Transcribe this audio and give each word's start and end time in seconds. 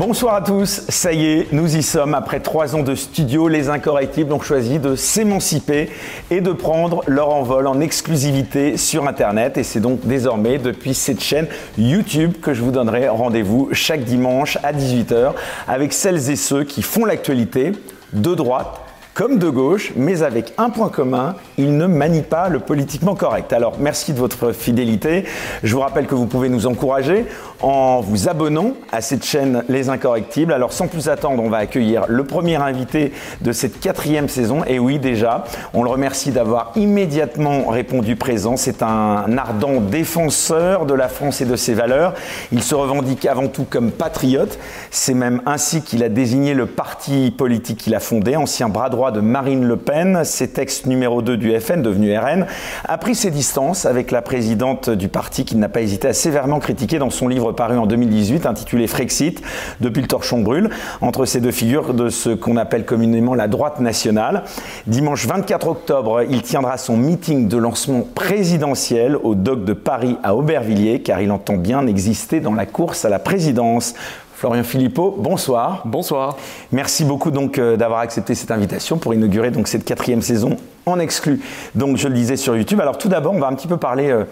Bonsoir 0.00 0.34
à 0.34 0.40
tous, 0.40 0.80
ça 0.88 1.12
y 1.12 1.26
est, 1.26 1.52
nous 1.52 1.76
y 1.76 1.82
sommes. 1.82 2.14
Après 2.14 2.40
trois 2.40 2.74
ans 2.74 2.82
de 2.82 2.94
studio, 2.94 3.48
les 3.48 3.68
incorrectibles 3.68 4.32
ont 4.32 4.40
choisi 4.40 4.78
de 4.78 4.96
s'émanciper 4.96 5.90
et 6.30 6.40
de 6.40 6.52
prendre 6.52 7.02
leur 7.06 7.28
envol 7.28 7.66
en 7.66 7.80
exclusivité 7.80 8.78
sur 8.78 9.06
Internet. 9.06 9.58
Et 9.58 9.62
c'est 9.62 9.78
donc 9.78 10.06
désormais 10.06 10.56
depuis 10.56 10.94
cette 10.94 11.20
chaîne 11.20 11.48
YouTube 11.76 12.32
que 12.40 12.54
je 12.54 12.62
vous 12.62 12.70
donnerai 12.70 13.10
rendez-vous 13.10 13.68
chaque 13.72 14.04
dimanche 14.04 14.56
à 14.62 14.72
18h 14.72 15.34
avec 15.68 15.92
celles 15.92 16.30
et 16.30 16.36
ceux 16.36 16.64
qui 16.64 16.80
font 16.80 17.04
l'actualité 17.04 17.72
de 18.14 18.34
droite 18.34 18.80
comme 19.12 19.38
de 19.38 19.50
gauche, 19.50 19.92
mais 19.96 20.22
avec 20.22 20.54
un 20.56 20.70
point 20.70 20.88
commun, 20.88 21.34
il 21.58 21.76
ne 21.76 21.86
manie 21.86 22.22
pas 22.22 22.48
le 22.48 22.58
politiquement 22.58 23.14
correct. 23.14 23.52
Alors 23.52 23.74
merci 23.78 24.14
de 24.14 24.18
votre 24.18 24.52
fidélité. 24.52 25.24
Je 25.62 25.74
vous 25.74 25.82
rappelle 25.82 26.06
que 26.06 26.14
vous 26.14 26.24
pouvez 26.24 26.48
nous 26.48 26.66
encourager 26.66 27.26
en 27.62 28.00
vous 28.00 28.28
abonnant 28.28 28.72
à 28.92 29.00
cette 29.00 29.24
chaîne 29.24 29.64
Les 29.68 29.88
Incorrectibles. 29.88 30.52
Alors 30.52 30.72
sans 30.72 30.86
plus 30.86 31.08
attendre, 31.08 31.42
on 31.42 31.50
va 31.50 31.58
accueillir 31.58 32.04
le 32.08 32.24
premier 32.24 32.56
invité 32.56 33.12
de 33.40 33.52
cette 33.52 33.80
quatrième 33.80 34.28
saison. 34.28 34.64
Et 34.66 34.78
oui 34.78 34.98
déjà, 34.98 35.44
on 35.74 35.82
le 35.82 35.90
remercie 35.90 36.30
d'avoir 36.30 36.72
immédiatement 36.76 37.68
répondu 37.68 38.16
présent. 38.16 38.56
C'est 38.56 38.82
un 38.82 39.36
ardent 39.36 39.80
défenseur 39.80 40.86
de 40.86 40.94
la 40.94 41.08
France 41.08 41.40
et 41.40 41.44
de 41.44 41.56
ses 41.56 41.74
valeurs. 41.74 42.14
Il 42.52 42.62
se 42.62 42.74
revendique 42.74 43.26
avant 43.26 43.48
tout 43.48 43.66
comme 43.68 43.90
patriote. 43.90 44.58
C'est 44.90 45.14
même 45.14 45.42
ainsi 45.46 45.82
qu'il 45.82 46.02
a 46.02 46.08
désigné 46.08 46.54
le 46.54 46.66
parti 46.66 47.30
politique 47.30 47.78
qu'il 47.78 47.94
a 47.94 48.00
fondé, 48.00 48.36
ancien 48.36 48.68
bras 48.68 48.88
droit 48.88 49.10
de 49.10 49.20
Marine 49.20 49.64
Le 49.64 49.76
Pen, 49.76 50.24
ses 50.24 50.48
textes 50.48 50.86
numéro 50.86 51.22
2 51.22 51.36
du 51.36 51.58
FN, 51.60 51.82
devenu 51.82 52.16
RN, 52.16 52.46
a 52.84 52.98
pris 52.98 53.14
ses 53.14 53.30
distances 53.30 53.84
avec 53.86 54.10
la 54.10 54.22
présidente 54.22 54.90
du 54.90 55.08
parti 55.08 55.44
qu'il 55.44 55.58
n'a 55.58 55.68
pas 55.68 55.80
hésité 55.80 56.08
à 56.08 56.12
sévèrement 56.12 56.58
critiquer 56.58 56.98
dans 56.98 57.10
son 57.10 57.28
livre 57.28 57.49
paru 57.52 57.78
en 57.78 57.86
2018 57.86 58.46
intitulé 58.46 58.86
Frexit, 58.86 59.42
depuis 59.80 60.02
le 60.02 60.08
torchon 60.08 60.40
brûle, 60.40 60.70
entre 61.00 61.24
ces 61.24 61.40
deux 61.40 61.50
figures 61.50 61.94
de 61.94 62.08
ce 62.08 62.30
qu'on 62.30 62.56
appelle 62.56 62.84
communément 62.84 63.34
la 63.34 63.48
droite 63.48 63.80
nationale. 63.80 64.44
Dimanche 64.86 65.26
24 65.26 65.68
octobre, 65.68 66.22
il 66.28 66.42
tiendra 66.42 66.78
son 66.78 66.96
meeting 66.96 67.48
de 67.48 67.56
lancement 67.56 68.06
présidentiel 68.14 69.16
au 69.16 69.34
doc 69.34 69.64
de 69.64 69.72
Paris 69.72 70.16
à 70.22 70.34
Aubervilliers, 70.34 71.02
car 71.02 71.20
il 71.20 71.30
entend 71.32 71.56
bien 71.56 71.86
exister 71.86 72.40
dans 72.40 72.54
la 72.54 72.66
course 72.66 73.04
à 73.04 73.08
la 73.08 73.18
présidence. 73.18 73.94
Florian 74.40 74.64
Philippot, 74.64 75.16
bonsoir. 75.18 75.82
Bonsoir. 75.84 76.38
Merci 76.72 77.04
beaucoup 77.04 77.30
donc 77.30 77.58
euh, 77.58 77.76
d'avoir 77.76 78.00
accepté 78.00 78.34
cette 78.34 78.50
invitation 78.50 78.96
pour 78.96 79.12
inaugurer 79.12 79.50
donc 79.50 79.68
cette 79.68 79.84
quatrième 79.84 80.22
saison 80.22 80.56
en 80.86 80.98
exclu. 80.98 81.42
Donc 81.74 81.98
je 81.98 82.08
le 82.08 82.14
disais 82.14 82.38
sur 82.38 82.56
YouTube. 82.56 82.80
Alors 82.80 82.96
tout 82.96 83.10
d'abord, 83.10 83.34
on 83.34 83.38
va 83.38 83.48
un 83.48 83.54
petit 83.54 83.68
peu 83.68 83.76
parler 83.76 84.08
euh, 84.08 84.24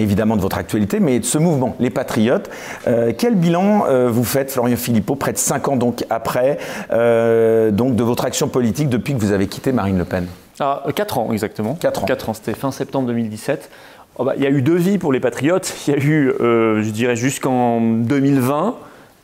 évidemment 0.00 0.36
de 0.36 0.42
votre 0.42 0.58
actualité, 0.58 1.00
mais 1.00 1.18
de 1.18 1.24
ce 1.24 1.38
mouvement, 1.38 1.76
les 1.80 1.90
Patriotes. 1.90 2.50
Euh, 2.86 3.12
quel 3.16 3.34
bilan 3.34 3.84
vous 4.08 4.24
faites, 4.24 4.50
Florian 4.50 4.76
Philippot, 4.76 5.14
près 5.14 5.32
de 5.32 5.38
cinq 5.38 5.68
ans 5.68 5.76
donc 5.76 6.04
après, 6.10 6.58
donc 6.90 7.96
de 7.96 8.02
votre 8.02 8.24
action 8.24 8.48
politique 8.48 8.88
depuis 8.88 9.14
que 9.14 9.18
vous 9.18 9.32
avez 9.32 9.46
quitté 9.46 9.72
Marine 9.72 9.98
Le 9.98 10.04
Pen? 10.04 10.26
Ah, 10.58 10.84
4 10.94 11.18
ans 11.18 11.32
exactement. 11.32 11.74
4 11.74 12.02
ans. 12.02 12.06
4 12.06 12.28
ans, 12.28 12.34
c'était 12.34 12.54
fin 12.54 12.70
septembre 12.70 13.06
2017. 13.08 13.70
bah, 14.18 14.34
il 14.36 14.42
y 14.42 14.46
a 14.46 14.50
eu 14.50 14.62
deux 14.62 14.76
vies 14.76 14.98
pour 14.98 15.12
les 15.12 15.20
Patriotes. 15.20 15.74
Il 15.86 15.94
y 15.94 15.96
a 15.96 15.98
eu, 15.98 16.32
je 16.40 16.90
dirais, 16.90 17.16
jusqu'en 17.16 17.80
2020 17.80 18.76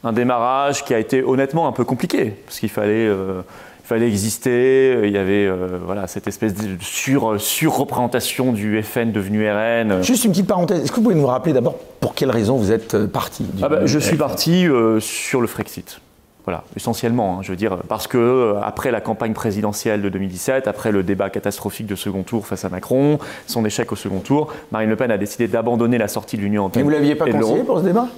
un 0.07 0.13
démarrage 0.13 0.85
qui 0.85 0.95
a 0.95 0.99
été 0.99 1.23
honnêtement 1.23 1.67
un 1.67 1.73
peu 1.73 1.85
compliqué, 1.85 2.35
parce 2.47 2.61
qu'il 2.61 2.69
fallait, 2.69 3.07
euh, 3.07 3.43
fallait 3.87 4.09
exister, 4.09 5.01
il 5.05 5.11
y 5.11 5.17
avait 5.17 5.47
euh, 5.47 5.79
voilà, 5.85 6.09
cette 6.09 6.27
espèce 6.27 6.55
de 6.55 6.77
sur, 6.81 7.41
surreprésentation 7.41 8.53
du 8.53 8.83
FN 8.83 9.13
devenu 9.13 9.49
RN. 9.49 10.03
Juste 10.03 10.25
une 10.25 10.33
petite 10.33 10.49
parenthèse, 10.49 10.83
est-ce 10.83 10.91
que 10.91 10.97
vous 10.97 11.03
pouvez 11.03 11.15
nous 11.15 11.27
rappeler 11.27 11.53
d'abord 11.53 11.77
pour 12.01 12.15
quelle 12.15 12.31
raison 12.31 12.57
vous 12.57 12.73
êtes 12.73 12.95
euh, 12.95 13.07
parti 13.07 13.47
ah 13.63 13.69
bah, 13.69 13.87
Je 13.87 13.99
suis 13.99 14.17
parti 14.17 14.67
sur 14.99 15.41
le 15.41 15.47
Frexit. 15.47 16.01
Voilà, 16.45 16.63
essentiellement, 16.77 17.39
hein, 17.39 17.43
je 17.43 17.51
veux 17.51 17.57
dire, 17.57 17.77
parce 17.89 18.07
que 18.07 18.55
après 18.63 18.93
la 18.93 19.01
campagne 19.01 19.33
présidentielle 19.33 20.01
de 20.01 20.09
2017, 20.09 20.69
après 20.69 20.93
le 20.93 21.03
débat 21.03 21.29
catastrophique 21.29 21.87
de 21.87 21.97
second 21.97 22.23
tour 22.23 22.47
face 22.47 22.65
à 22.65 22.69
Macron, 22.69 23.19
son 23.47 23.65
échec 23.65 23.91
au 23.91 23.97
second 23.97 24.21
tour, 24.21 24.53
Marine 24.71 24.89
Le 24.89 24.97
Pen 24.97 25.11
a 25.11 25.19
décidé 25.19 25.49
d'abandonner 25.49 25.99
la 25.99 26.07
sortie 26.07 26.37
de 26.37 26.43
l'Union 26.43 26.63
européenne. 26.63 26.83
Et 26.83 26.85
vous 26.85 26.91
l'aviez 26.91 27.15
pas 27.17 27.29
conseillé 27.29 27.65
pour 27.65 27.79
ce 27.79 27.85
débat? 27.85 28.09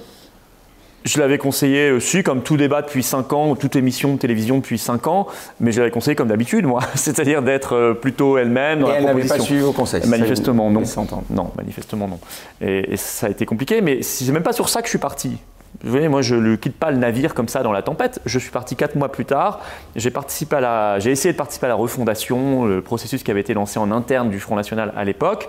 Je 1.05 1.19
l'avais 1.19 1.37
conseillé 1.37 1.91
aussi, 1.91 2.23
comme 2.23 2.41
tout 2.41 2.57
débat 2.57 2.81
depuis 2.81 3.03
5 3.03 3.33
ans, 3.33 3.49
ou 3.49 3.55
toute 3.55 3.75
émission 3.75 4.13
de 4.13 4.19
télévision 4.19 4.57
depuis 4.57 4.77
5 4.77 5.07
ans, 5.07 5.27
mais 5.59 5.71
je 5.71 5.79
l'avais 5.79 5.91
conseillé 5.91 6.15
comme 6.15 6.27
d'habitude, 6.27 6.65
moi, 6.65 6.81
c'est-à-dire 6.95 7.41
d'être 7.41 7.73
euh, 7.73 7.93
plutôt 7.93 8.37
elle-même 8.37 8.81
dans 8.81 8.89
Et 8.89 8.95
elle 8.95 9.05
n'avait 9.05 9.27
pas 9.27 9.39
suivi 9.39 9.61
vos 9.61 9.71
conseils 9.71 10.05
Manifestement, 10.07 10.69
non. 10.69 10.83
Non, 11.29 11.51
manifestement, 11.55 12.07
non. 12.07 12.19
Et, 12.61 12.97
ça 12.97 13.27
a 13.27 13.29
été 13.29 13.45
compliqué, 13.45 13.81
mais 13.81 14.01
c'est 14.01 14.29
même 14.31 14.43
pas 14.43 14.53
sur 14.53 14.69
ça 14.69 14.81
que 14.81 14.87
je 14.87 14.91
suis 14.91 14.99
parti. 14.99 15.37
Vous 15.83 15.91
voyez, 15.91 16.09
moi, 16.09 16.21
je 16.21 16.35
ne 16.35 16.55
quitte 16.55 16.75
pas 16.75 16.91
le 16.91 16.97
navire 16.97 17.33
comme 17.33 17.47
ça 17.47 17.63
dans 17.63 17.71
la 17.71 17.81
tempête. 17.81 18.19
Je 18.25 18.37
suis 18.39 18.49
parti 18.51 18.75
quatre 18.75 18.95
mois 18.95 19.11
plus 19.11 19.25
tard. 19.25 19.61
J'ai 19.95 20.09
participé 20.09 20.57
à 20.57 20.59
la, 20.59 20.99
j'ai 20.99 21.11
essayé 21.11 21.31
de 21.31 21.37
participer 21.37 21.67
à 21.67 21.69
la 21.69 21.75
refondation, 21.75 22.65
le 22.65 22.81
processus 22.81 23.23
qui 23.23 23.31
avait 23.31 23.39
été 23.39 23.53
lancé 23.53 23.79
en 23.79 23.91
interne 23.91 24.29
du 24.29 24.39
Front 24.39 24.55
National 24.55 24.91
à 24.97 25.05
l'époque. 25.05 25.47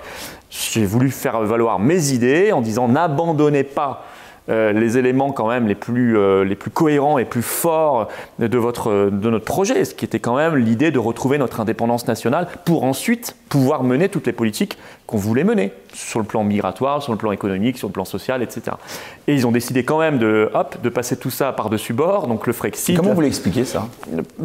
J'ai 0.50 0.84
voulu 0.84 1.10
faire 1.10 1.40
valoir 1.40 1.78
mes 1.78 2.12
idées 2.12 2.52
en 2.52 2.60
disant 2.60 2.86
n'abandonnez 2.86 3.64
pas 3.64 4.04
euh, 4.50 4.72
les 4.72 4.98
éléments 4.98 5.32
quand 5.32 5.48
même 5.48 5.68
les 5.68 5.74
plus, 5.74 6.18
euh, 6.18 6.44
les 6.44 6.56
plus 6.56 6.70
cohérents 6.70 7.18
et 7.18 7.24
plus 7.24 7.42
forts 7.42 8.08
de, 8.38 8.58
votre, 8.58 9.10
de 9.10 9.30
notre 9.30 9.44
projet, 9.44 9.84
ce 9.84 9.94
qui 9.94 10.04
était 10.04 10.18
quand 10.18 10.36
même 10.36 10.56
l'idée 10.56 10.90
de 10.90 10.98
retrouver 10.98 11.38
notre 11.38 11.60
indépendance 11.60 12.08
nationale 12.08 12.48
pour 12.64 12.84
ensuite 12.84 13.36
pouvoir 13.48 13.84
mener 13.84 14.08
toutes 14.08 14.26
les 14.26 14.32
politiques 14.32 14.76
qu'on 15.06 15.18
voulait 15.18 15.44
mener 15.44 15.72
sur 15.92 16.20
le 16.20 16.24
plan 16.24 16.44
migratoire, 16.44 17.02
sur 17.02 17.12
le 17.12 17.18
plan 17.18 17.32
économique, 17.32 17.78
sur 17.78 17.88
le 17.88 17.92
plan 17.92 18.04
social, 18.04 18.42
etc. 18.42 18.76
Et 19.26 19.34
ils 19.34 19.46
ont 19.46 19.52
décidé 19.52 19.84
quand 19.84 19.98
même 19.98 20.18
de, 20.18 20.50
hop, 20.54 20.76
de 20.82 20.88
passer 20.88 21.16
tout 21.16 21.30
ça 21.30 21.52
par-dessus 21.52 21.92
bord, 21.92 22.26
donc 22.26 22.46
le 22.46 22.52
Frexit. 22.52 22.96
Comment 22.96 23.14
vous 23.14 23.20
l'expliquez 23.20 23.64
ça? 23.64 23.86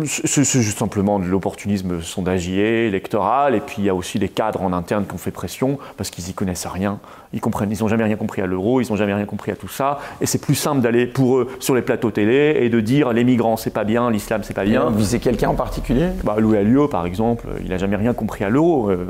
C'est 0.06 0.44
juste 0.44 0.80
simplement 0.80 1.20
de 1.20 1.26
l'opportunisme 1.26 2.02
sondagier, 2.02 2.88
électoral, 2.88 3.56
et 3.56 3.62
puis 3.62 3.78
il 3.80 3.86
y 3.86 3.90
a 3.90 3.96
aussi 3.96 4.20
des 4.20 4.30
cadres 4.30 4.62
en 4.62 4.74
interne 4.74 5.06
qui 5.06 5.14
ont 5.14 5.18
fait 5.18 5.32
pression 5.32 5.80
parce 5.98 6.10
qu'ils 6.10 6.30
y 6.30 6.34
connaissent 6.34 6.68
rien. 6.68 7.00
Ils 7.34 7.42
comprennent, 7.42 7.72
ils 7.72 7.82
n'ont 7.82 7.88
jamais 7.88 8.04
rien 8.04 8.16
compris 8.16 8.42
à 8.42 8.46
l'euro, 8.46 8.80
ils 8.80 8.90
n'ont 8.90 8.96
jamais 8.96 9.14
rien 9.14 9.26
compris 9.26 9.52
à 9.52 9.56
tout 9.56 9.68
ça, 9.68 10.00
et 10.22 10.26
c'est 10.26 10.38
plus 10.38 10.56
simple 10.56 10.82
d'aller 10.82 11.06
pour 11.06 11.38
eux 11.38 11.50
sur 11.60 11.76
les 11.76 11.82
plateaux 11.82 12.12
télé 12.12 12.60
et 12.62 12.70
de 12.70 12.80
dire 12.80 13.12
les 13.12 13.24
migrants 13.24 13.58
c'est 13.58 13.74
pas 13.74 13.84
bien, 13.84 14.10
l'islam 14.12 14.42
c'est 14.44 14.54
pas 14.54 14.64
bien. 14.64 14.90
Visez 14.92 15.20
quelqu'un 15.20 15.50
en 15.50 15.56
particulier? 15.56 16.08
Bah, 16.24 16.36
Louis 16.38 16.58
Alliot 16.58 16.88
par 16.88 17.06
exemple, 17.06 17.48
il 17.64 17.70
n'a 17.70 17.78
jamais 17.78 17.96
rien 17.98 18.14
compris 18.14 18.46
à 18.46 18.50
l'euro, 18.50 18.90
euh, 18.90 19.06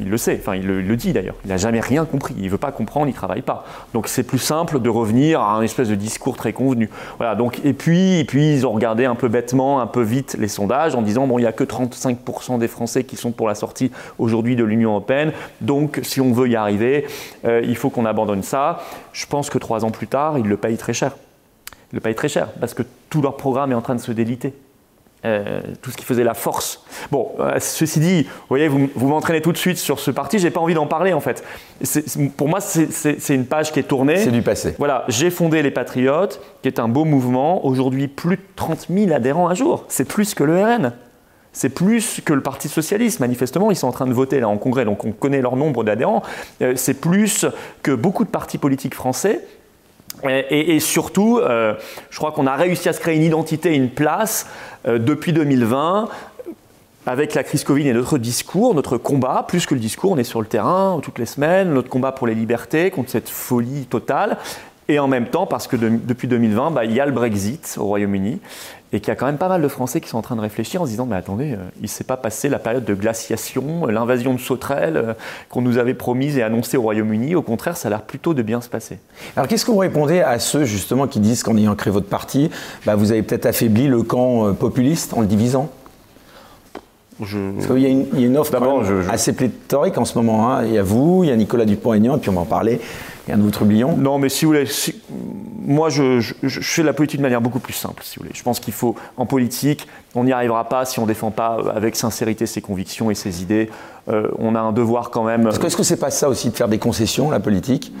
il 0.00 0.08
le 0.08 0.16
sait, 0.16 0.38
enfin 0.40 0.56
il 0.56 0.66
le, 0.66 0.96
dit 0.96 1.12
d'ailleurs, 1.12 1.36
il 1.44 1.48
n'a 1.48 1.58
jamais 1.58 1.80
rien 1.80 2.04
compris, 2.04 2.34
il 2.38 2.50
veut 2.50 2.58
pas 2.58 2.72
comprendre, 2.72 3.08
il 3.08 3.14
travaille 3.14 3.42
pas. 3.42 3.64
Donc 3.94 4.08
c'est 4.08 4.24
plus 4.24 4.38
simple 4.38 4.80
de 4.80 4.88
revenir 4.88 5.09
à 5.34 5.52
un 5.52 5.62
espèce 5.62 5.88
de 5.88 5.94
discours 5.94 6.36
très 6.36 6.52
convenu. 6.52 6.90
Voilà, 7.18 7.34
donc, 7.34 7.60
et 7.64 7.72
puis, 7.72 8.24
puis 8.24 8.54
ils 8.54 8.66
ont 8.66 8.72
regardé 8.72 9.04
un 9.04 9.14
peu 9.14 9.28
bêtement, 9.28 9.80
un 9.80 9.86
peu 9.86 10.02
vite 10.02 10.36
les 10.38 10.48
sondages 10.48 10.94
en 10.94 11.02
disant 11.02 11.26
bon 11.26 11.38
il 11.38 11.42
n'y 11.42 11.48
a 11.48 11.52
que 11.52 11.64
35% 11.64 12.58
des 12.58 12.68
Français 12.68 13.04
qui 13.04 13.16
sont 13.16 13.32
pour 13.32 13.48
la 13.48 13.54
sortie 13.54 13.90
aujourd'hui 14.18 14.56
de 14.56 14.64
l'Union 14.64 14.90
européenne, 14.90 15.32
donc 15.60 16.00
si 16.02 16.20
on 16.20 16.32
veut 16.32 16.48
y 16.48 16.56
arriver, 16.56 17.06
euh, 17.44 17.62
il 17.64 17.76
faut 17.76 17.90
qu'on 17.90 18.06
abandonne 18.06 18.42
ça. 18.42 18.80
Je 19.12 19.26
pense 19.26 19.50
que 19.50 19.58
trois 19.58 19.84
ans 19.84 19.90
plus 19.90 20.06
tard, 20.06 20.38
ils 20.38 20.46
le 20.46 20.56
payent 20.56 20.78
très 20.78 20.92
cher. 20.92 21.16
Ils 21.92 21.96
le 21.96 22.00
payent 22.00 22.14
très 22.14 22.28
cher 22.28 22.48
parce 22.60 22.74
que 22.74 22.82
tout 23.08 23.22
leur 23.22 23.36
programme 23.36 23.72
est 23.72 23.76
en 23.76 23.82
train 23.82 23.94
de 23.94 24.00
se 24.00 24.12
déliter. 24.12 24.54
Euh, 25.26 25.60
tout 25.82 25.90
ce 25.90 25.98
qui 25.98 26.04
faisait 26.06 26.24
la 26.24 26.32
force. 26.32 26.82
Bon, 27.10 27.32
euh, 27.40 27.56
ceci 27.58 28.00
dit, 28.00 28.22
vous 28.22 28.46
voyez, 28.48 28.68
vous, 28.68 28.88
m'entraînez 28.96 29.42
tout 29.42 29.52
de 29.52 29.58
suite 29.58 29.76
sur 29.76 30.00
ce 30.00 30.10
parti, 30.10 30.38
j'ai 30.38 30.50
pas 30.50 30.60
envie 30.60 30.72
d'en 30.72 30.86
parler 30.86 31.12
en 31.12 31.20
fait. 31.20 31.44
pour 32.38 32.48
moi, 32.48 32.60
c'est 32.60 33.34
une 33.34 33.44
page 33.44 33.70
qui 33.70 33.80
est 33.80 33.84
tournée. 33.84 34.16
C'est 34.16 34.30
du 34.30 34.40
passé. 34.40 34.74
Voilà, 34.78 35.04
j'ai 35.08 35.28
fondé 35.28 35.60
les 35.60 35.70
Patriotes, 35.70 36.40
qui 36.62 36.68
est 36.68 36.78
un 36.78 36.88
beau 36.88 37.04
mouvement. 37.04 37.66
Aujourd'hui, 37.66 38.08
plus 38.08 38.36
de 38.36 38.42
30 38.56 38.86
000 38.88 39.12
adhérents 39.12 39.48
à 39.48 39.52
jour. 39.52 39.84
C'est 39.88 40.08
plus 40.08 40.32
que 40.32 40.42
le 40.42 40.58
RN. 40.58 40.92
C'est 41.52 41.68
plus 41.68 42.22
que 42.24 42.32
le 42.32 42.40
Parti 42.40 42.68
socialiste. 42.68 43.20
Manifestement, 43.20 43.70
ils 43.70 43.76
sont 43.76 43.88
en 43.88 43.92
train 43.92 44.06
de 44.06 44.14
voter 44.14 44.40
là 44.40 44.48
en 44.48 44.56
congrès, 44.56 44.86
donc 44.86 45.04
on 45.04 45.12
connaît 45.12 45.42
leur 45.42 45.56
nombre 45.56 45.84
d'adhérents. 45.84 46.22
Euh, 46.62 46.72
c'est 46.76 46.94
plus 46.94 47.44
que 47.82 47.92
beaucoup 47.92 48.24
de 48.24 48.30
partis 48.30 48.56
politiques 48.56 48.94
français. 48.94 49.44
Et, 50.28 50.80
surtout, 50.80 51.38
euh, 51.38 51.74
je 52.10 52.18
crois 52.18 52.32
qu'on 52.32 52.46
a 52.46 52.54
réussi 52.54 52.88
à 52.88 52.92
se 52.92 53.00
créer 53.00 53.16
une 53.16 53.22
identité, 53.22 53.74
une 53.74 53.90
place 53.90 54.46
euh, 54.86 54.98
depuis 54.98 55.32
2020 55.32 56.08
avec 57.06 57.34
la 57.34 57.42
crise 57.42 57.64
Covid 57.64 57.88
et 57.88 57.92
notre 57.94 58.18
discours, 58.18 58.74
notre 58.74 58.98
combat, 58.98 59.44
plus 59.48 59.64
que 59.64 59.74
le 59.74 59.80
discours, 59.80 60.12
on 60.12 60.18
est 60.18 60.24
sur 60.24 60.40
le 60.40 60.46
terrain 60.46 61.00
toutes 61.02 61.18
les 61.18 61.26
semaines, 61.26 61.72
notre 61.72 61.88
combat 61.88 62.12
pour 62.12 62.26
les 62.26 62.34
libertés, 62.34 62.90
contre 62.90 63.10
cette 63.10 63.30
folie 63.30 63.86
totale. 63.86 64.36
Et 64.88 64.98
en 64.98 65.08
même 65.08 65.26
temps, 65.28 65.46
parce 65.46 65.66
que 65.66 65.76
depuis 65.76 66.28
2020, 66.28 66.72
bah, 66.72 66.84
il 66.84 66.92
y 66.92 67.00
a 67.00 67.06
le 67.06 67.12
Brexit 67.12 67.76
au 67.78 67.84
Royaume-Uni 67.84 68.40
et 68.92 69.00
qu'il 69.00 69.08
y 69.08 69.10
a 69.10 69.14
quand 69.14 69.26
même 69.26 69.38
pas 69.38 69.48
mal 69.48 69.62
de 69.62 69.68
Français 69.68 70.00
qui 70.00 70.08
sont 70.08 70.18
en 70.18 70.22
train 70.22 70.36
de 70.36 70.40
réfléchir 70.40 70.82
en 70.82 70.84
se 70.84 70.90
disant 70.90 71.06
mais 71.06 71.16
attendez, 71.16 71.52
euh, 71.52 71.58
il 71.76 71.82
ne 71.82 71.86
s'est 71.88 72.04
pas 72.04 72.16
passé 72.16 72.48
la 72.48 72.58
période 72.58 72.84
de 72.84 72.94
glaciation, 72.94 73.86
euh, 73.86 73.92
l'invasion 73.92 74.34
de 74.34 74.40
sauterelles 74.40 74.96
euh, 74.96 75.14
qu'on 75.48 75.62
nous 75.62 75.78
avait 75.78 75.94
promise 75.94 76.36
et 76.38 76.42
annoncée 76.42 76.76
au 76.76 76.82
Royaume-Uni. 76.82 77.34
Au 77.34 77.42
contraire, 77.42 77.76
ça 77.76 77.88
a 77.88 77.90
l'air 77.90 78.02
plutôt 78.02 78.34
de 78.34 78.42
bien 78.42 78.60
se 78.60 78.68
passer. 78.68 78.98
Alors 79.36 79.48
qu'est-ce 79.48 79.64
que 79.64 79.70
vous 79.70 79.78
répondez 79.78 80.20
à 80.20 80.38
ceux 80.38 80.64
justement 80.64 81.06
qui 81.06 81.20
disent 81.20 81.42
qu'en 81.42 81.56
ayant 81.56 81.74
créé 81.76 81.92
votre 81.92 82.08
parti, 82.08 82.50
bah, 82.84 82.96
vous 82.96 83.12
avez 83.12 83.22
peut-être 83.22 83.46
affaibli 83.46 83.86
le 83.86 84.02
camp 84.02 84.52
populiste 84.54 85.14
en 85.14 85.20
le 85.20 85.26
divisant? 85.26 85.70
Je... 87.22 87.38
Parce 87.52 87.66
qu'il 87.66 87.80
y, 87.80 87.86
a 87.86 88.26
une 88.26 88.36
offre 88.38 88.54
assez 89.10 89.34
pléthorique 89.34 89.98
en 89.98 90.06
ce 90.06 90.16
moment. 90.16 90.50
Hein. 90.50 90.64
Il 90.64 90.72
y 90.72 90.78
a 90.78 90.82
vous, 90.82 91.22
il 91.22 91.28
y 91.28 91.32
a 91.32 91.36
Nicolas 91.36 91.66
Dupont-Aignan, 91.66 92.16
et 92.16 92.18
puis 92.18 92.30
on 92.30 92.34
va 92.34 92.40
en 92.40 92.46
parler 92.46 92.80
Trublion 93.50 93.96
Non, 93.96 94.18
mais 94.18 94.28
si 94.28 94.44
vous 94.44 94.52
voulez, 94.52 94.66
moi 95.64 95.88
je, 95.88 96.20
fais 96.48 96.82
la 96.82 96.92
politique 96.92 97.18
de 97.18 97.22
manière 97.22 97.40
beaucoup 97.40 97.60
plus 97.60 97.72
simple, 97.72 98.02
si 98.04 98.16
vous 98.16 98.24
voulez. 98.24 98.34
Je 98.34 98.42
pense 98.42 98.60
qu'il 98.60 98.72
faut, 98.72 98.94
en 99.16 99.26
politique, 99.26 99.86
on 100.14 100.24
n'y 100.24 100.32
arrivera 100.32 100.68
pas 100.68 100.84
si 100.84 100.98
on 100.98 101.02
ne 101.02 101.08
défend 101.08 101.30
pas 101.30 101.58
avec 101.74 101.96
sincérité 101.96 102.46
ses 102.46 102.60
convictions 102.60 103.10
et 103.10 103.14
ses 103.14 103.42
idées. 103.42 103.70
Euh, 104.08 104.28
on 104.38 104.54
a 104.54 104.60
un 104.60 104.72
devoir 104.72 105.10
quand 105.10 105.24
même. 105.24 105.46
Est-ce 105.48 105.76
que 105.76 105.82
c'est 105.82 105.96
pas 105.96 106.10
ça 106.10 106.28
aussi 106.28 106.50
de 106.50 106.56
faire 106.56 106.68
des 106.68 106.78
concessions, 106.78 107.30
la 107.30 107.40
politique? 107.40 107.92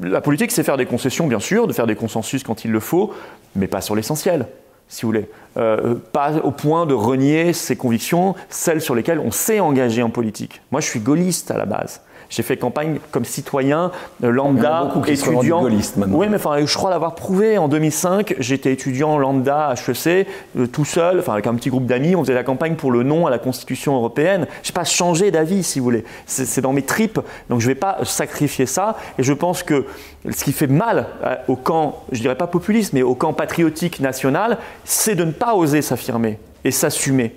La 0.00 0.20
politique, 0.20 0.50
c'est 0.50 0.64
faire 0.64 0.76
des 0.76 0.86
concessions, 0.86 1.28
bien 1.28 1.38
sûr, 1.38 1.66
de 1.66 1.72
faire 1.72 1.86
des 1.86 1.94
consensus 1.94 2.42
quand 2.42 2.64
il 2.64 2.72
le 2.72 2.80
faut, 2.80 3.12
mais 3.54 3.68
pas 3.68 3.80
sur 3.80 3.94
l'essentiel 3.94 4.46
si 4.88 5.02
vous 5.02 5.08
voulez. 5.08 5.28
Euh, 5.56 5.96
pas 6.12 6.36
au 6.36 6.50
point 6.50 6.86
de 6.86 6.94
renier 6.94 7.52
ses 7.52 7.76
convictions, 7.76 8.34
celles 8.48 8.80
sur 8.80 8.94
lesquelles 8.94 9.18
on 9.18 9.30
s'est 9.30 9.60
engagé 9.60 10.02
en 10.02 10.10
politique. 10.10 10.60
Moi, 10.70 10.80
je 10.80 10.86
suis 10.86 11.00
gaulliste 11.00 11.50
à 11.50 11.58
la 11.58 11.64
base. 11.64 12.02
J'ai 12.28 12.42
fait 12.42 12.56
campagne 12.56 12.98
comme 13.10 13.24
citoyen 13.24 13.90
euh, 14.24 14.30
lambda, 14.30 14.92
étudiant. 15.06 15.64
Oui, 15.64 16.26
mais 16.28 16.36
enfin, 16.36 16.64
je 16.64 16.74
crois 16.74 16.90
l'avoir 16.90 17.14
prouvé. 17.14 17.58
En 17.58 17.68
2005, 17.68 18.36
j'étais 18.38 18.72
étudiant 18.72 19.18
lambda 19.18 19.74
HEC, 19.74 20.26
euh, 20.56 20.66
tout 20.66 20.84
seul, 20.84 21.20
enfin 21.20 21.34
avec 21.34 21.46
un 21.46 21.54
petit 21.54 21.70
groupe 21.70 21.86
d'amis. 21.86 22.16
On 22.16 22.22
faisait 22.22 22.34
la 22.34 22.44
campagne 22.44 22.74
pour 22.74 22.90
le 22.90 23.02
non 23.02 23.26
à 23.26 23.30
la 23.30 23.38
Constitution 23.38 23.94
européenne. 23.94 24.46
Je 24.62 24.70
n'ai 24.70 24.74
pas 24.74 24.84
changé 24.84 25.30
d'avis, 25.30 25.62
si 25.62 25.78
vous 25.78 25.84
voulez. 25.84 26.04
C'est 26.26 26.60
dans 26.60 26.72
mes 26.72 26.82
tripes. 26.82 27.20
Donc 27.48 27.60
je 27.60 27.66
ne 27.66 27.72
vais 27.72 27.78
pas 27.78 27.98
sacrifier 28.04 28.66
ça. 28.66 28.96
Et 29.18 29.22
je 29.22 29.32
pense 29.32 29.62
que 29.62 29.86
ce 30.30 30.44
qui 30.44 30.52
fait 30.52 30.66
mal 30.66 31.06
euh, 31.24 31.36
au 31.48 31.56
camp, 31.56 32.02
je 32.12 32.20
dirais 32.20 32.36
pas 32.36 32.46
populiste, 32.46 32.92
mais 32.92 33.02
au 33.02 33.14
camp 33.14 33.32
patriotique 33.32 34.00
national, 34.00 34.58
c'est 34.84 35.14
de 35.14 35.24
ne 35.24 35.32
pas 35.32 35.54
oser 35.54 35.82
s'affirmer 35.82 36.38
et 36.64 36.70
s'assumer. 36.70 37.34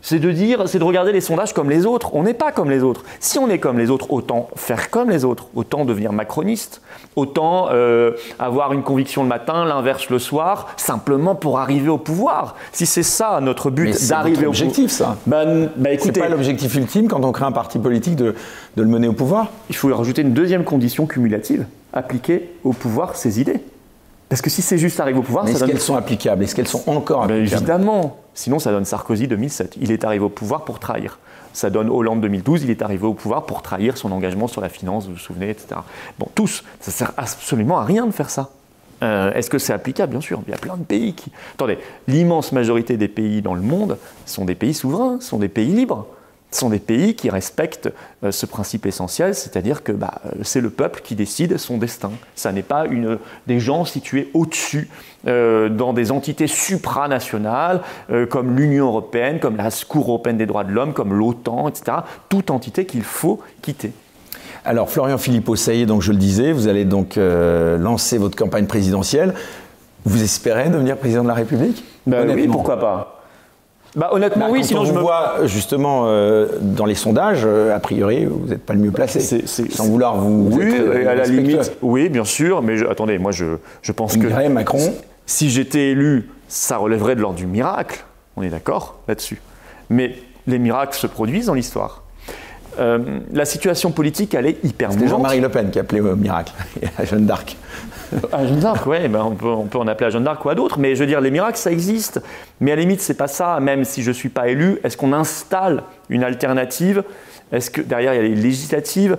C'est 0.00 0.18
de 0.20 0.30
dire, 0.30 0.68
c'est 0.68 0.78
de 0.78 0.84
regarder 0.84 1.12
les 1.12 1.20
sondages 1.20 1.52
comme 1.52 1.70
les 1.70 1.86
autres. 1.86 2.14
On 2.14 2.22
n'est 2.22 2.34
pas 2.34 2.52
comme 2.52 2.70
les 2.70 2.82
autres. 2.82 3.04
Si 3.20 3.38
on 3.38 3.48
est 3.50 3.58
comme 3.58 3.78
les 3.78 3.90
autres, 3.90 4.12
autant 4.12 4.48
faire 4.54 4.90
comme 4.90 5.10
les 5.10 5.24
autres, 5.24 5.48
autant 5.54 5.84
devenir 5.84 6.12
macroniste, 6.12 6.82
autant 7.16 7.68
euh, 7.70 8.12
avoir 8.38 8.72
une 8.72 8.82
conviction 8.82 9.22
le 9.22 9.28
matin, 9.28 9.64
l'inverse 9.64 10.08
le 10.08 10.18
soir, 10.18 10.68
simplement 10.76 11.34
pour 11.34 11.58
arriver 11.58 11.88
au 11.88 11.98
pouvoir. 11.98 12.54
Si 12.72 12.86
c'est 12.86 13.02
ça 13.02 13.40
notre 13.40 13.70
but, 13.70 14.08
d'arriver 14.08 14.46
au 14.46 14.50
pouvoir. 14.50 14.50
objectif, 14.50 14.90
ça. 14.90 15.16
Ben, 15.26 15.68
ben 15.76 15.98
c'est 16.00 16.18
pas 16.18 16.28
l'objectif 16.28 16.74
ultime 16.74 17.08
quand 17.08 17.24
on 17.24 17.32
crée 17.32 17.44
un 17.44 17.52
parti 17.52 17.78
politique 17.78 18.16
de, 18.16 18.34
de 18.76 18.82
le 18.82 18.88
mener 18.88 19.08
au 19.08 19.12
pouvoir. 19.12 19.48
Il 19.68 19.76
faut 19.76 19.94
rajouter 19.94 20.22
une 20.22 20.32
deuxième 20.32 20.64
condition 20.64 21.06
cumulative 21.06 21.66
appliquer 21.92 22.50
au 22.64 22.72
pouvoir 22.72 23.16
ses 23.16 23.40
idées. 23.40 23.60
Parce 24.28 24.42
que 24.42 24.50
si 24.50 24.60
c'est 24.60 24.78
juste 24.78 25.00
arriver 25.00 25.18
au 25.18 25.22
pouvoir, 25.22 25.44
Mais 25.44 25.52
est-ce 25.52 25.64
qu'elles 25.64 25.80
sont 25.80 25.96
applicables? 25.96 26.44
Est-ce 26.44 26.54
qu'elles 26.54 26.68
sont 26.68 26.82
encore 26.86 27.26
ben, 27.26 27.36
applicables? 27.36 27.62
Évidemment. 27.62 28.18
Sinon, 28.34 28.58
ça 28.58 28.70
donne 28.70 28.84
Sarkozy 28.84 29.26
2007. 29.26 29.76
Il 29.80 29.90
est 29.90 30.04
arrivé 30.04 30.24
au 30.24 30.28
pouvoir 30.28 30.64
pour 30.64 30.78
trahir. 30.78 31.18
Ça 31.54 31.70
donne 31.70 31.88
Hollande 31.88 32.20
2012. 32.20 32.64
Il 32.64 32.70
est 32.70 32.82
arrivé 32.82 33.06
au 33.06 33.14
pouvoir 33.14 33.46
pour 33.46 33.62
trahir 33.62 33.96
son 33.96 34.12
engagement 34.12 34.46
sur 34.46 34.60
la 34.60 34.68
finance, 34.68 35.06
vous 35.06 35.14
vous 35.14 35.18
souvenez, 35.18 35.50
etc. 35.50 35.80
Bon, 36.18 36.28
tous. 36.34 36.62
Ça 36.80 36.90
sert 36.90 37.12
absolument 37.16 37.78
à 37.78 37.84
rien 37.84 38.06
de 38.06 38.12
faire 38.12 38.28
ça. 38.28 38.50
Euh, 39.02 39.32
est-ce 39.32 39.48
que 39.48 39.58
c'est 39.58 39.72
applicable? 39.72 40.10
Bien 40.10 40.20
sûr. 40.20 40.40
Il 40.46 40.50
y 40.50 40.54
a 40.54 40.58
plein 40.58 40.76
de 40.76 40.84
pays 40.84 41.14
qui. 41.14 41.32
Attendez, 41.54 41.78
l'immense 42.06 42.52
majorité 42.52 42.96
des 42.96 43.08
pays 43.08 43.40
dans 43.40 43.54
le 43.54 43.62
monde 43.62 43.96
sont 44.26 44.44
des 44.44 44.54
pays 44.54 44.74
souverains, 44.74 45.20
sont 45.20 45.38
des 45.38 45.48
pays 45.48 45.72
libres 45.72 46.06
sont 46.50 46.70
des 46.70 46.78
pays 46.78 47.14
qui 47.14 47.30
respectent 47.30 47.92
euh, 48.24 48.32
ce 48.32 48.46
principe 48.46 48.86
essentiel, 48.86 49.34
c'est-à-dire 49.34 49.82
que 49.82 49.92
bah, 49.92 50.20
euh, 50.24 50.30
c'est 50.42 50.60
le 50.60 50.70
peuple 50.70 51.00
qui 51.04 51.14
décide 51.14 51.58
son 51.58 51.76
destin. 51.76 52.10
Ça 52.34 52.52
n'est 52.52 52.62
pas 52.62 52.86
une, 52.86 53.18
des 53.46 53.60
gens 53.60 53.84
situés 53.84 54.30
au-dessus, 54.34 54.88
euh, 55.26 55.68
dans 55.68 55.92
des 55.92 56.10
entités 56.10 56.46
supranationales, 56.46 57.82
comme 58.30 58.56
l'Union 58.56 58.86
européenne, 58.86 59.40
comme 59.40 59.56
la 59.56 59.68
Cour 59.86 60.08
européenne 60.08 60.38
des 60.38 60.46
droits 60.46 60.64
de 60.64 60.72
l'homme, 60.72 60.92
comme 60.92 61.12
l'OTAN, 61.12 61.68
etc. 61.68 61.98
Toute 62.28 62.50
entité 62.50 62.86
qu'il 62.86 63.02
faut 63.02 63.40
quitter. 63.62 63.92
Alors, 64.64 64.90
Florian 64.90 65.18
Philippot, 65.18 65.56
ça 65.56 65.74
y 65.74 65.82
est, 65.82 65.86
donc 65.86 66.02
je 66.02 66.12
le 66.12 66.18
disais, 66.18 66.52
vous 66.52 66.68
allez 66.68 66.84
donc 66.84 67.16
lancer 67.16 68.18
votre 68.18 68.36
campagne 68.36 68.66
présidentielle. 68.66 69.34
Vous 70.04 70.22
espérez 70.22 70.68
devenir 70.68 70.96
président 70.96 71.22
de 71.22 71.28
la 71.28 71.34
République? 71.34 71.84
Ben 72.06 72.28
Oui, 72.30 72.48
pourquoi 72.48 72.78
pas 72.78 73.17
bah, 73.98 74.10
honnêtement, 74.12 74.46
bah, 74.46 74.52
oui, 74.52 74.64
sinon 74.64 74.82
on 74.82 74.84
je 74.84 74.92
vous 74.92 75.00
vois 75.00 75.46
justement 75.46 76.04
euh, 76.06 76.46
dans 76.60 76.84
les 76.84 76.94
sondages, 76.94 77.42
euh, 77.44 77.74
a 77.74 77.80
priori, 77.80 78.26
vous 78.26 78.46
n'êtes 78.46 78.64
pas 78.64 78.74
le 78.74 78.78
mieux 78.78 78.92
placé. 78.92 79.20
Sans 79.46 79.86
vouloir 79.86 80.16
vous. 80.16 80.50
Oui, 80.52 80.72
à 81.06 81.16
la 81.16 81.24
limite. 81.24 81.72
Oui, 81.82 82.08
bien 82.08 82.24
sûr, 82.24 82.62
mais 82.62 82.86
attendez, 82.88 83.18
moi 83.18 83.32
je, 83.32 83.56
je 83.82 83.92
pense 83.92 84.16
que. 84.16 84.26
Dirait 84.26 84.48
Macron. 84.48 84.94
Si 85.26 85.50
j'étais 85.50 85.90
élu, 85.90 86.30
ça 86.46 86.76
relèverait 86.76 87.16
de 87.16 87.20
l'ordre 87.20 87.36
du 87.36 87.46
miracle. 87.46 88.04
On 88.36 88.42
est 88.42 88.48
d'accord 88.48 89.00
là-dessus. 89.08 89.40
Mais 89.90 90.14
les 90.46 90.58
miracles 90.58 90.96
se 90.96 91.06
produisent 91.06 91.46
dans 91.46 91.54
l'histoire. 91.54 92.04
Euh, 92.78 93.18
la 93.32 93.44
situation 93.44 93.90
politique, 93.90 94.34
elle 94.34 94.46
est 94.46 94.64
hyper 94.64 94.92
C'était 94.92 95.08
Jean-Marie 95.08 95.40
Le 95.40 95.48
Pen 95.48 95.70
qui 95.70 95.78
appelait 95.78 96.00
au 96.00 96.14
miracle, 96.14 96.52
à 96.98 97.04
Jeanne 97.04 97.26
d'Arc. 97.26 97.56
À 98.32 98.46
Jeanne 98.46 98.60
d'Arc, 98.60 98.86
oui, 98.86 99.08
ben 99.08 99.22
on, 99.22 99.34
peut, 99.34 99.46
on, 99.46 99.64
peut, 99.64 99.78
en 99.78 99.86
appeler 99.86 100.06
à 100.06 100.10
Jeanne 100.10 100.24
d'Arc 100.24 100.44
ou 100.44 100.48
à 100.48 100.54
d'autres, 100.54 100.78
mais 100.78 100.94
je 100.94 101.00
veux 101.00 101.06
dire, 101.06 101.20
les 101.20 101.30
miracles, 101.30 101.58
ça 101.58 101.70
existe. 101.70 102.20
Mais 102.60 102.72
à 102.72 102.76
la 102.76 102.82
limite, 102.82 103.00
c'est 103.00 103.14
pas 103.14 103.28
ça, 103.28 103.60
même 103.60 103.84
si 103.84 104.02
je 104.02 104.08
ne 104.08 104.14
suis 104.14 104.28
pas 104.28 104.48
élu, 104.48 104.78
est-ce 104.84 104.96
qu'on 104.96 105.12
installe 105.12 105.82
une 106.08 106.24
alternative? 106.24 107.04
Est-ce 107.52 107.70
que 107.70 107.80
derrière, 107.80 108.14
il 108.14 108.16
y 108.16 108.20
a 108.20 108.22
les 108.22 108.34
législatives? 108.34 109.16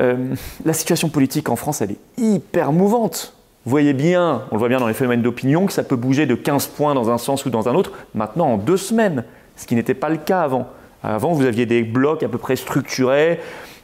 Euh, 0.00 0.34
La 0.64 0.72
situation 0.72 1.08
politique 1.08 1.48
en 1.48 1.56
France, 1.56 1.80
elle 1.82 1.92
est 1.92 2.00
hyper 2.16 2.72
mouvante. 2.72 3.34
Vous 3.64 3.70
voyez 3.70 3.92
bien, 3.92 4.42
on 4.50 4.54
le 4.54 4.58
voit 4.58 4.68
bien 4.68 4.80
dans 4.80 4.88
les 4.88 4.94
phénomènes 4.94 5.22
d'opinion, 5.22 5.66
que 5.66 5.72
ça 5.72 5.82
peut 5.82 5.96
bouger 5.96 6.26
de 6.26 6.34
15 6.34 6.68
points 6.68 6.94
dans 6.94 7.10
un 7.10 7.18
sens 7.18 7.44
ou 7.44 7.50
dans 7.50 7.68
un 7.68 7.74
autre, 7.74 7.92
maintenant 8.14 8.52
en 8.52 8.56
deux 8.56 8.76
semaines, 8.76 9.24
ce 9.56 9.66
qui 9.66 9.74
n'était 9.74 9.94
pas 9.94 10.08
le 10.08 10.16
cas 10.16 10.42
avant. 10.42 10.68
Avant, 11.02 11.32
vous 11.32 11.44
aviez 11.44 11.66
des 11.66 11.82
blocs 11.82 12.22
à 12.22 12.28
peu 12.28 12.38
près 12.38 12.56
structurés, 12.56 13.40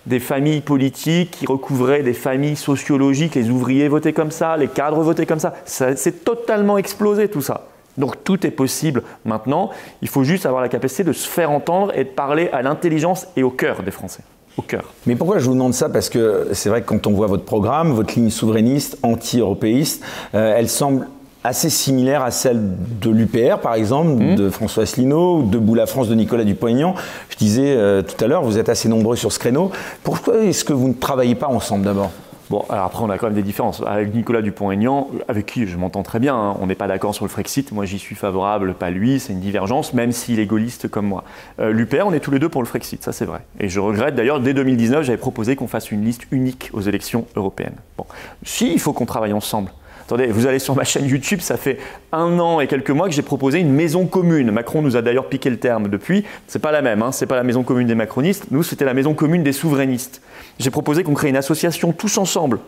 des 0.06 0.20
familles 0.20 0.60
politiques 0.60 1.30
qui 1.32 1.46
recouvraient 1.46 2.02
des 2.02 2.12
familles 2.12 2.56
sociologiques, 2.56 3.34
les 3.34 3.50
ouvriers 3.50 3.88
votaient 3.88 4.12
comme 4.12 4.30
ça, 4.30 4.56
les 4.56 4.68
cadres 4.68 5.02
votaient 5.02 5.26
comme 5.26 5.38
ça. 5.38 5.54
c'est 5.64 6.24
totalement 6.24 6.78
explosé 6.78 7.28
tout 7.28 7.42
ça. 7.42 7.68
Donc 7.96 8.24
tout 8.24 8.46
est 8.46 8.50
possible 8.50 9.02
maintenant. 9.24 9.70
Il 10.02 10.08
faut 10.08 10.24
juste 10.24 10.46
avoir 10.46 10.62
la 10.62 10.68
capacité 10.68 11.04
de 11.04 11.12
se 11.12 11.28
faire 11.28 11.50
entendre 11.50 11.96
et 11.96 12.04
de 12.04 12.08
parler 12.08 12.48
à 12.52 12.62
l'intelligence 12.62 13.26
et 13.36 13.42
au 13.42 13.50
cœur 13.50 13.82
des 13.82 13.90
Français. 13.90 14.22
Au 14.56 14.62
cœur. 14.62 14.84
Mais 15.06 15.16
pourquoi 15.16 15.38
je 15.38 15.46
vous 15.46 15.54
demande 15.54 15.74
ça? 15.74 15.88
Parce 15.88 16.08
que 16.08 16.48
c'est 16.52 16.68
vrai 16.68 16.82
que 16.82 16.86
quand 16.86 17.06
on 17.06 17.12
voit 17.12 17.26
votre 17.26 17.44
programme, 17.44 17.92
votre 17.92 18.14
ligne 18.14 18.30
souverainiste, 18.30 18.98
anti-européiste, 19.02 20.04
euh, 20.34 20.54
elle 20.56 20.68
semble 20.68 21.08
assez 21.44 21.68
similaire 21.68 22.22
à 22.22 22.30
celle 22.30 22.60
de 23.00 23.10
l'UPR, 23.10 23.58
par 23.60 23.74
exemple, 23.74 24.22
mmh. 24.22 24.34
de 24.34 24.50
François 24.50 24.84
Asselineau, 24.84 25.40
ou 25.40 25.42
de 25.44 25.76
la 25.76 25.86
France 25.86 26.08
de 26.08 26.14
Nicolas 26.14 26.44
Dupont-Aignan. 26.44 26.94
Je 27.28 27.36
disais 27.36 27.74
euh, 27.76 28.02
tout 28.02 28.22
à 28.24 28.26
l'heure, 28.26 28.42
vous 28.42 28.58
êtes 28.58 28.70
assez 28.70 28.88
nombreux 28.88 29.14
sur 29.16 29.30
ce 29.30 29.38
créneau. 29.38 29.70
Pourquoi 30.02 30.38
est-ce 30.38 30.64
que 30.64 30.72
vous 30.72 30.88
ne 30.88 30.94
travaillez 30.94 31.34
pas 31.34 31.48
ensemble 31.48 31.84
d'abord? 31.84 32.10
Bon, 32.50 32.62
alors 32.68 32.84
après, 32.84 33.02
on 33.02 33.10
a 33.10 33.16
quand 33.16 33.26
même 33.26 33.34
des 33.34 33.42
différences. 33.42 33.82
Avec 33.86 34.14
Nicolas 34.14 34.42
Dupont-Aignan, 34.42 35.08
avec 35.28 35.46
qui 35.46 35.66
je 35.66 35.76
m'entends 35.76 36.02
très 36.02 36.18
bien, 36.18 36.34
hein. 36.34 36.56
on 36.60 36.66
n'est 36.66 36.74
pas 36.74 36.86
d'accord 36.86 37.14
sur 37.14 37.24
le 37.24 37.30
Frexit. 37.30 37.72
Moi, 37.72 37.86
j'y 37.86 37.98
suis 37.98 38.14
favorable, 38.14 38.74
pas 38.74 38.90
lui. 38.90 39.18
C'est 39.18 39.32
une 39.32 39.40
divergence, 39.40 39.94
même 39.94 40.12
s'il 40.12 40.40
est 40.40 40.46
gaulliste 40.46 40.88
comme 40.88 41.06
moi. 41.06 41.24
Euh, 41.58 41.72
L'UPR, 41.72 42.04
on 42.06 42.12
est 42.12 42.20
tous 42.20 42.30
les 42.30 42.38
deux 42.38 42.50
pour 42.50 42.62
le 42.62 42.66
Frexit, 42.66 43.02
ça 43.02 43.12
c'est 43.12 43.24
vrai. 43.24 43.40
Et 43.60 43.68
je 43.68 43.80
regrette 43.80 44.14
d'ailleurs, 44.14 44.40
dès 44.40 44.52
2019, 44.52 45.04
j'avais 45.04 45.18
proposé 45.18 45.56
qu'on 45.56 45.68
fasse 45.68 45.90
une 45.90 46.04
liste 46.04 46.26
unique 46.30 46.70
aux 46.74 46.82
élections 46.82 47.26
européennes. 47.34 47.76
Bon, 47.96 48.04
si, 48.44 48.72
il 48.72 48.80
faut 48.80 48.92
qu'on 48.92 49.06
travaille 49.06 49.32
ensemble. 49.32 49.70
Attendez, 50.06 50.26
vous 50.26 50.46
allez 50.46 50.58
sur 50.58 50.76
ma 50.76 50.84
chaîne 50.84 51.06
YouTube, 51.06 51.40
ça 51.40 51.56
fait 51.56 51.78
un 52.12 52.38
an 52.38 52.60
et 52.60 52.66
quelques 52.66 52.90
mois 52.90 53.08
que 53.08 53.14
j'ai 53.14 53.22
proposé 53.22 53.60
une 53.60 53.72
maison 53.72 54.06
commune. 54.06 54.50
Macron 54.50 54.82
nous 54.82 54.96
a 54.96 55.02
d'ailleurs 55.02 55.28
piqué 55.28 55.48
le 55.48 55.56
terme 55.56 55.88
depuis. 55.88 56.24
C'est 56.46 56.58
pas 56.58 56.72
la 56.72 56.82
même, 56.82 57.02
hein. 57.02 57.10
c'est 57.10 57.26
pas 57.26 57.36
la 57.36 57.42
maison 57.42 57.62
commune 57.62 57.86
des 57.86 57.94
macronistes. 57.94 58.46
Nous, 58.50 58.62
c'était 58.62 58.84
la 58.84 58.92
maison 58.92 59.14
commune 59.14 59.42
des 59.42 59.52
souverainistes. 59.52 60.20
J'ai 60.58 60.70
proposé 60.70 61.04
qu'on 61.04 61.14
crée 61.14 61.30
une 61.30 61.36
association 61.36 61.92
tous 61.92 62.18
ensemble 62.18 62.58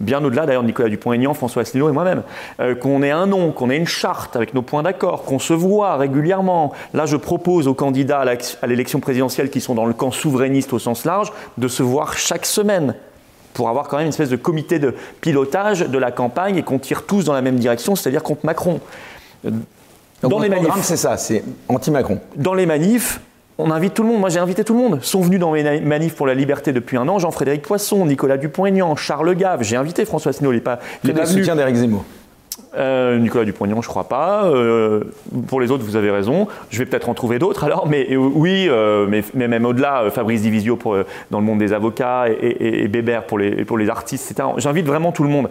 bien 0.00 0.24
au-delà 0.24 0.46
d'ailleurs 0.46 0.62
Nicolas 0.62 0.88
Dupont-Aignan, 0.88 1.34
François 1.34 1.62
Asselineau 1.62 1.88
et 1.88 1.92
moi-même, 1.92 2.22
euh, 2.60 2.74
qu'on 2.74 3.02
ait 3.02 3.10
un 3.10 3.26
nom, 3.26 3.52
qu'on 3.52 3.70
ait 3.70 3.76
une 3.76 3.86
charte 3.86 4.36
avec 4.36 4.54
nos 4.54 4.62
points 4.62 4.82
d'accord, 4.82 5.24
qu'on 5.24 5.38
se 5.38 5.52
voit 5.52 5.96
régulièrement. 5.96 6.72
Là, 6.94 7.06
je 7.06 7.16
propose 7.16 7.68
aux 7.68 7.74
candidats 7.74 8.24
à 8.62 8.66
l'élection 8.66 9.00
présidentielle 9.00 9.50
qui 9.50 9.60
sont 9.60 9.74
dans 9.74 9.86
le 9.86 9.92
camp 9.92 10.10
souverainiste 10.10 10.72
au 10.72 10.78
sens 10.78 11.04
large 11.04 11.32
de 11.58 11.68
se 11.68 11.82
voir 11.82 12.16
chaque 12.16 12.46
semaine 12.46 12.94
pour 13.54 13.68
avoir 13.68 13.88
quand 13.88 13.96
même 13.96 14.06
une 14.06 14.10
espèce 14.10 14.30
de 14.30 14.36
comité 14.36 14.78
de 14.78 14.94
pilotage 15.20 15.80
de 15.80 15.98
la 15.98 16.10
campagne 16.10 16.56
et 16.56 16.62
qu'on 16.62 16.78
tire 16.78 17.04
tous 17.04 17.24
dans 17.24 17.32
la 17.32 17.42
même 17.42 17.56
direction, 17.56 17.96
c'est-à-dire 17.96 18.22
contre 18.22 18.46
Macron. 18.46 18.80
dans 20.22 20.38
les 20.38 20.48
manifs, 20.48 20.82
c'est 20.82 20.96
ça, 20.96 21.16
c'est 21.16 21.44
anti-Macron. 21.68 22.20
Dans 22.36 22.54
les 22.54 22.66
manifs, 22.66 23.20
on 23.58 23.70
invite 23.70 23.94
tout 23.94 24.02
le 24.02 24.08
monde. 24.08 24.20
Moi, 24.20 24.28
j'ai 24.28 24.38
invité 24.38 24.64
tout 24.64 24.74
le 24.74 24.80
monde. 24.80 25.02
Sont 25.02 25.20
venus 25.20 25.38
dans 25.38 25.52
mes 25.52 25.80
manifs 25.80 26.14
pour 26.14 26.26
la 26.26 26.34
liberté 26.34 26.72
depuis 26.72 26.96
un 26.96 27.06
an 27.08 27.18
Jean-Frédéric 27.18 27.62
Poisson, 27.62 28.06
Nicolas 28.06 28.38
Dupont-Aignan, 28.38 28.96
Charles 28.96 29.34
Gave. 29.34 29.62
J'ai 29.62 29.76
invité 29.76 30.04
François 30.04 30.30
Asselineau. 30.30 30.52
Il 30.52 30.56
n'est 30.56 30.60
pas, 30.62 30.80
il 31.04 31.12
pas 31.12 31.26
soutien 31.26 31.54
d'Éric 31.54 31.76
Zemmour. 31.76 32.04
Euh, 32.74 33.18
Nicolas 33.18 33.44
Dupont-Aignan, 33.44 33.82
je 33.82 33.88
crois 33.88 34.08
pas. 34.08 34.44
Euh, 34.46 35.02
pour 35.46 35.60
les 35.60 35.70
autres, 35.70 35.84
vous 35.84 35.96
avez 35.96 36.10
raison. 36.10 36.48
Je 36.70 36.78
vais 36.78 36.86
peut-être 36.86 37.08
en 37.08 37.14
trouver 37.14 37.38
d'autres 37.38 37.64
alors, 37.64 37.86
mais 37.86 38.08
euh, 38.10 38.16
oui, 38.16 38.68
mais, 39.08 39.48
même 39.48 39.66
au-delà, 39.66 40.04
Fabrice 40.10 40.42
Divisio 40.42 40.76
pour, 40.76 40.96
dans 41.30 41.40
le 41.40 41.44
monde 41.44 41.58
des 41.58 41.72
avocats 41.72 42.26
et, 42.28 42.88
Bébert 42.88 43.24
pour 43.24 43.38
les, 43.38 43.64
pour 43.64 43.78
les 43.78 43.88
artistes, 43.88 44.30
etc. 44.30 44.48
J'invite 44.58 44.86
vraiment 44.86 45.12
tout 45.12 45.22
le 45.22 45.28
monde. 45.28 45.48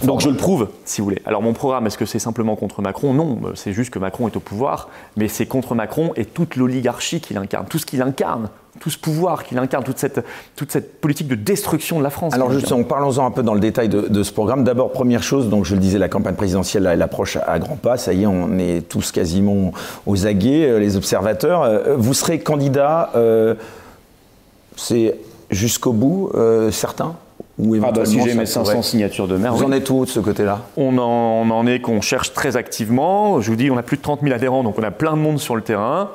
Donc 0.00 0.20
je 0.20 0.28
le 0.28 0.36
prouve, 0.36 0.68
si 0.84 1.00
vous 1.00 1.06
voulez. 1.06 1.22
Alors 1.26 1.42
mon 1.42 1.52
programme, 1.52 1.86
est-ce 1.86 1.98
que 1.98 2.06
c'est 2.06 2.18
simplement 2.18 2.56
contre 2.56 2.80
Macron? 2.80 3.12
Non, 3.12 3.38
c'est 3.54 3.72
juste 3.72 3.90
que 3.90 3.98
Macron 3.98 4.26
est 4.28 4.36
au 4.36 4.40
pouvoir, 4.40 4.88
mais 5.16 5.28
c'est 5.28 5.46
contre 5.46 5.74
Macron 5.74 6.12
et 6.16 6.24
toute 6.24 6.56
l'oligarchie 6.56 7.20
qu'il 7.20 7.36
incarne, 7.36 7.66
tout 7.68 7.78
ce 7.78 7.84
qu'il 7.84 8.00
incarne, 8.00 8.48
tout 8.80 8.88
ce 8.88 8.98
pouvoir 8.98 9.44
qu'il 9.44 9.58
incarne, 9.58 9.84
toute 9.84 9.98
cette, 9.98 10.24
toute 10.56 10.72
cette 10.72 11.00
politique 11.00 11.28
de 11.28 11.34
destruction 11.34 11.98
de 11.98 12.02
la 12.02 12.10
France. 12.10 12.32
Alors 12.32 12.50
justement, 12.50 12.84
parlons-en 12.84 13.26
un 13.26 13.30
peu 13.30 13.42
dans 13.42 13.54
le 13.54 13.60
détail 13.60 13.88
de, 13.88 14.22
ce 14.22 14.32
programme. 14.32 14.64
D'abord, 14.64 14.92
première 14.92 15.22
chose, 15.22 15.48
donc 15.48 15.64
je 15.64 15.74
le 15.74 15.80
disais, 15.80 15.98
la 15.98 16.08
campagne 16.08 16.34
présidentielle, 16.34 16.88
elle 16.90 17.02
approche 17.02 17.36
à 17.36 17.58
grands 17.58 17.76
pas. 17.76 17.96
Ça 17.98 18.12
y 18.12 18.22
est, 18.22 18.26
on 18.26 18.58
est 18.58 18.88
tous 18.88 19.12
quasiment 19.12 19.72
aux 20.06 20.26
aguets, 20.26 20.66
euh, 20.66 20.78
les 20.78 20.96
observateurs. 20.96 21.62
Euh, 21.62 21.96
vous 21.96 22.14
serez 22.14 22.38
candidat, 22.38 23.10
euh, 23.14 23.54
c'est 24.76 25.16
jusqu'au 25.50 25.92
bout, 25.92 26.32
certains? 26.70 27.14
Ou 27.62 27.76
ah 27.82 27.92
bah 27.92 28.04
si 28.04 28.20
j'ai 28.20 28.34
mes 28.34 28.46
500 28.46 28.82
signatures 28.82 29.28
de 29.28 29.36
maire. 29.36 29.54
Vous 29.54 29.64
en 29.64 29.72
êtes 29.72 29.88
où 29.88 30.04
de 30.04 30.10
ce 30.10 30.20
côté-là? 30.20 30.60
On 30.76 30.98
en, 30.98 31.02
on 31.02 31.50
en 31.50 31.66
est 31.66 31.80
qu'on 31.80 32.00
cherche 32.00 32.32
très 32.32 32.56
activement. 32.56 33.40
Je 33.40 33.50
vous 33.50 33.56
dis, 33.56 33.70
on 33.70 33.76
a 33.76 33.82
plus 33.82 33.96
de 33.96 34.02
30 34.02 34.20
000 34.22 34.34
adhérents, 34.34 34.62
donc 34.62 34.78
on 34.78 34.82
a 34.82 34.90
plein 34.90 35.12
de 35.12 35.18
monde 35.18 35.38
sur 35.38 35.54
le 35.54 35.62
terrain. 35.62 36.10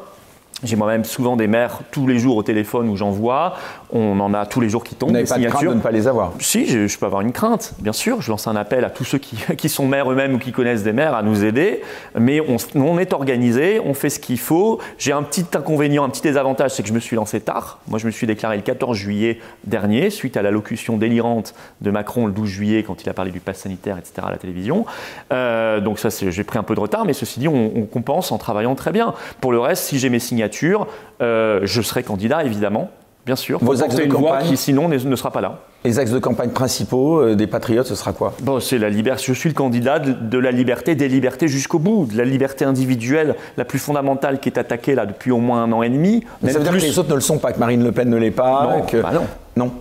J'ai 0.64 0.76
moi-même 0.76 1.06
souvent 1.06 1.36
des 1.36 1.48
maires 1.48 1.82
tous 1.92 2.08
les 2.08 2.18
jours 2.18 2.36
au 2.36 2.44
téléphone 2.44 2.90
où 2.90 2.96
j'en 2.96 3.12
vois. 3.12 3.54
On 3.90 4.20
en 4.20 4.34
a 4.34 4.46
tous 4.46 4.60
les 4.60 4.70
jours 4.70 4.84
qui 4.84 4.96
tombent. 4.96 5.10
Vous 5.10 5.14
n'avez 5.14 5.28
pas 5.28 5.38
de 5.38 5.48
crainte 5.48 5.64
de 5.64 5.74
ne 5.74 5.80
pas 5.80 5.92
les 5.92 6.08
avoir 6.08 6.34
Si, 6.40 6.66
je, 6.68 6.98
peux 6.98 7.06
avoir 7.06 7.22
une 7.22 7.32
crainte, 7.32 7.74
bien 7.80 7.94
sûr. 7.94 8.22
Je 8.22 8.30
lance 8.30 8.48
un 8.48 8.56
appel 8.56 8.84
à 8.84 8.90
tous 8.90 9.06
ceux 9.06 9.18
qui, 9.18 9.38
qui 9.58 9.70
sont 9.70 9.88
maires 9.88 10.12
eux-mêmes 10.12 10.34
ou 10.34 10.40
qui 10.40 10.52
connaissent 10.52 10.84
des 10.84 10.94
maires 10.94 11.16
à 11.16 11.24
nous 11.24 11.46
aider. 11.46 11.82
Mais 12.20 12.42
on, 12.42 12.58
on 12.76 13.00
est 13.00 13.14
organisé, 13.14 13.80
on 13.84 13.94
fait 13.94 14.10
ce 14.10 14.20
qu'il 14.20 14.40
faut. 14.40 14.80
J'ai 14.98 15.14
un 15.14 15.24
petit 15.24 15.46
inconvénient, 15.54 16.04
un 16.04 16.10
petit 16.10 16.22
désavantage, 16.22 16.72
c'est 16.72 16.84
que 16.84 16.90
je 16.90 16.94
me 16.94 17.00
suis 17.00 17.16
lancé 17.16 17.40
tard. 17.40 17.80
Moi, 17.88 17.98
je 18.00 18.06
me 18.06 18.12
suis 18.12 18.28
déclaré 18.28 18.58
le 18.58 18.64
14 18.64 18.98
juillet 18.98 19.40
dernier, 19.64 20.10
suite 20.10 20.36
à 20.36 20.42
l'allocution 20.42 20.98
délirante 20.98 21.54
de 21.82 21.92
Macron 21.92 22.28
le 22.28 22.34
12 22.34 22.50
juillet 22.50 22.84
quand 22.84 23.04
il 23.04 23.10
a 23.10 23.14
parlé 23.14 23.32
du 23.32 23.40
pass 23.40 23.60
sanitaire, 23.60 23.98
etc. 23.98 24.28
à 24.28 24.32
la 24.32 24.38
télévision. 24.38 24.86
Euh, 25.32 25.80
donc 25.80 26.00
ça, 26.00 26.10
j'ai 26.10 26.44
pris 26.44 26.60
un 26.60 26.64
peu 26.64 26.76
de 26.76 26.80
retard, 26.80 27.06
mais 27.06 27.14
ceci 27.14 27.40
dit, 27.40 27.48
on, 27.48 27.72
on 27.76 27.86
compense 27.86 28.32
en 28.32 28.38
travaillant 28.38 28.76
très 28.76 28.92
bien. 28.92 29.14
Pour 29.40 29.52
le 29.52 29.60
reste, 29.60 29.86
si 29.86 29.98
j'ai 30.00 30.10
mes 30.10 30.20
signatures, 30.20 30.88
euh, 31.22 31.62
je 31.64 31.82
serai 31.82 32.04
candidat, 32.04 32.44
évidemment, 32.44 32.92
bien 33.28 33.36
sûr. 33.36 33.60
Vos 33.62 33.84
axes 33.84 33.96
de 33.96 34.06
campagne 34.06 34.48
qui, 34.48 34.58
sinon, 34.58 34.88
ne, 34.88 35.16
sera 35.16 35.32
pas 35.32 35.42
là. 35.42 35.60
Les 35.84 36.00
axes 36.00 36.12
de 36.12 36.20
campagne 36.20 36.50
principaux 36.50 37.20
euh, 37.20 37.36
des 37.36 37.46
Patriotes, 37.46 37.86
ce 37.86 37.94
sera 37.94 38.14
quoi? 38.14 38.34
Bon, 38.42 38.60
c'est 38.60 38.80
la 38.80 38.90
liberté. 38.90 39.26
Je 39.28 39.34
suis 39.34 39.50
le 39.50 39.54
candidat 39.54 40.00
de, 40.00 40.38
la 40.40 40.52
liberté, 40.52 40.96
des 40.96 41.10
libertés 41.10 41.48
jusqu'au 41.48 41.78
bout, 41.78 42.06
de 42.06 42.18
la 42.18 42.24
liberté 42.24 42.66
individuelle 42.66 43.36
la 43.58 43.66
plus 43.66 43.80
fondamentale 43.80 44.40
qui 44.40 44.50
est 44.50 44.58
attaquée 44.58 44.96
là 44.96 45.06
depuis 45.06 45.32
au 45.32 45.38
moins 45.38 45.64
un 45.64 45.72
an 45.74 45.84
et 45.84 45.90
demi. 45.90 46.24
Mais 46.42 46.52
ça 46.52 46.60
veut 46.60 46.64
dire 46.64 46.74
que 46.74 46.78
les 46.78 46.98
autres 46.98 47.10
ne 47.10 47.16
le 47.16 47.22
sont 47.22 47.38
pas, 47.38 47.52
que 47.52 47.60
Marine 47.60 47.84
Le 47.84 47.92
Pen 47.92 48.10
ne 48.10 48.18
l'est 48.18 48.32
pas 48.32 48.78
Non, 48.78 48.82
que... 48.84 48.98
Bah 48.98 49.12
non. 49.14 49.26
non. 49.58 49.72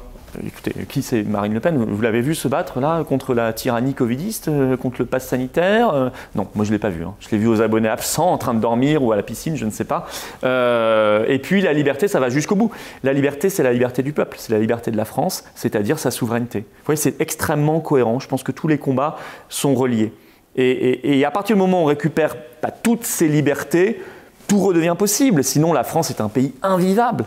Écoutez, 0.45 0.73
qui 0.89 1.03
c'est 1.03 1.23
Marine 1.23 1.55
Le 1.55 1.61
Pen? 1.61 1.77
Vous 1.77 2.03
l'avez 2.03 2.21
vu 2.21 2.35
se 2.35 2.49
battre 2.49 2.81
là 2.81 3.05
contre 3.05 3.33
la 3.33 3.53
tyrannie 3.53 3.95
covidiste, 3.95 4.49
euh, 4.49 4.77
contre 4.77 4.97
le 4.99 5.07
pass 5.07 5.27
sanitaire 5.27 5.95
euh, 5.95 6.11
Non, 6.35 6.49
moi 6.55 6.65
je 6.65 6.71
ne 6.71 6.75
l'ai 6.75 6.79
pas 6.79 6.89
vu. 6.89 7.05
Hein. 7.05 7.15
Je 7.21 7.29
l'ai 7.31 7.39
vu 7.39 7.47
aux 7.47 7.63
abonnés 7.63 7.89
absents, 7.89 8.33
en 8.33 8.39
train 8.39 8.55
de 8.55 8.61
dormir 8.61 9.03
ou 9.03 9.13
à 9.13 9.17
la 9.17 9.23
piscine, 9.23 9.57
je 9.57 9.65
ne 9.65 9.71
sais 9.71 9.85
pas. 9.85 10.07
Euh, 10.45 11.25
et 11.29 11.39
puis 11.39 11.61
la 11.61 11.73
liberté, 11.73 12.09
ça 12.09 12.21
va 12.21 12.29
jusqu'au 12.29 12.55
bout. 12.55 12.71
La 13.03 13.13
liberté, 13.13 13.49
c'est 13.49 13.63
la 13.63 13.73
liberté 13.73 14.03
du 14.03 14.13
peuple, 14.13 14.37
c'est 14.39 14.53
la 14.53 14.59
liberté 14.59 14.91
de 14.91 14.97
la 14.97 15.05
France, 15.05 15.45
c'est-à-dire 15.55 15.99
sa 15.99 16.11
souveraineté. 16.11 16.61
Vous 16.61 16.87
voyez, 16.87 17.01
c'est 17.01 17.21
extrêmement 17.21 17.81
cohérent. 17.81 18.19
Je 18.19 18.29
pense 18.29 18.43
que 18.43 18.53
tous 18.53 18.69
les 18.69 18.79
combats 18.79 19.17
sont 19.49 19.75
reliés. 19.75 20.13
Et, 20.59 21.23
à 21.25 21.31
partir 21.31 21.55
du 21.55 21.61
moment 21.61 21.81
où 21.81 21.85
on 21.85 21.87
récupère 21.87 22.35
bah, 22.63 22.71
toutes 22.71 23.05
ces 23.05 23.29
libertés, 23.29 24.03
tout 24.49 24.59
redevient 24.59 24.95
possible. 24.99 25.45
Sinon, 25.45 25.75
la 25.75 25.85
France 25.85 26.11
est 26.11 26.23
un 26.23 26.31
pays 26.31 26.55
invivable 26.63 27.27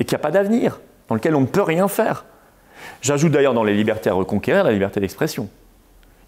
et 0.00 0.04
qu'il 0.04 0.16
n'y 0.16 0.20
a 0.20 0.22
pas 0.22 0.32
d'avenir, 0.32 0.80
dans 1.08 1.14
lequel 1.14 1.36
on 1.36 1.42
ne 1.42 1.46
peut 1.46 1.62
rien 1.62 1.86
faire. 1.86 2.24
J'ajoute 3.02 3.32
d'ailleurs 3.32 3.54
dans 3.54 3.64
les 3.64 3.74
libertés 3.74 4.10
à 4.10 4.14
reconquérir 4.14 4.64
la 4.64 4.72
liberté 4.72 5.00
d'expression. 5.00 5.48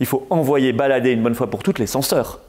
Il 0.01 0.07
faut 0.07 0.27
envoyer 0.31 0.73
balader 0.73 1.13
une 1.13 1.23
bonne 1.23 1.35
fois 1.35 1.49
pour 1.49 1.63
toutes 1.63 1.79
les 1.79 1.87
censeurs. 1.87 2.41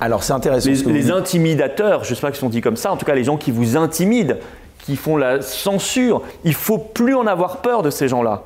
Alors 0.00 0.22
c'est 0.22 0.32
intéressant. 0.32 0.70
Les, 0.86 1.10
intimidateurs, 1.10 2.04
je 2.04 2.10
ne 2.10 2.14
sais 2.14 2.20
pas 2.20 2.30
qu'ils 2.30 2.40
sont 2.40 2.48
dit 2.48 2.60
comme 2.60 2.76
ça, 2.76 2.92
en 2.92 2.96
tout 2.96 3.06
cas 3.06 3.14
les 3.14 3.24
gens 3.24 3.36
qui 3.36 3.50
vous 3.50 3.76
intimident, 3.76 4.36
qui 4.80 4.96
font 4.96 5.16
la 5.16 5.42
censure, 5.42 6.22
il 6.44 6.54
faut 6.54 6.78
plus 6.78 7.14
en 7.14 7.26
avoir 7.26 7.58
peur 7.58 7.82
de 7.82 7.90
ces 7.90 8.08
gens-là. 8.08 8.44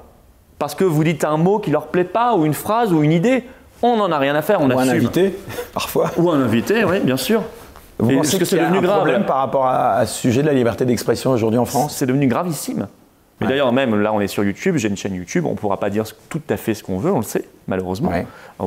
Parce 0.58 0.74
que 0.74 0.84
vous 0.84 1.04
dites 1.04 1.24
un 1.24 1.36
mot 1.36 1.58
qui 1.58 1.70
leur 1.70 1.88
plaît 1.88 2.04
pas, 2.04 2.34
ou 2.36 2.46
une 2.46 2.54
phrase, 2.54 2.92
ou 2.92 3.02
une 3.02 3.12
idée, 3.12 3.44
on 3.82 3.96
n'en 3.96 4.10
a 4.12 4.18
rien 4.18 4.34
à 4.34 4.42
faire, 4.42 4.60
on 4.60 4.70
Ou 4.70 4.78
un 4.78 4.88
invité, 4.88 5.36
parfois. 5.74 6.10
Ou 6.16 6.30
un 6.30 6.40
invité, 6.40 6.84
oui, 6.84 7.00
bien 7.00 7.16
sûr. 7.16 7.42
Vous 7.98 8.16
pensez 8.16 8.38
que 8.38 8.44
c'est 8.44 8.58
devenu 8.58 8.78
un 8.78 8.82
grave 8.82 9.00
problème 9.00 9.26
par 9.26 9.36
rapport 9.38 9.66
à 9.66 10.04
ce 10.06 10.20
sujet 10.20 10.42
de 10.42 10.46
la 10.46 10.54
liberté 10.54 10.84
d'expression 10.84 11.32
aujourd'hui 11.32 11.58
en 11.58 11.64
France? 11.64 11.96
C'est 11.96 12.06
devenu 12.06 12.26
gravissime. 12.26 12.86
Mais 13.42 13.48
d'ailleurs, 13.48 13.72
même 13.72 14.00
là, 14.00 14.12
on 14.12 14.20
est 14.20 14.28
sur 14.28 14.44
YouTube, 14.44 14.76
j'ai 14.76 14.88
une 14.88 14.96
chaîne 14.96 15.14
YouTube, 15.14 15.46
on 15.46 15.52
ne 15.52 15.56
pourra 15.56 15.78
pas 15.78 15.90
dire 15.90 16.04
tout 16.28 16.40
à 16.48 16.56
fait 16.56 16.74
ce 16.74 16.82
qu'on 16.82 16.98
veut, 16.98 17.12
on 17.12 17.18
le 17.18 17.24
sait, 17.24 17.44
malheureusement. 17.68 18.12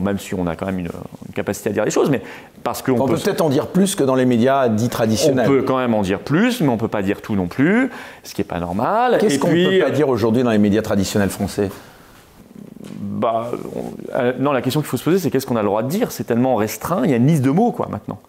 même 0.02 0.20
si 0.20 0.36
on 0.36 0.48
a 0.48 0.56
quand 0.56 0.66
même 0.66 0.80
une, 0.80 0.90
capacité 1.34 1.70
à 1.70 1.74
dire 1.74 1.86
les 1.86 1.92
choses, 1.92 2.10
mais 2.10 2.22
parce 2.64 2.82
qu'on 2.82 3.00
on 3.00 3.08
peut, 3.08 3.16
peut 3.16 3.30
être 3.30 3.42
en 3.42 3.50
dire 3.50 3.68
plus 3.68 3.96
que 3.96 4.04
dans 4.04 4.16
les 4.16 4.26
médias 4.26 4.70
dits 4.70 4.90
traditionnels. 4.90 5.48
On 5.48 5.52
peut 5.52 5.62
quand 5.64 5.78
même 5.78 5.94
en 5.94 6.02
dire 6.02 6.20
plus, 6.20 6.62
mais 6.62 6.70
on 6.70 6.74
ne 6.74 6.80
peut 6.80 6.88
pas 6.88 7.02
dire 7.02 7.22
tout 7.22 7.36
non 7.36 7.48
plus, 7.48 7.90
ce 8.24 8.34
qui 8.34 8.42
n'est 8.42 8.46
pas 8.46 8.60
normal. 8.60 9.18
Qu'est-ce 9.20 9.40
qu'on 9.40 9.52
ne 9.52 9.70
peut 9.70 9.86
pas 9.86 9.92
dire 9.92 10.10
aujourd'hui 10.10 10.44
dans 10.44 10.52
les 10.52 10.58
médias 10.58 10.82
traditionnels 10.82 11.30
français? 11.30 11.70
Bah, 13.00 13.52
euh, 14.16 14.34
non, 14.40 14.52
la 14.52 14.62
question 14.62 14.82
qu'il 14.82 14.90
faut 14.90 14.98
se 14.98 15.04
poser, 15.04 15.20
c'est 15.20 15.32
qu'est-ce 15.32 15.46
qu'on 15.46 15.56
a 15.56 15.62
le 15.62 15.68
droit 15.68 15.84
de 15.84 15.90
dire? 15.90 16.12
C'est 16.12 16.26
tellement 16.26 16.56
restreint, 16.56 17.02
il 17.04 17.12
y 17.12 17.14
a 17.14 17.18
une 17.18 17.28
liste 17.28 17.44
de 17.44 17.50
mots, 17.50 17.72
quoi, 17.72 17.88
maintenant. 17.90 18.20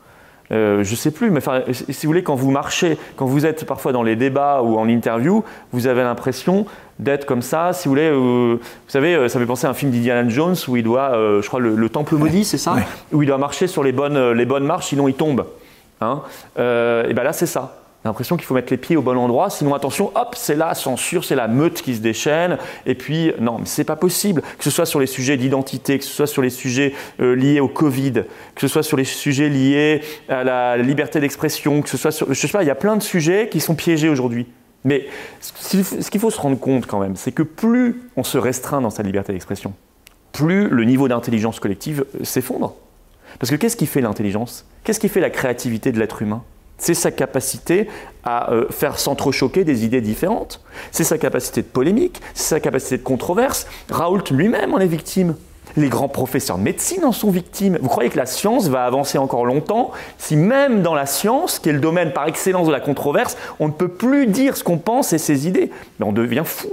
Euh, 0.52 0.84
je 0.84 0.90
ne 0.92 0.96
sais 0.96 1.10
plus, 1.10 1.30
mais 1.30 1.40
si 1.72 2.06
vous 2.06 2.10
voulez, 2.10 2.22
quand 2.22 2.34
vous 2.34 2.50
marchez, 2.50 2.98
quand 3.16 3.26
vous 3.26 3.46
êtes 3.46 3.64
parfois 3.64 3.92
dans 3.92 4.02
les 4.02 4.16
débats 4.16 4.62
ou 4.62 4.78
en 4.78 4.88
interview, 4.88 5.44
vous 5.72 5.86
avez 5.86 6.02
l'impression 6.02 6.66
d'être 6.98 7.26
comme 7.26 7.42
ça. 7.42 7.72
Si 7.72 7.88
vous 7.88 7.92
voulez, 7.92 8.08
euh, 8.08 8.58
vous 8.58 8.60
savez, 8.88 9.14
euh, 9.14 9.28
ça 9.28 9.38
fait 9.38 9.46
penser 9.46 9.66
à 9.66 9.70
un 9.70 9.74
film 9.74 9.90
d'Indiana 9.90 10.28
Jones 10.28 10.56
où 10.68 10.76
il 10.76 10.82
doit, 10.82 11.12
je 11.40 11.46
crois, 11.46 11.60
le, 11.60 11.88
Temple 11.88 12.16
maudit, 12.16 12.44
c'est 12.44 12.58
ça 12.58 12.76
Où 13.12 13.22
il 13.22 13.26
doit 13.26 13.38
marcher 13.38 13.66
sur 13.66 13.82
les 13.82 13.92
bonnes, 13.92 14.32
les 14.32 14.44
bonnes 14.46 14.64
marches, 14.64 14.86
sinon 14.86 15.08
il 15.08 15.14
tombe. 15.14 15.46
Hein 16.00 16.22
et 16.56 17.12
bien 17.12 17.22
là, 17.24 17.32
c'est 17.32 17.46
ça 17.46 17.85
l'impression 18.06 18.36
qu'il 18.36 18.46
faut 18.46 18.54
mettre 18.54 18.72
les 18.72 18.76
pieds 18.76 18.96
au 18.96 19.02
bon 19.02 19.16
endroit, 19.16 19.50
sinon 19.50 19.74
attention, 19.74 20.10
hop, 20.14 20.34
c'est 20.36 20.54
la 20.54 20.74
censure, 20.74 21.24
c'est 21.24 21.34
la 21.34 21.48
meute 21.48 21.82
qui 21.82 21.94
se 21.94 22.00
déchaîne. 22.00 22.58
Et 22.86 22.94
puis, 22.94 23.32
non, 23.40 23.58
mais 23.58 23.66
c'est 23.66 23.84
pas 23.84 23.96
possible. 23.96 24.42
Que 24.58 24.64
ce 24.64 24.70
soit 24.70 24.86
sur 24.86 25.00
les 25.00 25.06
sujets 25.06 25.36
d'identité, 25.36 25.98
que 25.98 26.04
ce 26.04 26.12
soit 26.12 26.26
sur 26.26 26.42
les 26.42 26.50
sujets 26.50 26.94
euh, 27.20 27.34
liés 27.34 27.60
au 27.60 27.68
Covid, 27.68 28.12
que 28.54 28.60
ce 28.60 28.68
soit 28.68 28.82
sur 28.82 28.96
les 28.96 29.04
sujets 29.04 29.48
liés 29.48 30.02
à 30.28 30.44
la 30.44 30.76
liberté 30.76 31.20
d'expression, 31.20 31.82
que 31.82 31.88
ce 31.88 31.96
soit 31.96 32.10
sur. 32.10 32.32
Je 32.32 32.34
sais 32.34 32.48
pas, 32.48 32.62
il 32.62 32.66
y 32.66 32.70
a 32.70 32.74
plein 32.74 32.96
de 32.96 33.02
sujets 33.02 33.48
qui 33.50 33.60
sont 33.60 33.74
piégés 33.74 34.08
aujourd'hui. 34.08 34.46
Mais 34.84 35.06
ce 35.40 36.10
qu'il 36.10 36.20
faut 36.20 36.30
se 36.30 36.40
rendre 36.40 36.58
compte 36.58 36.86
quand 36.86 37.00
même, 37.00 37.16
c'est 37.16 37.32
que 37.32 37.42
plus 37.42 38.02
on 38.16 38.22
se 38.22 38.38
restreint 38.38 38.80
dans 38.80 38.90
sa 38.90 39.02
liberté 39.02 39.32
d'expression, 39.32 39.74
plus 40.32 40.68
le 40.68 40.84
niveau 40.84 41.08
d'intelligence 41.08 41.58
collective 41.58 42.04
euh, 42.14 42.24
s'effondre. 42.24 42.74
Parce 43.40 43.50
que 43.50 43.56
qu'est-ce 43.56 43.76
qui 43.76 43.86
fait 43.86 44.00
l'intelligence? 44.00 44.64
Qu'est-ce 44.84 45.00
qui 45.00 45.08
fait 45.08 45.20
la 45.20 45.30
créativité 45.30 45.90
de 45.90 45.98
l'être 45.98 46.22
humain? 46.22 46.42
C'est 46.78 46.94
sa 46.94 47.10
capacité 47.10 47.88
à 48.24 48.52
euh, 48.52 48.66
faire 48.70 48.98
s'entrechoquer 48.98 49.64
des 49.64 49.84
idées 49.84 50.00
différentes. 50.00 50.60
C'est 50.90 51.04
sa 51.04 51.18
capacité 51.18 51.62
de 51.62 51.66
polémique, 51.66 52.20
c'est 52.34 52.54
sa 52.54 52.60
capacité 52.60 52.98
de 52.98 53.02
controverse. 53.02 53.66
Raoult 53.90 54.24
lui-même 54.30 54.74
en 54.74 54.78
est 54.78 54.86
victime. 54.86 55.36
Les 55.76 55.88
grands 55.88 56.08
professeurs 56.08 56.58
de 56.58 56.62
médecine 56.62 57.04
en 57.04 57.12
sont 57.12 57.30
victimes. 57.30 57.78
Vous 57.82 57.88
croyez 57.88 58.08
que 58.08 58.16
la 58.16 58.26
science 58.26 58.68
va 58.68 58.84
avancer 58.86 59.18
encore 59.18 59.44
longtemps 59.44 59.90
si 60.16 60.36
même 60.36 60.82
dans 60.82 60.94
la 60.94 61.06
science, 61.06 61.58
qui 61.58 61.68
est 61.68 61.72
le 61.72 61.80
domaine 61.80 62.12
par 62.12 62.26
excellence 62.26 62.66
de 62.66 62.72
la 62.72 62.80
controverse, 62.80 63.36
on 63.60 63.68
ne 63.68 63.72
peut 63.72 63.88
plus 63.88 64.26
dire 64.26 64.56
ce 64.56 64.64
qu'on 64.64 64.78
pense 64.78 65.12
et 65.12 65.18
ses 65.18 65.46
idées? 65.46 65.70
On 66.00 66.12
devient 66.12 66.44
fou. 66.44 66.68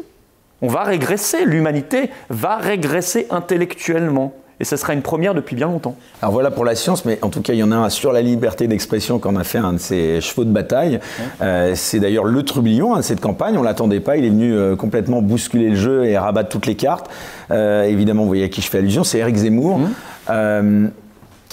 On 0.62 0.68
va 0.68 0.84
régresser, 0.84 1.44
l'humanité 1.44 2.10
va 2.30 2.56
régresser 2.56 3.28
intellectuellement. 3.30 4.34
Et 4.60 4.66
ça 4.66 4.78
sera 4.78 4.94
une 4.94 5.02
première 5.02 5.34
depuis 5.34 5.56
bien 5.56 5.68
longtemps. 5.68 5.96
Alors 6.22 6.32
voilà 6.32 6.52
pour 6.52 6.64
la 6.64 6.76
science, 6.76 7.06
mais 7.06 7.20
en 7.22 7.30
tout 7.30 7.42
cas, 7.42 7.54
il 7.54 7.60
y 7.60 7.64
en 7.64 7.72
a 7.72 7.76
un 7.76 7.90
sur 7.90 8.14
la 8.14 8.22
liberté 8.22 8.68
d'expression 8.68 9.20
qu'on 9.20 9.36
a 9.36 9.44
fait 9.44 9.58
un 9.58 9.74
de 9.74 9.78
ses 9.78 10.22
chevaux 10.22 10.46
de 10.46 10.52
bataille. 10.52 11.00
Euh, 11.42 11.74
c'est 11.76 12.00
d'ailleurs 12.00 12.26
le 12.26 12.44
trublion 12.44 12.94
hein, 12.94 13.00
de 13.00 13.04
cette 13.04 13.20
campagne. 13.20 13.56
On 13.58 13.62
ne 13.62 13.66
l'attendait 13.66 14.00
pas. 14.00 14.18
Il 14.18 14.26
est 14.26 14.30
venu 14.30 14.54
euh, 14.54 14.76
complètement 14.76 15.22
bousculer 15.22 15.70
le 15.70 15.76
jeu 15.76 16.06
et 16.06 16.18
rabattre 16.18 16.50
toutes 16.50 16.66
les 16.66 16.76
cartes. 16.76 17.10
Euh, 17.52 17.84
évidemment, 17.84 18.22
vous 18.22 18.30
voyez 18.30 18.46
à 18.46 18.50
qui 18.50 18.62
je 18.62 18.70
fais 18.70 18.78
allusion, 18.78 19.04
c'est 19.04 19.20
Eric 19.20 19.36
Zemmour. 19.36 19.80
Mmh. 19.80 20.90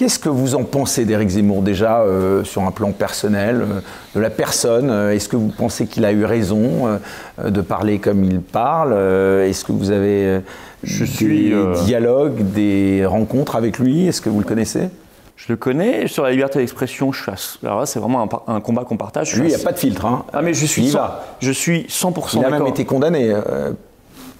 Qu'est-ce 0.00 0.18
que 0.18 0.30
vous 0.30 0.54
en 0.54 0.64
pensez 0.64 1.04
d'Éric 1.04 1.28
Zemmour 1.28 1.60
déjà 1.60 2.02
sur 2.44 2.62
un 2.62 2.70
plan 2.70 2.90
personnel, 2.92 3.66
de 4.14 4.20
la 4.20 4.30
personne 4.30 4.90
Est-ce 5.12 5.28
que 5.28 5.36
vous 5.36 5.52
pensez 5.54 5.86
qu'il 5.86 6.06
a 6.06 6.12
eu 6.12 6.24
raison 6.24 6.98
de 7.44 7.60
parler 7.60 7.98
comme 7.98 8.24
il 8.24 8.40
parle 8.40 8.94
Est-ce 8.94 9.62
que 9.62 9.72
vous 9.72 9.90
avez 9.90 10.40
je 10.82 11.04
des 11.04 11.10
suis, 11.10 11.52
euh, 11.52 11.74
dialogues, 11.84 12.52
des 12.52 13.04
rencontres 13.04 13.56
avec 13.56 13.78
lui 13.78 14.06
Est-ce 14.06 14.20
que 14.20 14.30
vous 14.30 14.38
le 14.38 14.46
connaissez? 14.46 14.88
Je 15.36 15.46
le 15.48 15.56
connais. 15.56 16.06
Sur 16.06 16.24
la 16.24 16.30
liberté 16.30 16.58
d'expression, 16.58 17.12
je 17.12 17.22
Alors 17.64 17.80
là, 17.80 17.86
c'est 17.86 17.98
vraiment 17.98 18.28
un, 18.46 18.60
combat 18.60 18.84
qu'on 18.84 18.96
partage. 18.96 19.34
Lui, 19.36 19.48
il 19.48 19.54
n'y 19.54 19.60
a 19.60 19.64
pas 19.64 19.72
de 19.72 19.78
filtre. 19.78 20.04
Hein. 20.04 20.24
Ah, 20.32 20.42
mais 20.42 20.52
je 20.52 20.66
suis, 20.66 20.90
100, 20.90 20.98
je 21.40 21.50
suis 21.50 21.86
100% 21.88 22.38
Il 22.38 22.44
a 22.44 22.50
même 22.50 22.66
été 22.66 22.84
condamné. 22.84 23.34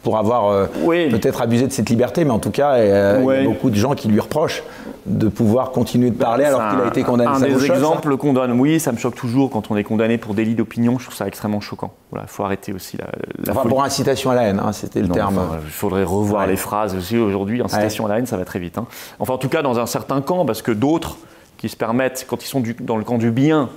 Pour 0.03 0.17
avoir 0.17 0.49
euh, 0.49 0.67
peut-être 1.11 1.43
abusé 1.43 1.67
de 1.67 1.73
cette 1.73 1.91
liberté, 1.91 2.25
mais 2.25 2.31
en 2.31 2.39
tout 2.39 2.51
cas, 2.51 2.73
euh, 2.73 3.21
il 3.23 3.43
y 3.43 3.45
a 3.45 3.49
beaucoup 3.49 3.69
de 3.69 3.75
gens 3.75 3.95
qui 3.95 4.09
lui 4.09 4.19
reprochent 4.19 4.63
de 5.05 5.29
pouvoir 5.29 5.73
continuer 5.73 6.11
de 6.11 6.17
parler 6.17 6.45
alors 6.45 6.71
qu'il 6.71 6.81
a 6.81 6.87
été 6.89 7.03
condamné. 7.03 7.31
Un 7.31 7.41
des 7.41 7.67
exemples 7.67 8.17
qu'on 8.17 8.33
donne, 8.33 8.59
oui, 8.59 8.81
ça 8.81 8.93
me 8.93 8.97
choque 8.97 9.15
toujours 9.15 9.51
quand 9.51 9.71
on 9.71 9.77
est 9.77 9.85
condamné 9.85 10.17
pour 10.17 10.35
délit 10.35 10.55
d'opinion. 10.55 10.99
Je 10.99 11.05
trouve 11.05 11.17
ça 11.17 11.27
extrêmement 11.27 11.61
choquant. 11.61 11.93
Voilà, 12.11 12.25
il 12.27 12.31
faut 12.31 12.45
arrêter 12.45 12.73
aussi 12.73 12.97
la. 12.97 13.07
la 13.45 13.53
enfin, 13.53 13.69
pour 13.69 13.83
incitation 13.83 14.31
à 14.31 14.35
la 14.35 14.43
haine, 14.45 14.61
hein, 14.65 14.73
c'était 14.73 15.03
le 15.03 15.09
terme. 15.09 15.39
il 15.65 15.71
faudrait 15.71 16.05
revoir 16.05 16.47
les 16.47 16.57
phrases 16.57 16.95
aussi 16.95 17.19
aujourd'hui. 17.19 17.63
Incitation 17.63 18.07
à 18.07 18.09
la 18.09 18.19
haine, 18.19 18.27
ça 18.27 18.37
va 18.37 18.45
très 18.45 18.59
vite. 18.59 18.79
Hein. 18.79 18.87
Enfin, 19.19 19.35
en 19.35 19.39
tout 19.39 19.49
cas, 19.49 19.63
dans 19.63 19.79
un 19.79 19.87
certain 19.87 20.23
camp, 20.23 20.47
parce 20.47 20.63
que 20.63 20.73
d'autres 20.73 21.19
qui 21.59 21.69
se 21.69 21.77
permettent, 21.77 22.27
quand 22.29 22.43
ils 22.43 22.49
sont 22.49 22.63
dans 22.81 22.97
le 22.97 23.05
camp 23.05 23.19
du 23.19 23.31
bien, 23.31 23.69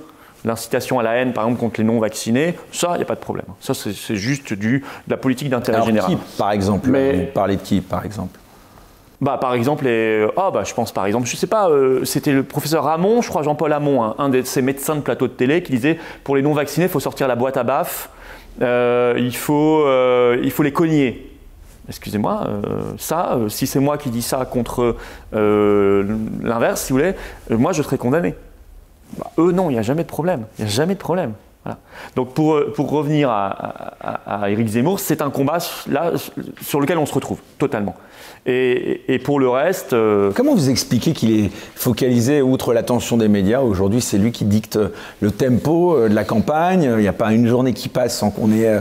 l'incitation 0.44 0.98
à 0.98 1.02
la 1.02 1.14
haine, 1.14 1.32
par 1.32 1.44
exemple, 1.44 1.60
contre 1.60 1.80
les 1.80 1.86
non-vaccinés, 1.86 2.54
ça, 2.70 2.92
il 2.94 2.98
n'y 2.98 3.02
a 3.02 3.06
pas 3.06 3.14
de 3.14 3.20
problème. 3.20 3.46
Ça, 3.60 3.72
c'est 3.74 4.16
juste 4.16 4.52
du, 4.52 4.80
de 4.80 5.10
la 5.10 5.16
politique 5.16 5.48
d'intérêt 5.48 5.82
général. 5.82 6.10
Qui, 6.10 6.18
par 6.38 6.52
exemple 6.52 6.90
Mais, 6.90 7.12
Vous 7.12 7.32
parlez 7.32 7.56
de 7.56 7.62
qui, 7.62 7.80
par 7.80 8.04
exemple? 8.04 8.38
Bah, 9.20 9.38
par 9.40 9.54
exemple, 9.54 9.84
les... 9.84 10.26
oh, 10.36 10.50
bah, 10.52 10.64
je 10.64 10.74
pense 10.74 10.92
par 10.92 11.06
exemple, 11.06 11.26
je 11.26 11.36
sais 11.36 11.46
pas, 11.46 11.70
euh, 11.70 12.04
c'était 12.04 12.32
le 12.32 12.42
professeur 12.42 12.84
Ramon, 12.84 13.22
je 13.22 13.28
crois 13.28 13.42
Jean-Paul 13.42 13.72
Hamon, 13.72 14.02
hein, 14.02 14.14
un 14.18 14.28
de 14.28 14.42
ces 14.42 14.60
médecins 14.60 14.96
de 14.96 15.00
plateau 15.00 15.28
de 15.28 15.32
télé, 15.32 15.62
qui 15.62 15.72
disait 15.72 15.98
pour 16.24 16.36
les 16.36 16.42
non-vaccinés, 16.42 16.86
il 16.86 16.90
faut 16.90 17.00
sortir 17.00 17.26
la 17.26 17.36
boîte 17.36 17.56
à 17.56 17.62
baf, 17.62 18.10
euh, 18.60 19.14
il, 19.16 19.34
faut, 19.34 19.82
euh, 19.86 20.38
il 20.42 20.50
faut 20.50 20.62
les 20.62 20.72
cogner. 20.72 21.30
Excusez-moi, 21.88 22.48
ça, 22.98 23.38
si 23.48 23.66
c'est 23.66 23.78
moi 23.78 23.98
qui 23.98 24.08
dis 24.08 24.22
ça 24.22 24.46
contre 24.46 24.96
l'inverse, 25.32 26.82
si 26.82 26.92
vous 26.92 26.98
voulez, 26.98 27.14
moi 27.50 27.72
je 27.72 27.82
serais 27.82 27.98
condamné. 27.98 28.34
Bah, 29.18 29.30
eux, 29.38 29.52
non, 29.52 29.70
il 29.70 29.74
n'y 29.74 29.78
a 29.78 29.82
jamais 29.82 30.02
de 30.02 30.08
problème. 30.08 30.44
Il 30.58 30.64
n'y 30.64 30.70
a 30.70 30.72
jamais 30.72 30.94
de 30.94 30.98
problème. 30.98 31.32
Donc 32.14 32.34
pour, 32.34 32.60
pour 32.74 32.90
revenir 32.90 33.30
à, 33.30 33.48
à, 34.26 34.50
Éric 34.50 34.68
Zemmour, 34.68 35.00
c'est 35.00 35.22
un 35.22 35.30
combat 35.30 35.58
là, 35.88 36.12
sur 36.60 36.80
lequel 36.80 36.98
on 36.98 37.06
se 37.06 37.14
retrouve 37.14 37.38
totalement. 37.58 37.94
Et, 38.46 39.00
et 39.08 39.18
pour 39.18 39.40
le 39.40 39.48
reste... 39.48 39.94
Euh, 39.94 40.30
Comment 40.34 40.54
vous 40.54 40.68
expliquez 40.68 41.12
qu'il 41.12 41.32
est 41.32 41.50
focalisé, 41.74 42.42
outre 42.42 42.74
l'attention 42.74 43.16
des 43.16 43.28
médias, 43.28 43.60
aujourd'hui 43.60 44.02
c'est 44.02 44.18
lui 44.18 44.32
qui 44.32 44.44
dicte 44.44 44.78
le 45.20 45.30
tempo 45.30 45.96
euh, 45.96 46.08
de 46.10 46.14
la 46.14 46.24
campagne, 46.24 46.82
il 46.82 47.00
n'y 47.00 47.08
a 47.08 47.14
pas 47.14 47.32
une 47.32 47.46
journée 47.46 47.72
qui 47.72 47.88
passe 47.88 48.18
sans 48.18 48.30
qu'on 48.30 48.52
ait 48.52 48.80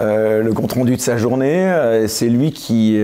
euh, 0.00 0.42
le 0.42 0.52
compte-rendu 0.54 0.96
de 0.96 1.00
sa 1.02 1.18
journée, 1.18 1.70
c'est 2.08 2.28
lui 2.28 2.52
qui 2.52 2.98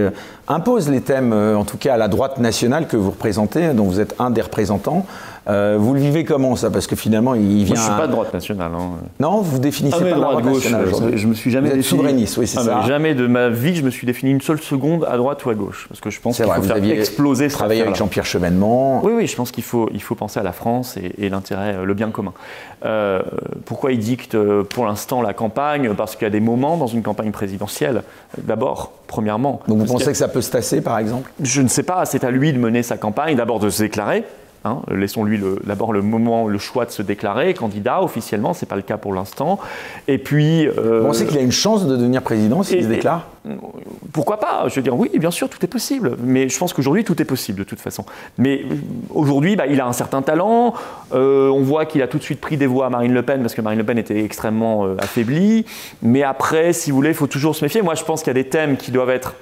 impose 0.46 0.88
les 0.88 1.02
thèmes, 1.02 1.34
en 1.34 1.64
tout 1.64 1.76
cas 1.76 1.94
à 1.94 1.96
la 1.98 2.08
droite 2.08 2.38
nationale 2.38 2.86
que 2.86 2.96
vous 2.96 3.10
représentez, 3.10 3.74
dont 3.74 3.84
vous 3.84 4.00
êtes 4.00 4.14
un 4.18 4.30
des 4.30 4.40
représentants. 4.40 5.04
Euh, 5.48 5.76
vous 5.78 5.94
le 5.94 6.00
vivez 6.00 6.24
comment 6.24 6.56
ça? 6.56 6.70
Parce 6.70 6.86
que 6.86 6.94
finalement, 6.94 7.34
il 7.34 7.64
vient. 7.64 7.74
Moi, 7.74 7.76
je 7.76 7.80
ne 7.80 7.86
suis 7.86 8.00
pas 8.00 8.06
de 8.06 8.12
droite 8.12 8.34
nationale. 8.34 8.70
Hein. 8.74 8.90
Non, 9.18 9.40
vous 9.40 9.58
définissez 9.58 9.96
ah, 10.00 10.04
pas 10.04 10.16
de 10.16 10.20
droite 10.20 10.44
gauche. 10.44 10.70
Nationale, 10.70 11.16
je 11.16 11.26
me 11.26 11.34
suis 11.34 11.50
jamais 11.50 11.70
vous 11.70 11.76
êtes 11.76 11.82
souverainiste, 11.82 12.36
oui, 12.36 12.46
c'est 12.46 12.58
ah, 12.58 12.64
ça. 12.64 12.82
Jamais 12.86 13.14
de 13.14 13.26
ma 13.26 13.48
vie, 13.48 13.74
je 13.74 13.82
me 13.82 13.90
suis 13.90 14.06
défini 14.06 14.32
une 14.32 14.42
seule 14.42 14.60
seconde 14.60 15.06
à 15.10 15.16
droite 15.16 15.44
ou 15.46 15.50
à 15.50 15.54
gauche, 15.54 15.86
parce 15.88 16.00
que 16.00 16.10
je 16.10 16.20
pense 16.20 16.36
qu'il 16.36 16.44
faut 16.44 16.62
faire 16.62 16.84
exploser. 16.84 17.48
Travailler 17.48 17.82
avec 17.82 17.96
Jean-Pierre 17.96 18.26
Chevènement. 18.26 19.02
Oui, 19.04 19.12
oui, 19.16 19.26
je 19.26 19.36
pense 19.36 19.50
qu'il 19.50 19.64
faut, 19.64 19.88
il 19.94 20.02
faut 20.02 20.14
penser 20.14 20.38
à 20.38 20.42
la 20.42 20.52
France 20.52 20.98
et, 21.18 21.28
l'intérêt, 21.28 21.76
le 21.84 21.94
bien 21.94 22.10
commun. 22.10 22.32
Euh, 22.84 23.22
pourquoi 23.64 23.92
il 23.92 23.98
dicte 23.98 24.34
euh, 24.34 24.62
pour 24.62 24.86
l'instant 24.86 25.22
la 25.22 25.32
campagne? 25.32 25.94
Parce 25.94 26.14
qu'il 26.14 26.24
y 26.24 26.26
a 26.26 26.30
des 26.30 26.40
moments 26.40 26.76
dans 26.76 26.86
une 26.86 27.02
campagne 27.02 27.32
présidentielle. 27.32 28.02
D'abord, 28.42 28.92
premièrement. 29.06 29.60
Donc 29.66 29.78
vous 29.78 29.86
pensez 29.86 30.06
que 30.06 30.16
ça 30.16 30.28
peut 30.28 30.42
se 30.42 30.50
tasser, 30.50 30.80
par 30.80 30.98
exemple? 30.98 31.30
Je 31.42 31.62
ne 31.62 31.68
sais 31.68 31.82
pas. 31.82 32.04
C'est 32.04 32.24
à 32.24 32.30
lui 32.30 32.52
de 32.52 32.58
mener 32.58 32.82
sa 32.82 32.96
campagne, 32.96 33.36
d'abord 33.36 33.58
de 33.58 33.70
se 33.70 33.82
déclarer. 33.82 34.24
Hein, 34.64 34.78
laissons-lui 34.90 35.40
d'abord 35.64 35.92
le 35.92 36.02
moment, 36.02 36.48
le 36.48 36.58
choix 36.58 36.84
de 36.84 36.90
se 36.90 37.02
déclarer 37.02 37.54
candidat 37.54 38.02
officiellement, 38.02 38.54
ce 38.54 38.64
n'est 38.64 38.68
pas 38.68 38.76
le 38.76 38.82
cas 38.82 38.96
pour 38.96 39.14
l'instant. 39.14 39.58
Et 40.08 40.18
puis. 40.18 40.66
Euh, 40.66 41.00
Vous 41.00 41.06
pensez 41.06 41.26
qu'il 41.26 41.38
a 41.38 41.42
une 41.42 41.52
chance 41.52 41.86
de 41.86 41.96
devenir 41.96 42.22
président 42.22 42.62
s'il 42.62 42.82
se 42.82 42.88
déclare 42.88 43.28
Pourquoi 44.12 44.40
pas? 44.40 44.64
Je 44.66 44.74
veux 44.74 44.82
dire, 44.82 44.98
oui, 44.98 45.10
bien 45.14 45.30
sûr, 45.30 45.48
tout 45.48 45.64
est 45.64 45.68
possible. 45.68 46.16
Mais 46.22 46.48
je 46.48 46.58
pense 46.58 46.72
qu'aujourd'hui, 46.72 47.04
tout 47.04 47.20
est 47.22 47.24
possible 47.24 47.58
de 47.60 47.64
toute 47.64 47.80
façon. 47.80 48.04
Mais 48.36 48.62
euh, 48.62 48.74
aujourd'hui, 49.14 49.54
bah, 49.54 49.66
il 49.66 49.80
a 49.80 49.86
un 49.86 49.92
certain 49.92 50.22
talent. 50.22 50.74
Euh, 51.12 51.48
on 51.48 51.62
voit 51.62 51.86
qu'il 51.86 52.02
a 52.02 52.08
tout 52.08 52.18
de 52.18 52.24
suite 52.24 52.40
pris 52.40 52.56
des 52.56 52.66
voix 52.66 52.86
à 52.86 52.90
Marine 52.90 53.14
Le 53.14 53.22
Pen 53.22 53.40
parce 53.40 53.54
que 53.54 53.60
Marine 53.60 53.78
Le 53.78 53.86
Pen 53.86 53.98
était 53.98 54.24
extrêmement 54.24 54.86
affaiblie. 54.98 55.66
Mais 56.02 56.24
après, 56.24 56.72
si 56.72 56.90
vous 56.90 56.96
voulez, 56.96 57.10
il 57.10 57.14
faut 57.14 57.26
toujours 57.28 57.54
se 57.54 57.64
méfier. 57.64 57.82
Moi, 57.82 57.94
je 57.94 58.04
pense 58.04 58.22
qu'il 58.22 58.28
y 58.28 58.36
a 58.38 58.42
des 58.42 58.48
thèmes 58.48 58.76
qui 58.76 58.90
doivent 58.90 59.10
être 59.10 59.34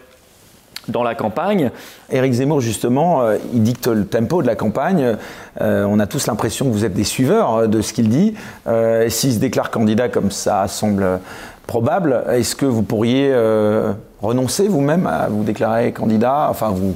dans 0.89 1.03
la 1.03 1.15
campagne. 1.15 1.71
Éric 2.11 2.33
Zemmour, 2.33 2.61
justement, 2.61 3.23
euh, 3.23 3.37
il 3.53 3.63
dicte 3.63 3.87
le 3.87 4.05
tempo 4.05 4.43
de 4.43 4.47
la 4.47 4.55
campagne. 4.55 5.17
Euh, 5.61 5.85
on 5.85 5.99
a 5.99 6.07
tous 6.07 6.27
l'impression 6.27 6.67
que 6.67 6.71
vous 6.71 6.85
êtes 6.85 6.95
des 6.95 7.05
suiveurs 7.05 7.55
euh, 7.55 7.67
de 7.67 7.81
ce 7.81 7.93
qu'il 7.93 8.09
dit. 8.09 8.35
S'il 9.09 9.33
se 9.33 9.39
déclare 9.39 9.71
candidat 9.71 10.09
comme 10.09 10.31
ça 10.31 10.67
semble 10.69 11.21
probable, 11.67 12.25
est-ce 12.31 12.55
que 12.55 12.67
vous 12.67 12.83
pourriez 12.83 13.35
renoncer 14.21 14.69
vous-même 14.69 15.07
à 15.07 15.29
vous 15.29 15.45
déclarer 15.45 15.93
candidat? 15.93 16.49
Enfin, 16.51 16.71
vous 16.71 16.95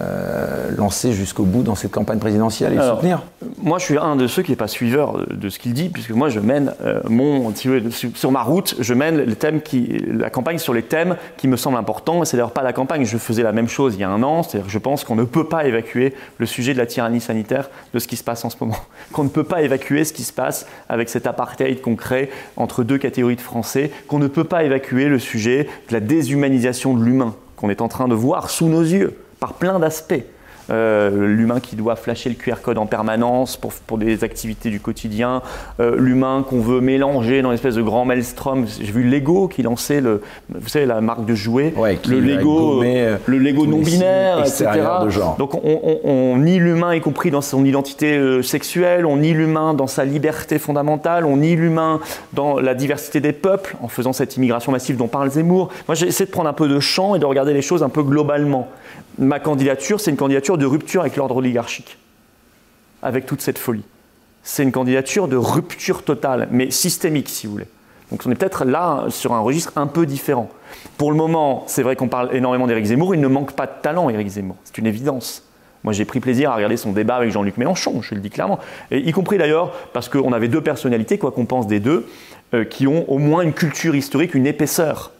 euh, 0.00 0.70
lancer 0.76 1.12
jusqu'au 1.12 1.44
bout 1.44 1.62
dans 1.62 1.74
cette 1.74 1.90
campagne 1.90 2.18
présidentielle 2.18 2.72
et 2.72 2.76
le 2.76 2.82
soutenir 2.82 3.22
Moi, 3.62 3.78
je 3.78 3.84
suis 3.84 3.98
un 3.98 4.16
de 4.16 4.26
ceux 4.26 4.42
qui 4.42 4.52
n'est 4.52 4.56
pas 4.56 4.68
suiveur 4.68 5.26
de 5.28 5.48
ce 5.48 5.58
qu'il 5.58 5.72
dit, 5.72 5.88
puisque 5.88 6.10
moi, 6.10 6.28
je 6.28 6.40
mène 6.40 6.72
euh, 6.84 7.00
mon, 7.08 7.52
sur 7.54 8.30
ma 8.30 8.42
route, 8.42 8.76
je 8.78 8.94
mène 8.94 9.20
les 9.20 9.34
thèmes 9.34 9.60
qui, 9.60 9.98
la 10.12 10.30
campagne 10.30 10.58
sur 10.58 10.74
les 10.74 10.82
thèmes 10.82 11.16
qui 11.36 11.48
me 11.48 11.56
semblent 11.56 11.78
importants. 11.78 12.24
C'est 12.24 12.36
d'ailleurs 12.36 12.52
pas 12.52 12.62
la 12.62 12.72
campagne. 12.72 13.04
Je 13.04 13.18
faisais 13.18 13.42
la 13.42 13.52
même 13.52 13.68
chose 13.68 13.94
il 13.94 14.00
y 14.00 14.04
a 14.04 14.10
un 14.10 14.22
an. 14.22 14.42
C'est-à-dire, 14.42 14.68
je 14.68 14.78
pense 14.78 15.04
qu'on 15.04 15.16
ne 15.16 15.24
peut 15.24 15.48
pas 15.48 15.64
évacuer 15.64 16.14
le 16.38 16.46
sujet 16.46 16.74
de 16.74 16.78
la 16.78 16.86
tyrannie 16.86 17.20
sanitaire 17.20 17.70
de 17.94 17.98
ce 17.98 18.06
qui 18.06 18.16
se 18.16 18.24
passe 18.24 18.44
en 18.44 18.50
ce 18.50 18.56
moment. 18.60 18.76
Qu'on 19.12 19.24
ne 19.24 19.28
peut 19.28 19.44
pas 19.44 19.62
évacuer 19.62 20.04
ce 20.04 20.12
qui 20.12 20.22
se 20.22 20.32
passe 20.32 20.66
avec 20.88 21.08
cet 21.08 21.26
apartheid 21.26 21.80
qu'on 21.80 21.96
crée 21.96 22.30
entre 22.56 22.84
deux 22.84 22.98
catégories 22.98 23.36
de 23.36 23.40
Français. 23.40 23.90
Qu'on 24.06 24.18
ne 24.18 24.28
peut 24.28 24.44
pas 24.44 24.64
évacuer 24.64 25.06
le 25.06 25.18
sujet 25.18 25.68
de 25.88 25.94
la 25.94 26.00
déshumanisation 26.00 26.94
de 26.94 27.02
l'humain 27.02 27.34
qu'on 27.56 27.70
est 27.70 27.80
en 27.80 27.88
train 27.88 28.06
de 28.06 28.14
voir 28.14 28.50
sous 28.50 28.68
nos 28.68 28.82
yeux 28.82 29.16
par 29.40 29.54
plein 29.54 29.78
d'aspects. 29.78 30.24
Euh, 30.70 31.26
l'humain 31.26 31.60
qui 31.60 31.76
doit 31.76 31.96
flasher 31.96 32.28
le 32.28 32.34
QR 32.34 32.60
code 32.62 32.76
en 32.76 32.84
permanence 32.84 33.56
pour, 33.56 33.72
pour 33.72 33.96
des 33.96 34.22
activités 34.22 34.68
du 34.68 34.80
quotidien, 34.80 35.40
euh, 35.80 35.96
l'humain 35.98 36.44
qu'on 36.48 36.60
veut 36.60 36.82
mélanger 36.82 37.40
dans 37.40 37.48
une 37.48 37.54
espèce 37.54 37.76
de 37.76 37.82
grand 37.82 38.04
maelstrom. 38.04 38.66
J'ai 38.66 38.92
vu 38.92 39.02
Lego 39.02 39.48
qui 39.48 39.62
lançait 39.62 40.02
le, 40.02 40.20
vous 40.50 40.68
savez, 40.68 40.84
la 40.84 41.00
marque 41.00 41.24
de 41.24 41.34
jouets, 41.34 41.72
le 42.06 42.20
Lego, 42.20 42.82
euh, 42.82 43.16
le 43.24 43.38
Lego 43.38 43.66
non 43.66 43.78
binaire, 43.78 44.40
etc. 44.40 44.66
Donc 45.38 45.54
on, 45.54 46.00
on, 46.04 46.36
nie 46.36 46.58
l'humain 46.58 46.94
y 46.94 47.00
compris 47.00 47.30
dans 47.30 47.40
son 47.40 47.64
identité 47.64 48.42
sexuelle, 48.42 49.06
on 49.06 49.16
nie 49.16 49.32
l'humain 49.32 49.72
dans 49.72 49.86
sa 49.86 50.04
liberté 50.04 50.58
fondamentale, 50.58 51.24
on 51.24 51.38
nie 51.38 51.56
l'humain 51.56 52.00
dans 52.34 52.60
la 52.60 52.74
diversité 52.74 53.20
des 53.20 53.32
peuples 53.32 53.74
en 53.80 53.88
faisant 53.88 54.12
cette 54.12 54.36
immigration 54.36 54.72
massive 54.72 54.96
dont 54.96 55.08
parle 55.08 55.30
Zemmour. 55.30 55.70
Moi 55.86 55.94
j'essaie 55.94 56.26
de 56.26 56.30
prendre 56.30 56.50
un 56.50 56.54
peu 56.54 56.68
de 56.68 56.78
champ 56.78 57.14
et 57.14 57.18
de 57.18 57.24
regarder 57.24 57.54
les 57.54 57.62
choses 57.62 57.82
un 57.82 57.88
peu 57.88 58.02
globalement 58.02 58.68
ma 59.18 59.40
candidature, 59.40 60.00
c'est 60.00 60.10
une 60.10 60.16
candidature 60.16 60.58
de 60.58 60.66
rupture 60.66 61.02
avec 61.02 61.16
l'ordre 61.16 61.36
oligarchique, 61.36 61.98
avec 63.02 63.26
toute 63.26 63.40
cette 63.40 63.58
folie. 63.58 63.84
C'est 64.42 64.62
une 64.62 64.72
candidature 64.72 65.28
de 65.28 65.36
rupture 65.36 66.04
totale, 66.04 66.48
mais 66.50 66.70
systémique, 66.70 67.28
si 67.28 67.46
vous 67.46 67.52
voulez. 67.52 67.68
Donc 68.10 68.22
on 68.24 68.30
est 68.30 68.34
peut-être 68.34 68.64
là 68.64 69.06
sur 69.10 69.34
un 69.34 69.40
registre 69.40 69.72
un 69.76 69.86
peu 69.86 70.06
différent. 70.06 70.48
Pour 70.96 71.10
le 71.10 71.16
moment, 71.16 71.64
c'est 71.66 71.82
vrai 71.82 71.96
qu'on 71.96 72.08
parle 72.08 72.34
énormément 72.34 72.66
d'Éric 72.66 72.86
Zemmour, 72.86 73.14
il 73.14 73.20
ne 73.20 73.28
manque 73.28 73.52
pas 73.52 73.66
de 73.66 73.72
talent, 73.82 74.08
Éric 74.08 74.28
Zemmour, 74.28 74.56
c'est 74.64 74.78
une 74.78 74.86
évidence. 74.86 75.44
Moi, 75.84 75.92
j'ai 75.92 76.04
pris 76.04 76.18
plaisir 76.18 76.50
à 76.50 76.56
regarder 76.56 76.76
son 76.76 76.92
débat 76.92 77.16
avec 77.16 77.30
Jean-Luc 77.30 77.56
Mélenchon, 77.56 78.02
je 78.02 78.14
le 78.14 78.20
dis 78.20 78.30
clairement. 78.30 78.58
Y 78.90 79.12
compris 79.12 79.38
d'ailleurs 79.38 79.72
parce 79.92 80.08
qu'on 80.08 80.32
avait 80.32 80.48
deux 80.48 80.60
personnalités, 80.60 81.18
quoi 81.18 81.30
qu'on 81.30 81.46
pense 81.46 81.66
des 81.66 81.80
deux, 81.80 82.06
euh, 82.54 82.64
qui 82.64 82.86
ont 82.86 83.08
au 83.10 83.18
moins 83.18 83.42
une 83.42 83.52
culture 83.52 83.94
historique, 83.94 84.34
une 84.34 84.46
épaisseur. 84.46 85.12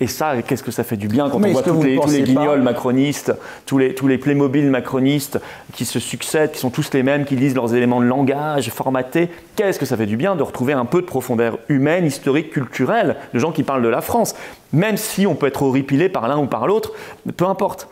Et 0.00 0.08
ça, 0.08 0.42
qu'est-ce 0.42 0.64
que 0.64 0.72
ça 0.72 0.82
fait 0.82 0.96
du 0.96 1.06
bien 1.06 1.30
quand 1.30 1.36
on 1.36 1.52
voit 1.52 1.62
tous 1.62 1.80
les, 1.80 1.96
tous 1.96 2.10
les, 2.10 2.22
guignols 2.22 2.62
macronistes, 2.62 3.32
tous 3.64 3.78
les, 3.78 3.94
tous 3.94 4.08
les 4.08 4.18
Playmobil 4.18 4.68
macronistes 4.68 5.38
qui 5.72 5.84
se 5.84 6.00
succèdent, 6.00 6.50
qui 6.50 6.58
sont 6.58 6.70
tous 6.70 6.92
les 6.92 7.04
mêmes, 7.04 7.24
qui 7.24 7.36
lisent 7.36 7.54
leurs 7.54 7.74
éléments 7.74 8.00
de 8.00 8.06
langage 8.06 8.70
formatés. 8.70 9.28
Qu'est-ce 9.54 9.78
que 9.78 9.86
ça 9.86 9.96
fait 9.96 10.06
du 10.06 10.16
bien 10.16 10.34
de 10.34 10.42
retrouver 10.42 10.72
un 10.72 10.84
peu 10.84 11.00
de 11.00 11.06
profondeur 11.06 11.60
humaine, 11.68 12.06
historique, 12.06 12.50
culturelle, 12.50 13.14
de 13.32 13.38
gens 13.38 13.52
qui 13.52 13.62
parlent 13.62 13.84
de 13.84 13.88
la 13.88 14.00
France, 14.00 14.34
même 14.72 14.96
si 14.96 15.28
on 15.28 15.36
peut 15.36 15.46
être 15.46 15.62
horripilé 15.62 16.08
par 16.08 16.26
l'un 16.26 16.38
ou 16.38 16.46
par 16.46 16.66
l'autre, 16.66 16.92
peu 17.36 17.46
importe. 17.46 17.88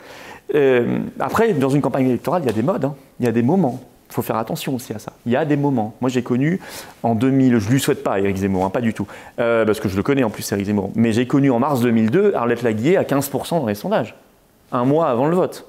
Euh, 0.56 0.98
après, 1.20 1.52
dans 1.52 1.70
une 1.70 1.82
campagne 1.82 2.08
électorale, 2.08 2.42
il 2.42 2.46
y 2.46 2.50
a 2.50 2.54
des 2.54 2.62
modes, 2.62 2.84
hein. 2.84 2.94
il 3.20 3.26
y 3.26 3.28
a 3.28 3.32
des 3.32 3.42
moments. 3.42 3.80
Il 4.12 4.14
faut 4.14 4.20
faire 4.20 4.36
attention 4.36 4.74
aussi 4.74 4.92
à 4.92 4.98
ça. 4.98 5.14
Il 5.24 5.32
y 5.32 5.36
a 5.36 5.46
des 5.46 5.56
moments. 5.56 5.94
Moi, 6.02 6.10
j'ai 6.10 6.22
connu 6.22 6.60
en 7.02 7.14
2000, 7.14 7.58
je 7.58 7.66
ne 7.66 7.72
lui 7.72 7.80
souhaite 7.80 8.04
pas 8.04 8.20
Éric 8.20 8.36
Zemmour, 8.36 8.66
hein, 8.66 8.68
pas 8.68 8.82
du 8.82 8.92
tout, 8.92 9.06
euh, 9.38 9.64
parce 9.64 9.80
que 9.80 9.88
je 9.88 9.96
le 9.96 10.02
connais 10.02 10.22
en 10.22 10.28
plus, 10.28 10.52
Éric 10.52 10.66
Zemmour, 10.66 10.90
mais 10.94 11.14
j'ai 11.14 11.26
connu 11.26 11.50
en 11.50 11.58
mars 11.58 11.80
2002 11.80 12.34
Arlette 12.34 12.60
Laguier 12.60 12.98
à 12.98 13.04
15% 13.04 13.60
dans 13.60 13.66
les 13.66 13.74
sondages, 13.74 14.14
un 14.70 14.84
mois 14.84 15.08
avant 15.08 15.28
le 15.28 15.34
vote. 15.34 15.66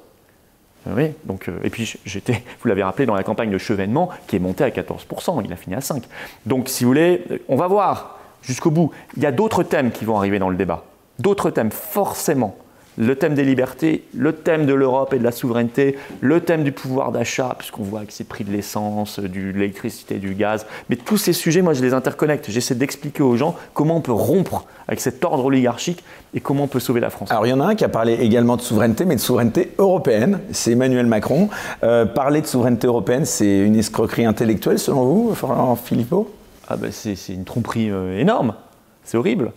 Euh, 0.88 0.94
oui, 0.94 1.14
donc, 1.24 1.48
euh, 1.48 1.58
et 1.64 1.70
puis 1.70 1.98
j'étais, 2.04 2.44
vous 2.62 2.68
l'avez 2.68 2.84
rappelé, 2.84 3.06
dans 3.06 3.16
la 3.16 3.24
campagne 3.24 3.50
de 3.50 3.58
Chevènement, 3.58 4.10
qui 4.28 4.36
est 4.36 4.40
montée 4.40 4.66
à 4.66 4.72
14%, 4.72 5.42
il 5.46 5.54
a 5.54 5.56
fini 5.56 5.74
à 5.74 5.80
5%. 5.80 6.02
Donc, 6.46 6.68
si 6.68 6.84
vous 6.84 6.90
voulez, 6.90 7.24
on 7.48 7.56
va 7.56 7.68
voir 7.68 8.20
jusqu'au 8.42 8.72
bout. 8.72 8.92
Il 9.16 9.24
y 9.24 9.26
a 9.26 9.32
d'autres 9.32 9.64
thèmes 9.64 9.92
qui 9.92 10.04
vont 10.04 10.18
arriver 10.18 10.38
dans 10.38 10.50
le 10.50 10.58
débat. 10.58 10.84
D'autres 11.18 11.50
thèmes, 11.50 11.72
forcément. 11.72 12.58
Le 12.98 13.16
thème 13.16 13.34
des 13.34 13.44
libertés, 13.44 14.04
le 14.14 14.34
thème 14.34 14.66
de 14.66 14.74
l'Europe 14.74 15.14
et 15.14 15.20
de 15.20 15.24
la 15.24 15.32
souveraineté, 15.32 15.98
le 16.22 16.42
thème 16.42 16.64
du 16.64 16.72
pouvoir 16.72 17.12
d'achat, 17.12 17.56
puisqu'on 17.58 17.84
voit 17.84 18.06
que 18.06 18.14
c'est 18.14 18.28
prix 18.28 18.44
de 18.44 18.52
l'essence, 18.52 19.20
de 19.20 19.52
l'électricité, 19.52 20.16
du 20.16 20.34
gaz. 20.36 20.66
Mais 20.90 20.96
tous 20.96 21.18
ces 21.18 21.34
sujets, 21.34 21.62
moi, 21.62 21.74
je 21.74 21.82
les 21.82 21.94
interconnecte. 21.94 22.50
J'essaie 22.50 22.76
d'expliquer 22.76 23.24
aux 23.24 23.36
gens 23.36 23.56
comment 23.74 23.98
on 23.98 24.02
peut 24.02 24.12
rompre 24.12 24.66
avec 24.88 25.00
cet 25.00 25.24
ordre 25.24 25.46
oligarchique 25.46 26.04
et 26.34 26.40
comment 26.40 26.64
on 26.64 26.68
peut 26.68 26.80
sauver 26.80 27.00
la 27.00 27.10
France. 27.10 27.32
Alors, 27.32 27.46
il 27.46 27.50
y 27.50 27.54
en 27.54 27.60
a 27.60 27.66
un 27.66 27.76
qui 27.76 27.86
a 27.86 27.90
parlé 27.90 28.14
également 28.14 28.58
de 28.58 28.62
souveraineté, 28.62 29.06
mais 29.06 29.16
de 29.16 29.22
souveraineté 29.22 29.72
européenne. 29.78 30.40
C'est 30.52 30.72
Emmanuel 30.72 31.06
Macron. 31.06 31.50
Euh, 31.84 32.06
parler 32.06 32.42
de 32.42 32.48
souveraineté 32.48 32.88
européenne, 32.88 33.26
c'est 33.26 33.60
une 33.60 33.76
escroquerie 33.76 34.26
intellectuelle, 34.26 34.80
selon 34.80 35.04
vous, 35.04 35.36
Philippot? 35.84 36.34
Ah 36.68 36.78
ben, 36.78 36.92
C'est 36.92 37.16
une 37.30 37.44
tromperie 37.44 37.90
euh, 37.90 38.20
énorme. 38.20 38.56
C'est 39.04 39.18
horrible. 39.18 39.52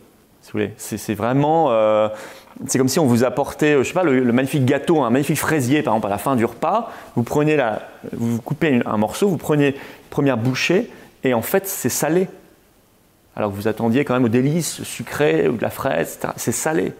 C'est 0.77 1.15
vraiment. 1.15 1.69
Euh, 1.71 2.09
c'est 2.67 2.79
comme 2.79 2.89
si 2.89 2.99
on 2.99 3.07
vous 3.07 3.25
apportait, 3.25 3.77
je 3.79 3.83
sais 3.83 3.93
pas, 3.93 4.03
le, 4.03 4.33
magnifique 4.33 4.65
gâteau, 4.65 5.03
un 5.03 5.11
magnifique 5.11 5.39
fraisier, 5.39 5.83
par 5.83 5.95
exemple, 5.95 6.07
à 6.07 6.11
la 6.11 6.19
fin 6.19 6.37
du 6.37 6.45
repas. 6.45 6.91
Vous 7.15 7.23
prenez 7.23 7.57
la, 7.57 7.83
vous 8.13 8.41
coupez 8.41 8.81
un 8.85 8.97
morceau, 8.97 9.29
vous 9.29 9.37
prenez 9.37 9.69
une 9.69 9.75
première 10.11 10.39
bouchée, 10.39 10.91
et 11.25 11.35
en 11.35 11.43
fait, 11.43 11.67
c'est 11.67 11.91
salé. 11.91 12.29
Alors 13.37 13.51
que 13.51 13.57
vous 13.57 13.69
attendiez 13.69 14.05
quand 14.05 14.15
même 14.15 14.25
au 14.25 14.31
délice 14.31 14.83
sucré 14.83 15.49
ou 15.49 15.57
de 15.57 15.63
la 15.63 15.71
fraise, 15.71 16.19
c'est 16.37 16.53
salé. 16.53 16.93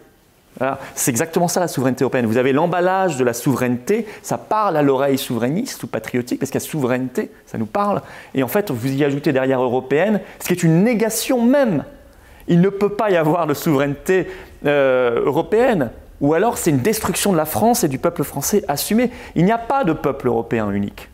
C'est 0.95 1.11
exactement 1.11 1.47
ça 1.47 1.59
la 1.59 1.67
souveraineté 1.67 2.03
européenne. 2.03 2.25
Vous 2.25 2.37
avez 2.37 2.51
l'emballage 2.51 3.17
de 3.17 3.23
la 3.23 3.33
souveraineté, 3.33 4.07
ça 4.23 4.37
parle 4.37 4.77
à 4.77 4.81
l'oreille 4.81 5.17
souverainiste 5.17 5.83
ou 5.83 5.87
patriotique, 5.87 6.39
parce 6.39 6.51
qu'il 6.51 6.61
y 6.61 6.63
a 6.63 6.67
souveraineté, 6.67 7.31
ça 7.45 7.57
nous 7.57 7.65
parle. 7.65 8.01
Et 8.33 8.43
en 8.43 8.47
fait, 8.47 8.71
vous 8.71 8.91
y 8.91 9.03
ajoutez 9.03 9.33
derrière 9.33 9.61
européenne, 9.61 10.19
ce 10.39 10.47
qui 10.47 10.53
est 10.53 10.63
une 10.63 10.83
négation 10.83 11.43
même 11.43 11.83
il 12.47 12.61
ne 12.61 12.69
peut 12.69 12.89
pas 12.89 13.11
y 13.11 13.15
avoir 13.15 13.47
de 13.47 13.53
souveraineté 13.53 14.27
euh, 14.65 15.23
européenne. 15.25 15.91
Ou 16.19 16.33
alors 16.33 16.57
c'est 16.57 16.71
une 16.71 16.79
destruction 16.79 17.31
de 17.31 17.37
la 17.37 17.45
France 17.45 17.83
et 17.83 17.87
du 17.87 17.99
peuple 17.99 18.23
français 18.23 18.63
assumé. 18.67 19.11
Il 19.35 19.45
n'y 19.45 19.51
a 19.51 19.57
pas 19.57 19.83
de 19.83 19.93
peuple 19.93 20.27
européen 20.27 20.71
unique. 20.71 21.09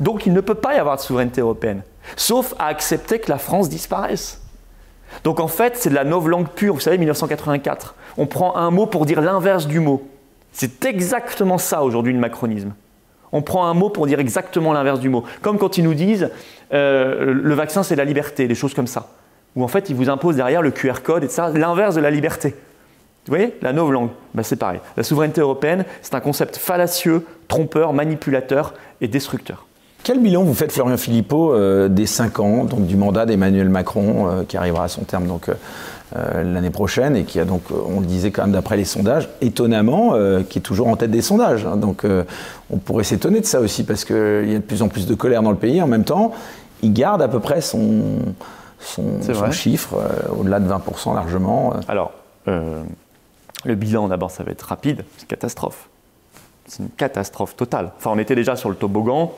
Donc 0.00 0.26
il 0.26 0.32
ne 0.32 0.40
peut 0.40 0.54
pas 0.54 0.74
y 0.74 0.78
avoir 0.78 0.96
de 0.96 1.02
souveraineté 1.02 1.40
européenne. 1.40 1.82
Sauf 2.16 2.54
à 2.58 2.66
accepter 2.66 3.18
que 3.18 3.30
la 3.30 3.38
France 3.38 3.68
disparaisse. 3.68 4.40
Donc 5.24 5.40
en 5.40 5.48
fait, 5.48 5.76
c'est 5.76 5.90
de 5.90 5.94
la 5.94 6.04
langue 6.04 6.48
pure. 6.48 6.74
Vous 6.74 6.80
savez, 6.80 6.98
1984. 6.98 7.94
On 8.16 8.26
prend 8.26 8.56
un 8.56 8.70
mot 8.70 8.86
pour 8.86 9.06
dire 9.06 9.20
l'inverse 9.20 9.66
du 9.66 9.78
mot. 9.80 10.08
C'est 10.52 10.84
exactement 10.84 11.58
ça 11.58 11.82
aujourd'hui 11.82 12.12
le 12.12 12.18
macronisme. 12.18 12.72
On 13.32 13.42
prend 13.42 13.66
un 13.66 13.74
mot 13.74 13.90
pour 13.90 14.06
dire 14.06 14.18
exactement 14.18 14.72
l'inverse 14.72 14.98
du 14.98 15.08
mot. 15.08 15.24
Comme 15.42 15.58
quand 15.58 15.78
ils 15.78 15.84
nous 15.84 15.94
disent 15.94 16.30
euh, 16.72 17.32
le 17.32 17.54
vaccin 17.54 17.84
c'est 17.84 17.94
la 17.94 18.04
liberté, 18.04 18.48
des 18.48 18.54
choses 18.56 18.74
comme 18.74 18.88
ça 18.88 19.10
où 19.56 19.64
en 19.64 19.68
fait 19.68 19.90
ils 19.90 19.96
vous 19.96 20.08
imposent 20.08 20.36
derrière 20.36 20.62
le 20.62 20.70
QR 20.70 21.02
code 21.02 21.24
et 21.24 21.28
ça, 21.28 21.50
l'inverse 21.50 21.94
de 21.94 22.00
la 22.00 22.10
liberté. 22.10 22.54
Vous 23.26 23.36
voyez 23.36 23.54
La 23.62 23.72
langue, 23.72 24.10
ben, 24.34 24.42
c'est 24.42 24.56
pareil. 24.56 24.80
La 24.96 25.02
souveraineté 25.02 25.40
européenne, 25.40 25.84
c'est 26.02 26.14
un 26.14 26.20
concept 26.20 26.56
fallacieux, 26.56 27.24
trompeur, 27.48 27.92
manipulateur 27.92 28.74
et 29.00 29.08
destructeur. 29.08 29.66
Quel 30.02 30.18
bilan 30.18 30.44
vous 30.44 30.54
faites, 30.54 30.72
Florian 30.72 30.96
Philippot, 30.96 31.52
euh, 31.52 31.88
des 31.88 32.06
cinq 32.06 32.40
ans 32.40 32.64
donc, 32.64 32.86
du 32.86 32.96
mandat 32.96 33.26
d'Emmanuel 33.26 33.68
Macron, 33.68 34.28
euh, 34.28 34.42
qui 34.48 34.56
arrivera 34.56 34.84
à 34.84 34.88
son 34.88 35.02
terme 35.02 35.28
euh, 36.16 36.42
l'année 36.42 36.70
prochaine 36.70 37.16
et 37.16 37.24
qui 37.24 37.38
a 37.38 37.44
donc, 37.44 37.64
on 37.70 38.00
le 38.00 38.06
disait 38.06 38.30
quand 38.30 38.42
même 38.42 38.52
d'après 38.52 38.78
les 38.78 38.86
sondages, 38.86 39.28
étonnamment, 39.42 40.14
qui 40.48 40.58
est 40.58 40.62
toujours 40.62 40.88
en 40.88 40.96
tête 40.96 41.10
des 41.10 41.22
sondages. 41.22 41.66
Hein. 41.66 41.76
donc 41.76 42.04
on 42.70 42.78
pourrait 42.78 43.04
s'étonner 43.04 43.40
de 43.40 43.46
ça 43.46 43.60
aussi, 43.60 43.84
parce 43.84 44.04
qu'il 44.04 44.50
y 44.50 44.54
a 44.54 44.58
de 44.58 44.64
plus 44.64 44.82
en 44.82 44.88
plus 44.88 45.06
de 45.06 45.14
colère 45.14 45.42
dans 45.42 45.50
le 45.50 45.56
pays. 45.56 45.82
En 45.82 45.86
même 45.86 46.04
temps, 46.04 46.32
il 46.82 46.94
garde 46.94 47.20
à 47.20 47.28
peu 47.28 47.38
près 47.38 47.60
son, 47.60 48.00
son, 48.80 49.50
chiffre, 49.52 49.94
euh, 49.94 50.34
au-delà 50.38 50.60
de 50.60 50.68
20% 50.68 51.14
largement. 51.14 51.74
Euh. 51.74 51.80
Alors, 51.88 52.12
euh, 52.48 52.82
le 53.64 53.74
bilan 53.74 54.08
d'abord, 54.08 54.30
ça 54.30 54.42
va 54.42 54.52
être 54.52 54.62
rapide, 54.62 55.04
c'est 55.16 55.22
une 55.22 55.28
catastrophe. 55.28 55.88
C'est 56.66 56.82
une 56.82 56.90
catastrophe 56.90 57.56
totale. 57.56 57.92
Enfin, 57.98 58.10
on 58.12 58.18
était 58.18 58.34
déjà 58.34 58.56
sur 58.56 58.70
le 58.70 58.76
toboggan, 58.76 59.32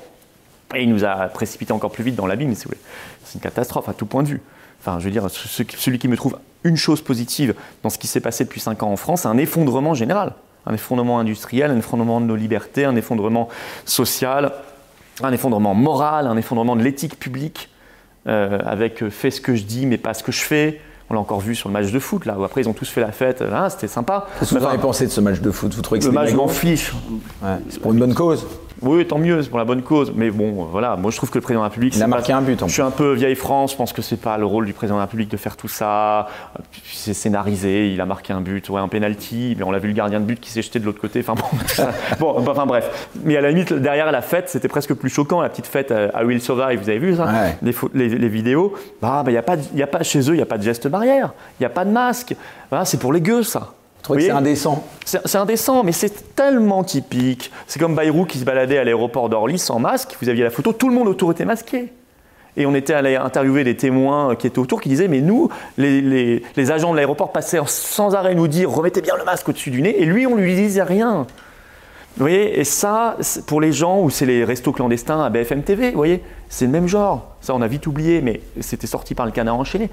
et 0.74 0.82
il 0.82 0.90
nous 0.90 1.04
a 1.04 1.26
précipité 1.28 1.72
encore 1.72 1.90
plus 1.90 2.04
vite 2.04 2.14
dans 2.14 2.26
l'abîme, 2.26 2.54
si 2.54 2.64
vous 2.64 2.70
voulez. 2.70 2.80
C'est 3.24 3.34
une 3.34 3.40
catastrophe 3.40 3.88
à 3.88 3.94
tout 3.94 4.06
point 4.06 4.22
de 4.22 4.28
vue. 4.28 4.42
Enfin, 4.80 4.98
je 4.98 5.04
veux 5.04 5.10
dire, 5.10 5.28
celui 5.30 5.98
qui 5.98 6.08
me 6.08 6.16
trouve 6.16 6.38
une 6.64 6.76
chose 6.76 7.02
positive 7.02 7.54
dans 7.82 7.90
ce 7.90 7.98
qui 7.98 8.06
s'est 8.06 8.20
passé 8.20 8.44
depuis 8.44 8.60
5 8.60 8.82
ans 8.82 8.92
en 8.92 8.96
France, 8.96 9.22
c'est 9.22 9.28
un 9.28 9.38
effondrement 9.38 9.94
général. 9.94 10.32
Un 10.66 10.74
effondrement 10.74 11.18
industriel, 11.18 11.70
un 11.70 11.78
effondrement 11.78 12.20
de 12.20 12.26
nos 12.26 12.36
libertés, 12.36 12.84
un 12.84 12.94
effondrement 12.94 13.48
social, 13.84 14.52
un 15.22 15.32
effondrement 15.32 15.74
moral, 15.74 16.26
un 16.26 16.36
effondrement 16.36 16.76
de 16.76 16.82
l'éthique 16.82 17.18
publique. 17.18 17.68
Euh, 18.28 18.58
avec 18.64 19.02
euh, 19.02 19.10
fais 19.10 19.32
ce 19.32 19.40
que 19.40 19.56
je 19.56 19.64
dis 19.64 19.84
mais 19.84 19.98
pas 19.98 20.14
ce 20.14 20.22
que 20.22 20.30
je 20.32 20.42
fais. 20.42 20.80
On 21.10 21.14
l'a 21.14 21.20
encore 21.20 21.40
vu 21.40 21.54
sur 21.54 21.68
le 21.68 21.72
match 21.74 21.90
de 21.90 21.98
foot, 21.98 22.24
là, 22.24 22.38
où 22.38 22.44
après 22.44 22.62
ils 22.62 22.68
ont 22.68 22.72
tous 22.72 22.88
fait 22.88 23.00
la 23.00 23.12
fête. 23.12 23.42
Ah, 23.52 23.68
c'était 23.68 23.88
sympa. 23.88 24.28
Qu'est-ce 24.38 24.54
que 24.54 24.58
vous 24.60 24.64
avez 24.64 24.78
pensé 24.78 25.04
de 25.06 25.10
ce 25.10 25.20
match 25.20 25.40
de 25.40 25.50
foot? 25.50 25.74
Vous 25.74 25.82
trouvez 25.82 26.00
que 26.00 26.06
Le 26.06 26.12
match, 26.12 26.32
m'en 26.32 26.48
fiche. 26.48 26.92
c'est 27.68 27.80
pour 27.80 27.92
une 27.92 27.98
bonne 27.98 28.14
cause. 28.14 28.46
Oui, 28.82 29.06
tant 29.06 29.18
mieux, 29.18 29.42
c'est 29.42 29.48
pour 29.48 29.58
la 29.58 29.64
bonne 29.64 29.82
cause. 29.82 30.12
Mais 30.14 30.30
bon, 30.30 30.64
voilà, 30.64 30.96
moi 30.96 31.10
je 31.10 31.16
trouve 31.16 31.30
que 31.30 31.38
le 31.38 31.42
président 31.42 31.60
de 31.60 31.64
la 31.64 31.68
République. 31.68 31.96
Il 31.96 32.02
a 32.02 32.06
marqué 32.06 32.32
un 32.32 32.42
but. 32.42 32.60
je 32.66 32.72
suis 32.72 32.82
un 32.82 32.90
peu 32.90 33.12
vieille 33.12 33.36
France, 33.36 33.72
je 33.72 33.76
pense 33.76 33.92
que 33.92 34.02
c'est 34.02 34.16
pas 34.16 34.38
le 34.38 34.46
rôle 34.46 34.66
du 34.66 34.72
président 34.72 34.96
de 34.96 35.00
la 35.00 35.06
République 35.06 35.30
de 35.30 35.36
faire 35.36 35.56
tout 35.56 35.68
ça. 35.68 36.28
C'est 36.84 37.14
scénarisé, 37.14 37.92
il 37.92 38.00
a 38.00 38.06
marqué 38.06 38.32
un 38.32 38.40
but, 38.40 38.68
ouais, 38.68 38.80
un 38.80 38.88
penalty, 38.88 39.54
mais 39.56 39.64
on 39.64 39.70
l'a 39.70 39.78
vu 39.78 39.88
le 39.88 39.94
gardien 39.94 40.20
de 40.20 40.24
but 40.24 40.40
qui 40.40 40.50
s'est 40.50 40.62
jeté 40.62 40.80
de 40.80 40.84
l'autre 40.84 41.00
côté. 41.00 41.20
Enfin 41.20 41.34
bon, 41.34 41.84
bon, 42.42 42.50
enfin 42.50 42.66
bref. 42.66 43.08
Mais 43.24 43.36
à 43.36 43.40
la 43.40 43.50
limite, 43.50 43.72
derrière 43.72 44.10
la 44.10 44.22
fête, 44.22 44.48
c'était 44.48 44.68
presque 44.68 44.94
plus 44.94 45.10
choquant, 45.10 45.40
la 45.40 45.48
petite 45.48 45.66
fête 45.66 45.92
à 45.92 46.24
Will 46.24 46.40
Survive, 46.40 46.80
vous 46.80 46.88
avez 46.88 46.98
vu 46.98 47.16
ça? 47.16 47.28
Les, 47.62 48.08
les, 48.08 48.28
vidéos. 48.28 48.74
Bah, 49.00 49.22
bah, 49.24 49.30
y 49.30 49.36
a 49.36 49.42
pas, 49.42 49.56
y 49.74 49.82
a 49.82 49.86
pas, 49.86 50.02
chez 50.02 50.20
eux, 50.20 50.34
il 50.34 50.36
n'y 50.36 50.42
a 50.42 50.46
pas 50.46 50.58
de 50.58 50.62
geste 50.62 50.88
barrière, 50.88 51.32
il 51.58 51.62
n'y 51.62 51.66
a 51.66 51.70
pas 51.70 51.84
de 51.84 51.90
masque. 51.90 52.34
Voilà, 52.70 52.84
c'est 52.84 52.98
pour 52.98 53.12
les 53.12 53.20
gueux, 53.20 53.42
ça 53.42 53.72
c'est 54.06 54.30
indécent. 54.30 54.84
C'est 55.04 55.36
indécent, 55.36 55.84
mais 55.84 55.92
c'est 55.92 56.34
tellement 56.34 56.84
typique. 56.84 57.50
C'est 57.66 57.78
comme 57.78 57.94
Bayrou 57.94 58.24
qui 58.24 58.38
se 58.38 58.44
baladait 58.44 58.78
à 58.78 58.84
l'aéroport 58.84 59.28
d'Orly 59.28 59.58
sans 59.58 59.78
masque. 59.78 60.16
Vous 60.20 60.28
aviez 60.28 60.44
la 60.44 60.50
photo, 60.50 60.72
tout 60.72 60.88
le 60.88 60.94
monde 60.94 61.08
autour 61.08 61.30
était 61.32 61.44
masqué. 61.44 61.92
Et 62.56 62.66
on 62.66 62.74
était 62.74 62.92
allé 62.92 63.16
interviewer 63.16 63.64
les 63.64 63.76
témoins 63.76 64.36
qui 64.36 64.46
étaient 64.46 64.58
autour 64.58 64.80
qui 64.80 64.88
disaient 64.88 65.08
Mais 65.08 65.20
nous, 65.20 65.48
les, 65.78 66.42
agents 66.70 66.90
de 66.90 66.96
l'aéroport 66.96 67.32
passaient 67.32 67.60
sans 67.66 68.14
arrêt 68.14 68.34
nous 68.34 68.48
dire 68.48 68.70
Remettez 68.70 69.00
bien 69.00 69.16
le 69.16 69.24
masque 69.24 69.48
au-dessus 69.48 69.70
du 69.70 69.82
nez. 69.82 70.02
Et 70.02 70.04
lui, 70.04 70.26
on 70.26 70.36
lui 70.36 70.54
disait 70.54 70.82
rien. 70.82 71.26
Vous 72.16 72.24
voyez 72.24 72.60
Et 72.60 72.64
ça, 72.64 73.16
pour 73.46 73.60
les 73.60 73.72
gens 73.72 74.02
où 74.02 74.10
c'est 74.10 74.26
les 74.26 74.44
restos 74.44 74.72
clandestins 74.72 75.24
à 75.24 75.30
BFM 75.30 75.62
TV, 75.62 75.90
vous 75.90 75.96
voyez, 75.96 76.22
c'est 76.50 76.66
le 76.66 76.70
même 76.70 76.88
genre. 76.88 77.36
Ça, 77.40 77.54
on 77.54 77.62
a 77.62 77.68
vite 77.68 77.86
oublié, 77.86 78.20
mais 78.20 78.42
c'était 78.60 78.86
sorti 78.86 79.14
par 79.14 79.24
le 79.24 79.32
canard 79.32 79.56
enchaîné. 79.56 79.88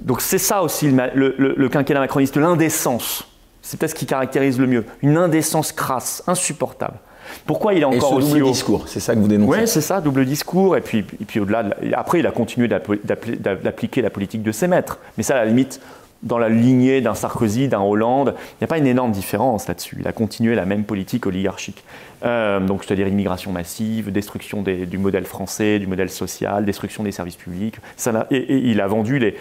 Donc 0.00 0.22
c'est 0.22 0.38
ça 0.38 0.62
aussi 0.62 0.90
le, 0.90 1.34
le 1.36 1.68
quinquennat 1.68 2.00
macroniste, 2.00 2.36
l'indécence. 2.38 3.31
C'est 3.62 3.78
peut-être 3.78 3.92
ce 3.92 3.94
qui 3.94 4.06
caractérise 4.06 4.58
le 4.58 4.66
mieux. 4.66 4.84
Une 5.02 5.16
indécence 5.16 5.72
crasse, 5.72 6.22
insupportable. 6.26 6.98
Pourquoi 7.46 7.74
il 7.74 7.82
est 7.82 7.84
encore 7.84 8.18
Et 8.18 8.22
ce 8.22 8.28
double 8.28 8.42
discours, 8.44 8.88
c'est 8.88 9.00
ça 9.00 9.14
que 9.14 9.20
vous 9.20 9.28
dénoncez 9.28 9.60
Oui, 9.60 9.68
c'est 9.68 9.80
ça, 9.80 10.00
double 10.00 10.24
discours. 10.24 10.76
Et 10.76 10.80
puis, 10.80 10.98
et 10.98 11.24
puis 11.24 11.40
au-delà, 11.40 11.64
après, 11.94 12.18
il 12.18 12.26
a 12.26 12.32
continué 12.32 12.68
d'appliquer 12.68 14.02
la 14.02 14.10
politique 14.10 14.42
de 14.42 14.52
ses 14.52 14.66
maîtres. 14.66 14.98
Mais 15.16 15.22
ça, 15.22 15.36
à 15.36 15.38
la 15.38 15.46
limite, 15.46 15.80
dans 16.22 16.38
la 16.38 16.48
lignée 16.48 17.00
d'un 17.00 17.14
Sarkozy, 17.14 17.68
d'un 17.68 17.80
Hollande, 17.80 18.34
il 18.36 18.56
n'y 18.60 18.64
a 18.64 18.68
pas 18.68 18.78
une 18.78 18.86
énorme 18.86 19.12
différence 19.12 19.66
là-dessus. 19.66 19.98
Il 20.00 20.06
a 20.06 20.12
continué 20.12 20.54
la 20.54 20.64
même 20.64 20.84
politique 20.84 21.26
oligarchique. 21.26 21.82
Euh, 22.24 22.60
donc, 22.60 22.84
c'est-à-dire 22.84 23.08
immigration 23.08 23.50
massive, 23.50 24.12
destruction 24.12 24.62
du 24.62 24.98
modèle 24.98 25.24
français, 25.24 25.78
du 25.78 25.86
modèle 25.86 26.10
social, 26.10 26.64
destruction 26.64 27.02
des 27.02 27.12
services 27.12 27.36
publics. 27.36 27.76
Ça, 27.96 28.26
et, 28.30 28.58
il 28.58 28.80
a 28.80 28.86
vendu 28.86 29.18
les, 29.18 29.36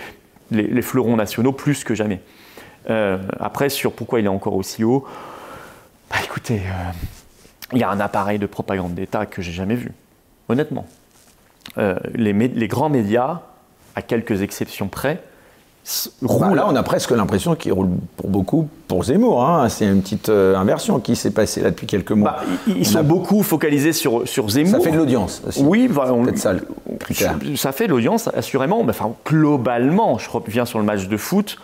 les 0.51 0.81
fleurons 0.81 1.15
nationaux 1.15 1.51
plus 1.51 1.83
que 1.83 1.93
jamais. 1.93 2.19
Euh, 2.89 3.17
après, 3.39 3.69
sur 3.69 3.93
pourquoi 3.93 4.19
il 4.19 4.25
est 4.25 4.29
encore 4.29 4.55
aussi 4.55 4.83
haut, 4.83 5.05
bah 6.09 6.17
écoutez, 6.23 6.61
euh, 6.65 6.91
il 7.73 7.79
y 7.79 7.83
a 7.83 7.89
un 7.89 7.99
appareil 7.99 8.39
de 8.39 8.45
propagande 8.45 8.93
d'État 8.93 9.25
que 9.25 9.41
j'ai 9.41 9.51
jamais 9.51 9.75
vu, 9.75 9.93
honnêtement. 10.49 10.85
Euh, 11.77 11.95
les, 12.15 12.33
les, 12.33 12.67
grands 12.67 12.89
médias, 12.89 13.41
à 13.95 14.01
quelques 14.01 14.41
exceptions 14.41 14.87
près, 14.87 15.21
roulent. 16.21 16.55
là, 16.55 16.65
on 16.67 16.75
a 16.75 16.83
presque 16.83 17.11
l'impression 17.11 17.55
qu'ils 17.55 17.71
roulent 17.71 17.97
pour 18.17 18.29
beaucoup 18.29 18.67
pour 18.87 19.03
Zemmour. 19.03 19.45
Hein. 19.45 19.69
C'est 19.69 19.85
une 19.85 20.01
petite 20.01 20.29
inversion 20.29 20.99
qui 20.99 21.15
s'est 21.15 21.31
passée 21.31 21.61
là 21.61 21.69
depuis 21.69 21.87
quelques 21.87 22.11
mois. 22.11 22.37
Bah, 22.37 22.43
ils 22.67 22.85
sont 22.85 23.03
beaucoup 23.03 23.41
focalisés 23.41 23.93
sur, 23.93 24.27
sur 24.27 24.49
Zemmour. 24.49 24.71
Ça 24.71 24.79
fait 24.79 24.91
de 24.91 24.97
l'audience 24.97 25.41
aussi. 25.47 25.63
Oui, 25.63 25.89
ça, 26.35 26.55
ça 27.55 27.71
fait 27.71 27.85
de 27.85 27.91
l'audience, 27.91 28.27
assurément. 28.35 28.81
Enfin, 28.81 29.13
globalement, 29.25 30.17
je 30.17 30.29
reviens 30.29 30.65
sur 30.65 30.79
le 30.79 30.85
match 30.85 31.07
de 31.07 31.17
foot 31.17 31.57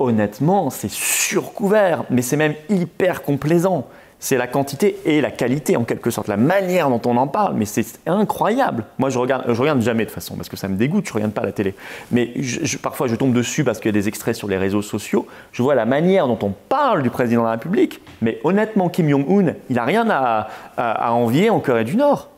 honnêtement, 0.00 0.70
c'est 0.70 0.90
surcouvert, 0.90 2.04
mais 2.10 2.22
c'est 2.22 2.36
même 2.36 2.54
hyper 2.68 3.22
complaisant. 3.22 3.86
C'est 4.22 4.36
la 4.36 4.46
quantité 4.46 4.98
et 5.06 5.22
la 5.22 5.30
qualité, 5.30 5.78
en 5.78 5.84
quelque 5.84 6.10
sorte, 6.10 6.28
la 6.28 6.36
manière 6.36 6.90
dont 6.90 7.00
on 7.06 7.16
en 7.16 7.26
parle, 7.26 7.54
mais 7.54 7.64
c'est 7.64 7.86
incroyable. 8.06 8.84
Moi, 8.98 9.08
je 9.08 9.18
regarde, 9.18 9.44
je 9.48 9.58
regarde 9.58 9.80
jamais 9.80 10.04
de 10.04 10.10
façon, 10.10 10.36
parce 10.36 10.50
que 10.50 10.58
ça 10.58 10.68
me 10.68 10.76
dégoûte, 10.76 11.06
je 11.08 11.14
regarde 11.14 11.32
pas 11.32 11.42
la 11.42 11.52
télé. 11.52 11.74
Mais 12.10 12.34
parfois, 12.82 13.08
je 13.08 13.14
tombe 13.14 13.32
dessus 13.32 13.64
parce 13.64 13.78
qu'il 13.78 13.88
y 13.88 13.96
a 13.96 13.98
des 13.98 14.08
extraits 14.08 14.36
sur 14.36 14.46
les 14.46 14.58
réseaux 14.58 14.82
sociaux. 14.82 15.26
Je 15.52 15.62
vois 15.62 15.74
la 15.74 15.86
manière 15.86 16.26
dont 16.26 16.38
on 16.42 16.52
parle 16.68 17.02
du 17.02 17.08
président 17.08 17.40
de 17.40 17.46
la 17.46 17.52
République, 17.52 18.02
mais 18.20 18.40
honnêtement, 18.44 18.90
Kim 18.90 19.08
Jong-un, 19.08 19.54
il 19.70 19.76
n'a 19.76 19.84
rien 19.86 20.06
à 20.10 21.12
envier 21.14 21.48
en 21.48 21.60
Corée 21.60 21.84
du 21.84 21.96
Nord. 21.96 22.28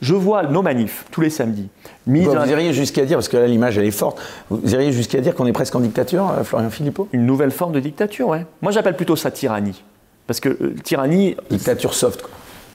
Je 0.00 0.14
vois 0.14 0.44
nos 0.44 0.62
manifs 0.62 1.04
tous 1.10 1.20
les 1.20 1.30
samedis. 1.30 1.68
Vous, 2.06 2.16
iriez 2.16 2.72
jusqu'à 2.72 3.04
dire, 3.04 3.18
parce 3.18 3.28
que 3.28 3.36
là 3.36 3.46
l'image 3.46 3.78
elle 3.78 3.84
est 3.84 3.90
forte, 3.90 4.20
vous 4.48 4.74
iriez 4.74 4.92
jusqu'à 4.92 5.20
dire 5.20 5.34
qu'on 5.34 5.46
est 5.46 5.52
presque 5.52 5.74
en 5.74 5.80
dictature, 5.80 6.30
euh, 6.30 6.44
Florian 6.44 6.70
Philippot? 6.70 7.08
Une 7.12 7.26
nouvelle 7.26 7.50
forme 7.50 7.72
de 7.72 7.80
dictature, 7.80 8.28
ouais. 8.28 8.46
Moi 8.62 8.72
j'appelle 8.72 8.96
plutôt 8.96 9.16
ça 9.16 9.30
tyrannie. 9.30 9.82
Parce 10.26 10.40
que 10.40 10.48
euh, 10.48 10.74
tyrannie. 10.82 11.36
Dictature 11.50 11.94
soft, 11.94 12.22
quoi. 12.22 12.30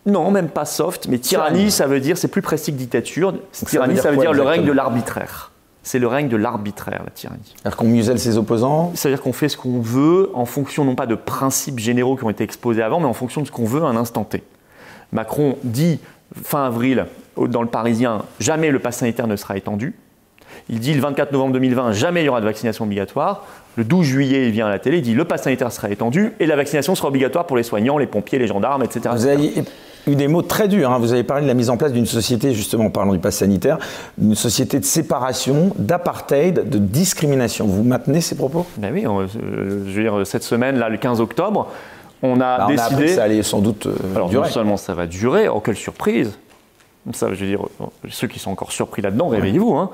Non, 0.06 0.30
même 0.30 0.50
pas 0.50 0.66
soft, 0.66 1.08
mais 1.08 1.18
tyrannie, 1.18 1.72
ça 1.72 1.88
veut 1.88 2.00
dire, 2.00 2.18
c'est 2.18 2.28
plus 2.28 2.44
précis 2.44 2.72
que 2.72 2.78
dictature. 2.78 3.34
tyrannie, 3.52 3.98
ça 3.98 4.12
veut 4.12 4.18
dire, 4.18 4.34
le 4.34 4.44
règne 4.44 4.66
de 4.66 4.72
l'arbitraire. 4.72 5.52
C'est 5.82 6.00
le 6.00 6.08
règne 6.08 6.30
de 6.30 6.38
l'arbitraire, 6.38 7.02
la 7.06 7.12
tyrannie. 7.12 7.54
C'est-à-dire 7.56 7.78
qu'on 7.78 7.88
muselle 7.88 8.20
ses 8.20 8.38
opposants? 8.38 8.92
C'est-à-dire 8.96 9.22
qu'on 9.22 9.34
fait 9.34 9.50
ce 9.50 9.58
qu'on 9.58 9.80
veut 9.80 10.32
en 10.34 10.46
fonction 10.46 10.84
non 10.84 10.96
pas 10.96 11.06
de 11.06 11.16
principes 11.16 11.80
généraux 11.80 12.16
qui 12.16 12.24
ont 12.24 12.30
été 12.30 12.44
exposés 12.44 12.82
avant, 12.82 13.00
mais 13.00 13.06
en 13.06 13.14
fonction 13.14 13.42
de 13.42 13.48
ce 13.48 13.52
qu'on 13.52 13.66
veut 13.66 13.84
à 13.84 13.86
un 13.86 13.96
instant 13.96 14.24
T. 14.24 14.44
Macron 15.12 15.58
dit 15.64 16.00
fin 16.44 16.66
avril 16.66 17.06
dans 17.38 17.62
le 17.62 17.68
Parisien, 17.68 18.24
jamais 18.40 18.72
le 18.72 18.80
pass 18.80 18.98
sanitaire 18.98 19.28
ne 19.28 19.36
sera 19.36 19.58
étendu. 19.58 19.94
Il 20.70 20.80
dit 20.80 20.94
le 20.94 21.02
24 21.02 21.32
novembre 21.32 21.54
2020, 21.54 21.92
jamais 21.92 22.22
il 22.24 22.26
y 22.26 22.30
aura 22.30 22.40
de 22.40 22.46
vaccination 22.46 22.86
obligatoire. 22.86 23.46
Le 23.76 23.84
12 23.84 24.06
juillet, 24.06 24.48
il 24.48 24.52
vient 24.52 24.68
à 24.68 24.70
la 24.70 24.80
télé, 24.80 24.98
il 24.98 25.04
dit 25.04 25.14
le 25.14 25.26
pass 25.26 25.44
sanitaire 25.44 25.72
sera 25.72 25.90
étendu 25.90 26.34
et 26.40 26.46
la 26.46 26.56
vaccination 26.56 26.96
sera 26.96 27.10
obligatoire 27.10 27.46
pour 27.46 27.58
les 27.58 27.64
soignants, 27.64 27.98
les 27.98 28.08
pompiers, 28.08 28.40
les 28.40 28.48
gendarmes, 28.48 28.84
etc. 28.84 29.02
Vous 29.12 29.26
avez 29.28 29.54
eu 30.08 30.16
des 30.16 30.28
mots 30.28 30.42
très 30.42 30.68
durs. 30.68 30.92
Hein. 30.92 31.00
Vous 31.00 31.14
avez 31.14 31.24
parlé 31.24 31.44
de 31.44 31.48
la 31.48 31.54
mise 31.54 31.70
en 31.70 31.78
place 31.78 31.92
d'une 31.92 32.06
société, 32.06 32.54
justement 32.54 32.86
en 32.86 32.90
parlant 32.90 33.12
du 33.12 33.20
pass 33.20 33.38
sanitaire, 33.38 33.78
une 34.22 34.36
société 34.36 34.80
de 34.80 34.86
séparation, 34.86 35.74
d'apartheid, 35.78 36.70
de 36.70 36.78
discrimination. 36.78 37.66
Vous 37.66 37.84
maintenez 37.84 38.22
ces 38.22 38.36
propos? 38.36 38.66
Ben 38.78 38.94
oui, 38.94 39.06
euh, 39.06 39.28
je 39.88 39.92
veux 39.92 40.02
dire, 40.02 40.26
cette 40.26 40.44
semaine, 40.44 40.78
là, 40.78 40.90
le 40.90 40.98
15 40.98 41.20
octobre, 41.20 41.70
on 42.22 42.40
a 42.42 42.58
bah, 42.60 42.68
décidé. 42.68 43.06
que 43.06 43.08
ça 43.10 43.24
allait 43.24 43.44
sans 43.44 43.60
doute 43.60 43.88
euh, 43.88 44.16
Alors, 44.16 44.32
non 44.32 44.46
seulement 44.46 44.78
ça 44.78 44.94
va 44.94 45.08
durer, 45.08 45.48
oh, 45.48 45.60
quelle 45.60 45.76
surprise 45.76 46.38
ça, 47.14 47.32
je 47.34 47.40
veux 47.40 47.48
dire, 47.48 47.62
ceux 48.10 48.28
qui 48.28 48.40
sont 48.40 48.50
encore 48.50 48.72
surpris 48.72 49.04
là-dedans, 49.04 49.28
réveillez-vous. 49.28 49.76
Hein. 49.76 49.92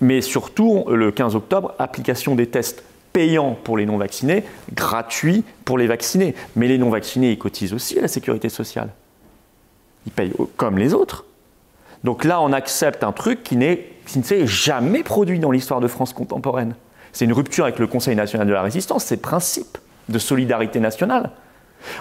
Mais 0.00 0.22
surtout, 0.22 0.86
le 0.88 1.12
15 1.12 1.34
octobre, 1.34 1.74
application 1.78 2.34
des 2.34 2.46
tests 2.46 2.82
payants 3.12 3.56
pour 3.64 3.76
les 3.76 3.84
non-vaccinés, 3.84 4.44
gratuits 4.72 5.44
pour 5.64 5.76
les 5.76 5.86
vaccinés. 5.86 6.34
Mais 6.56 6.66
les 6.66 6.78
non-vaccinés, 6.78 7.32
ils 7.32 7.38
cotisent 7.38 7.74
aussi 7.74 7.98
à 7.98 8.02
la 8.02 8.08
sécurité 8.08 8.48
sociale. 8.48 8.88
Ils 10.06 10.12
payent 10.12 10.32
comme 10.56 10.78
les 10.78 10.94
autres. 10.94 11.26
Donc 12.02 12.24
là, 12.24 12.40
on 12.40 12.52
accepte 12.52 13.04
un 13.04 13.12
truc 13.12 13.42
qui, 13.42 13.58
qui 14.06 14.18
ne 14.18 14.24
s'est 14.24 14.46
jamais 14.46 15.02
produit 15.02 15.38
dans 15.38 15.50
l'histoire 15.50 15.80
de 15.80 15.88
France 15.88 16.12
contemporaine. 16.12 16.74
C'est 17.12 17.24
une 17.24 17.32
rupture 17.32 17.64
avec 17.64 17.78
le 17.78 17.86
Conseil 17.86 18.16
national 18.16 18.46
de 18.46 18.52
la 18.52 18.62
résistance, 18.62 19.04
c'est 19.04 19.16
le 19.16 19.20
principe 19.20 19.78
de 20.08 20.18
solidarité 20.18 20.80
nationale. 20.80 21.30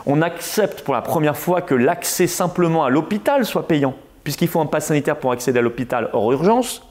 On 0.05 0.21
accepte 0.21 0.81
pour 0.81 0.93
la 0.93 1.01
première 1.01 1.37
fois 1.37 1.61
que 1.61 1.75
l'accès 1.75 2.27
simplement 2.27 2.85
à 2.85 2.89
l'hôpital 2.89 3.45
soit 3.45 3.67
payant 3.67 3.95
puisqu'il 4.23 4.47
faut 4.47 4.59
un 4.59 4.65
pass 4.65 4.87
sanitaire 4.87 5.17
pour 5.17 5.31
accéder 5.31 5.59
à 5.59 5.61
l'hôpital 5.61 6.09
hors 6.13 6.31
urgence, 6.31 6.83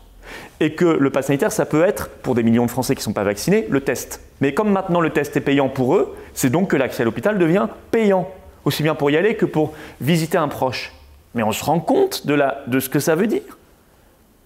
et 0.61 0.75
que 0.75 0.85
le 0.85 1.11
pass 1.11 1.27
sanitaire, 1.27 1.51
ça 1.51 1.67
peut 1.67 1.83
être, 1.83 2.09
pour 2.09 2.35
des 2.35 2.43
millions 2.43 2.67
de 2.67 2.71
Français 2.71 2.95
qui 2.95 3.01
ne 3.01 3.05
sont 3.05 3.13
pas 3.13 3.25
vaccinés, 3.25 3.67
le 3.69 3.81
test. 3.81 4.21
Mais 4.41 4.55
comme 4.55 4.71
maintenant 4.71 5.01
le 5.01 5.11
test 5.11 5.37
est 5.37 5.41
payant 5.41 5.69
pour 5.69 5.97
eux, 5.97 6.17
c'est 6.35 6.51
donc 6.51 6.71
que 6.71 6.77
l'accès 6.77 7.03
à 7.03 7.05
l'hôpital 7.05 7.39
devient 7.39 7.69
payant, 7.91 8.31
aussi 8.65 8.83
bien 8.83 8.95
pour 8.95 9.11
y 9.11 9.17
aller 9.17 9.35
que 9.35 9.47
pour 9.47 9.73
visiter 10.01 10.39
un 10.39 10.49
proche. 10.49 10.93
Mais 11.35 11.43
on 11.43 11.53
se 11.53 11.65
rend 11.65 11.81
compte 11.81 12.27
de, 12.27 12.39
de 12.67 12.81
ce 12.81 12.89
que 12.89 13.01
ça 13.01 13.15
veut 13.15 13.27
dire 13.27 13.43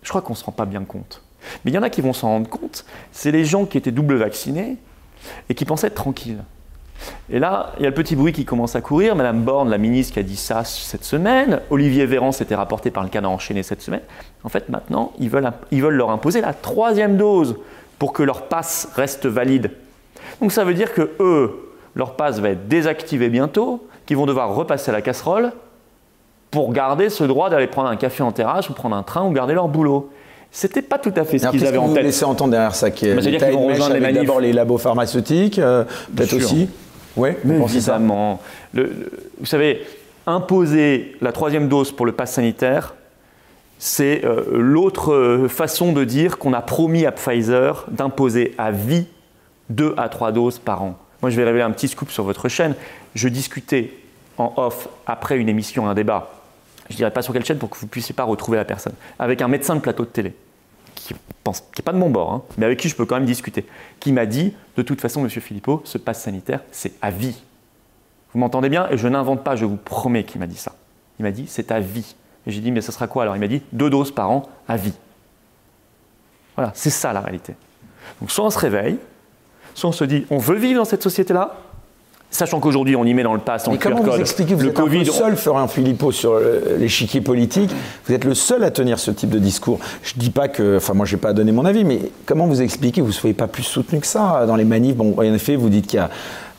Je 0.02 0.09
crois 0.09 0.22
qu'on 0.22 0.32
ne 0.32 0.38
se 0.38 0.44
rend 0.44 0.52
pas 0.52 0.64
bien 0.64 0.85
compte. 0.85 1.22
Mais 1.64 1.70
il 1.70 1.74
y 1.74 1.78
en 1.78 1.82
a 1.82 1.90
qui 1.90 2.00
vont 2.00 2.12
s'en 2.12 2.28
rendre 2.28 2.48
compte, 2.48 2.85
c'est 3.12 3.30
les 3.30 3.44
gens 3.44 3.66
qui 3.66 3.76
étaient 3.76 3.90
double 3.90 4.14
vaccinés 4.14 4.76
et 5.48 5.54
qui 5.54 5.64
pensaient 5.64 5.88
être 5.88 5.94
tranquilles. 5.94 6.42
Et 7.30 7.38
là, 7.38 7.72
il 7.78 7.82
y 7.82 7.87
a 7.87 7.88
le 7.88 7.94
petit 7.94 8.16
bruit 8.16 8.32
qui 8.32 8.44
commence 8.44 8.76
à 8.76 8.80
courir. 8.80 9.16
Madame 9.16 9.42
Borne, 9.42 9.68
la 9.68 9.78
ministre, 9.78 10.14
qui 10.14 10.20
a 10.20 10.22
dit 10.22 10.37
ça 10.37 10.64
cette 10.64 11.04
semaine. 11.04 11.61
Olivier 11.70 12.06
Véran 12.06 12.32
s'était 12.32 12.54
rapporté 12.54 12.90
par 12.90 13.02
le 13.02 13.09
Canada 13.09 13.32
enchaîné 13.32 13.62
cette 13.62 13.82
semaine. 13.82 14.02
En 14.44 14.48
fait, 14.48 14.68
maintenant, 14.68 15.12
ils 15.18 15.28
veulent, 15.28 15.50
ils 15.70 15.82
veulent 15.82 15.94
leur 15.94 16.11
imposer 16.11 16.40
la 16.40 16.54
troisième 16.54 17.16
dose 17.16 17.56
pour 17.98 18.12
que 18.12 18.22
leur 18.22 18.42
passe 18.42 18.90
reste 18.94 19.26
valide. 19.26 19.70
Donc 20.40 20.52
ça 20.52 20.64
veut 20.64 20.74
dire 20.74 20.92
que 20.92 21.11
eux, 21.20 21.72
leur 21.94 22.14
passe 22.14 22.38
va 22.38 22.50
être 22.50 22.68
désactivé 22.68 23.28
bientôt, 23.28 23.87
qu'ils 24.04 24.16
vont 24.16 24.26
devoir 24.26 24.54
repasser 24.54 24.90
à 24.90 24.92
la 24.92 25.02
casserole 25.02 25.52
pour 26.50 26.72
garder 26.72 27.09
ce 27.11 27.24
droit 27.24 27.50
d'aller 27.50 27.66
prendre 27.66 27.88
un 27.88 27.96
café 27.96 28.22
en 28.22 28.32
terrasse 28.32 28.70
ou 28.70 28.72
prendre 28.72 28.94
un 28.94 29.02
train 29.02 29.24
ou 29.24 29.32
garder 29.32 29.54
leur 29.54 29.68
boulot. 29.68 30.11
C'était 30.52 30.82
pas 30.82 30.98
tout 30.98 31.12
à 31.16 31.24
fait 31.24 31.38
ce 31.38 31.48
qu'ils 31.48 31.66
avaient 31.66 31.76
en 31.76 31.88
tête. 31.88 31.98
Vous 31.98 32.04
laissez 32.04 32.24
entendre 32.24 32.52
derrière 32.52 32.74
ça 32.74 32.90
qui 32.90 33.09
est 33.09 33.14
bah, 33.14 34.12
d'abord 34.12 34.40
les 34.40 34.52
labos 34.52 34.78
pharmaceutiques, 34.78 35.59
euh, 35.59 35.85
peut-être 36.14 36.35
aussi. 36.35 36.68
Oui, 37.16 37.31
évidemment. 37.44 38.40
vous 38.74 39.46
savez, 39.46 39.85
imposer 40.26 41.16
la 41.20 41.33
troisième 41.33 41.68
dose 41.68 41.92
pour 41.92 42.07
le 42.07 42.12
pass 42.12 42.33
sanitaire, 42.33 42.94
c'est 43.79 44.24
euh, 44.24 44.44
l'autre 44.52 45.12
euh, 45.12 45.48
façon 45.48 45.92
de 45.92 46.05
dire 46.05 46.38
qu'on 46.38 46.52
a 46.52 46.62
promis 46.62 47.05
à 47.05 47.12
Pfizer 47.12 47.85
d'imposer 47.88 48.55
à 48.59 48.70
vie 48.70 49.07
deux 49.68 49.94
à 49.96 50.09
trois 50.09 50.33
doses 50.33 50.59
par 50.59 50.83
an. 50.83 50.98
Moi, 51.20 51.31
je 51.31 51.37
vais 51.37 51.44
révéler 51.44 51.64
un 51.64 51.70
petit 51.70 51.88
scoop 51.88 52.11
sur 52.11 52.24
votre 52.24 52.48
chaîne. 52.48 52.74
Je 53.14 53.29
discutais 53.29 53.92
en 54.38 54.52
off, 54.57 54.88
après 55.07 55.37
une 55.38 55.48
émission, 55.48 55.88
un 55.88 55.94
débat, 55.94 56.31
je 56.88 56.94
ne 56.94 56.96
dirais 56.98 57.11
pas 57.11 57.22
sur 57.22 57.33
quelle 57.33 57.44
chaîne 57.44 57.59
pour 57.59 57.70
que 57.70 57.76
vous 57.76 57.87
ne 57.87 57.90
puissiez 57.90 58.14
pas 58.14 58.24
retrouver 58.24 58.57
la 58.57 58.64
personne, 58.64 58.92
avec 59.18 59.42
un 59.42 59.48
médecin 59.48 59.74
de 59.74 59.81
plateau 59.81 60.05
de 60.05 60.11
télé 60.11 60.35
qui 61.09 61.14
n'est 61.45 61.85
pas 61.85 61.92
de 61.92 61.99
mon 61.99 62.11
bord, 62.11 62.33
hein, 62.33 62.42
mais 62.59 62.66
avec 62.66 62.79
qui 62.79 62.88
je 62.88 62.97
peux 62.97 63.07
quand 63.07 63.16
même 63.16 63.27
discuter, 63.27 63.66
qui 64.01 64.12
m'a 64.12 64.27
dit, 64.27 64.55
de 64.77 64.83
toute 64.83 65.01
façon, 65.01 65.23
Monsieur 65.23 65.40
Philippot, 65.40 65.83
ce 65.85 65.99
passe 65.99 66.23
sanitaire, 66.23 66.61
c'est 66.73 66.92
à 67.03 67.11
vie. 67.11 67.42
Vous 68.33 68.38
m'entendez 68.40 68.69
bien? 68.69 68.88
Et 68.90 68.99
je 68.99 69.09
n'invente 69.09 69.45
pas, 69.45 69.57
je 69.57 69.64
vous 69.64 69.77
promets 69.77 70.25
qu'il 70.25 70.40
m'a 70.40 70.47
dit 70.47 70.57
ça. 70.57 70.75
Il 71.19 71.23
m'a 71.23 71.31
dit, 71.31 71.47
c'est 71.49 71.71
à 71.71 71.81
vie. 71.81 72.16
Et 72.47 72.51
j'ai 72.51 72.61
dit, 72.61 72.71
mais 72.71 72.81
ce 72.81 72.92
sera 72.92 73.07
quoi? 73.07 73.23
Alors 73.23 73.37
Il 73.37 73.40
m'a 73.40 73.49
dit, 73.49 73.62
deux 73.73 73.90
doses 73.90 74.11
par 74.12 74.31
an 74.31 74.42
à 74.69 74.77
vie. 74.77 74.95
Voilà, 76.57 76.73
c'est 76.75 76.90
ça 76.90 77.12
la 77.12 77.21
réalité. 77.21 77.55
Donc 78.21 78.31
soit 78.31 78.45
on 78.45 78.51
se 78.51 78.59
réveille, 78.59 78.99
soit 79.75 79.90
on 79.90 79.92
se 79.92 80.05
dit, 80.05 80.27
on 80.31 80.38
veut 80.38 80.57
vivre 80.57 80.79
dans 80.79 80.85
cette 80.85 81.03
société-là, 81.03 81.57
Sachant 82.31 82.61
qu'aujourd'hui, 82.61 82.97
on 82.97 83.05
y 83.05 83.15
met 83.15 83.23
dans 83.23 83.35
le 83.35 83.41
pass, 83.41 83.67
en 83.67 83.73
Mais 83.73 83.79
comment 83.79 84.03
vous 84.03 84.21
expliquez 84.21 84.55
Vous 84.55 84.62
le 84.62 84.69
êtes 84.69 84.75
COVID, 84.75 85.01
un 85.01 85.05
peu 85.05 85.11
seul, 85.11 85.37
Florian 85.37 85.69
Philippot, 85.69 86.12
sur 86.12 86.39
l'échiquier 86.79 87.21
politique? 87.21 87.71
Vous 88.07 88.15
êtes 88.15 88.25
le 88.25 88.35
seul 88.35 88.62
à 88.65 88.71
tenir 88.71 88.99
ce 88.99 89.11
type 89.11 89.31
de 89.31 89.39
discours. 89.39 89.79
Je 90.03 90.15
ne 90.17 90.21
dis 90.21 90.31
pas 90.31 90.49
que... 90.49 90.77
Enfin, 90.77 90.93
moi, 90.93 91.07
je 91.07 91.15
n'ai 91.15 91.21
pas 91.21 91.33
donné 91.33 91.53
mon 91.53 91.65
avis, 91.65 91.85
mais 91.85 92.01
comment 92.27 92.47
vous 92.47 92.61
expliquez 92.61 93.01
que 93.01 93.07
vous 93.07 93.12
ne 93.12 93.15
soyez 93.15 93.35
pas 93.35 93.47
plus 93.47 93.62
soutenu 93.62 94.01
que 94.01 94.07
ça 94.07 94.45
dans 94.47 94.57
les 94.57 94.65
manifs? 94.65 94.97
Bon, 94.97 95.15
en 95.17 95.23
effet, 95.23 95.57
vous 95.57 95.71
dites 95.71 95.87
qu'il 95.87 95.99
y 95.99 96.03
a... 96.03 96.11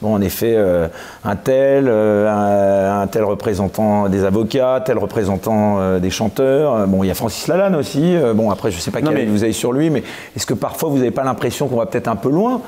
Bon, 0.02 0.14
en 0.14 0.22
effet, 0.22 0.54
euh, 0.56 0.88
un 1.26 1.36
tel, 1.36 1.88
euh, 1.88 3.02
un, 3.02 3.08
tel 3.08 3.24
représentant 3.24 4.10
des 4.10 4.26
avocats, 4.26 4.84
tel 4.86 5.00
représentant 5.00 5.80
euh, 5.80 6.00
des 6.00 6.12
chanteurs. 6.12 6.86
Bon, 6.88 7.04
il 7.04 7.08
y 7.08 7.12
a 7.12 7.16
Francis 7.16 7.48
Lalanne 7.48 7.76
aussi. 7.76 8.16
bon, 8.36 8.52
après, 8.52 8.70
je 8.70 8.78
ne 8.78 8.82
sais 8.82 8.92
pas 8.92 9.02
quel 9.02 9.28
vous 9.28 9.44
avez 9.44 9.54
sur 9.54 9.74
lui, 9.74 9.90
mais 9.90 10.04
est-ce 10.36 10.46
que 10.46 10.54
parfois 10.54 10.90
vous 10.90 10.98
n'avez 10.98 11.12
pas 11.12 11.24
l'impression 11.24 11.68
qu'on 11.68 11.78
va 11.78 11.88
peut-être 11.88 12.08
un 12.08 12.16
peu 12.16 12.30
loin? 12.30 12.62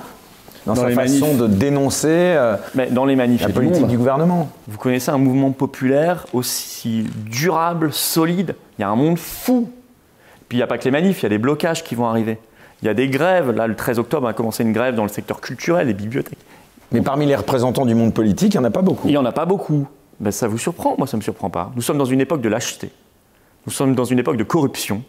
Dans, 0.69 0.81
sa 0.81 0.89
façon 0.91 1.35
de 1.35 1.47
dénoncer 1.47 2.07
euh, 2.07 2.55
Mais 2.75 2.87
dans 2.87 3.05
les 3.05 3.15
manifs, 3.15 3.41
la 3.41 3.49
politique 3.49 3.87
du 3.87 3.97
gouvernement. 3.97 4.49
Vous 4.67 4.77
connaissez 4.77 5.11
un 5.11 5.17
mouvement 5.17 5.51
populaire 5.51 6.25
aussi 6.33 7.05
durable, 7.25 7.91
solide? 7.91 8.55
Il 8.77 8.81
y 8.81 8.85
a 8.85 8.89
un 8.89 8.95
monde 8.95 9.17
fou. 9.17 9.69
Puis 10.47 10.57
il 10.57 10.59
n'y 10.59 10.63
a 10.63 10.67
pas 10.67 10.77
que 10.77 10.85
les 10.85 10.91
manifs, 10.91 11.21
il 11.21 11.23
y 11.23 11.25
a 11.27 11.29
des 11.29 11.37
blocages 11.37 11.83
qui 11.83 11.95
vont 11.95 12.07
arriver. 12.07 12.39
Il 12.81 12.85
y 12.85 12.89
a 12.89 12.93
des 12.93 13.09
grèves. 13.09 13.51
Là, 13.51 13.67
le 13.67 13.75
13 13.75 13.99
octobre, 13.99 14.25
on 14.25 14.29
a 14.29 14.33
commencé 14.33 14.63
une 14.63 14.73
grève 14.73 14.95
dans 14.95 15.03
le 15.03 15.09
secteur 15.09 15.41
culturel, 15.41 15.87
les 15.87 15.93
bibliothèques. 15.93 16.39
Mais 16.91 17.01
parmi 17.01 17.25
les 17.25 17.35
représentants 17.35 17.85
du 17.85 17.93
monde 17.93 18.13
politique, 18.13 18.53
il 18.53 18.59
n'y 18.59 18.65
en 18.65 18.67
a 18.67 18.71
pas 18.71 18.81
beaucoup. 18.81 19.07
Il 19.07 19.11
n'y 19.11 19.17
en 19.17 19.25
a 19.25 19.31
pas 19.31 19.45
beaucoup. 19.45 19.87
Ben, 20.19 20.31
ça 20.31 20.47
vous 20.47 20.57
surprend 20.57 20.95
Moi, 20.97 21.07
ça 21.07 21.17
ne 21.17 21.19
me 21.19 21.23
surprend 21.23 21.49
pas. 21.49 21.71
Nous 21.75 21.81
sommes 21.81 21.97
dans 21.97 22.05
une 22.05 22.21
époque 22.21 22.41
de 22.41 22.49
lâcheté. 22.49 22.89
Nous 23.65 23.71
sommes 23.71 23.93
dans 23.93 24.05
une 24.05 24.19
époque 24.19 24.37
de 24.37 24.43
corruption. 24.43 25.03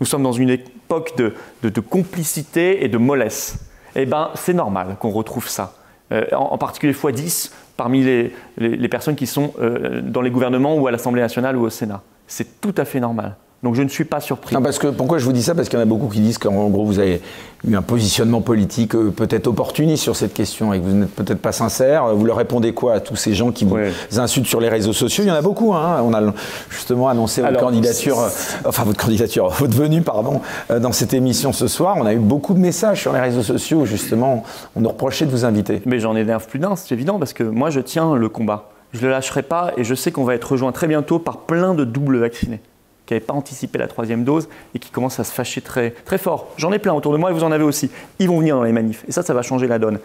Nous 0.00 0.06
sommes 0.06 0.22
dans 0.22 0.32
une 0.32 0.50
époque 0.50 1.16
de, 1.16 1.34
de 1.62 1.80
complicité 1.80 2.84
et 2.84 2.88
de 2.88 2.98
mollesse 2.98 3.58
eh 3.96 4.06
ben, 4.06 4.30
c'est 4.34 4.54
normal 4.54 4.96
qu'on 4.98 5.10
retrouve 5.10 5.48
ça. 5.48 5.74
Euh, 6.12 6.24
en, 6.32 6.58
particulier 6.58 6.92
x10 6.92 7.50
parmi 7.76 8.04
les, 8.04 8.88
personnes 8.88 9.16
qui 9.16 9.26
sont 9.26 9.54
euh, 9.58 10.02
dans 10.02 10.20
les 10.20 10.30
gouvernements 10.30 10.76
ou 10.76 10.86
à 10.86 10.90
l'Assemblée 10.90 11.22
nationale 11.22 11.56
ou 11.56 11.62
au 11.62 11.70
Sénat. 11.70 12.02
C'est 12.26 12.60
tout 12.60 12.74
à 12.76 12.84
fait 12.84 13.00
normal. 13.00 13.36
Donc 13.64 13.76
je 13.76 13.82
ne 13.82 13.88
suis 13.88 14.04
pas 14.04 14.20
surpris. 14.20 14.54
Non, 14.54 14.60
parce 14.60 14.78
que, 14.78 14.88
pourquoi 14.88 15.16
je 15.16 15.24
vous 15.24 15.32
dis 15.32 15.42
ça? 15.42 15.54
Parce 15.54 15.70
qu'il 15.70 15.78
y 15.78 15.80
en 15.80 15.82
a 15.82 15.88
beaucoup 15.88 16.08
qui 16.08 16.20
disent 16.20 16.36
qu'en 16.36 16.68
gros 16.68 16.84
vous 16.84 16.98
avez 16.98 17.22
eu 17.66 17.74
un 17.74 17.80
positionnement 17.80 18.42
politique 18.42 18.94
euh, 18.94 19.10
peut-être 19.10 19.46
opportuniste 19.46 20.02
sur 20.02 20.16
cette 20.16 20.34
question 20.34 20.74
et 20.74 20.80
que 20.80 20.84
vous 20.84 20.94
n'êtes 20.94 21.14
peut-être 21.14 21.38
pas 21.38 21.52
sincère. 21.52 22.14
Vous 22.14 22.26
leur 22.26 22.36
répondez 22.36 22.74
quoi 22.74 22.92
à 22.92 23.00
tous 23.00 23.16
ces 23.16 23.32
gens 23.32 23.52
qui 23.52 23.64
vous 23.64 23.78
insultent 24.18 24.48
sur 24.48 24.60
les 24.60 24.68
réseaux 24.68 24.92
sociaux? 24.92 25.24
Il 25.24 25.28
y 25.28 25.30
en 25.30 25.34
a 25.34 25.40
beaucoup. 25.40 25.72
Hein. 25.72 26.02
On 26.04 26.12
a 26.12 26.20
justement 26.68 27.08
annoncé 27.08 27.40
votre 27.40 27.58
candidature, 27.58 28.20
euh, 28.20 28.28
enfin 28.66 28.84
votre 28.84 29.02
candidature, 29.02 29.48
votre 29.58 29.74
venue, 29.74 30.02
pardon, 30.02 30.42
euh, 30.70 30.78
dans 30.78 30.92
cette 30.92 31.14
émission 31.14 31.54
ce 31.54 31.66
soir. 31.66 31.96
On 31.98 32.04
a 32.04 32.12
eu 32.12 32.18
beaucoup 32.18 32.52
de 32.52 32.60
messages 32.60 33.00
sur 33.00 33.14
les 33.14 33.20
réseaux 33.20 33.42
sociaux 33.42 33.78
où 33.78 33.86
justement 33.86 34.44
on 34.76 34.82
nous 34.82 34.90
reprochait 34.90 35.24
de 35.24 35.30
vous 35.30 35.46
inviter. 35.46 35.80
Mais 35.86 36.00
j'en 36.00 36.16
énerve 36.16 36.46
plus 36.48 36.58
d'un, 36.58 36.76
c'est 36.76 36.92
évident, 36.92 37.18
parce 37.18 37.32
que 37.32 37.44
moi 37.44 37.70
je 37.70 37.80
tiens 37.80 38.14
le 38.14 38.28
combat. 38.28 38.68
Je 38.92 38.98
ne 38.98 39.06
le 39.06 39.12
lâcherai 39.12 39.42
pas 39.42 39.72
et 39.78 39.84
je 39.84 39.94
sais 39.94 40.12
qu'on 40.12 40.24
va 40.24 40.34
être 40.34 40.52
rejoint 40.52 40.70
très 40.70 40.86
bientôt 40.86 41.18
par 41.18 41.38
plein 41.38 41.72
de 41.72 41.84
doubles 41.84 42.18
vaccinés 42.18 42.60
qui 43.06 43.12
n'avaient 43.12 43.24
pas 43.24 43.34
anticipé 43.34 43.78
la 43.78 43.88
troisième 43.88 44.24
dose 44.24 44.48
et 44.74 44.78
qui 44.78 44.90
commencent 44.90 45.20
à 45.20 45.24
se 45.24 45.32
fâcher 45.32 45.60
très, 45.60 45.90
très 45.90 46.18
fort. 46.18 46.48
J'en 46.56 46.72
ai 46.72 46.78
plein 46.78 46.94
autour 46.94 47.12
de 47.12 47.18
moi 47.18 47.30
et 47.30 47.34
vous 47.34 47.44
en 47.44 47.52
avez 47.52 47.64
aussi. 47.64 47.90
Ils 48.18 48.28
vont 48.28 48.38
venir 48.38 48.56
dans 48.56 48.62
les 48.62 48.72
manifs 48.72 49.04
et 49.08 49.12
ça, 49.12 49.22
ça 49.22 49.34
va 49.34 49.42
changer 49.42 49.66
la 49.66 49.78
donne. 49.78 49.98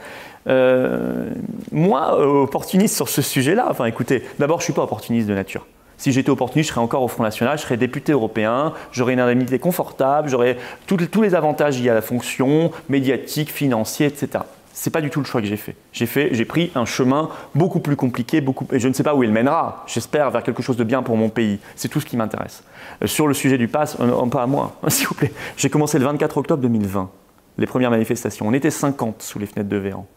Euh, 0.48 1.30
moi, 1.72 2.20
euh, 2.20 2.44
opportuniste 2.44 2.96
sur 2.96 3.10
ce 3.10 3.22
sujet-là, 3.22 3.68
enfin 3.70 3.86
écoutez, 3.86 4.24
d'abord, 4.38 4.60
je 4.60 4.64
ne 4.64 4.66
suis 4.66 4.74
pas 4.74 4.84
opportuniste 4.84 5.28
de 5.28 5.34
nature. 5.34 5.66
Si 5.98 6.14
j'étais 6.14 6.30
opportuniste, 6.30 6.70
je 6.70 6.74
serais 6.74 6.84
encore 6.84 7.04
au 7.04 7.10
Front 7.10 7.24
National, 7.24 7.58
je 7.58 7.64
serais 7.64 7.76
député 7.76 8.14
européen, 8.14 8.74
j'aurais 8.94 9.14
une 9.14 9.20
indemnité 9.20 9.60
confortable, 9.60 10.30
j'aurais 10.30 10.58
tous 10.88 11.22
les 11.22 11.36
avantages 11.36 11.82
liés 11.82 11.90
à 11.90 11.94
la 11.94 12.02
fonction, 12.02 12.72
médiatique, 12.88 13.52
financier, 13.52 14.08
etc. 14.08 14.44
C'est 14.82 14.92
pas 14.92 15.02
du 15.02 15.10
tout 15.10 15.20
le 15.20 15.26
choix 15.26 15.42
que 15.42 15.48
j'ai 15.48 15.58
fait. 15.58 15.76
J'ai 15.92 16.06
fait, 16.06 16.30
j'ai 16.32 16.46
pris 16.46 16.72
un 16.74 16.86
chemin 16.86 17.32
beaucoup 17.54 17.82
plus 17.82 17.98
compliqué, 17.98 18.40
beaucoup, 18.40 18.66
et 18.72 18.80
je 18.80 18.88
ne 18.88 18.94
sais 18.94 19.04
pas 19.04 19.14
où 19.14 19.24
il 19.24 19.32
mènera. 19.34 19.84
J'espère 19.88 20.32
vers 20.32 20.42
quelque 20.42 20.64
chose 20.64 20.78
de 20.78 20.86
bien 20.86 21.04
pour 21.04 21.18
mon 21.18 21.28
pays. 21.28 21.60
C'est 21.76 21.90
tout 21.90 22.00
ce 22.00 22.06
qui 22.06 22.16
m'intéresse. 22.16 22.64
Euh, 23.04 23.08
sur 23.08 23.28
le 23.28 23.34
sujet 23.34 23.58
du 23.58 23.68
pass, 23.68 23.98
euh, 24.00 24.26
pas 24.28 24.44
à 24.44 24.48
moi, 24.48 24.80
s'il 24.88 25.06
vous 25.08 25.16
plaît. 25.16 25.34
J'ai 25.58 25.70
commencé 25.70 26.00
le 26.00 26.06
24 26.06 26.38
octobre 26.38 26.62
2020, 26.62 27.10
les 27.58 27.66
premières 27.68 27.92
manifestations. 27.92 28.48
On 28.48 28.54
était 28.54 28.72
50 28.72 29.22
sous 29.22 29.38
les 29.38 29.48
fenêtres 29.48 29.68
de 29.68 29.76
Véran. 29.76 30.08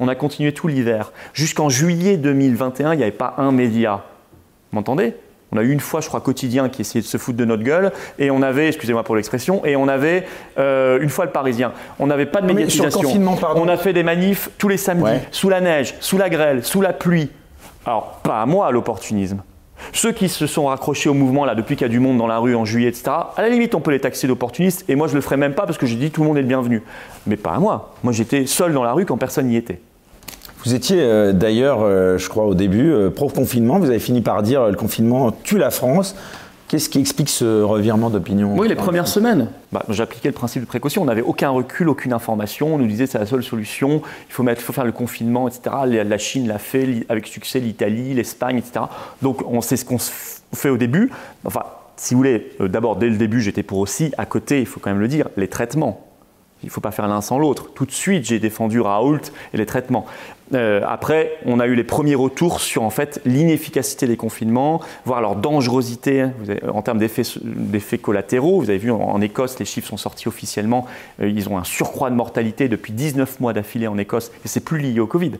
On 0.00 0.08
a 0.08 0.16
continué 0.16 0.52
tout 0.52 0.66
l'hiver. 0.66 1.12
Jusqu'en 1.32 1.68
juillet 1.68 2.16
2021, 2.16 2.94
il 2.94 2.96
n'y 2.96 3.04
avait 3.04 3.12
pas 3.12 3.34
un 3.38 3.52
média. 3.52 4.04
M'entendez? 4.72 5.14
On 5.52 5.56
a 5.56 5.62
eu 5.62 5.72
une 5.72 5.80
fois, 5.80 6.00
je 6.00 6.08
crois, 6.08 6.20
quotidien 6.20 6.68
qui 6.68 6.82
essayait 6.82 7.02
de 7.02 7.06
se 7.06 7.16
foutre 7.16 7.38
de 7.38 7.44
notre 7.44 7.62
gueule, 7.62 7.92
et 8.18 8.30
on 8.30 8.42
avait, 8.42 8.68
excusez-moi 8.68 9.02
pour 9.02 9.16
l'expression, 9.16 9.64
et 9.64 9.76
on 9.76 9.88
avait 9.88 10.26
euh, 10.58 11.00
une 11.00 11.08
fois 11.08 11.24
le 11.24 11.30
Parisien. 11.30 11.72
On 11.98 12.06
n'avait 12.06 12.26
pas 12.26 12.40
de 12.40 12.46
médiatisation. 12.46 13.10
on 13.56 13.68
a 13.68 13.76
fait 13.76 13.92
des 13.92 14.02
manifs 14.02 14.50
tous 14.58 14.68
les 14.68 14.76
samedis, 14.76 15.20
sous 15.30 15.48
la 15.48 15.60
neige, 15.60 15.94
sous 16.00 16.18
la 16.18 16.28
grêle, 16.28 16.64
sous 16.64 16.80
la 16.80 16.92
pluie. 16.92 17.30
Alors, 17.86 18.20
pas 18.22 18.42
à 18.42 18.46
moi 18.46 18.70
l'opportunisme. 18.70 19.42
Ceux 19.92 20.12
qui 20.12 20.28
se 20.28 20.46
sont 20.46 20.66
raccrochés 20.66 21.08
au 21.08 21.14
mouvement 21.14 21.44
là 21.44 21.54
depuis 21.54 21.76
qu'il 21.76 21.86
y 21.86 21.90
a 21.90 21.92
du 21.92 22.00
monde 22.00 22.18
dans 22.18 22.26
la 22.26 22.38
rue 22.38 22.54
en 22.54 22.64
juillet, 22.64 22.88
etc., 22.88 23.04
à 23.36 23.42
la 23.42 23.48
limite 23.48 23.74
on 23.74 23.80
peut 23.80 23.92
les 23.92 24.00
taxer 24.00 24.26
d'opportunistes, 24.26 24.84
et 24.88 24.96
moi 24.96 25.06
je 25.06 25.14
le 25.14 25.20
ferai 25.20 25.36
même 25.36 25.54
pas 25.54 25.66
parce 25.66 25.78
que 25.78 25.86
j'ai 25.86 25.96
dit 25.96 26.10
tout 26.10 26.22
le 26.22 26.26
monde 26.26 26.36
est 26.36 26.42
le 26.42 26.48
bienvenu. 26.48 26.82
Mais 27.26 27.36
pas 27.36 27.52
à 27.52 27.58
moi. 27.58 27.94
Moi 28.02 28.12
j'étais 28.12 28.46
seul 28.46 28.72
dans 28.72 28.82
la 28.82 28.92
rue 28.92 29.06
quand 29.06 29.16
personne 29.16 29.46
n'y 29.46 29.56
était. 29.56 29.80
Vous 30.64 30.74
étiez 30.74 31.00
euh, 31.00 31.32
d'ailleurs, 31.32 31.82
euh, 31.82 32.18
je 32.18 32.28
crois 32.28 32.44
au 32.44 32.54
début, 32.54 32.90
euh, 32.90 33.10
pro-confinement. 33.10 33.78
Vous 33.78 33.90
avez 33.90 34.00
fini 34.00 34.20
par 34.20 34.42
dire 34.42 34.66
le 34.66 34.76
confinement 34.76 35.30
tue 35.30 35.58
la 35.58 35.70
France. 35.70 36.16
Qu'est-ce 36.66 36.90
qui 36.90 36.98
explique 36.98 37.30
ce 37.30 37.62
revirement 37.62 38.10
d'opinion 38.10 38.54
Oui, 38.54 38.68
les 38.68 38.74
premières 38.74 39.08
semaines, 39.08 39.48
bah, 39.72 39.84
j'appliquais 39.88 40.28
le 40.28 40.34
principe 40.34 40.60
de 40.62 40.66
précaution. 40.66 41.00
On 41.00 41.06
n'avait 41.06 41.22
aucun 41.22 41.48
recul, 41.48 41.88
aucune 41.88 42.12
information. 42.12 42.74
On 42.74 42.78
nous 42.78 42.86
disait 42.86 43.06
c'est 43.06 43.18
la 43.18 43.24
seule 43.24 43.42
solution. 43.42 44.02
Il 44.28 44.32
faut, 44.32 44.42
mettre, 44.42 44.60
faut 44.60 44.74
faire 44.74 44.84
le 44.84 44.92
confinement, 44.92 45.48
etc. 45.48 45.70
La 45.86 46.18
Chine 46.18 46.46
l'a 46.46 46.58
fait 46.58 47.06
avec 47.08 47.26
succès, 47.26 47.60
l'Italie, 47.60 48.12
l'Espagne, 48.12 48.58
etc. 48.58 48.84
Donc 49.22 49.42
on 49.50 49.62
sait 49.62 49.78
ce 49.78 49.86
qu'on 49.86 49.96
fait 49.98 50.68
au 50.68 50.76
début. 50.76 51.10
Enfin, 51.46 51.62
si 51.96 52.12
vous 52.12 52.18
voulez, 52.18 52.52
d'abord 52.60 52.96
dès 52.96 53.08
le 53.08 53.16
début, 53.16 53.40
j'étais 53.40 53.62
pour 53.62 53.78
aussi, 53.78 54.12
à 54.18 54.26
côté, 54.26 54.60
il 54.60 54.66
faut 54.66 54.78
quand 54.78 54.90
même 54.90 55.00
le 55.00 55.08
dire, 55.08 55.28
les 55.38 55.48
traitements. 55.48 56.07
Il 56.62 56.66
ne 56.66 56.70
faut 56.70 56.80
pas 56.80 56.90
faire 56.90 57.06
l'un 57.06 57.20
sans 57.20 57.38
l'autre. 57.38 57.70
Tout 57.74 57.86
de 57.86 57.92
suite, 57.92 58.24
j'ai 58.24 58.38
défendu 58.38 58.80
Raoult 58.80 59.20
et 59.54 59.56
les 59.56 59.66
traitements. 59.66 60.06
Euh, 60.54 60.80
après, 60.86 61.32
on 61.44 61.60
a 61.60 61.66
eu 61.66 61.74
les 61.74 61.84
premiers 61.84 62.14
retours 62.14 62.60
sur 62.60 62.82
en 62.82 62.90
fait 62.90 63.20
l'inefficacité 63.24 64.06
des 64.06 64.16
confinements, 64.16 64.80
voire 65.04 65.20
leur 65.20 65.36
dangerosité 65.36 66.22
hein. 66.22 66.32
en 66.72 66.82
termes 66.82 66.98
d'effets 66.98 67.98
collatéraux. 67.98 68.60
Vous 68.60 68.70
avez 68.70 68.78
vu 68.78 68.90
en, 68.90 69.20
Écosse, 69.20 69.58
les 69.58 69.64
chiffres 69.64 69.88
sont 69.88 69.96
sortis 69.96 70.26
officiellement. 70.26 70.86
Euh, 71.20 71.28
ils 71.28 71.48
ont 71.48 71.58
un 71.58 71.64
surcroît 71.64 72.10
de 72.10 72.14
mortalité 72.14 72.68
depuis 72.68 72.92
19 72.92 73.40
mois 73.40 73.52
d'affilée 73.52 73.86
en 73.86 73.98
Écosse, 73.98 74.32
et 74.44 74.48
c'est 74.48 74.64
plus 74.64 74.78
lié 74.78 75.00
au 75.00 75.06
Covid. 75.06 75.32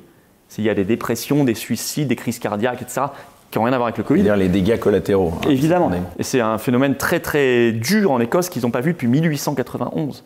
Il 0.57 0.65
y 0.65 0.71
a 0.71 0.75
des 0.75 0.85
dépressions, 0.85 1.45
des 1.45 1.55
suicides, 1.55 2.09
des 2.09 2.17
crises 2.17 2.39
cardiaques, 2.39 2.83
etc., 2.83 3.03
qui 3.51 3.59
n'ont 3.59 3.65
rien 3.65 3.73
à 3.73 3.79
voir 3.79 3.87
avec 3.87 3.99
le 3.99 4.05
Covid. 4.05 4.23
C'est-à-dire 4.23 4.37
les 4.37 4.49
dégâts 4.49 4.79
collatéraux. 4.79 5.33
Hein, 5.37 5.49
Évidemment. 5.49 5.91
Et 6.19 6.23
c'est 6.23 6.41
un 6.41 6.59
phénomène 6.59 6.97
très 6.97 7.21
très 7.21 7.73
dur 7.73 8.11
en 8.11 8.21
Écosse 8.21 8.49
qu'ils 8.49 8.63
n'ont 8.63 8.71
pas 8.71 8.81
vu 8.81 8.93
depuis 8.93 9.07
1891. 9.07 10.25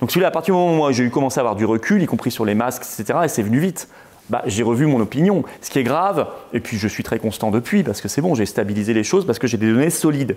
Donc 0.00 0.10
celui-là, 0.10 0.28
à 0.28 0.30
partir 0.30 0.54
du 0.54 0.60
moment 0.60 0.86
où 0.86 0.92
j'ai 0.92 1.04
eu 1.04 1.10
commencé 1.10 1.38
à 1.38 1.42
avoir 1.42 1.56
du 1.56 1.64
recul, 1.64 2.02
y 2.02 2.06
compris 2.06 2.30
sur 2.30 2.44
les 2.44 2.54
masques, 2.54 2.82
etc., 2.82 3.20
et 3.24 3.28
c'est 3.28 3.42
venu 3.42 3.58
vite. 3.58 3.88
Bah, 4.30 4.42
j'ai 4.46 4.62
revu 4.62 4.86
mon 4.86 5.00
opinion. 5.00 5.44
Ce 5.60 5.70
qui 5.70 5.78
est 5.78 5.84
grave, 5.84 6.26
et 6.52 6.60
puis 6.60 6.78
je 6.78 6.88
suis 6.88 7.02
très 7.02 7.18
constant 7.18 7.50
depuis, 7.50 7.82
parce 7.82 8.00
que 8.00 8.08
c'est 8.08 8.22
bon, 8.22 8.34
j'ai 8.34 8.46
stabilisé 8.46 8.94
les 8.94 9.04
choses, 9.04 9.26
parce 9.26 9.38
que 9.38 9.46
j'ai 9.46 9.58
des 9.58 9.70
données 9.70 9.90
solides. 9.90 10.36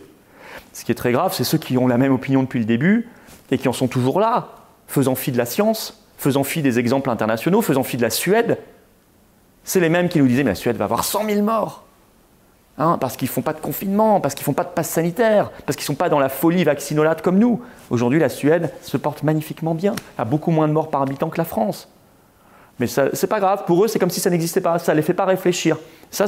Ce 0.73 0.83
qui 0.83 0.91
est 0.91 0.95
très 0.95 1.11
grave, 1.11 1.33
c'est 1.33 1.43
ceux 1.43 1.57
qui 1.57 1.77
ont 1.77 1.87
la 1.87 1.97
même 1.97 2.11
opinion 2.11 2.43
depuis 2.43 2.59
le 2.59 2.65
début, 2.65 3.07
et 3.49 3.57
qui 3.57 3.67
en 3.67 3.73
sont 3.73 3.87
toujours 3.87 4.19
là, 4.19 4.49
faisant 4.87 5.15
fi 5.15 5.31
de 5.31 5.37
la 5.37 5.45
science, 5.45 6.03
faisant 6.17 6.43
fi 6.43 6.61
des 6.61 6.79
exemples 6.79 7.09
internationaux, 7.09 7.61
faisant 7.61 7.83
fi 7.83 7.97
de 7.97 8.01
la 8.01 8.09
Suède. 8.09 8.57
C'est 9.63 9.79
les 9.79 9.89
mêmes 9.89 10.09
qui 10.09 10.19
nous 10.19 10.27
disaient, 10.27 10.43
mais 10.43 10.51
la 10.51 10.55
Suède 10.55 10.77
va 10.77 10.85
avoir 10.85 11.03
100 11.03 11.25
000 11.25 11.41
morts. 11.41 11.86
Hein, 12.79 12.97
parce 13.01 13.17
qu'ils 13.17 13.27
ne 13.27 13.31
font 13.31 13.41
pas 13.41 13.53
de 13.53 13.59
confinement, 13.59 14.21
parce 14.21 14.35
qu'ils 14.35 14.43
ne 14.43 14.45
font 14.45 14.53
pas 14.53 14.63
de 14.63 14.69
passe 14.69 14.89
sanitaire, 14.89 15.49
parce 15.65 15.75
qu'ils 15.75 15.83
ne 15.83 15.87
sont 15.87 15.95
pas 15.95 16.09
dans 16.09 16.19
la 16.19 16.29
folie 16.29 16.63
vaccinolate 16.63 17.23
comme 17.23 17.39
nous. 17.39 17.61
Aujourd'hui, 17.89 18.19
la 18.19 18.29
Suède 18.29 18.71
se 18.83 18.97
porte 18.97 19.23
magnifiquement 19.23 19.73
bien, 19.73 19.95
a 20.19 20.25
beaucoup 20.25 20.51
moins 20.51 20.67
de 20.67 20.73
morts 20.73 20.91
par 20.91 21.01
habitant 21.01 21.29
que 21.29 21.39
la 21.39 21.45
France. 21.45 21.89
Mais 22.79 22.85
ce 22.85 23.01
n'est 23.01 23.27
pas 23.27 23.39
grave, 23.39 23.63
pour 23.65 23.83
eux, 23.83 23.87
c'est 23.87 23.97
comme 23.97 24.11
si 24.11 24.19
ça 24.19 24.29
n'existait 24.29 24.61
pas, 24.61 24.77
ça 24.77 24.91
ne 24.91 24.97
les 24.97 25.01
fait 25.01 25.15
pas 25.15 25.25
réfléchir. 25.25 25.77
Ça, 26.11 26.27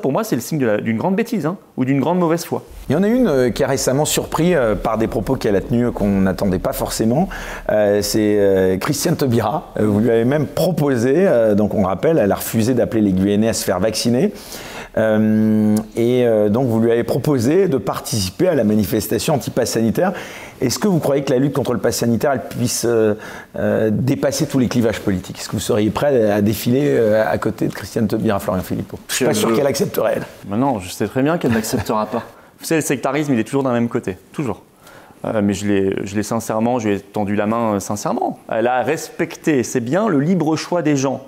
pour 0.00 0.12
moi, 0.12 0.22
c'est 0.22 0.36
le 0.36 0.42
signe 0.42 0.78
d'une 0.78 0.98
grande 0.98 1.16
bêtise 1.16 1.46
hein, 1.46 1.56
ou 1.76 1.84
d'une 1.84 1.98
grande 1.98 2.18
mauvaise 2.18 2.44
foi. 2.44 2.62
Il 2.88 2.92
y 2.92 2.96
en 2.96 3.02
a 3.02 3.08
une 3.08 3.26
euh, 3.26 3.50
qui 3.50 3.64
a 3.64 3.66
récemment 3.66 4.04
surpris 4.04 4.54
euh, 4.54 4.76
par 4.76 4.96
des 4.96 5.08
propos 5.08 5.34
qu'elle 5.34 5.56
a 5.56 5.60
tenus 5.60 5.90
qu'on 5.92 6.20
n'attendait 6.20 6.60
pas 6.60 6.72
forcément. 6.72 7.28
Euh, 7.70 8.00
c'est 8.02 8.78
Christiane 8.80 9.16
Taubira. 9.16 9.72
vous 9.80 10.00
lui 10.00 10.10
avez 10.10 10.24
même 10.24 10.46
proposé, 10.46 11.26
donc 11.56 11.74
on 11.74 11.82
rappelle, 11.82 12.18
elle 12.18 12.30
a 12.30 12.36
refusé 12.36 12.74
d'appeler 12.74 13.02
les 13.02 13.12
Guyanais 13.12 13.48
à 13.48 13.52
se 13.54 13.64
faire 13.64 13.80
vacciner. 13.80 14.32
Euh, 14.98 15.76
et 15.96 16.26
euh, 16.26 16.48
donc 16.48 16.66
vous 16.68 16.80
lui 16.80 16.90
avez 16.90 17.04
proposé 17.04 17.68
de 17.68 17.76
participer 17.76 18.48
à 18.48 18.54
la 18.54 18.64
manifestation 18.64 19.34
anti-pass 19.34 19.72
sanitaire. 19.72 20.12
Est-ce 20.60 20.78
que 20.78 20.88
vous 20.88 20.98
croyez 20.98 21.22
que 21.22 21.32
la 21.32 21.38
lutte 21.38 21.52
contre 21.52 21.72
le 21.72 21.78
pass 21.78 21.98
sanitaire 21.98 22.32
elle 22.32 22.48
puisse 22.48 22.84
euh, 22.84 23.14
dépasser 23.92 24.46
tous 24.46 24.58
les 24.58 24.68
clivages 24.68 25.00
politiques? 25.00 25.38
Est-ce 25.38 25.48
que 25.48 25.56
vous 25.56 25.60
seriez 25.60 25.90
prêt 25.90 26.30
à 26.30 26.42
défiler 26.42 26.98
à 26.98 27.38
côté 27.38 27.68
de 27.68 27.74
Christiane 27.74 28.08
Taubira, 28.08 28.40
Florian 28.40 28.62
Philippot? 28.62 28.98
Je 29.08 29.12
ne 29.12 29.16
suis 29.16 29.24
pas 29.26 29.34
sûr 29.34 29.54
qu'elle 29.54 29.66
accepterait, 29.66 30.16
elle. 30.16 30.58
non, 30.58 30.80
je 30.80 30.90
sais 30.90 31.06
très 31.06 31.22
bien 31.22 31.38
qu'elle 31.38 31.52
n'acceptera 31.52 32.06
pas. 32.06 32.22
Vous 32.58 32.64
savez, 32.64 32.80
le 32.80 32.86
sectarisme, 32.86 33.32
il 33.34 33.38
est 33.38 33.44
toujours 33.44 33.62
d'un 33.62 33.72
même 33.72 33.88
côté. 33.88 34.16
Toujours. 34.32 34.64
mais 35.22 35.54
je 35.54 35.66
l'ai 35.68 36.22
sincèrement, 36.24 36.80
je 36.80 36.88
lui 36.88 36.96
ai 36.96 37.00
tendu 37.00 37.36
la 37.36 37.46
main 37.46 37.78
sincèrement. 37.78 38.40
Elle 38.50 38.66
a 38.66 38.82
respecté, 38.82 39.62
c'est 39.62 39.80
bien, 39.80 40.08
le 40.08 40.18
libre 40.18 40.56
choix 40.56 40.82
des 40.82 40.96
gens. 40.96 41.22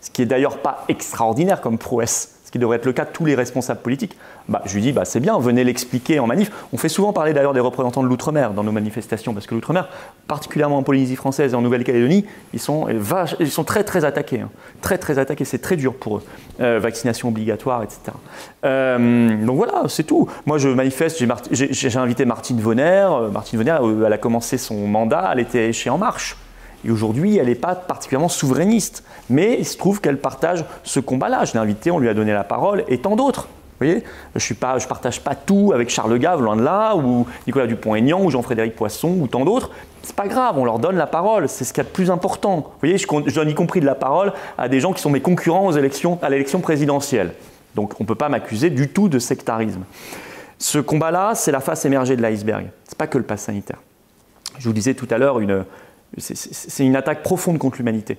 Ce 0.00 0.10
qui 0.10 0.22
est 0.22 0.26
d'ailleurs 0.26 0.58
pas 0.58 0.84
extraordinaire 0.88 1.60
comme 1.60 1.78
prouesse 1.78 2.35
ce 2.46 2.52
qui 2.52 2.60
devrait 2.60 2.76
être 2.76 2.86
le 2.86 2.92
cas 2.92 3.04
de 3.04 3.10
tous 3.10 3.24
les 3.24 3.34
responsables 3.34 3.80
politiques. 3.80 4.16
Bah, 4.48 4.62
je 4.66 4.74
lui 4.74 4.80
dis, 4.80 4.92
bah, 4.92 5.04
c'est 5.04 5.18
bien, 5.18 5.36
venez 5.36 5.64
l'expliquer 5.64 6.20
en 6.20 6.28
manif. 6.28 6.52
On 6.72 6.76
fait 6.76 6.88
souvent 6.88 7.12
parler 7.12 7.32
d'ailleurs 7.32 7.54
des 7.54 7.60
représentants 7.60 8.04
de 8.04 8.08
l'outre-mer 8.08 8.52
dans 8.52 8.62
nos 8.62 8.70
manifestations, 8.70 9.34
parce 9.34 9.48
que 9.48 9.54
l'outre-mer, 9.56 9.88
particulièrement 10.28 10.78
en 10.78 10.84
Polynésie 10.84 11.16
française 11.16 11.54
et 11.54 11.56
en 11.56 11.60
Nouvelle-Calédonie, 11.60 12.24
ils 12.54 12.60
sont, 12.60 12.86
ils 13.40 13.50
sont 13.50 13.64
très 13.64 13.82
très 13.82 14.04
attaqués. 14.04 14.42
Hein. 14.42 14.50
Très 14.80 14.96
très 14.96 15.18
attaqués, 15.18 15.44
c'est 15.44 15.58
très 15.58 15.74
dur 15.74 15.94
pour 15.94 16.18
eux. 16.18 16.22
Euh, 16.60 16.78
vaccination 16.78 17.30
obligatoire, 17.30 17.82
etc. 17.82 18.12
Euh, 18.64 19.44
donc 19.44 19.56
voilà, 19.56 19.82
c'est 19.88 20.04
tout. 20.04 20.28
Moi 20.46 20.58
je 20.58 20.68
manifeste, 20.68 21.20
j'ai 21.50 21.98
invité 21.98 22.24
Martine 22.24 22.60
Vonner. 22.60 23.08
Euh, 23.10 23.28
Martine 23.28 23.58
Vonner, 23.58 23.78
elle 24.06 24.12
a 24.12 24.18
commencé 24.18 24.56
son 24.56 24.86
mandat, 24.86 25.30
elle 25.32 25.40
était 25.40 25.72
chez 25.72 25.90
En 25.90 25.98
Marche. 25.98 26.36
Et 26.86 26.90
aujourd'hui, 26.90 27.36
elle 27.36 27.48
n'est 27.48 27.56
pas 27.56 27.74
particulièrement 27.74 28.28
souverainiste. 28.28 29.02
Mais 29.28 29.56
il 29.58 29.66
se 29.66 29.76
trouve 29.76 30.00
qu'elle 30.00 30.18
partage 30.18 30.64
ce 30.84 31.00
combat-là. 31.00 31.44
Je 31.44 31.52
l'ai 31.52 31.58
invitée, 31.58 31.90
on 31.90 31.98
lui 31.98 32.08
a 32.08 32.14
donné 32.14 32.32
la 32.32 32.44
parole, 32.44 32.84
et 32.86 32.98
tant 32.98 33.16
d'autres. 33.16 33.48
Vous 33.78 33.86
voyez? 33.86 34.04
Je 34.36 34.54
ne 34.54 34.86
partage 34.86 35.20
pas 35.20 35.34
tout 35.34 35.72
avec 35.74 35.90
Charles 35.90 36.16
Gave, 36.18 36.40
loin 36.40 36.54
de 36.54 36.62
là, 36.62 36.94
ou 36.94 37.26
Nicolas 37.46 37.66
Dupont-Aignan, 37.66 38.22
ou 38.22 38.30
Jean-Frédéric 38.30 38.76
Poisson, 38.76 39.16
ou 39.20 39.26
tant 39.26 39.44
d'autres. 39.44 39.70
C'est 40.04 40.14
pas 40.14 40.28
grave, 40.28 40.56
on 40.56 40.64
leur 40.64 40.78
donne 40.78 40.96
la 40.96 41.08
parole, 41.08 41.48
c'est 41.48 41.64
ce 41.64 41.72
qu'il 41.72 41.82
y 41.82 41.86
a 41.86 41.88
de 41.88 41.92
plus 41.92 42.12
important. 42.12 42.58
Vous 42.58 42.78
voyez, 42.80 42.96
je, 42.96 43.34
donne 43.34 43.50
y 43.50 43.54
compris 43.54 43.80
de 43.80 43.86
la 43.86 43.96
parole 43.96 44.32
à 44.56 44.68
des 44.68 44.78
gens 44.78 44.92
qui 44.92 45.02
sont 45.02 45.10
mes 45.10 45.20
concurrents 45.20 45.66
aux 45.66 45.72
élections, 45.72 46.20
à 46.22 46.30
l'élection 46.30 46.60
présidentielle. 46.60 47.32
Donc 47.74 47.94
on 47.98 48.04
ne 48.04 48.06
peut 48.06 48.14
pas 48.14 48.28
m'accuser 48.28 48.70
du 48.70 48.88
tout 48.88 49.08
de 49.08 49.18
sectarisme. 49.18 49.82
Ce 50.58 50.78
combat-là, 50.78 51.34
c'est 51.34 51.50
la 51.50 51.58
face 51.58 51.84
émergée 51.84 52.14
de 52.14 52.22
l'iceberg. 52.22 52.68
Ce 52.84 52.92
n'est 52.92 52.96
pas 52.96 53.08
que 53.08 53.18
le 53.18 53.24
pass 53.24 53.42
sanitaire. 53.42 53.78
Je 54.58 54.68
vous 54.68 54.72
disais 54.72 54.94
tout 54.94 55.08
à 55.10 55.18
l'heure, 55.18 55.40
une, 55.40 55.64
c'est 56.18 56.84
une 56.84 56.96
attaque 56.96 57.22
profonde 57.22 57.58
contre 57.58 57.78
l'humanité, 57.78 58.18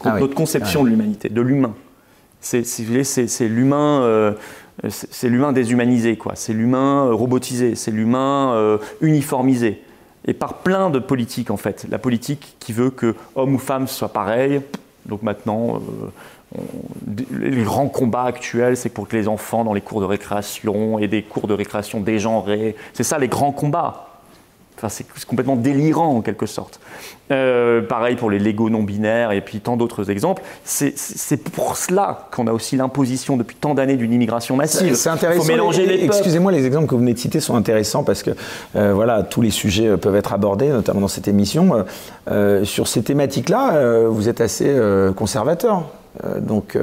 contre 0.00 0.16
ah 0.16 0.20
notre 0.20 0.34
conception 0.34 0.80
ah 0.80 0.84
de 0.84 0.88
l'humanité, 0.88 1.28
de 1.28 1.40
l'humain. 1.40 1.74
C'est 2.40 3.48
l'humain, 3.48 4.02
euh, 4.02 4.32
c'est 4.88 5.28
l'humain 5.28 5.52
déshumanisé, 5.52 6.16
quoi. 6.16 6.32
C'est 6.34 6.52
l'humain 6.52 7.06
euh, 7.06 7.14
robotisé, 7.14 7.76
c'est 7.76 7.92
l'humain 7.92 8.54
euh, 8.54 8.78
uniformisé. 9.00 9.80
Et 10.26 10.34
par 10.34 10.54
plein 10.54 10.90
de 10.90 10.98
politiques, 10.98 11.52
en 11.52 11.56
fait. 11.56 11.86
La 11.88 11.98
politique 11.98 12.56
qui 12.58 12.72
veut 12.72 12.90
que 12.90 13.14
homme 13.36 13.54
ou 13.54 13.58
femme 13.58 13.86
soient 13.86 14.12
pareils. 14.12 14.60
Donc 15.06 15.22
maintenant, 15.22 15.80
les 17.32 17.62
grands 17.64 17.88
combats 17.88 18.24
actuels, 18.24 18.76
c'est 18.76 18.88
pour 18.88 19.08
que 19.08 19.16
les 19.16 19.26
enfants 19.26 19.64
dans 19.64 19.72
les 19.72 19.80
cours 19.80 20.00
de 20.00 20.06
récréation 20.06 20.98
et 20.98 21.08
des 21.08 21.22
cours 21.22 21.48
de 21.48 21.54
récréation 21.54 22.00
dégenrés, 22.00 22.76
c'est 22.92 23.02
ça 23.02 23.18
les 23.18 23.26
grands 23.26 23.50
combats 23.50 24.11
c'est 24.88 25.06
complètement 25.26 25.56
délirant 25.56 26.16
en 26.16 26.20
quelque 26.22 26.46
sorte. 26.46 26.80
Euh, 27.30 27.80
pareil 27.80 28.16
pour 28.16 28.30
les 28.30 28.38
Lego 28.38 28.68
non 28.68 28.82
binaires 28.82 29.32
et 29.32 29.40
puis 29.40 29.60
tant 29.60 29.76
d'autres 29.76 30.10
exemples. 30.10 30.42
C'est 30.64 31.42
pour 31.52 31.76
cela 31.76 32.28
qu'on 32.30 32.46
a 32.46 32.52
aussi 32.52 32.76
l'imposition 32.76 33.36
depuis 33.36 33.56
tant 33.56 33.74
d'années 33.74 33.96
d'une 33.96 34.12
immigration 34.12 34.56
massive. 34.56 34.94
C'est 34.94 35.08
intéressant. 35.08 35.46
mélanger 35.46 35.86
les 35.86 36.04
Excusez-moi, 36.04 36.52
les 36.52 36.66
exemples 36.66 36.86
que 36.86 36.94
vous 36.94 37.00
venez 37.00 37.14
de 37.14 37.18
citer 37.18 37.40
sont 37.40 37.54
intéressants 37.54 38.04
parce 38.04 38.22
que 38.22 38.30
euh, 38.76 38.92
voilà, 38.92 39.22
tous 39.22 39.40
les 39.40 39.50
sujets 39.50 39.86
euh, 39.86 39.96
peuvent 39.96 40.16
être 40.16 40.32
abordés, 40.32 40.68
notamment 40.68 41.00
dans 41.00 41.08
cette 41.08 41.28
émission. 41.28 41.84
sur 42.64 42.88
ces 42.88 43.02
thématiques-là, 43.02 44.08
vous 44.08 44.28
êtes 44.28 44.40
assez 44.40 44.74
conservateur. 45.16 45.84
donc 46.40 46.76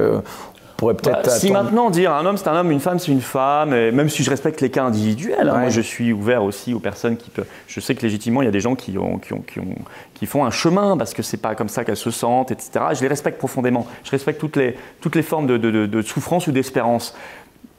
pourrait 0.80 0.94
peut-être. 0.94 1.24
Bah, 1.24 1.30
si 1.30 1.50
maintenant 1.52 1.90
dire 1.90 2.12
un 2.12 2.24
homme 2.26 2.36
c'est 2.36 2.48
un 2.48 2.56
homme, 2.56 2.70
une 2.70 2.80
femme 2.80 2.98
c'est 2.98 3.12
une 3.12 3.20
femme, 3.20 3.72
et 3.74 3.92
même 3.92 4.08
si 4.08 4.24
je 4.24 4.30
respecte 4.30 4.60
les 4.60 4.70
cas 4.70 4.82
individuels, 4.84 5.48
hein, 5.48 5.58
moi 5.60 5.68
je 5.68 5.80
suis 5.80 6.12
ouvert 6.12 6.42
aussi 6.42 6.74
aux 6.74 6.80
personnes 6.80 7.16
qui 7.16 7.30
peuvent. 7.30 7.46
Je 7.68 7.78
sais 7.80 7.94
que 7.94 8.02
légitimement 8.02 8.42
il 8.42 8.46
y 8.46 8.48
a 8.48 8.52
des 8.52 8.60
gens 8.60 8.74
qui, 8.74 8.96
ont, 8.98 9.18
qui, 9.18 9.32
ont, 9.32 9.40
qui, 9.42 9.60
ont- 9.60 9.74
qui 10.14 10.26
font 10.26 10.44
un 10.44 10.50
chemin 10.50 10.96
parce 10.96 11.14
que 11.14 11.22
c'est 11.22 11.36
pas 11.36 11.54
comme 11.54 11.68
ça 11.68 11.84
qu'elles 11.84 11.96
se 11.96 12.10
sentent, 12.10 12.50
etc. 12.50 12.70
Je 12.94 13.00
les 13.02 13.08
respecte 13.08 13.38
profondément. 13.38 13.86
Je 14.04 14.10
respecte 14.10 14.40
toutes 14.40 14.56
les, 14.56 14.74
toutes 15.00 15.14
les 15.16 15.22
formes 15.22 15.46
de, 15.46 15.56
de- 15.56 15.70
de- 15.70 15.86
de 15.86 16.02
souffrance 16.02 16.46
ou 16.46 16.52
d'espérance. 16.52 17.14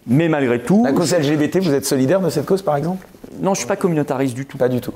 Mais 0.07 0.29
malgré 0.29 0.59
tout, 0.59 0.83
La 0.83 0.93
cause 0.93 1.13
LGBT, 1.13 1.57
vous 1.59 1.73
êtes 1.75 1.85
solidaire 1.85 2.19
de 2.21 2.29
cette 2.31 2.47
cause 2.47 2.63
par 2.63 2.75
exemple? 2.75 3.05
Non, 3.39 3.53
je 3.53 3.59
suis 3.59 3.67
pas 3.67 3.75
communautariste 3.75 4.33
du 4.35 4.47
tout. 4.47 4.57
Pas 4.57 4.67
du 4.69 4.81
tout. 4.81 4.93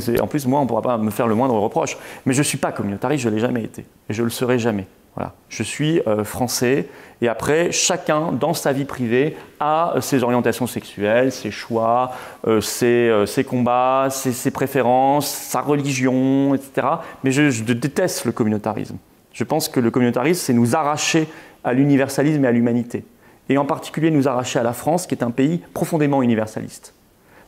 C'est- 0.00 0.20
En 0.20 0.26
plus, 0.26 0.46
moi, 0.46 0.60
on 0.60 0.62
ne 0.62 0.68
pourra 0.68 0.80
pas 0.82 0.96
me 0.96 1.10
faire 1.10 1.26
le 1.26 1.34
moindre 1.34 1.54
reproche. 1.58 1.98
Mais 2.24 2.32
je 2.32 2.38
ne 2.38 2.44
suis 2.44 2.56
pas 2.58 2.72
communautariste, 2.72 3.24
je 3.24 3.28
ne 3.28 3.34
l'ai 3.34 3.40
jamais 3.40 3.62
été. 3.62 3.84
Et 4.08 4.14
je 4.14 4.22
ne 4.22 4.24
le 4.26 4.30
serai 4.30 4.58
jamais. 4.58 4.86
Voilà. 5.16 5.32
Je 5.48 5.62
suis 5.62 6.00
euh, 6.06 6.24
français. 6.24 6.88
Et 7.22 7.28
après, 7.28 7.72
chacun, 7.72 8.32
dans 8.32 8.52
sa 8.52 8.72
vie 8.72 8.84
privée, 8.84 9.36
a 9.58 9.94
euh, 9.96 10.00
ses 10.02 10.22
orientations 10.22 10.66
sexuelles, 10.66 11.32
ses 11.32 11.50
choix, 11.50 12.12
euh, 12.46 12.60
ses, 12.60 13.44
combats, 13.44 14.08
ses, 14.10 14.32
ses 14.32 14.50
préférences, 14.50 15.26
sa 15.26 15.62
religion, 15.62 16.54
etc. 16.54 16.86
Mais 17.24 17.32
je, 17.32 17.48
je 17.48 17.64
déteste 17.64 18.26
le 18.26 18.32
communautarisme. 18.32 18.98
Je 19.32 19.44
pense 19.44 19.68
que 19.68 19.80
le 19.80 19.90
communautarisme, 19.90 20.40
c'est 20.44 20.52
nous 20.52 20.76
arracher 20.76 21.26
à 21.64 21.72
l'universalisme 21.72 22.44
et 22.44 22.48
à 22.48 22.52
l'humanité. 22.52 23.04
Et 23.48 23.56
en 23.58 23.64
particulier, 23.64 24.10
nous 24.10 24.28
arracher 24.28 24.58
à 24.58 24.62
la 24.62 24.72
France, 24.72 25.06
qui 25.06 25.14
est 25.14 25.22
un 25.22 25.30
pays 25.30 25.62
profondément 25.72 26.22
universaliste. 26.22 26.95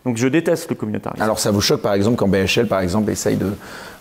Donc 0.04 0.16
je 0.16 0.28
déteste 0.28 0.70
le 0.70 0.76
communautarisme. 0.76 1.22
Alors 1.22 1.38
ça 1.38 1.50
vous 1.50 1.60
choque 1.60 1.82
par 1.82 1.92
exemple 1.94 2.16
quand 2.16 2.28
BHL 2.28 2.66
par 2.68 2.80
exemple 2.80 3.10
essaye 3.10 3.36
de 3.36 3.52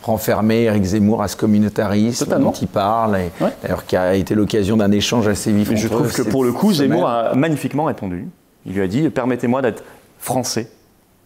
renfermer 0.03 0.63
Eric 0.63 0.83
Zemmour 0.83 1.21
à 1.21 1.27
ce 1.27 1.35
communautarisme 1.35 2.25
Totalement. 2.25 2.51
dont 2.51 2.57
il 2.61 2.67
parle, 2.67 3.17
et 3.17 3.31
Ouais. 3.43 3.51
d'ailleurs 3.61 3.85
qui 3.85 3.97
a 3.97 4.15
été 4.15 4.35
l'occasion 4.35 4.77
d'un 4.77 4.91
échange 4.91 5.27
assez 5.27 5.51
vif. 5.51 5.69
Mais 5.69 5.75
je 5.75 5.87
entre 5.87 5.95
trouve 5.95 6.07
eux 6.07 6.23
que 6.23 6.29
pour 6.29 6.43
le 6.43 6.53
coup, 6.53 6.71
semaine. 6.73 6.91
Zemmour 6.91 7.07
a 7.09 7.35
magnifiquement 7.35 7.85
répondu. 7.85 8.27
Il 8.65 8.73
lui 8.73 8.81
a 8.81 8.87
dit 8.87 9.09
Permettez-moi 9.09 9.61
d'être 9.61 9.83
français, 10.19 10.69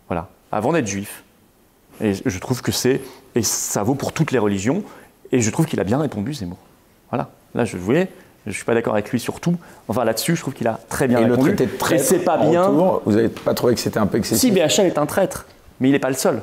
voilà, 0.07 0.30
avant 0.51 0.72
d'être 0.74 0.88
juif. 0.88 1.24
Et 1.99 2.13
je 2.26 2.39
trouve 2.39 2.61
que 2.61 2.72
c'est. 2.72 3.01
Et 3.36 3.43
ça 3.43 3.84
vaut 3.84 3.95
pour 3.95 4.11
toutes 4.13 4.32
les 4.32 4.39
religions. 4.39 4.84
Et 5.32 5.39
je 5.41 5.49
trouve 5.51 5.65
qu'il 5.67 5.80
a 5.80 5.84
bien 5.84 5.99
répondu, 5.99 6.34
Zemmour. 6.34 6.57
Voilà. 7.11 7.30
Là, 7.53 7.63
je, 7.65 7.78
vous 7.78 7.86
voyez, 7.86 8.07
je 8.46 8.50
ne 8.50 8.54
suis 8.56 8.66
pas 8.66 8.74
d'accord 8.74 8.94
avec 8.94 9.10
lui 9.12 9.20
sur 9.20 9.39
tout. 9.39 9.56
Enfin, 9.88 10.04
là-dessus, 10.04 10.36
je 10.36 10.42
trouve 10.42 10.54
qu'il 10.54 10.68
a 10.68 10.80
très 10.89 11.08
bien 11.08 11.20
Et 11.20 11.26
le 11.26 11.38
traité 11.38 11.66
de 11.68 11.98
c'est 11.98 12.20
pas 12.24 12.38
en 12.39 12.50
bien. 12.50 12.64
retour, 12.64 13.02
vous 13.06 13.12
n'avez 13.14 13.30
pas 13.30 13.54
trouvé 13.54 13.76
que 13.76 13.80
c'était 13.80 14.00
un 14.00 14.08
peu 14.08 14.18
Si 14.24 14.48
excessif 14.50 14.54
BHL 14.54 14.88
est 14.88 14.98
un 14.98 15.06
traître, 15.06 15.46
mais 15.80 15.89
il 15.89 15.92
n'est 15.92 16.00
pas 16.00 16.10
le 16.10 16.16
seul. 16.16 16.42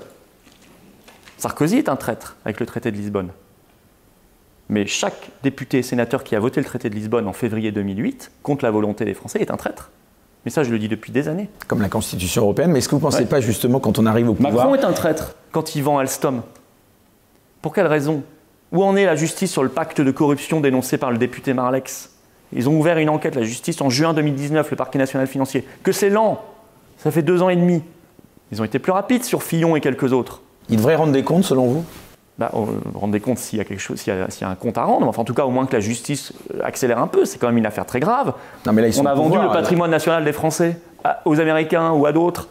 Sarkozy 1.39 1.77
est 1.79 1.89
un 1.89 1.97
traître 1.97 2.37
avec 2.45 2.61
le 2.61 2.67
traité 2.67 2.91
de 2.91 2.97
Lisbonne. 2.97 3.31
Mais 4.69 4.87
chaque 4.87 5.31
député 5.43 5.79
et 5.79 5.83
sénateur 5.83 6.25
qui 6.25 6.37
a 6.37 6.41
voté 6.41 6.61
le 6.61 6.67
traité 6.67 6.91
de 6.91 6.95
Lisbonne 6.95 7.27
en 7.27 7.33
février 7.33 7.73
2008 7.73 8.31
contre 8.43 8.65
la 8.65 8.71
volonté 8.71 9.05
des 9.05 9.15
Français 9.15 9.41
est 9.41 9.51
un 9.51 9.57
traître. 9.57 9.91
Mais 10.45 10.51
ça, 10.51 10.63
je 10.63 10.71
le 10.71 10.79
dis 10.79 10.89
depuis 10.89 11.11
des 11.11 11.27
années. 11.29 11.49
comme 11.67 11.81
la 11.83 11.89
Constitution 11.89 12.43
européenne, 12.43 12.71
mais 12.71 12.79
est-ce 12.79 12.89
que 12.89 12.95
vous 12.95 13.01
ne 13.01 13.03
pensez 13.03 13.21
Ouais. 13.21 13.27
pas 13.27 13.41
justement 13.41 13.81
quand 13.81 13.99
on 13.99 14.07
arrive 14.07 14.29
au 14.31 14.35
pouvoir 14.35 14.53
Macron 14.53 14.75
est 14.75 14.85
un 14.85 14.93
traître 14.93 15.35
quand 15.53 15.75
il 15.75 15.83
vend 15.83 15.99
Alstom. 15.99 16.43
Pour 17.63 17.73
quelle 17.75 17.87
raison 17.87 18.23
Où 18.73 18.83
en 18.85 18.97
est 18.97 19.07
la 19.07 19.17
justice 19.17 19.51
sur 19.51 19.63
le 19.63 19.69
pacte 19.69 20.01
de 20.01 20.11
corruption 20.11 20.61
dénoncé 20.61 20.99
par 20.99 21.11
le 21.11 21.19
député 21.19 21.55
Marlex? 21.55 22.11
Ils 22.53 22.69
ont 22.69 22.79
ouvert 22.79 22.99
une 22.99 23.09
enquête, 23.11 23.35
la 23.35 23.43
justice, 23.43 23.81
en 23.81 23.91
juin 23.91 24.15
2019, 24.15 24.71
le 24.71 24.77
parquet 24.77 24.99
national 24.99 25.27
financier. 25.27 25.67
Que 25.83 25.93
c'est 25.93 26.11
lent 26.11 26.43
Ça 26.99 27.11
fait 27.11 27.23
deux 27.23 27.43
ans 27.43 27.49
et 27.51 27.57
demi. 27.57 27.83
Ils 28.53 28.61
ont 28.61 28.65
été 28.65 28.79
plus 28.79 28.93
rapides 28.93 29.25
sur 29.25 29.43
Fillon 29.43 29.77
et 29.77 29.81
quelques 29.81 30.13
autres. 30.13 30.41
Il 30.71 30.77
devrait 30.77 30.95
rendre 30.97 31.13
des 31.13 31.23
comptes 31.25 31.45
selon 31.45 31.67
vous? 31.67 31.85
Bah, 32.39 32.51
vous 32.53 32.67
vous 32.67 32.99
rendez 32.99 33.21
compte 33.21 33.39
s'il 33.39 33.59
y 33.59 33.61
a 33.61 33.65
quelque 33.65 33.81
chose, 33.81 33.99
s'il 34.01 34.15
y 34.15 34.17
a, 34.17 34.31
s'il 34.31 34.43
y 34.43 34.45
a 34.45 34.49
un 34.51 34.55
compte 34.55 34.79
à 34.79 34.85
rendre, 34.85 35.07
enfin, 35.09 35.23
en 35.23 35.25
tout 35.25 35.35
cas, 35.35 35.45
au 35.45 35.51
moins 35.51 35.67
que 35.67 35.73
la 35.73 35.81
justice 35.81 36.33
euh, 36.55 36.61
accélère 36.63 36.99
un 37.01 37.09
peu. 37.09 37.25
C'est 37.25 37.39
quand 37.39 37.49
même 37.49 37.59
une 37.59 37.67
affaire 37.67 37.85
très 37.85 37.99
grave. 38.01 38.33
Non 38.65 38.73
mais 38.73 38.83
là 38.83 38.89
ils 38.89 38.95
sont 38.95 39.03
On 39.03 39.07
a 39.07 39.15
vendu 39.15 39.31
pouvoir, 39.31 39.49
le 39.49 39.53
patrimoine 39.53 39.91
national 39.91 40.25
des 40.25 40.33
Français 40.33 40.79
à- 41.03 41.21
aux 41.25 41.41
Américains 41.41 41.91
ou 41.91 42.07
à 42.07 42.13
d'autres. 42.13 42.49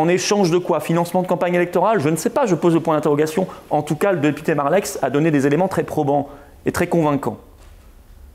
En 0.00 0.08
échange 0.08 0.50
de 0.50 0.56
quoi? 0.56 0.80
Financement 0.80 1.20
de 1.20 1.26
campagne 1.26 1.54
électorale? 1.54 2.00
Je 2.00 2.08
ne 2.08 2.16
sais 2.16 2.30
pas, 2.30 2.46
je 2.46 2.54
pose 2.54 2.72
le 2.72 2.80
point 2.80 2.94
d'interrogation. 2.94 3.46
En 3.68 3.82
tout 3.82 3.96
cas, 3.96 4.12
le 4.12 4.18
député 4.18 4.54
Marlex 4.54 4.98
a 5.02 5.10
donné 5.10 5.30
des 5.30 5.46
éléments 5.46 5.68
très 5.68 5.82
probants 5.82 6.30
et 6.64 6.72
très 6.72 6.86
convaincants. 6.86 7.36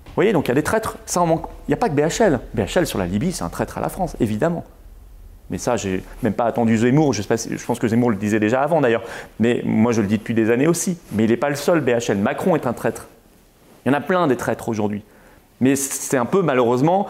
Vous 0.06 0.14
voyez, 0.14 0.32
donc 0.32 0.46
il 0.46 0.50
y 0.50 0.52
a 0.52 0.56
des 0.56 0.62
traîtres, 0.62 0.98
ça 1.08 1.22
en 1.22 1.26
manque. 1.26 1.46
Il 1.68 1.72
n'y 1.72 1.74
a 1.74 1.78
pas 1.78 1.90
que 1.90 1.96
BHL. 1.96 2.40
BHL 2.54 2.86
sur 2.86 3.00
la 3.00 3.08
Libye, 3.08 3.32
c'est 3.32 3.44
un 3.44 3.50
traître 3.50 3.80
à 3.80 3.82
la 3.82 3.90
France, 3.90 4.16
évidemment. 4.20 4.64
Mais 5.50 5.58
ça, 5.58 5.76
j'ai 5.76 6.04
même 6.22 6.34
pas 6.34 6.46
attendu 6.46 6.78
Zemmour. 6.78 7.14
Je, 7.14 7.24
je 7.24 7.66
pense 7.66 7.80
que 7.80 7.88
Zemmour 7.88 8.12
le 8.12 8.18
disait 8.18 8.40
déjà 8.40 8.62
avant 8.62 8.80
d'ailleurs. 8.80 9.04
Mais 9.40 9.64
moi, 9.66 9.92
je 9.92 10.02
le 10.02 10.08
dis 10.08 10.20
depuis 10.20 10.36
des 10.36 10.52
années 10.52 10.68
aussi. 10.68 11.00
Mais 11.14 11.24
il 11.24 11.32
n'est 11.32 11.36
pas 11.36 11.50
le 11.50 11.56
seul, 11.56 11.82
BHL. 11.82 12.18
Macron 12.18 12.56
est 12.56 12.68
un 12.68 12.74
traître. 12.74 13.08
Il 13.86 13.92
y 13.92 13.96
en 13.96 13.98
a 13.98 14.02
plein 14.02 14.28
des 14.28 14.38
traîtres 14.38 14.70
aujourd'hui. 14.70 15.04
Mais 15.62 15.76
c'est 15.76 16.18
un 16.18 16.26
peu 16.26 16.44
malheureusement. 16.44 17.08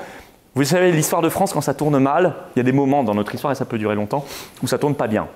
Vous 0.56 0.64
savez, 0.64 0.91
l'histoire 0.91 1.22
de 1.22 1.30
France, 1.30 1.51
quand 1.53 1.62
ça 1.62 1.74
tourne 1.74 1.97
mal, 1.99 2.34
il 2.56 2.60
y 2.60 2.62
a 2.62 2.64
des 2.64 2.72
moments 2.72 3.03
dans 3.03 3.14
notre 3.14 3.34
histoire, 3.36 3.51
et 3.51 3.56
ça 3.56 3.66
peut 3.66 3.78
durer 3.78 3.95
longtemps, 3.95 4.24
où 4.64 4.68
ça 4.68 4.78
tourne 4.78 4.95
pas 4.95 5.08
bien. 5.08 5.28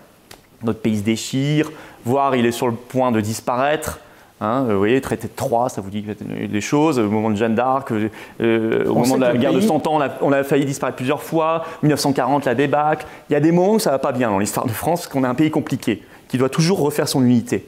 Notre 0.63 0.79
pays 0.79 0.97
se 0.97 1.03
déchire, 1.03 1.71
voire 2.05 2.35
il 2.35 2.45
est 2.45 2.51
sur 2.51 2.67
le 2.67 2.73
point 2.73 3.11
de 3.11 3.19
disparaître. 3.21 3.99
Hein, 4.41 4.63
euh, 4.69 4.71
vous 4.73 4.77
voyez, 4.77 5.01
traité 5.01 5.27
de 5.27 5.33
Troyes, 5.35 5.67
ça 5.67 5.81
vous 5.81 5.89
dit 5.89 6.01
des 6.49 6.61
choses. 6.61 6.97
Au 6.99 7.09
moment 7.09 7.29
de 7.29 7.35
Jeanne 7.35 7.55
d'Arc, 7.55 7.91
euh, 7.91 8.09
euh, 8.39 8.85
au 8.85 8.91
On 8.91 8.99
moment 8.99 9.15
de 9.17 9.21
la 9.21 9.35
guerre 9.35 9.51
de 9.51 9.59
pays- 9.59 9.67
100 9.67 9.85
ans, 9.87 9.95
on 9.97 10.01
a, 10.01 10.09
on 10.21 10.31
a 10.31 10.43
failli 10.43 10.63
disparaître 10.63 10.95
plusieurs 10.95 11.21
fois. 11.21 11.65
1940, 11.83 12.45
la 12.45 12.55
débâcle. 12.55 13.05
Il 13.29 13.33
y 13.33 13.35
a 13.35 13.41
des 13.41 13.51
moments 13.51 13.73
où 13.73 13.79
ça 13.79 13.91
va 13.91 13.99
pas 13.99 14.13
bien 14.13 14.29
dans 14.29 14.39
l'histoire 14.39 14.65
de 14.65 14.71
France, 14.71 15.07
qu'on 15.07 15.25
a 15.25 15.29
un 15.29 15.35
pays 15.35 15.51
compliqué, 15.51 16.01
qui 16.29 16.37
doit 16.37 16.47
toujours 16.47 16.79
refaire 16.79 17.09
son 17.09 17.21
unité. 17.25 17.65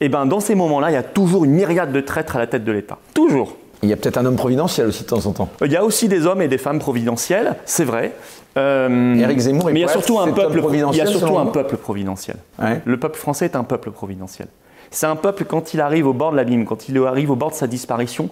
Et 0.00 0.08
ben, 0.08 0.24
dans 0.24 0.40
ces 0.40 0.54
moments-là, 0.54 0.90
il 0.90 0.94
y 0.94 0.96
a 0.96 1.02
toujours 1.02 1.44
une 1.44 1.50
myriade 1.52 1.92
de 1.92 2.00
traîtres 2.00 2.36
à 2.36 2.38
la 2.38 2.46
tête 2.46 2.64
de 2.64 2.72
l'État. 2.72 2.96
Toujours. 3.12 3.56
Il 3.82 3.88
y 3.88 3.92
a 3.92 3.96
peut-être 3.96 4.18
un 4.18 4.26
homme 4.26 4.36
providentiel 4.36 4.86
aussi 4.88 5.04
de 5.04 5.08
temps 5.08 5.24
en 5.26 5.32
temps. 5.32 5.48
Il 5.64 5.72
y 5.72 5.76
a 5.76 5.84
aussi 5.84 6.06
des 6.08 6.26
hommes 6.26 6.42
et 6.42 6.48
des 6.48 6.58
femmes 6.58 6.78
providentiels, 6.78 7.56
c'est 7.64 7.84
vrai. 7.84 8.12
Euh, 8.58 9.14
Éric 9.14 9.38
Zemmour 9.38 9.70
est 9.70 9.72
mais 9.72 9.80
il 9.80 9.82
y 9.82 9.86
a 9.86 9.88
surtout 9.88 10.18
un 10.18 10.26
peuple 10.32 10.40
homme 10.40 10.52
Il 10.52 10.56
y 10.58 10.60
providentiel, 10.60 11.06
a 11.06 11.10
surtout 11.10 11.38
un 11.38 11.46
peuple 11.46 11.76
providentiel. 11.76 12.36
Ouais. 12.60 12.82
Le 12.84 12.96
peuple 12.98 13.16
français 13.18 13.46
est 13.46 13.56
un 13.56 13.64
peuple 13.64 13.90
providentiel. 13.90 14.48
C'est 14.90 15.06
un 15.06 15.16
peuple 15.16 15.44
quand 15.44 15.72
il 15.72 15.80
arrive 15.80 16.06
au 16.08 16.12
bord 16.12 16.32
de 16.32 16.36
l'abîme, 16.36 16.64
quand 16.66 16.88
il 16.88 16.98
arrive 16.98 17.30
au 17.30 17.36
bord 17.36 17.50
de 17.50 17.54
sa 17.54 17.66
disparition, 17.68 18.28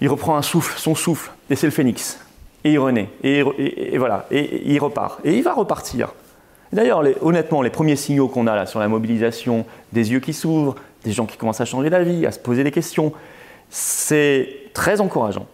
il 0.00 0.08
reprend 0.08 0.36
un 0.36 0.42
souffle, 0.42 0.78
son 0.78 0.94
souffle, 0.94 1.32
et 1.50 1.56
c'est 1.56 1.66
le 1.66 1.72
phénix. 1.72 2.20
Et 2.62 2.72
il 2.72 2.78
renaît, 2.78 3.08
et, 3.24 3.38
et- 3.58 3.94
et 3.94 3.98
voilà, 3.98 4.26
et, 4.30 4.38
et 4.38 4.72
il 4.74 4.78
repart, 4.78 5.18
et 5.24 5.34
il 5.36 5.42
va 5.42 5.54
repartir. 5.54 6.12
D'ailleurs, 6.72 7.02
honnêtement, 7.22 7.62
les 7.62 7.70
premiers 7.70 7.96
signaux 7.96 8.28
qu'on 8.28 8.46
a 8.46 8.54
là 8.54 8.66
sur 8.66 8.78
la 8.80 8.88
mobilisation, 8.88 9.64
des 9.94 10.12
yeux 10.12 10.20
qui 10.20 10.34
s'ouvrent, 10.34 10.74
des 11.04 11.12
gens 11.12 11.24
qui 11.24 11.38
commencent 11.38 11.62
à 11.62 11.64
changer 11.64 11.88
d'avis, 11.88 12.26
à 12.26 12.32
se 12.32 12.38
poser 12.38 12.62
des 12.64 12.70
questions, 12.70 13.12
c'est 13.70 14.48
très 14.78 15.00
encourageant. 15.00 15.46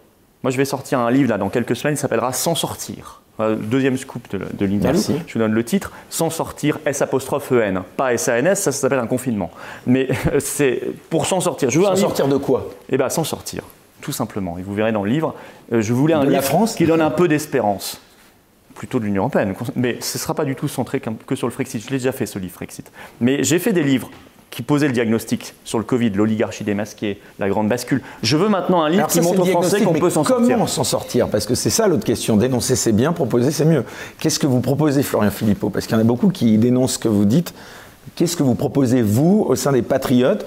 Moi, 0.42 0.50
je 0.50 0.58
vais 0.58 0.66
sortir 0.66 0.98
un 0.98 1.10
livre 1.10 1.30
là 1.30 1.38
dans 1.38 1.48
quelques 1.48 1.74
semaines, 1.74 1.94
il 1.94 1.98
s'appellera 1.98 2.34
Sans 2.34 2.54
sortir. 2.54 3.22
Le 3.38 3.56
deuxième 3.56 3.96
scoop 3.96 4.30
de, 4.30 4.38
de 4.52 4.66
l'interview. 4.66 5.14
Je 5.26 5.32
vous 5.32 5.38
donne 5.40 5.54
le 5.54 5.64
titre 5.64 5.90
Sans 6.10 6.28
sortir, 6.30 6.78
S 6.84 7.00
apostrophe 7.00 7.50
EN. 7.50 7.82
Pas 7.96 8.16
SANS, 8.18 8.54
ça, 8.54 8.70
ça 8.70 8.72
s'appelle 8.72 8.98
un 8.98 9.06
confinement. 9.06 9.50
Mais 9.86 10.08
euh, 10.32 10.38
c'est 10.40 10.82
pour 11.08 11.24
s'en 11.26 11.40
sortir. 11.40 11.70
Je 11.70 11.78
veux 11.80 11.84
livre- 11.86 11.96
sortir 11.96 12.28
de 12.28 12.36
quoi? 12.36 12.68
Eh 12.90 12.98
bien, 12.98 13.08
s'en 13.08 13.24
sortir, 13.24 13.62
tout 14.02 14.12
simplement. 14.12 14.58
Et 14.58 14.62
vous 14.62 14.74
verrez 14.74 14.92
dans 14.92 15.02
le 15.02 15.10
livre, 15.10 15.34
euh, 15.72 15.80
je 15.80 15.92
voulais 15.94 16.12
un 16.14 16.20
De 16.20 16.26
la 16.26 16.30
livre 16.40 16.44
France? 16.44 16.74
qui 16.74 16.84
donne 16.84 17.00
un 17.00 17.10
peu 17.10 17.26
d'espérance. 17.26 18.00
Plutôt 18.74 18.98
de 19.00 19.04
l'Union 19.06 19.22
Européenne. 19.22 19.54
Mais 19.76 19.96
ce 20.00 20.18
ne 20.18 20.20
sera 20.20 20.34
pas 20.34 20.44
du 20.44 20.54
tout 20.56 20.68
centré 20.68 21.00
que 21.00 21.34
sur 21.36 21.46
le 21.46 21.52
Frexit. 21.52 21.80
Je 21.82 21.90
l'ai 21.90 21.96
déjà 21.98 22.12
fait, 22.12 22.26
ce 22.26 22.38
livre 22.38 22.52
Frexit. 22.54 22.92
Mais 23.20 23.42
j'ai 23.42 23.58
fait 23.58 23.72
des 23.72 23.82
livres 23.84 24.10
qui 24.54 24.62
posaient 24.62 24.86
le 24.86 24.92
diagnostic 24.92 25.54
sur 25.64 25.78
le 25.78 25.84
Covid, 25.84 26.10
l'oligarchie 26.10 26.62
démasquée, 26.62 27.20
la 27.40 27.48
grande 27.48 27.68
bascule. 27.68 28.02
Je 28.22 28.36
veux 28.36 28.48
maintenant 28.48 28.82
un 28.84 28.88
livre 28.88 29.00
Alors 29.00 29.10
qui 29.10 29.18
ça, 29.18 29.22
montre 29.24 29.40
aux 29.40 29.46
Français 29.46 29.82
qu'on 29.82 29.94
peut 29.94 30.10
s'en 30.10 30.22
sortir. 30.22 30.54
Comment 30.54 30.68
s'en 30.68 30.84
sortir 30.84 31.28
Parce 31.28 31.44
que 31.46 31.56
c'est 31.56 31.70
ça 31.70 31.88
l'autre 31.88 32.04
question. 32.04 32.36
Dénoncer, 32.36 32.76
c'est 32.76 32.92
bien. 32.92 33.12
Proposer, 33.12 33.50
c'est 33.50 33.64
mieux. 33.64 33.82
Qu'est-ce 34.20 34.38
que 34.38 34.46
vous 34.46 34.60
proposez, 34.60 35.02
Florian 35.02 35.32
Philippot 35.32 35.70
Parce 35.70 35.86
qu'il 35.88 35.96
y 35.96 35.98
en 35.98 36.02
a 36.02 36.04
beaucoup 36.06 36.28
qui 36.28 36.56
dénoncent 36.56 36.94
ce 36.94 36.98
que 37.00 37.08
vous 37.08 37.24
dites. 37.24 37.52
Qu'est-ce 38.14 38.36
que 38.36 38.44
vous 38.44 38.54
proposez, 38.54 39.02
vous, 39.02 39.44
au 39.48 39.56
sein 39.56 39.72
des 39.72 39.82
Patriotes, 39.82 40.46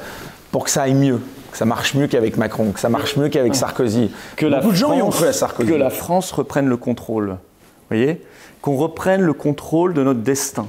pour 0.54 0.64
que 0.64 0.70
ça 0.70 0.84
aille 0.84 0.94
mieux 0.94 1.20
que 1.52 1.58
ça 1.58 1.66
marche 1.66 1.94
mieux 1.94 2.08
qu'avec 2.08 2.38
Macron, 2.38 2.72
que 2.72 2.80
ça 2.80 2.90
marche 2.90 3.18
mieux 3.18 3.30
qu'avec 3.30 3.56
Sarkozy. 3.56 4.12
que 4.36 4.46
la, 4.46 4.60
Beaucoup 4.60 4.72
de 4.72 4.78
gens 4.78 4.94
y 4.94 5.02
ont 5.02 5.12
France, 5.12 5.16
cru 5.16 5.28
à 5.28 5.34
Sarkozy. 5.34 5.70
que 5.70 5.76
la 5.76 5.90
France 5.90 6.32
reprenne 6.32 6.68
le 6.68 6.78
contrôle. 6.78 7.30
Vous 7.30 7.36
voyez? 7.98 8.22
Qu'on 8.62 8.76
reprenne 8.76 9.22
le 9.22 9.34
contrôle 9.34 9.94
de 9.94 10.04
notre 10.04 10.20
destin. 10.20 10.68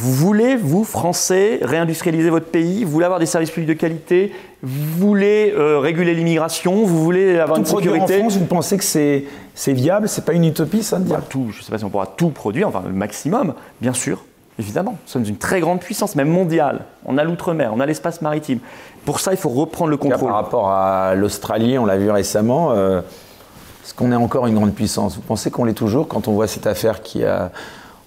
Vous 0.00 0.12
voulez, 0.12 0.54
vous, 0.54 0.84
Français, 0.84 1.58
réindustrialiser 1.60 2.30
votre 2.30 2.46
pays, 2.46 2.84
vous 2.84 2.90
voulez 2.92 3.04
avoir 3.04 3.18
des 3.18 3.26
services 3.26 3.50
publics 3.50 3.68
de 3.68 3.74
qualité, 3.74 4.32
vous 4.62 5.08
voulez 5.08 5.52
euh, 5.56 5.80
réguler 5.80 6.14
l'immigration, 6.14 6.84
vous 6.84 7.02
voulez 7.02 7.36
avoir 7.40 7.56
Tout 7.56 7.64
une 7.64 7.68
produire 7.68 7.92
en 7.92 7.94
sécurité. 7.94 8.20
France, 8.20 8.36
vous 8.36 8.44
pensez 8.44 8.78
que 8.78 8.84
c'est 8.84 9.24
c'est 9.56 9.72
viable 9.72 10.08
C'est 10.08 10.24
pas 10.24 10.34
une 10.34 10.44
utopie, 10.44 10.84
ça, 10.84 11.00
de 11.00 11.04
dire 11.04 11.16
Bah, 11.16 11.24
tout, 11.28 11.48
je 11.50 11.58
ne 11.58 11.64
sais 11.64 11.72
pas 11.72 11.78
si 11.78 11.84
on 11.84 11.90
pourra 11.90 12.06
tout 12.06 12.30
produire, 12.30 12.68
enfin 12.68 12.84
le 12.86 12.92
maximum, 12.92 13.54
bien 13.80 13.92
sûr, 13.92 14.24
évidemment. 14.60 14.92
Nous 14.92 15.10
sommes 15.10 15.24
une 15.24 15.36
très 15.36 15.58
grande 15.58 15.80
puissance, 15.80 16.14
même 16.14 16.28
mondiale. 16.28 16.84
On 17.04 17.18
a 17.18 17.24
l'outre-mer, 17.24 17.72
on 17.74 17.80
a 17.80 17.86
l'espace 17.86 18.22
maritime. 18.22 18.60
Pour 19.04 19.18
ça, 19.18 19.32
il 19.32 19.36
faut 19.36 19.48
reprendre 19.48 19.90
le 19.90 19.96
Là, 19.96 20.02
contrôle. 20.02 20.28
Par 20.28 20.36
rapport 20.36 20.70
à 20.70 21.16
l'Australie, 21.16 21.76
on 21.76 21.86
l'a 21.86 21.96
vu 21.96 22.08
récemment, 22.08 22.70
euh, 22.70 23.00
est-ce 23.84 23.94
qu'on 23.94 24.12
est 24.12 24.16
encore 24.16 24.46
une 24.46 24.54
grande 24.54 24.74
puissance? 24.74 25.16
Vous 25.16 25.22
pensez 25.22 25.50
qu'on 25.50 25.64
l'est 25.64 25.74
toujours 25.74 26.06
quand 26.06 26.28
on 26.28 26.34
voit 26.34 26.46
cette 26.46 26.68
affaire 26.68 27.02
qui 27.02 27.24
a 27.24 27.50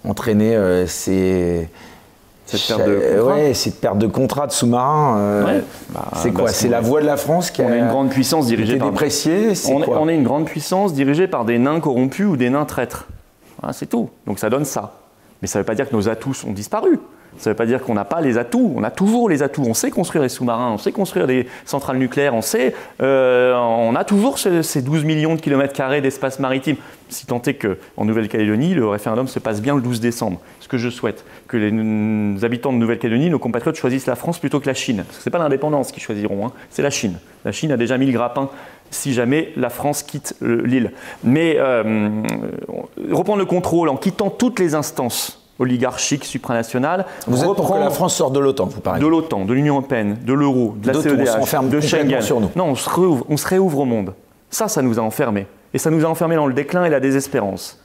entraîné 0.07 0.55
euh, 0.55 0.87
ces... 0.87 1.69
Cette 2.45 2.67
perte 2.67 2.89
de 2.89 2.93
Euh, 2.93 3.17
contrat 3.19 3.35
ouais, 3.35 3.53
cette 3.53 3.79
perte 3.79 3.97
de 3.97 4.07
contrat 4.07 4.47
de 4.47 4.51
sous-marins 4.51 5.17
euh, 5.17 5.45
Ouais, 5.45 5.63
bah, 5.93 6.07
C'est 6.15 6.31
quoi 6.31 6.49
C'est 6.49 6.67
la 6.67 6.81
voix 6.81 6.99
de 6.99 7.05
la 7.05 7.15
France 7.15 7.49
qui 7.49 7.61
on 7.61 7.67
a 7.67 7.75
est 7.75 7.79
une 7.79 7.87
grande 7.87 8.09
puissance 8.09 8.47
dirigée 8.47 8.73
été 8.73 8.79
par 8.79 8.89
dépréciée 8.89 9.53
on, 9.69 9.81
est, 9.81 9.87
on 9.87 10.09
est 10.09 10.15
une 10.15 10.23
grande 10.23 10.45
puissance 10.45 10.93
dirigée 10.93 11.27
par 11.27 11.45
des 11.45 11.57
nains 11.59 11.79
corrompus 11.79 12.25
ou 12.25 12.35
des 12.35 12.49
nains 12.49 12.65
traîtres. 12.65 13.07
Voilà, 13.59 13.71
c'est 13.71 13.85
tout. 13.85 14.09
Donc 14.27 14.39
ça 14.39 14.49
donne 14.49 14.65
ça. 14.65 14.93
Mais 15.41 15.47
ça 15.47 15.59
ne 15.59 15.61
veut 15.61 15.65
pas 15.65 15.75
dire 15.75 15.89
que 15.89 15.95
nos 15.95 16.09
atouts 16.09 16.35
ont 16.45 16.51
disparu. 16.51 16.99
Ça 17.41 17.49
ne 17.49 17.53
veut 17.53 17.57
pas 17.57 17.65
dire 17.65 17.81
qu'on 17.81 17.95
n'a 17.95 18.05
pas 18.05 18.21
les 18.21 18.37
atouts. 18.37 18.71
On 18.75 18.83
a 18.83 18.91
toujours 18.91 19.27
les 19.27 19.41
atouts. 19.41 19.63
On 19.67 19.73
sait 19.73 19.89
construire 19.89 20.21
des 20.21 20.29
sous-marins, 20.29 20.71
on 20.73 20.77
sait 20.77 20.91
construire 20.91 21.25
des 21.25 21.47
centrales 21.65 21.97
nucléaires, 21.97 22.35
on 22.35 22.43
sait. 22.43 22.75
euh, 23.01 23.55
on 23.55 23.95
a 23.95 24.03
toujours 24.03 24.37
ce- 24.37 24.61
ces 24.61 24.83
12 24.83 25.03
millions 25.05 25.33
de 25.33 25.41
kilomètres 25.41 25.73
carrés 25.73 26.01
d'espace 26.01 26.39
maritime. 26.39 26.75
Si 27.09 27.25
tant 27.25 27.41
est 27.41 27.55
qu'en 27.55 28.05
Nouvelle-Calédonie, 28.05 28.75
le 28.75 28.87
référendum 28.87 29.27
se 29.27 29.39
passe 29.39 29.59
bien 29.59 29.75
le 29.75 29.81
12 29.81 29.99
décembre. 29.99 30.39
Ce 30.59 30.67
que 30.67 30.77
je 30.77 30.89
souhaite, 30.89 31.25
que 31.47 31.57
les 31.57 32.45
habitants 32.45 32.71
de 32.71 32.77
Nouvelle-Calédonie, 32.77 33.31
nos 33.31 33.39
compatriotes, 33.39 33.75
choisissent 33.75 34.05
la 34.05 34.15
France 34.15 34.37
plutôt 34.37 34.59
que 34.59 34.67
la 34.67 34.75
Chine. 34.75 35.03
Ce 35.09 35.27
n'est 35.27 35.31
pas 35.31 35.39
l'indépendance 35.39 35.91
qu'ils 35.91 36.03
choisiront, 36.03 36.45
hein, 36.45 36.51
c'est 36.69 36.83
la 36.83 36.91
Chine. 36.91 37.17
La 37.43 37.51
Chine 37.51 37.71
a 37.71 37.77
déjà 37.77 37.97
mis 37.97 38.05
le 38.05 38.13
grappin 38.13 38.49
si 38.91 39.13
jamais 39.13 39.51
la 39.57 39.69
France 39.71 40.03
quitte 40.03 40.35
euh, 40.43 40.61
l'île. 40.63 40.91
Mais 41.23 41.55
euh, 41.57 42.21
reprendre 43.11 43.39
le 43.39 43.45
contrôle 43.45 43.89
en 43.89 43.97
quittant 43.97 44.29
toutes 44.29 44.59
les 44.59 44.75
instances 44.75 45.40
oligarchiques 45.61 46.25
supranationales, 46.25 47.05
Vous 47.27 47.39
êtes 47.43 47.53
pour 47.53 47.71
que 47.73 47.77
la 47.79 47.89
France 47.89 48.15
sorte 48.15 48.33
de 48.33 48.39
l'OTAN, 48.39 48.65
vous 48.65 48.81
parlez 48.81 48.99
de 49.01 49.07
l'OTAN, 49.07 49.45
de 49.45 49.53
l'Union 49.53 49.75
européenne, 49.75 50.17
de 50.25 50.33
l'euro, 50.33 50.75
de 50.81 50.87
la 50.87 50.93
CEDH, 50.95 51.03
de 51.03 51.39
complètement 51.39 51.81
Schengen. 51.81 52.21
sur 52.21 52.39
nous. 52.41 52.49
Non, 52.55 52.65
on 52.65 52.75
se, 52.75 52.89
réouvre, 52.89 53.25
on 53.29 53.37
se 53.37 53.47
réouvre 53.47 53.79
au 53.79 53.85
monde. 53.85 54.13
Ça, 54.49 54.67
ça 54.67 54.81
nous 54.81 54.99
a 54.99 55.01
enfermés. 55.01 55.47
Et 55.73 55.77
ça 55.77 55.89
nous 55.89 56.03
a 56.05 56.09
enfermés 56.09 56.35
dans 56.35 56.47
le 56.47 56.53
déclin 56.53 56.83
et 56.83 56.89
la 56.89 56.99
désespérance. 56.99 57.79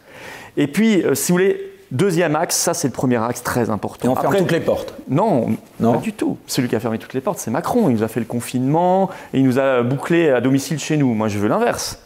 Et 0.57 0.67
puis, 0.67 1.03
euh, 1.05 1.15
si 1.15 1.31
vous 1.31 1.39
voulez, 1.39 1.61
deuxième 1.93 2.35
axe, 2.35 2.57
ça 2.57 2.75
c'est 2.75 2.89
le 2.89 2.93
premier 2.93 3.23
axe 3.23 3.43
très 3.45 3.71
important. 3.71 4.09
Et 4.09 4.11
on 4.11 4.15
ferme 4.17 4.27
Après- 4.27 4.39
toutes 4.41 4.51
les 4.53 4.61
portes. 4.61 4.95
non, 5.09 5.51
Non 5.79 5.93
pas 5.93 5.99
du 6.01 6.13
tout. 6.13 6.37
Celui 6.47 6.69
qui 6.69 6.75
a 6.75 6.81
fermé 6.81 6.99
toutes 6.99 7.15
les 7.15 7.21
portes, 7.21 7.39
c'est 7.39 7.51
Macron. 7.53 7.89
Il 7.89 7.95
nous 7.95 8.03
a 8.03 8.09
fait 8.09 8.19
le 8.21 8.27
confinement 8.27 9.11
et 9.33 9.39
il 9.39 9.45
nous 9.45 9.59
a 9.61 9.83
bouclé 9.83 10.31
à 10.31 10.41
domicile 10.41 10.79
chez 10.81 10.97
nous. 10.97 11.15
Moi, 11.15 11.29
je 11.29 11.39
veux 11.39 11.47
l'inverse. 11.49 12.01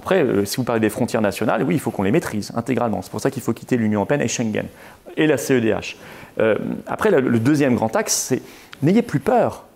Après, 0.00 0.24
euh, 0.24 0.46
si 0.46 0.56
vous 0.56 0.64
parlez 0.64 0.80
des 0.80 0.88
frontières 0.88 1.20
nationales, 1.20 1.62
oui, 1.62 1.74
il 1.74 1.78
faut 1.78 1.90
qu'on 1.90 2.04
les 2.04 2.10
maîtrise 2.10 2.52
intégralement. 2.56 3.02
C'est 3.02 3.10
pour 3.10 3.20
ça 3.20 3.30
qu'il 3.30 3.42
faut 3.42 3.52
quitter 3.52 3.76
l'Union 3.76 3.98
européenne 3.98 4.22
et 4.22 4.28
Schengen 4.28 4.64
et 5.18 5.26
la 5.26 5.36
CEDH. 5.36 5.98
Euh, 6.38 6.56
après, 6.86 7.10
le, 7.10 7.38
deuxième 7.38 7.74
grand 7.74 7.94
axe, 7.94 8.14
c'est 8.14 8.40
n'ayez 8.80 9.02
plus 9.02 9.20
peur. 9.20 9.66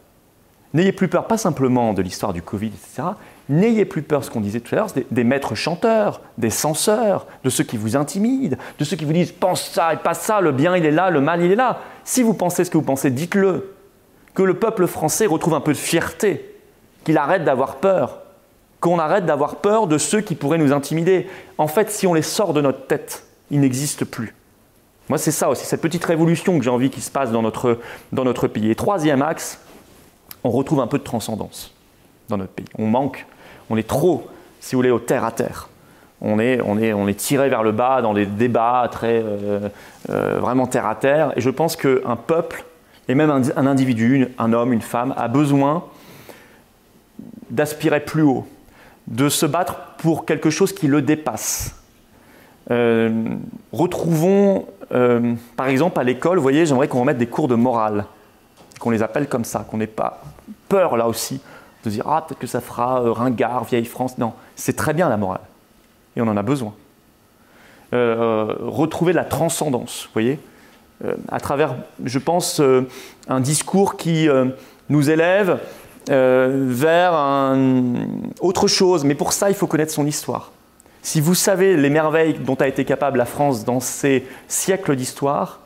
N'ayez 0.73 0.93
plus 0.93 1.09
peur, 1.09 1.27
pas 1.27 1.37
simplement 1.37 1.93
de 1.93 2.01
l'histoire 2.01 2.33
du 2.33 2.41
Covid, 2.41 2.69
etc. 2.69 3.09
N'ayez 3.51 3.85
plus 3.85 4.01
peur, 4.01 4.25
ce 4.25 4.31
qu'on 4.31 4.41
disait 4.41 4.61
tout 4.61 4.75
à 4.75 4.79
l'heure, 4.79 4.87
des, 4.93 5.07
des 5.11 5.25
maîtres 5.25 5.55
chanteurs, 5.55 6.23
des 6.39 6.49
censeurs, 6.49 7.27
de 7.45 7.51
ceux 7.51 7.65
qui 7.65 7.77
vous 7.77 7.95
intimident, 7.95 8.57
de 8.79 8.85
ceux 8.85 8.97
qui 8.97 9.05
vous 9.05 9.13
disent 9.13 9.31
pense 9.31 9.73
ça 9.73 9.93
et 9.93 9.99
pas 9.99 10.15
ça, 10.15 10.41
le 10.41 10.53
bien 10.53 10.75
il 10.75 10.87
est 10.87 10.91
là, 10.91 11.11
le 11.11 11.21
mal 11.21 11.43
il 11.43 11.53
est 11.53 11.55
là. 11.55 11.81
Si 12.05 12.23
vous 12.23 12.33
pensez 12.33 12.65
ce 12.65 12.71
que 12.71 12.79
vous 12.79 12.83
pensez, 12.83 13.11
dites-le. 13.11 13.75
Que 14.33 14.43
le 14.43 14.55
peuple 14.55 14.87
français 14.87 15.27
retrouve 15.27 15.53
un 15.53 15.61
peu 15.61 15.75
de 15.75 15.79
fierté, 15.79 16.57
qu'il 17.05 17.19
arrête 17.19 17.45
d'avoir 17.45 17.77
peur, 17.77 18.24
qu'on 18.85 18.99
arrête 18.99 19.25
d'avoir 19.25 19.57
peur 19.57 19.87
de 19.87 19.97
ceux 19.97 20.21
qui 20.21 20.35
pourraient 20.35 20.59
nous 20.59 20.71
intimider. 20.71 21.27
En 21.57 21.69
fait, 21.69 21.91
si 21.91 22.07
on 22.07 22.13
les 22.13 22.21
sort 22.21 22.53
de 22.53 22.61
notre 22.61 22.87
tête, 22.87 23.25
ils 23.51 23.59
n'existent 23.59 24.05
plus. 24.05 24.35
Moi, 25.09 25.17
c'est 25.17 25.31
ça 25.31 25.49
aussi, 25.49 25.65
cette 25.65 25.81
petite 25.81 26.05
révolution 26.05 26.59
que 26.59 26.65
j'ai 26.65 26.71
envie 26.71 26.91
qu'il 26.91 27.03
se 27.03 27.11
passe 27.11 27.33
dans 27.33 27.41
notre, 27.41 28.47
pays. 28.47 28.71
Et 28.71 28.75
troisième 28.75 29.23
axe, 29.23 29.59
on 30.45 30.51
retrouve 30.51 30.81
un 30.81 30.87
peu 30.87 30.99
de 30.99 31.03
transcendance 31.03 31.73
dans 32.29 32.37
notre 32.37 32.53
pays. 32.53 32.67
On 32.79 32.87
manque, 32.87 33.25
on 33.71 33.79
est 33.79 33.89
trop, 33.89 34.29
si 34.61 34.75
vous 34.75 34.81
voulez, 34.81 34.91
au 34.91 34.99
terre 34.99 35.25
à 35.25 35.33
terre. 35.33 35.71
On 36.21 36.39
est, 36.39 36.61
on 36.61 37.11
tiré 37.15 37.49
vers 37.49 37.63
le 37.63 37.73
bas 37.73 38.03
dans 38.03 38.13
des 38.13 38.27
débats 38.27 38.87
très 38.93 39.23
euh, 39.25 39.71
euh, 40.11 40.39
vraiment 40.41 40.67
terre 40.67 40.87
à 40.87 40.95
terre. 40.95 41.33
Et 41.37 41.41
je 41.41 41.49
pense 41.49 41.77
qu'un 41.77 42.17
peuple, 42.17 42.67
et 43.09 43.15
même 43.15 43.31
un, 43.31 43.67
individu, 43.67 44.29
un 44.37 44.53
homme, 44.53 44.75
une 44.75 44.83
femme, 44.83 45.15
a 45.17 45.29
besoin 45.29 45.85
d'aspirer 47.49 48.01
plus 48.01 48.23
haut, 48.23 48.47
de 49.07 49.29
se 49.29 49.47
battre 49.47 49.77
pour 49.99 50.25
quelque 50.25 50.51
chose 50.51 50.73
qui 50.73 50.87
le 50.87 51.03
dépasse. 51.03 51.75
Euh, 52.71 53.37
retrouvons, 53.73 54.67
euh, 54.93 55.35
par 55.57 55.69
exemple, 55.69 56.01
à 56.01 56.05
l'école, 56.05 56.39
vous 56.39 56.43
voyez, 56.43 56.65
j'aimerais 56.67 56.89
qu'on 56.89 57.01
remette 57.01 57.19
des 57.19 57.27
cours 57.27 57.49
de 57.49 57.55
morale, 57.55 58.07
qu'on 58.81 58.91
les 58.91 59.03
appelle 59.03 59.29
comme 59.29 59.45
ça, 59.45 59.67
qu'on 59.71 59.77
n'ait 59.77 59.87
pas 59.87 60.23
peur 60.69 60.97
là 60.97 61.07
aussi 61.09 61.41
de 61.85 61.91
dire 61.91 62.05
ah 62.09 62.25
peut-être 62.27 62.41
que 62.41 62.47
ça 62.47 62.63
fera 62.63 63.03
euh, 63.03 63.13
ringard, 63.13 63.65
vieille 63.65 63.85
France. 63.85 64.17
Non, 64.17 64.33
c'est 64.57 64.77
très 64.77 64.95
bien 64.95 65.09
la 65.09 65.19
morale, 65.19 65.43
et 66.17 66.23
on 66.23 66.29
en 66.29 66.37
a 66.37 66.43
besoin. 66.43 66.75
Retrouver 67.93 69.13
la 69.13 69.23
transcendance, 69.23 70.07
vous 70.07 70.13
voyez, 70.15 70.41
à 71.29 71.39
travers, 71.39 71.77
je 72.05 72.19
pense, 72.19 72.61
un 73.29 73.39
discours 73.39 73.97
qui 73.97 74.29
nous 74.89 75.11
élève 75.11 75.61
vers 76.09 77.15
un- 77.15 77.95
autre 78.41 78.67
chose. 78.69 79.05
Mais 79.05 79.15
pour 79.15 79.33
ça, 79.33 79.49
il 79.51 79.55
faut 79.57 79.67
connaître 79.67 79.93
son 79.93 80.07
histoire. 80.07 80.51
Si 81.03 81.21
vous 81.21 81.35
savez 81.35 81.77
les 81.77 81.91
merveilles 81.91 82.35
dont 82.35 82.55
a 82.55 82.67
été 82.67 82.85
capable 82.85 83.19
la 83.19 83.27
France 83.27 83.65
dans 83.65 83.81
ces 83.81 84.27
siècles 84.49 84.97
d'histoire, 84.97 85.61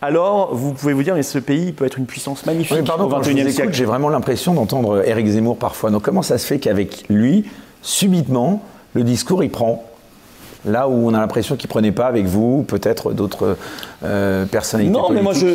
alors 0.00 0.54
vous 0.54 0.72
pouvez 0.72 0.92
vous 0.92 1.02
dire, 1.02 1.14
mais 1.14 1.22
ce 1.22 1.38
pays 1.38 1.72
peut 1.72 1.84
être 1.86 1.98
une 1.98 2.06
puissance 2.06 2.44
magnifique 2.46 2.76
Oui, 2.76 2.84
pardon, 2.84 3.04
au 3.04 3.08
quand 3.08 3.22
je 3.22 3.30
vous 3.32 3.38
écoute, 3.60 3.72
j'ai 3.72 3.84
vraiment 3.84 4.10
l'impression 4.10 4.54
d'entendre 4.54 5.02
Éric 5.08 5.26
Zemmour 5.26 5.56
parfois. 5.56 5.90
Donc 5.90 6.02
comment 6.02 6.22
ça 6.22 6.38
se 6.38 6.46
fait 6.46 6.58
qu'avec 6.58 7.04
lui, 7.08 7.46
subitement, 7.82 8.62
le 8.92 9.02
discours 9.02 9.42
il 9.42 9.50
prend 9.50 9.84
Là 10.66 10.88
où 10.88 10.92
on 11.08 11.12
a 11.14 11.18
l'impression 11.20 11.56
qu'il 11.56 11.68
prenait 11.68 11.92
pas 11.92 12.06
avec 12.06 12.24
vous, 12.24 12.62
peut-être 12.62 13.12
d'autres 13.12 13.58
euh, 14.02 14.46
personnalités 14.46 14.94
Non, 14.94 15.10
mais 15.10 15.20
moi, 15.20 15.34
je, 15.34 15.46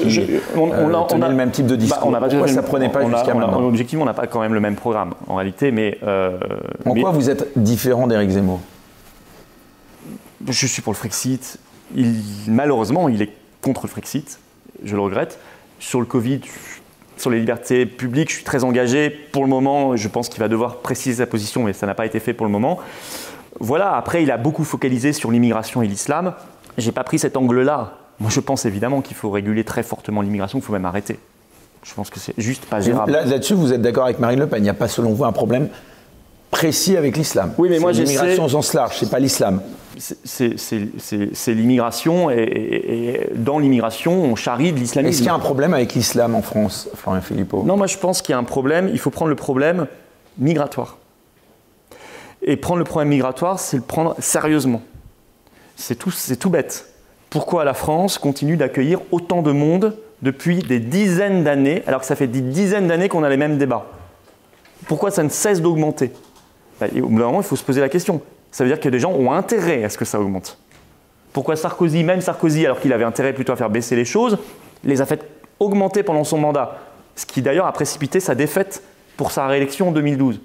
on, 0.55 0.71
euh, 0.71 0.85
on 0.85 0.93
a, 0.93 1.07
tenaient 1.07 1.23
on 1.23 1.25
a- 1.25 1.29
le 1.29 1.35
même 1.35 1.49
type 1.51 1.65
de 1.65 1.75
bah, 1.75 1.81
discours. 1.81 2.07
on 2.07 2.11
pas 2.11 2.19
Pourquoi 2.27 2.47
ça 2.47 2.61
fait- 2.61 2.67
prenait 2.67 2.89
pas 2.89 3.01
jusqu'à 3.09 3.33
maintenant 3.33 3.63
Objectivement, 3.63 4.03
on 4.03 4.07
n'a 4.07 4.13
pas 4.13 4.27
quand 4.27 4.39
même 4.41 4.53
le 4.53 4.59
même 4.59 4.75
programme 4.75 5.13
en 5.27 5.35
réalité, 5.35 5.71
mais, 5.71 5.97
euh, 6.03 6.37
En 6.85 6.93
mais 6.93 7.01
quoi 7.01 7.11
vous 7.11 7.29
êtes 7.29 7.47
différent 7.55 8.05
d'Éric 8.05 8.29
Zemmour? 8.29 8.59
Je 10.47 10.67
suis 10.67 10.81
pour 10.81 10.93
le 10.93 10.97
Frexit. 10.97 11.57
Il, 11.95 12.15
malheureusement, 12.47 13.09
il 13.09 13.21
est 13.21 13.31
contre 13.61 13.81
le 13.85 13.89
Frexit. 13.89 14.39
Je 14.83 14.95
le 14.95 15.01
regrette. 15.01 15.39
Sur 15.79 15.99
le 15.99 16.05
Covid, 16.05 16.41
sur 17.17 17.29
les 17.29 17.39
libertés 17.39 17.85
publiques, 17.85 18.29
je 18.29 18.35
suis 18.35 18.43
très 18.43 18.63
engagé. 18.63 19.09
Pour 19.09 19.43
le 19.43 19.49
moment, 19.49 19.95
je 19.95 20.07
pense 20.07 20.29
qu'il 20.29 20.39
va 20.39 20.47
devoir 20.47 20.77
préciser 20.77 21.15
sa 21.17 21.25
position, 21.25 21.63
mais 21.63 21.73
ça 21.73 21.85
n'a 21.87 21.93
pas 21.95 22.05
été 22.05 22.19
fait 22.19 22.33
pour 22.33 22.45
le 22.45 22.51
moment. 22.51 22.79
Voilà, 23.59 23.95
après, 23.95 24.23
il 24.23 24.31
a 24.31 24.37
beaucoup 24.37 24.63
focalisé 24.63 25.13
sur 25.13 25.31
l'immigration 25.31 25.81
et 25.81 25.87
l'islam. 25.87 26.33
J'ai 26.77 26.91
pas 26.91 27.03
pris 27.03 27.19
cet 27.19 27.35
angle-là. 27.37 27.93
Moi, 28.19 28.29
je 28.29 28.39
pense 28.39 28.65
évidemment 28.65 29.01
qu'il 29.01 29.15
faut 29.15 29.29
réguler 29.29 29.63
très 29.63 29.83
fortement 29.83 30.21
l'immigration, 30.21 30.59
qu'il 30.59 30.65
faut 30.65 30.73
même 30.73 30.85
arrêter. 30.85 31.19
Je 31.83 31.93
pense 31.93 32.09
que 32.09 32.19
c'est 32.19 32.33
juste 32.37 32.65
pas 32.65 32.81
gérable. 32.81 33.11
Là- 33.11 33.25
Là-dessus, 33.25 33.53
vous 33.53 33.71
êtes 33.73 33.81
d'accord 33.81 34.05
avec 34.05 34.19
Marine 34.19 34.39
Le 34.39 34.47
Pen 34.47 34.59
Il 34.59 34.63
n'y 34.63 34.69
a 34.69 34.73
pas, 34.73 34.87
selon 34.89 35.13
vous, 35.13 35.23
un 35.23 35.31
problème 35.31 35.69
précis 36.51 36.97
avec 36.97 37.15
l'islam 37.15 37.53
Oui, 37.57 37.69
mais 37.69 37.79
moi, 37.79 37.91
L'immigration 37.91 38.45
au 38.45 38.49
sens 38.49 38.73
large, 38.73 38.97
c'est 38.99 39.09
pas 39.09 39.19
l'islam. 39.19 39.61
C'est- 39.97 41.53
l'immigration, 41.53 42.29
et, 42.29 42.35
et- 42.35 43.09
et 43.09 43.29
dans 43.35 43.59
l'immigration, 43.59 44.13
on 44.23 44.35
charrie 44.35 44.71
de 44.71 44.75
Est-ce 44.77 44.81
l'islamisme. 44.81 45.17
qu'il 45.17 45.25
y 45.27 45.29
a 45.29 45.33
un 45.33 45.39
problème 45.39 45.73
avec 45.73 45.93
l'islam 45.93 46.35
en 46.35 46.41
France, 46.41 46.89
Florian 46.95 47.21
Philippot? 47.21 47.63
Non, 47.65 47.77
moi 47.77 47.87
je 47.87 47.97
pense 47.97 48.21
qu'il 48.21 48.33
y 48.33 48.35
a 48.35 48.37
un 48.39 48.43
problème. 48.43 48.89
Il 48.91 48.99
faut 48.99 49.09
prendre 49.09 49.29
le 49.29 49.35
problème 49.35 49.87
migratoire. 50.37 50.97
Et 52.41 52.55
prendre 52.55 52.79
le 52.79 52.85
problème 52.85 53.09
migratoire, 53.09 53.59
c'est 53.59 53.77
le 53.77 53.83
prendre 53.83 54.15
sérieusement. 54.19 54.81
C'est 55.75 55.95
tout, 55.95 56.49
bête. 56.49 56.93
Pourquoi 57.29 57.63
la 57.63 57.73
France 57.73 58.17
continue 58.17 58.57
d'accueillir 58.57 58.99
autant 59.11 59.41
de 59.41 59.51
monde 59.51 59.97
depuis 60.21 60.59
des 60.59 60.79
dizaines 60.79 61.43
d'années, 61.43 61.83
alors 61.87 62.01
que 62.01 62.05
ça 62.05 62.15
fait 62.15 62.27
des 62.27 62.41
dizaines 62.41 62.87
d'années 62.87 63.07
qu'on 63.07 63.23
a 63.23 63.29
les 63.29 63.37
mêmes 63.37 63.57
débats? 63.57 63.85
Pourquoi 64.87 65.11
ça 65.11 65.23
ne 65.23 65.29
cesse 65.29 65.61
d'augmenter? 65.61 66.11
Bah, 66.79 66.87
Au 67.01 67.07
bout 67.07 67.19
d'un 67.19 67.25
moment, 67.25 67.41
il 67.41 67.45
faut 67.45 67.55
se 67.55 67.63
poser 67.63 67.81
la 67.81 67.89
question. 67.89 68.21
Ça 68.51 68.63
veut 68.63 68.69
dire 68.69 68.79
que 68.79 68.89
des 68.89 68.99
gens 68.99 69.11
ont 69.11 69.31
intérêt 69.31 69.83
à 69.83 69.89
ce 69.89 69.97
que 69.97 70.05
ça 70.05 70.19
augmente. 70.19 70.57
Pourquoi 71.33 71.55
Sarkozy, 71.55 72.03
même 72.03 72.21
Sarkozy, 72.21 72.65
alors 72.65 72.79
qu'il 72.79 72.91
avait 72.91 73.03
intérêt 73.03 73.33
plutôt 73.33 73.53
à 73.53 73.55
faire 73.55 73.69
baisser 73.69 73.95
les 73.95 74.05
choses, 74.05 74.37
les 74.83 75.01
a 75.01 75.05
fait 75.05 75.23
augmenter 75.59 76.03
pendant 76.03 76.23
son 76.23 76.39
mandat? 76.39 76.77
Ce 77.15 77.25
qui 77.25 77.41
d'ailleurs 77.41 77.67
a 77.67 77.71
précipité 77.71 78.19
sa 78.19 78.33
défaite 78.33 78.81
pour 79.15 79.31
sa 79.31 79.45
réélection 79.47 79.89
en 79.89 79.91
2012. 79.91 80.41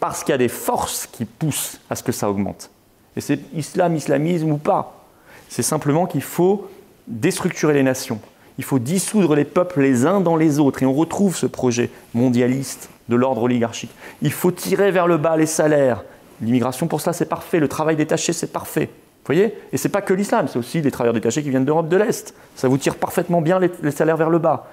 Parce 0.00 0.22
qu'il 0.22 0.32
y 0.32 0.34
a 0.34 0.38
des 0.38 0.48
forces 0.48 1.06
qui 1.06 1.24
poussent 1.24 1.80
à 1.90 1.96
ce 1.96 2.02
que 2.02 2.12
ça 2.12 2.30
augmente. 2.30 2.70
Et 3.16 3.20
c'est 3.20 3.40
islam, 3.54 3.96
islamisme 3.96 4.52
ou 4.52 4.58
pas. 4.58 5.04
C'est 5.48 5.62
simplement 5.62 6.06
qu'il 6.06 6.22
faut 6.22 6.70
déstructurer 7.06 7.74
les 7.74 7.82
nations. 7.82 8.20
Il 8.58 8.64
faut 8.64 8.78
dissoudre 8.78 9.34
les 9.34 9.44
peuples 9.44 9.80
les 9.80 10.06
uns 10.06 10.20
dans 10.20 10.36
les 10.36 10.58
autres. 10.58 10.82
Et 10.82 10.86
on 10.86 10.92
retrouve 10.92 11.36
ce 11.36 11.46
projet 11.46 11.90
mondialiste 12.14 12.90
de 13.08 13.16
l'ordre 13.16 13.42
oligarchique. 13.42 13.90
Il 14.22 14.32
faut 14.32 14.50
tirer 14.50 14.90
vers 14.90 15.06
le 15.06 15.16
bas 15.16 15.36
les 15.36 15.46
salaires. 15.46 16.04
L'immigration, 16.40 16.86
pour 16.86 17.00
cela, 17.00 17.12
c'est 17.12 17.28
parfait. 17.28 17.60
Le 17.60 17.68
travail 17.68 17.96
détaché, 17.96 18.32
c'est 18.32 18.52
parfait. 18.52 18.86
Vous 18.86 19.34
voyez? 19.34 19.54
Et 19.72 19.76
c'est 19.76 19.88
pas 19.88 20.02
que 20.02 20.14
l'islam, 20.14 20.46
c'est 20.48 20.58
aussi 20.58 20.80
les 20.80 20.90
travailleurs 20.90 21.14
détachés 21.14 21.42
qui 21.42 21.50
viennent 21.50 21.64
d'Europe 21.64 21.88
de 21.88 21.96
l'Est. 21.96 22.34
Ça 22.54 22.68
vous 22.68 22.78
tire 22.78 22.96
parfaitement 22.96 23.40
bien 23.40 23.58
les, 23.58 23.70
les 23.82 23.90
salaires 23.90 24.16
vers 24.16 24.30
le 24.30 24.38
bas. 24.38 24.68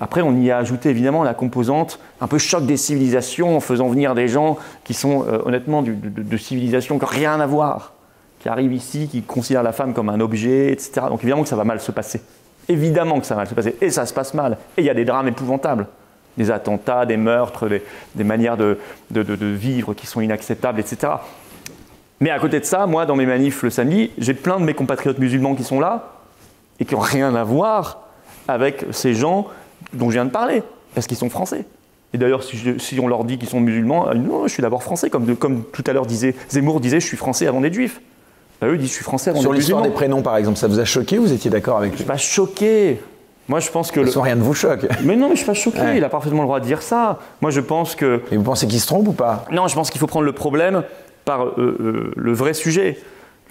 Après, 0.00 0.22
on 0.22 0.34
y 0.36 0.50
a 0.50 0.56
ajouté 0.56 0.88
évidemment 0.88 1.22
la 1.22 1.34
composante 1.34 2.00
un 2.22 2.26
peu 2.26 2.38
choc 2.38 2.64
des 2.64 2.78
civilisations 2.78 3.56
en 3.56 3.60
faisant 3.60 3.88
venir 3.88 4.14
des 4.14 4.28
gens 4.28 4.56
qui 4.82 4.94
sont 4.94 5.26
euh, 5.28 5.42
honnêtement 5.44 5.82
de, 5.82 5.92
de 5.92 6.36
civilisations 6.38 6.98
qui 6.98 7.04
n'ont 7.04 7.10
rien 7.10 7.38
à 7.38 7.46
voir, 7.46 7.92
qui 8.40 8.48
arrivent 8.48 8.72
ici, 8.72 9.08
qui 9.08 9.22
considèrent 9.22 9.62
la 9.62 9.72
femme 9.72 9.92
comme 9.92 10.08
un 10.08 10.20
objet, 10.20 10.72
etc. 10.72 11.02
Donc 11.08 11.22
évidemment 11.22 11.42
que 11.42 11.48
ça 11.48 11.56
va 11.56 11.64
mal 11.64 11.80
se 11.80 11.92
passer. 11.92 12.22
Évidemment 12.68 13.20
que 13.20 13.26
ça 13.26 13.34
va 13.34 13.42
mal 13.42 13.48
se 13.48 13.54
passer. 13.54 13.76
Et 13.80 13.90
ça 13.90 14.06
se 14.06 14.14
passe 14.14 14.32
mal. 14.32 14.56
Et 14.76 14.82
il 14.82 14.84
y 14.84 14.90
a 14.90 14.94
des 14.94 15.04
drames 15.04 15.28
épouvantables. 15.28 15.86
Des 16.38 16.50
attentats, 16.50 17.04
des 17.04 17.16
meurtres, 17.16 17.68
des, 18.14 18.24
manières 18.24 18.56
de, 18.56 18.78
vivre 19.10 19.92
qui 19.92 20.06
sont 20.06 20.20
inacceptables, 20.20 20.80
etc. 20.80 21.12
Mais 22.20 22.30
à 22.30 22.38
côté 22.38 22.60
de 22.60 22.64
ça, 22.64 22.86
moi, 22.86 23.04
dans 23.04 23.16
mes 23.16 23.26
manifs 23.26 23.62
le 23.62 23.70
samedi, 23.70 24.12
j'ai 24.16 24.34
plein 24.34 24.58
de 24.58 24.64
mes 24.64 24.74
compatriotes 24.74 25.18
musulmans 25.18 25.54
qui 25.54 25.64
sont 25.64 25.80
là 25.80 26.12
et 26.78 26.84
qui 26.84 26.94
n'ont 26.94 27.00
rien 27.00 27.34
à 27.34 27.44
voir 27.44 28.02
avec 28.46 28.86
ces 28.92 29.14
gens 29.14 29.48
dont 29.92 30.10
je 30.10 30.14
viens 30.14 30.24
de 30.24 30.30
parler, 30.30 30.62
parce 30.94 31.06
qu'ils 31.06 31.16
sont 31.16 31.30
français. 31.30 31.64
Et 32.12 32.18
d'ailleurs, 32.18 32.42
si, 32.42 32.98
on 33.00 33.06
leur 33.06 33.24
dit 33.24 33.38
qu'ils 33.38 33.48
sont 33.48 33.60
musulmans, 33.60 34.12
non, 34.14 34.46
je 34.46 34.52
suis 34.52 34.62
d'abord 34.62 34.82
français, 34.82 35.10
comme, 35.10 35.36
comme 35.36 35.62
tout 35.64 35.84
à 35.86 35.92
l'heure 35.92 36.06
disait 36.06 36.34
Zemmour 36.48 36.80
disait, 36.80 37.00
je 37.00 37.06
suis 37.06 37.16
français 37.16 37.46
avant 37.46 37.60
d'être 37.60 37.74
juif. 37.74 38.00
Bah, 38.60 38.66
eux, 38.66 38.74
ils 38.74 38.80
disent, 38.80 38.90
je 38.90 38.94
suis 38.94 39.04
français 39.04 39.30
avant 39.30 39.40
Sur 39.40 39.52
l'histoire 39.52 39.82
des 39.82 39.90
prénoms, 39.90 40.22
par 40.22 40.36
exemple, 40.36 40.58
ça 40.58 40.66
vous 40.66 40.80
a 40.80 40.84
choqué 40.84 41.18
Vous 41.18 41.32
étiez 41.32 41.50
d'accord 41.50 41.78
avec 41.78 41.96
lui 41.96 42.04
Pas 42.04 42.16
choqué. 42.16 43.00
Moi, 43.48 43.60
je 43.60 43.70
pense 43.70 43.90
que. 43.90 44.00
Le... 44.00 44.18
rien 44.18 44.36
ne 44.36 44.42
vous 44.42 44.54
choque. 44.54 44.86
Mais 45.04 45.16
non, 45.16 45.28
mais 45.28 45.34
je 45.34 45.38
suis 45.38 45.46
pas 45.46 45.54
choqué. 45.54 45.96
Il 45.96 46.04
a 46.04 46.08
parfaitement 46.08 46.42
le 46.42 46.46
droit 46.46 46.60
de 46.60 46.64
dire 46.64 46.82
ça. 46.82 47.18
Moi, 47.40 47.50
je 47.50 47.60
pense 47.60 47.94
que. 47.94 48.22
Et 48.30 48.36
vous 48.36 48.42
pensez 48.42 48.66
qu'il 48.66 48.80
se 48.80 48.86
trompe 48.86 49.08
ou 49.08 49.12
pas? 49.12 49.44
Non, 49.50 49.66
je 49.66 49.74
pense 49.74 49.90
qu'il 49.90 50.00
faut 50.00 50.06
prendre 50.06 50.26
le 50.26 50.32
problème 50.32 50.82
par 51.24 51.44
euh, 51.44 51.52
euh, 51.58 52.12
le 52.16 52.32
vrai 52.32 52.54
sujet. 52.54 52.98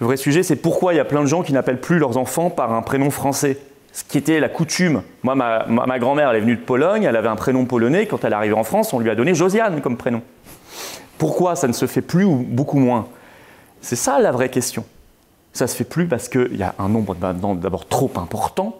Le 0.00 0.06
vrai 0.06 0.16
sujet, 0.16 0.42
c'est 0.42 0.56
pourquoi 0.56 0.94
il 0.94 0.96
y 0.96 1.00
a 1.00 1.04
plein 1.04 1.20
de 1.20 1.26
gens 1.26 1.42
qui 1.42 1.52
n'appellent 1.52 1.80
plus 1.80 1.98
leurs 1.98 2.16
enfants 2.16 2.48
par 2.48 2.72
un 2.72 2.80
prénom 2.82 3.10
français 3.10 3.58
ce 3.92 4.04
qui 4.04 4.18
était 4.18 4.40
la 4.40 4.48
coutume. 4.48 5.02
Moi, 5.22 5.34
ma, 5.34 5.98
grand-mère, 5.98 6.30
elle 6.30 6.36
est 6.36 6.40
venue 6.40 6.56
de 6.56 6.60
Pologne, 6.60 7.04
elle 7.04 7.16
avait 7.16 7.28
un 7.28 7.36
prénom 7.36 7.64
polonais. 7.64 8.06
Quand 8.06 8.24
elle 8.24 8.32
est 8.32 8.36
arrivée 8.36 8.54
en 8.54 8.64
France, 8.64 8.92
on 8.92 8.98
lui 8.98 9.10
a 9.10 9.14
donné 9.14 9.34
Josiane 9.34 9.80
comme 9.80 9.96
prénom. 9.96 10.22
Pourquoi 11.18 11.56
ça 11.56 11.68
ne 11.68 11.72
se 11.72 11.86
fait 11.86 12.00
plus 12.00 12.24
ou 12.24 12.36
beaucoup 12.36 12.78
moins? 12.78 13.08
C'est 13.80 13.96
ça 13.96 14.20
la 14.20 14.32
vraie 14.32 14.48
question. 14.48 14.84
Ça 15.52 15.66
se 15.66 15.74
fait 15.74 15.84
plus 15.84 16.06
parce 16.06 16.28
qu'il 16.28 16.56
y 16.56 16.62
a 16.62 16.74
un 16.78 16.88
nombre 16.88 17.14
d'abord 17.14 17.86
trop 17.86 18.10
important. 18.16 18.78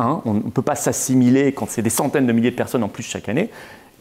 Hein. 0.00 0.22
on 0.24 0.34
ne 0.34 0.40
peut 0.40 0.60
pas 0.60 0.74
s'assimiler 0.74 1.52
quand 1.52 1.68
c'est 1.70 1.80
des 1.80 1.88
centaines 1.88 2.26
de 2.26 2.32
milliers 2.32 2.50
de 2.50 2.56
personnes 2.56 2.82
en 2.82 2.88
plus 2.88 3.04
chaque 3.04 3.28
année. 3.28 3.50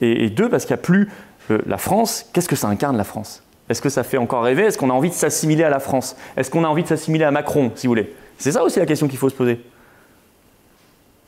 Et, 0.02 0.30
deux, 0.30 0.50
parce 0.50 0.66
qu'il 0.66 0.76
n'y 0.76 0.80
a 0.80 0.84
plus 0.84 1.10
euh, 1.52 1.60
la 1.66 1.78
France. 1.78 2.26
Qu'est-ce 2.34 2.50
que 2.50 2.56
ça 2.56 2.68
incarne 2.68 2.98
la 2.98 3.04
France? 3.04 3.44
Est-ce 3.70 3.82
que 3.82 3.90
ça 3.90 4.04
fait 4.04 4.18
encore 4.18 4.44
rêver? 4.44 4.64
Est-ce 4.64 4.78
qu'on 4.78 4.90
a 4.90 4.94
envie 4.94 5.10
de 5.10 5.14
s'assimiler 5.14 5.64
à 5.64 5.70
la 5.70 5.80
France? 5.80 6.18
Est-ce 6.36 6.50
qu'on 6.50 6.64
a 6.64 6.68
envie 6.68 6.84
de 6.84 6.88
s'assimiler 6.88 7.24
à 7.24 7.32
Macron, 7.32 7.72
si 7.76 7.88
vous 7.88 7.92
voulez? 7.92 8.14
C'est 8.38 8.52
ça 8.52 8.64
aussi 8.64 8.80
la 8.80 8.86
question 8.86 9.08
qu'il 9.08 9.18
faut 9.18 9.30
se 9.30 9.36
poser. 9.36 9.62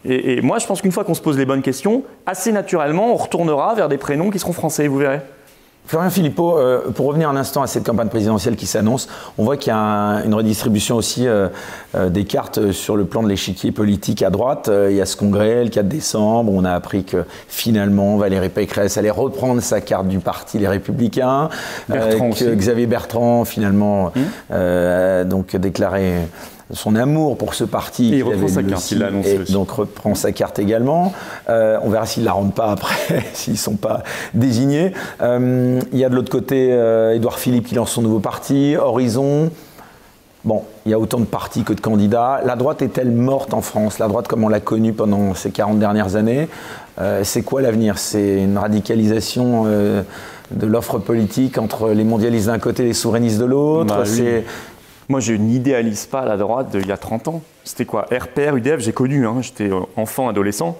Et, 0.08 0.42
moi, 0.42 0.60
je 0.60 0.68
pense 0.68 0.82
qu'une 0.82 0.92
fois 0.92 1.04
qu'on 1.04 1.14
se 1.14 1.22
pose 1.22 1.38
les 1.38 1.46
bonnes 1.46 1.62
questions, 1.62 2.04
assez 2.26 2.52
naturellement, 2.52 3.14
on 3.14 3.16
retournera 3.16 3.74
vers 3.76 3.90
des 3.90 3.98
prénoms 3.98 4.30
qui 4.30 4.40
seront 4.40 4.54
français, 4.54 4.88
vous 4.88 4.98
verrez. 4.98 5.22
Florian 5.88 6.10
Philippot, 6.10 6.58
euh, 6.58 6.90
pour 6.96 7.06
revenir 7.06 7.30
un 7.30 7.36
instant 7.36 7.62
à 7.62 7.68
cette 7.68 7.86
campagne 7.86 8.08
présidentielle 8.08 8.56
qui 8.56 8.66
s'annonce, 8.66 9.08
on 9.38 9.44
voit 9.44 9.56
qu'il 9.56 9.72
y 9.72 9.76
a 9.76 10.24
une 10.26 10.34
redistribution 10.34 10.96
aussi 10.96 11.28
euh, 11.28 11.48
euh, 11.94 12.10
des 12.10 12.26
cartes 12.26 12.72
sur 12.72 12.98
le 12.98 13.06
plan 13.06 13.22
de 13.22 13.30
l'échiquier 13.30 13.72
politique 13.72 14.24
à 14.24 14.32
droite. 14.32 14.70
il 14.90 14.96
y 14.96 15.02
a 15.02 15.06
ce 15.06 15.16
congrès 15.16 15.64
le 15.64 15.70
4 15.70 15.88
décembre, 15.88 16.52
on 16.52 16.66
a 16.66 16.72
appris 16.72 17.04
que 17.04 17.24
finalement 17.48 18.18
Valérie 18.18 18.50
Pécresse 18.50 18.98
allait 18.98 19.12
reprendre 19.12 19.62
sa 19.62 19.80
carte 19.80 20.08
du 20.08 20.18
parti 20.18 20.58
Les 20.58 20.68
Républicains, 20.68 21.50
que 21.88 22.56
Xavier 22.56 22.88
Bertrand 22.88 23.46
finalement 23.46 24.12
mmh. 24.16 25.24
donc 25.26 25.56
déclaré 25.56 26.14
son 26.74 26.96
amour 26.96 27.38
pour 27.38 27.54
ce 27.54 27.64
parti. 27.64 28.10
il 28.10 28.24
reprend 28.24 28.48
sa 28.48 28.64
carte, 28.64 28.92
il 28.92 29.00
l'a 29.00 29.08
annoncé. 29.08 29.40
donc 29.52 29.70
reprend 29.70 30.16
sa 30.16 30.32
carte 30.32 30.60
également. 30.60 31.14
Euh, 31.50 31.78
on 31.84 31.90
verra 31.90 32.06
s'ils 32.06 32.24
ne 32.24 32.28
la 32.28 32.34
rendent 32.34 32.56
pas 32.56 32.72
après, 32.72 33.24
s'ils 33.34 33.54
ne 33.54 33.58
sont 33.58 33.76
pas 33.76 34.04
désignés. 34.34 34.92
Euh, 35.22 35.80
il 35.92 36.00
y 36.00 36.06
a 36.06 36.10
de 36.10 36.16
l'autre 36.16 36.32
côté 36.32 36.70
euh, 36.72 37.14
Édouard 37.14 37.38
Philippe 37.38 37.68
qui 37.68 37.76
lance 37.76 37.92
son 37.92 38.02
nouveau 38.02 38.20
parti, 38.20 38.76
Horizon. 38.78 39.52
Bon, 40.44 40.64
il 40.86 40.92
y 40.92 40.94
a 40.94 41.00
autant 41.00 41.20
de 41.20 41.26
partis 41.26 41.64
que 41.64 41.74
de 41.74 41.82
candidats. 41.82 42.42
La 42.46 42.56
droite 42.56 42.82
est-elle 42.82 43.12
morte 43.12 43.54
en 43.54 43.62
France? 43.62 43.98
La 43.98 44.08
droite 44.08 44.28
comme 44.28 44.44
on 44.44 44.50
l'a 44.50 44.60
connue 44.60 44.94
pendant 44.94 45.34
ces 45.34 45.50
40 45.50 45.80
dernières 45.80 46.16
années, 46.16 46.48
c'est 47.24 47.42
quoi 47.42 47.64
l'avenir? 47.64 47.98
C'est 47.98 48.44
une 48.44 48.56
radicalisation 48.56 49.66
de 49.66 50.68
l'offre 50.68 51.00
politique 51.00 51.58
entre 51.58 51.90
les 51.90 52.04
mondialistes 52.04 52.46
d'un 52.46 52.60
côté 52.60 52.84
et 52.84 52.88
les 52.88 52.94
souverainistes 52.94 53.40
de 53.40 53.46
l'autre? 53.46 53.96
Bah 53.96 54.06
moi, 55.08 55.20
je 55.20 55.34
n'idéalise 55.34 56.06
pas 56.06 56.26
la 56.26 56.38
droite 56.38 56.76
d'il 56.76 56.88
y 56.88 56.92
a 56.92 56.98
30 56.98 57.28
ans. 57.28 57.42
C'était 57.64 57.86
quoi 57.86 58.08
RPR, 58.12 58.56
UDF, 58.56 58.80
j'ai 58.80 58.94
connu, 58.94 59.28
hein, 59.28 59.38
j'étais 59.42 59.70
enfant, 59.96 60.28
adolescent. 60.28 60.78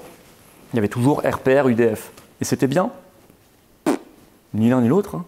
Il 0.74 0.78
y 0.78 0.80
avait 0.80 0.88
toujours 0.88 1.22
RPR, 1.22 1.68
UDF. 1.68 2.12
Et 2.42 2.46
c'était 2.46 2.68
bien. 2.68 2.90
Ni 4.54 4.70
l'un 4.70 4.82
ni 4.82 4.88
l'autre. 4.88 5.16
Hein. 5.16 5.26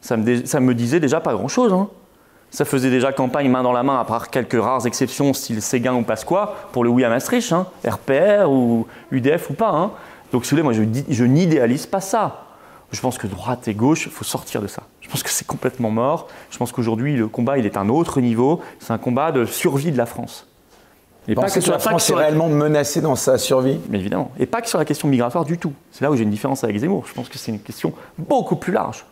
Ça, 0.00 0.16
me 0.16 0.60
me 0.60 0.74
disait 0.74 1.00
déjà 1.00 1.20
pas 1.20 1.32
grand-chose. 1.32 1.72
Hein. 1.72 1.88
Ça 2.50 2.64
faisait 2.64 2.90
déjà 2.90 3.12
campagne 3.12 3.48
main 3.48 3.62
dans 3.62 3.72
la 3.72 3.84
main, 3.84 4.00
à 4.00 4.04
part 4.04 4.30
quelques 4.30 4.60
rares 4.60 4.86
exceptions, 4.86 5.32
style 5.32 5.62
Séguin 5.62 5.94
ou 5.94 6.02
Pasqua, 6.02 6.56
pour 6.72 6.82
le 6.82 6.90
oui 6.90 7.04
à 7.04 7.08
Maastricht. 7.08 7.54
RPR 7.86 8.50
ou 8.50 8.86
UDF 9.12 9.50
ou 9.50 9.54
pas. 9.54 9.92
Donc, 10.32 10.44
si 10.44 10.50
vous 10.50 10.56
voulez, 10.56 10.62
moi, 10.62 10.72
je, 10.72 10.82
je 11.08 11.24
n'idéalise 11.24 11.86
pas 11.86 12.00
ça. 12.00 12.49
Je 12.92 13.00
pense 13.00 13.18
que 13.18 13.26
droite 13.26 13.68
et 13.68 13.74
gauche, 13.74 14.06
il 14.06 14.12
faut 14.12 14.24
sortir 14.24 14.60
de 14.60 14.66
ça. 14.66 14.82
Je 15.00 15.08
pense 15.08 15.22
que 15.22 15.30
c'est 15.30 15.46
complètement 15.46 15.90
mort. 15.90 16.28
Je 16.50 16.58
pense 16.58 16.72
qu'aujourd'hui, 16.72 17.16
le 17.16 17.28
combat, 17.28 17.58
il 17.58 17.66
est 17.66 17.76
à 17.76 17.80
un 17.80 17.88
autre 17.88 18.20
niveau. 18.20 18.60
C'est 18.80 18.92
un 18.92 18.98
combat 18.98 19.30
de 19.32 19.44
survie 19.44 19.92
de 19.92 19.98
la 19.98 20.06
France. 20.06 20.46
Et 21.28 21.34
pas 21.34 21.48
que, 21.48 21.70
la 21.70 21.78
France 21.78 22.10
est 22.10 22.14
réellement 22.14 22.48
menacée 22.48 23.00
dans 23.00 23.14
sa 23.14 23.38
survie 23.38 23.78
Mais 23.88 23.98
évidemment. 23.98 24.32
Et 24.38 24.46
pas 24.46 24.60
que 24.62 24.68
sur 24.68 24.78
la 24.78 24.84
question 24.84 25.06
migratoire 25.06 25.44
du 25.44 25.58
tout. 25.58 25.72
C'est 25.92 26.02
là 26.02 26.10
où 26.10 26.16
j'ai 26.16 26.24
une 26.24 26.30
différence 26.30 26.64
avec 26.64 26.76
Zemmour. 26.78 27.04
Je 27.06 27.14
pense 27.14 27.28
que 27.28 27.38
c'est 27.38 27.52
une 27.52 27.60
question 27.60 27.92
beaucoup 28.18 28.56
plus 28.56 28.72
large. 28.72 29.04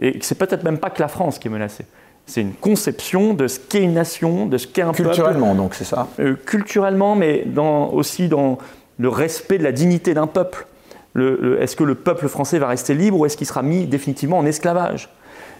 Et 0.00 0.18
c'est 0.22 0.36
peut-être 0.36 0.62
même 0.62 0.78
pas 0.78 0.90
que 0.90 1.00
la 1.00 1.08
France 1.08 1.38
qui 1.38 1.48
est 1.48 1.50
menacée. 1.50 1.86
C'est 2.26 2.40
une 2.40 2.54
conception 2.54 3.34
de 3.34 3.48
ce 3.48 3.58
qu'est 3.58 3.82
une 3.82 3.94
nation, 3.94 4.46
de 4.46 4.56
ce 4.56 4.66
qu'est 4.68 4.82
un 4.82 4.92
peuple. 4.92 5.02
Culturellement, 5.02 5.54
donc, 5.54 5.74
c'est 5.74 5.84
ça 5.84 6.06
euh, 6.20 6.36
Culturellement, 6.46 7.16
mais 7.16 7.42
dans, 7.44 7.90
aussi 7.90 8.28
dans 8.28 8.58
le 8.98 9.08
respect 9.08 9.58
de 9.58 9.64
la 9.64 9.72
dignité 9.72 10.14
d'un 10.14 10.28
peuple 10.28 10.66
est-ce 11.14 11.76
que 11.76 11.84
le 11.84 11.94
peuple 11.94 12.28
français 12.28 12.58
va 12.58 12.68
rester 12.68 12.94
libre 12.94 13.18
ou 13.18 13.26
est-ce 13.26 13.36
qu'il 13.36 13.46
sera 13.46 13.62
mis 13.62 13.86
définitivement 13.86 14.38
en 14.38 14.46
esclavage? 14.46 15.08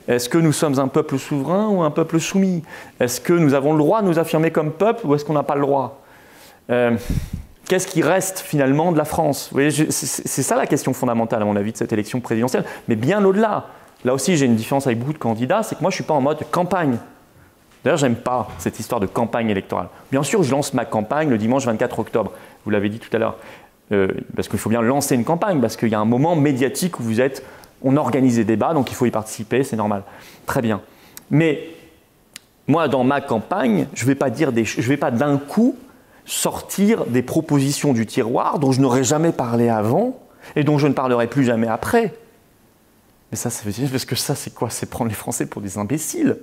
Est-ce 0.09 0.29
que 0.29 0.39
nous 0.39 0.53
sommes 0.53 0.79
un 0.79 0.89
peuple 0.89 1.19
souverain 1.19 1.69
ou 1.69 1.83
un 1.83 1.91
peuple 1.91 2.19
soumis? 2.19 2.63
Est-ce 2.99 3.21
que 3.21 3.33
nous 3.33 3.55
avons 3.55 3.73
le 3.73 3.79
droit 3.79 4.03
de 4.03 4.09
nous 4.09 4.19
affirmer 4.19 4.51
comme 4.51 4.73
peuple 4.73 5.07
ou 5.07 5.15
est-ce 5.15 5.25
qu'on 5.25 5.35
n'a 5.35 5.45
pas 5.45 5.55
le 5.55 5.63
droit? 5.63 6.03
Euh, 6.71 6.97
Qu'est-ce 7.73 7.87
qui 7.87 8.03
reste 8.03 8.41
finalement 8.41 8.93
de 8.93 8.99
la 8.99 9.07
France? 9.07 9.51
C'est 9.71 10.43
ça 10.43 10.57
la 10.57 10.67
question 10.67 10.93
fondamentale 10.93 11.41
à 11.41 11.45
mon 11.45 11.57
avis 11.57 11.73
de 11.73 11.77
cette 11.77 11.93
élection 11.93 12.21
présidentielle, 12.21 12.65
mais 12.89 12.97
bien 12.97 13.25
au-delà. 13.25 13.67
Là 14.05 14.13
aussi, 14.13 14.37
j'ai 14.37 14.47
une 14.47 14.57
différence 14.57 14.87
avec 14.87 14.99
beaucoup 14.99 15.13
de 15.13 15.19
candidats, 15.19 15.63
c'est 15.63 15.77
que 15.77 15.81
moi, 15.81 15.91
je 15.91 15.95
ne 15.95 16.03
suis 16.03 16.05
pas 16.05 16.13
en 16.13 16.21
mode 16.21 16.39
campagne. 16.51 16.99
D'ailleurs, 17.83 17.99
j'aime 17.99 18.17
pas 18.17 18.49
cette 18.59 18.79
histoire 18.79 19.01
de 19.01 19.07
campagne 19.07 19.49
électorale. 19.49 19.89
Bien 20.11 20.23
sûr, 20.23 20.43
je 20.43 20.51
lance 20.51 20.75
ma 20.75 20.85
campagne 20.85 21.31
le 21.31 21.39
dimanche 21.39 21.65
24 21.65 21.99
octobre. 22.01 22.33
Vous 22.65 22.71
l'avez 22.71 22.89
dit 22.89 22.99
tout 22.99 23.09
à 23.17 23.19
l'heure. 23.19 23.37
Euh, 23.93 24.09
parce 24.35 24.49
qu'il 24.49 24.59
faut 24.59 24.71
bien 24.71 24.81
lancer 24.81 25.15
une 25.15 25.25
campagne, 25.25 25.61
parce 25.61 25.77
qu'il 25.77 25.89
y 25.89 25.95
a 25.95 26.01
un 26.01 26.07
moment 26.07 26.35
médiatique 26.35 26.99
où 26.99 27.03
vous 27.03 27.21
êtes, 27.21 27.45
on 27.83 27.97
organise 27.97 28.37
des 28.37 28.45
débats, 28.45 28.73
donc 28.73 28.91
il 28.91 28.95
faut 28.95 29.07
y 29.07 29.11
participer, 29.11 29.65
c'est 29.65 29.77
normal. 29.77 30.03
Très 30.47 30.63
bien. 30.63 30.81
Mais 31.31 31.69
moi, 32.69 32.89
dans 32.89 33.05
ma 33.05 33.21
campagne, 33.21 33.87
je 33.95 34.05
ne 34.05 34.09
vais 34.09 34.15
pas 34.15 34.31
dire 34.31 34.53
des, 34.53 34.65
je 34.65 34.89
vais 34.89 34.97
pas 34.97 35.11
d'un 35.11 35.37
coup 35.37 35.77
sortir 36.25 37.05
des 37.07 37.23
propositions 37.23 37.93
du 37.93 38.07
tiroir 38.07 38.59
dont 38.59 38.73
je 38.73 38.81
n'aurais 38.81 39.05
jamais 39.05 39.33
parlé 39.33 39.69
avant 39.69 40.19
et 40.57 40.65
dont 40.65 40.79
je 40.79 40.87
ne 40.87 40.93
parlerai 40.93 41.27
plus 41.27 41.45
jamais 41.45 41.69
après. 41.69 42.15
Mais 43.31 43.37
ça, 43.37 43.51
ça 43.51 43.69
veut 43.69 43.89
parce 43.89 44.05
que 44.05 44.15
ça, 44.15 44.35
c'est 44.35 44.55
quoi? 44.55 44.71
C'est 44.71 44.87
prendre 44.87 45.09
les 45.09 45.17
Français 45.17 45.47
pour 45.47 45.61
des 45.61 45.79
imbéciles. 45.79 46.39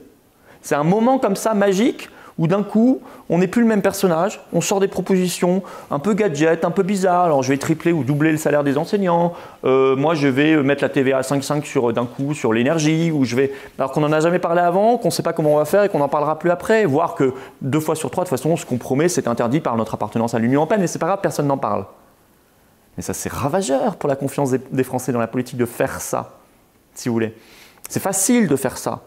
C'est 0.61 0.75
un 0.75 0.83
moment 0.83 1.19
comme 1.19 1.35
ça 1.35 1.53
magique 1.53 2.09
où 2.39 2.47
d'un 2.47 2.63
coup, 2.63 3.01
on 3.29 3.37
n'est 3.37 3.47
plus 3.47 3.61
le 3.61 3.67
même 3.67 3.81
personnage, 3.81 4.41
on 4.53 4.61
sort 4.61 4.79
des 4.79 4.87
propositions 4.87 5.61
un 5.91 5.99
peu 5.99 6.13
gadget, 6.13 6.63
un 6.63 6.71
peu 6.71 6.83
bizarres. 6.83 7.25
Alors 7.25 7.43
je 7.43 7.49
vais 7.49 7.57
tripler 7.57 7.91
ou 7.91 8.05
doubler 8.05 8.31
le 8.31 8.37
salaire 8.37 8.63
des 8.63 8.77
enseignants, 8.77 9.33
euh, 9.65 9.95
moi 9.97 10.15
je 10.15 10.29
vais 10.29 10.55
mettre 10.63 10.81
la 10.81 10.89
TVA 10.89 11.17
à 11.17 11.21
5,5 11.21 11.65
sur, 11.65 11.91
d'un 11.91 12.05
coup 12.05 12.33
sur 12.33 12.53
l'énergie, 12.53 13.11
ou 13.11 13.25
je 13.25 13.35
vais. 13.35 13.51
Alors 13.77 13.91
qu'on 13.91 13.99
n'en 13.99 14.11
a 14.13 14.21
jamais 14.21 14.39
parlé 14.39 14.61
avant, 14.61 14.97
qu'on 14.97 15.09
ne 15.09 15.13
sait 15.13 15.21
pas 15.21 15.33
comment 15.33 15.53
on 15.53 15.57
va 15.57 15.65
faire 15.65 15.83
et 15.83 15.89
qu'on 15.89 15.99
n'en 15.99 16.07
parlera 16.07 16.39
plus 16.39 16.49
après, 16.49 16.85
voire 16.85 17.13
que 17.13 17.33
deux 17.61 17.81
fois 17.81 17.95
sur 17.95 18.09
trois, 18.09 18.23
de 18.23 18.29
toute 18.29 18.39
façon, 18.39 18.55
ce 18.55 18.65
qu'on 18.65 18.77
promet, 18.77 19.09
c'est 19.09 19.27
interdit 19.27 19.59
par 19.59 19.75
notre 19.75 19.93
appartenance 19.93 20.33
à 20.33 20.39
l'Union 20.39 20.61
européenne, 20.61 20.81
et 20.81 20.87
c'est 20.87 20.97
pas 20.97 21.07
grave, 21.07 21.19
personne 21.21 21.47
n'en 21.47 21.57
parle. 21.57 21.85
Mais 22.95 23.03
ça, 23.03 23.13
c'est 23.13 23.31
ravageur 23.31 23.97
pour 23.97 24.07
la 24.07 24.15
confiance 24.15 24.51
des 24.51 24.83
Français 24.83 25.11
dans 25.11 25.19
la 25.19 25.27
politique 25.27 25.57
de 25.57 25.65
faire 25.65 25.99
ça, 25.99 26.37
si 26.93 27.09
vous 27.09 27.13
voulez. 27.13 27.33
C'est 27.89 28.01
facile 28.01 28.47
de 28.47 28.55
faire 28.55 28.77
ça 28.77 29.01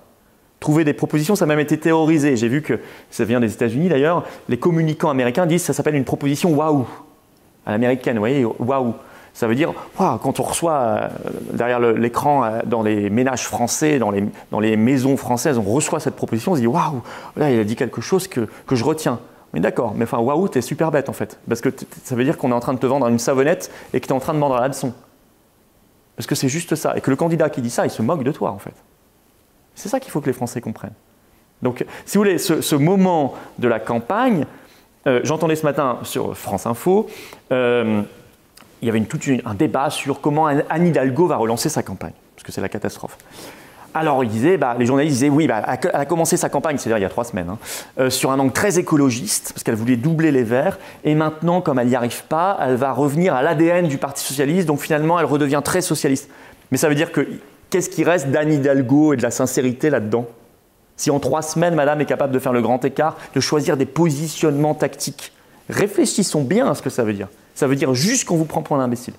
trouver 0.63 0.85
des 0.85 0.95
propositions, 0.95 1.37
ça 1.37 1.45
a 1.45 1.49
même 1.49 1.59
été 1.59 1.77
théorisé. 1.79 2.37
J'ai 2.37 2.49
vu 2.49 2.63
que, 2.63 2.79
ça 3.11 3.25
vient 3.25 3.41
des 3.41 3.53
États-Unis 3.53 3.91
d'ailleurs, 3.91 4.25
les 4.49 4.59
communicants 4.59 5.11
américains 5.11 5.45
disent 5.45 5.63
ça 5.63 5.75
s'appelle 5.75 5.97
une 5.97 6.05
proposition 6.05 6.55
waouh, 6.55 6.87
à 7.67 7.73
l'américaine, 7.73 8.15
vous 8.15 8.23
voyez, 8.23 8.45
waouh. 8.45 8.95
Ça 9.35 9.47
veut 9.47 9.55
dire, 9.55 9.73
quand 9.97 10.41
on 10.41 10.43
reçoit 10.43 10.75
euh, 10.75 11.09
derrière 11.55 11.81
l'écran 11.81 12.45
euh, 12.45 12.61
dans 12.67 12.83
les 12.83 13.09
ménages 13.09 13.47
français, 13.47 13.99
dans 13.99 14.11
les, 14.11 14.77
maisons 14.77 15.17
françaises, 15.17 15.57
on 15.57 15.63
reçoit 15.63 16.01
cette 16.01 16.17
proposition, 16.17 16.53
on 16.53 16.55
se 16.55 16.61
dit 16.61 16.67
waouh, 16.67 17.03
là 17.37 17.51
il 17.51 17.59
a 17.59 17.65
dit 17.65 17.75
quelque 17.75 18.03
chose 18.03 18.29
que, 18.29 18.47
je 18.71 18.85
retiens. 18.85 19.21
Mais 19.55 19.61
d'accord, 19.61 19.95
mais 19.97 20.05
enfin 20.05 20.19
waouh, 20.19 20.49
t'es 20.49 20.61
super 20.61 20.91
bête 20.91 21.09
en 21.09 21.15
fait. 21.15 21.39
Parce 21.49 21.63
que 21.63 21.71
ça 22.05 22.15
veut 22.15 22.25
dire 22.25 22.37
qu'on 22.37 22.51
est 22.51 22.55
en 22.55 22.61
train 22.61 22.75
de 22.75 22.79
te 22.79 22.87
vendre 22.87 23.09
une 23.09 23.19
savonnette 23.19 23.71
et 23.95 24.01
que 24.01 24.07
tu 24.07 24.13
es 24.13 24.17
en 24.17 24.21
train 24.21 24.35
de 24.35 24.39
vendre 24.39 24.61
la 24.61 24.69
leçon. 24.69 24.93
Parce 26.17 26.27
que 26.27 26.35
c'est 26.35 26.49
juste 26.49 26.75
ça. 26.75 26.95
Et 26.97 27.01
que 27.01 27.11
le 27.11 27.17
candidat 27.17 27.49
qui 27.49 27.63
dit 27.63 27.71
ça, 27.71 27.87
il 27.87 27.91
se 27.91 28.03
moque 28.03 28.25
de 28.25 28.33
toi 28.33 28.51
en 28.51 28.59
fait. 28.59 28.75
C'est 29.75 29.89
ça 29.89 30.01
qu'il 30.01 30.11
faut 30.11 30.21
que 30.21 30.27
les 30.27 30.33
Français 30.33 30.61
comprennent. 30.61 30.95
Donc, 31.63 31.85
si 32.05 32.19
vous 32.19 32.25
voulez, 32.25 32.39
ce, 32.39 32.75
moment 32.75 33.35
de 33.59 33.69
la 33.69 33.79
campagne, 33.79 34.47
euh, 35.07 35.21
j'entendais 35.23 35.57
ce 35.57 35.65
matin 35.65 35.99
sur 36.03 36.37
France 36.37 36.67
Info, 36.67 37.09
euh, 37.53 38.03
il 38.81 38.87
y 38.87 38.91
avait 38.91 39.01
tout 39.03 39.19
un 39.45 39.55
débat 39.55 39.91
sur 39.91 40.21
comment 40.21 40.47
Anne 40.47 40.87
Hidalgo 40.87 41.27
va 41.27 41.37
relancer 41.37 41.69
sa 41.69 41.85
campagne, 41.85 42.13
parce 42.35 42.45
que 42.45 42.51
c'est 42.51 42.61
la 42.61 42.69
catastrophe. 42.69 43.17
Alors, 43.95 44.25
il 44.25 44.31
disait, 44.31 44.57
bah, 44.57 44.75
les 44.79 44.87
journalistes 44.87 45.15
disaient, 45.15 45.29
oui, 45.29 45.47
bah, 45.47 45.63
elle 45.67 45.91
a 45.93 46.07
commencé 46.07 46.37
sa 46.37 46.49
campagne, 46.49 46.79
c'est-à-dire 46.79 46.99
il 46.99 47.03
y 47.03 47.07
a 47.07 47.11
trois 47.11 47.25
semaines, 47.25 47.51
hein, 47.51 47.59
euh, 47.99 48.11
sur 48.11 48.33
un 48.33 48.39
angle 48.39 48.53
très 48.53 48.79
écologiste, 48.79 49.53
parce 49.53 49.63
qu'elle 49.63 49.75
voulait 49.75 49.97
doubler 49.97 50.33
les 50.33 50.43
verts, 50.43 50.79
et 51.05 51.15
maintenant, 51.15 51.61
comme 51.61 51.79
elle 51.79 51.89
n'y 51.89 51.95
arrive 51.95 52.25
pas, 52.25 52.59
elle 52.61 52.77
va 52.77 52.93
revenir 52.93 53.35
à 53.35 53.43
l'ADN 53.43 53.87
du 53.87 53.99
Parti 53.99 54.25
socialiste, 54.25 54.67
donc 54.67 54.81
finalement, 54.81 55.21
elle 55.21 55.27
redevient 55.27 55.61
très 55.63 55.83
socialiste. 55.83 56.31
Mais 56.71 56.79
ça 56.79 56.89
veut 56.89 56.95
dire 56.95 57.13
que 57.13 57.29
qu'est-ce 57.73 57.89
qui 57.89 58.05
reste 58.05 58.29
d'Anne 58.31 58.53
Hidalgo 58.53 59.15
et 59.15 59.17
de 59.17 59.23
la 59.23 59.31
sincérité 59.31 59.89
là-dedans? 59.89 60.27
Si 60.97 61.11
en 61.11 61.19
trois 61.19 61.41
semaines, 61.41 61.75
madame 61.75 62.03
est 62.03 62.07
capable 62.07 62.33
de 62.33 62.39
faire 62.39 62.53
le 62.53 62.61
grand 62.61 62.85
écart, 62.85 63.17
de 63.35 63.41
choisir 63.41 63.79
des 63.79 63.87
positionnements 63.87 64.75
tactiques, 64.75 65.33
réfléchissons 65.71 66.43
bien 66.43 66.71
à 66.71 66.75
ce 66.75 66.83
que 66.83 66.91
ça 66.91 67.03
veut 67.03 67.15
dire. 67.15 67.29
Ça 67.55 67.67
veut 67.67 67.75
dire 67.75 67.95
juste 67.95 68.27
qu'on 68.27 68.37
vous 68.37 68.45
prend 68.45 68.63
pour 68.63 68.77
un 68.77 68.85
imbécile. 68.85 69.15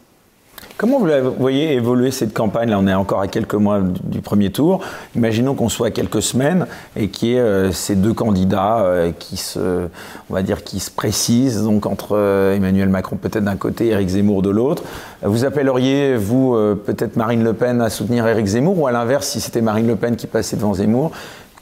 Comment 0.78 1.00
vous 1.00 1.08
voyez 1.38 1.74
évoluer 1.74 2.12
cette 2.12 2.34
campagne 2.34 2.70
Là, 2.70 2.80
on 2.80 2.88
est 2.88 2.94
encore 2.94 3.22
à 3.22 3.28
quelques 3.28 3.54
mois 3.54 3.80
du 3.82 4.22
premier 4.22 4.52
tour. 4.52 4.82
Imaginons 5.16 5.54
qu'on 5.54 5.70
soit 5.70 5.88
à 5.88 5.92
quelques 5.92 6.22
semaines 6.22 6.66
et 6.96 7.10
qu'il 7.10 7.30
y 7.30 7.36
ait 7.36 7.40
euh, 7.40 7.72
ces 7.72 7.96
deux 7.96 8.14
candidats 8.14 8.80
euh, 8.80 9.12
qui 9.18 9.38
se, 9.38 9.88
on 10.30 10.34
va 10.34 10.42
dire, 10.42 10.64
qui 10.64 10.80
se 10.80 10.90
précisent, 10.90 11.64
donc 11.64 11.86
entre 11.86 12.18
euh, 12.18 12.56
Emmanuel 12.56 12.90
Macron 12.90 13.18
peut-être 13.18 13.44
d'un 13.44 13.56
côté, 13.56 13.88
Éric 13.88 14.10
Zemmour 14.10 14.42
de 14.42 14.50
l'autre. 14.50 14.84
Vous 15.22 15.46
appelleriez, 15.46 16.18
vous, 16.18 16.58
peut-être 16.86 17.16
Marine 17.16 17.44
Le 17.44 17.54
Pen 17.54 17.80
à 17.80 17.90
soutenir 17.90 18.28
Éric 18.28 18.48
Zemmour 18.48 18.80
ou 18.80 18.88
à 18.88 18.92
l'inverse, 18.92 19.28
si 19.28 19.40
c'était 19.40 19.62
Marine 19.62 19.88
Le 19.88 19.96
Pen 19.96 20.16
qui 20.16 20.28
passait 20.28 20.58
devant 20.58 20.74
Zemmour 20.74 21.12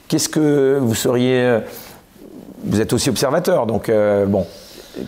Qu'est-ce 0.07 0.29
que 0.29 0.79
vous 0.81 0.95
seriez 0.95 1.59
Vous 2.63 2.81
êtes 2.81 2.91
aussi 2.93 3.09
observateur, 3.09 3.67
donc 3.67 3.91
bon, 4.27 4.45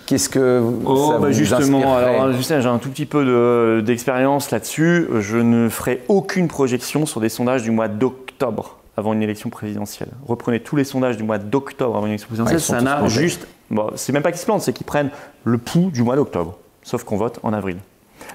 Qu'est-ce 0.06 0.30
que 0.30 0.62
oh, 0.86 1.12
ça 1.12 1.20
bah 1.20 1.32
justement, 1.32 1.96
alors 1.96 2.32
j'ai 2.34 2.54
un 2.54 2.78
tout 2.78 2.90
petit 2.90 3.06
peu 3.06 3.82
d'expérience 3.86 4.52
là-dessus. 4.52 5.08
Je 5.20 5.38
ne 5.38 5.70
ferai 5.70 6.04
aucune 6.08 6.48
projection 6.48 7.06
sur 7.06 7.22
des 7.22 7.30
sondages 7.30 7.64
du 7.64 7.72
mois 7.72 7.88
d'octobre 7.88 8.78
avant 8.98 9.14
une 9.14 9.24
élection 9.24 9.50
présidentielle. 9.50 10.10
Reprenez 10.28 10.60
tous 10.60 10.76
les 10.76 10.84
sondages 10.84 11.18
du 11.18 11.24
mois 11.24 11.38
d'octobre 11.38 11.96
avant 11.96 12.06
une 12.06 12.12
élection 12.12 12.28
présidentielle, 12.28 12.60
ça 12.60 12.82
n'a 12.82 13.08
juste. 13.08 13.48
Bon, 13.72 13.90
c'est 13.96 14.14
même 14.14 14.24
pas 14.24 14.32
qu'ils 14.32 14.42
se 14.42 14.46
plantent, 14.46 14.62
c'est 14.62 14.74
qu'ils 14.74 14.86
prennent 14.86 15.10
le 15.44 15.58
pouls 15.58 15.90
du 15.92 16.04
mois 16.04 16.16
d'octobre. 16.16 16.58
Sauf 16.84 17.04
qu'on 17.04 17.18
vote 17.18 17.40
en 17.44 17.54
avril. 17.54 17.78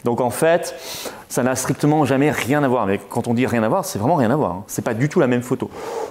Donc 0.05 0.21
en 0.21 0.31
fait, 0.31 0.75
ça 1.29 1.43
n'a 1.43 1.55
strictement 1.55 2.05
jamais 2.05 2.31
rien 2.31 2.63
à 2.63 2.69
voir. 2.69 2.87
Mais 2.87 2.99
quand 3.09 3.29
on 3.29 3.35
dit 3.35 3.47
rien 3.47 3.63
à 3.63 3.69
voir, 3.69 3.85
c'est 3.85 3.99
vraiment 3.99 4.17
rien 4.17 4.31
à 4.31 4.37
voir. 4.37 4.53
Hein. 4.53 4.65
C'est 4.67 4.83
pas 4.83 4.95
du 4.95 5.09
tout 5.09 5.21
la 5.21 5.27
même 5.27 5.43
photo. 5.43 5.71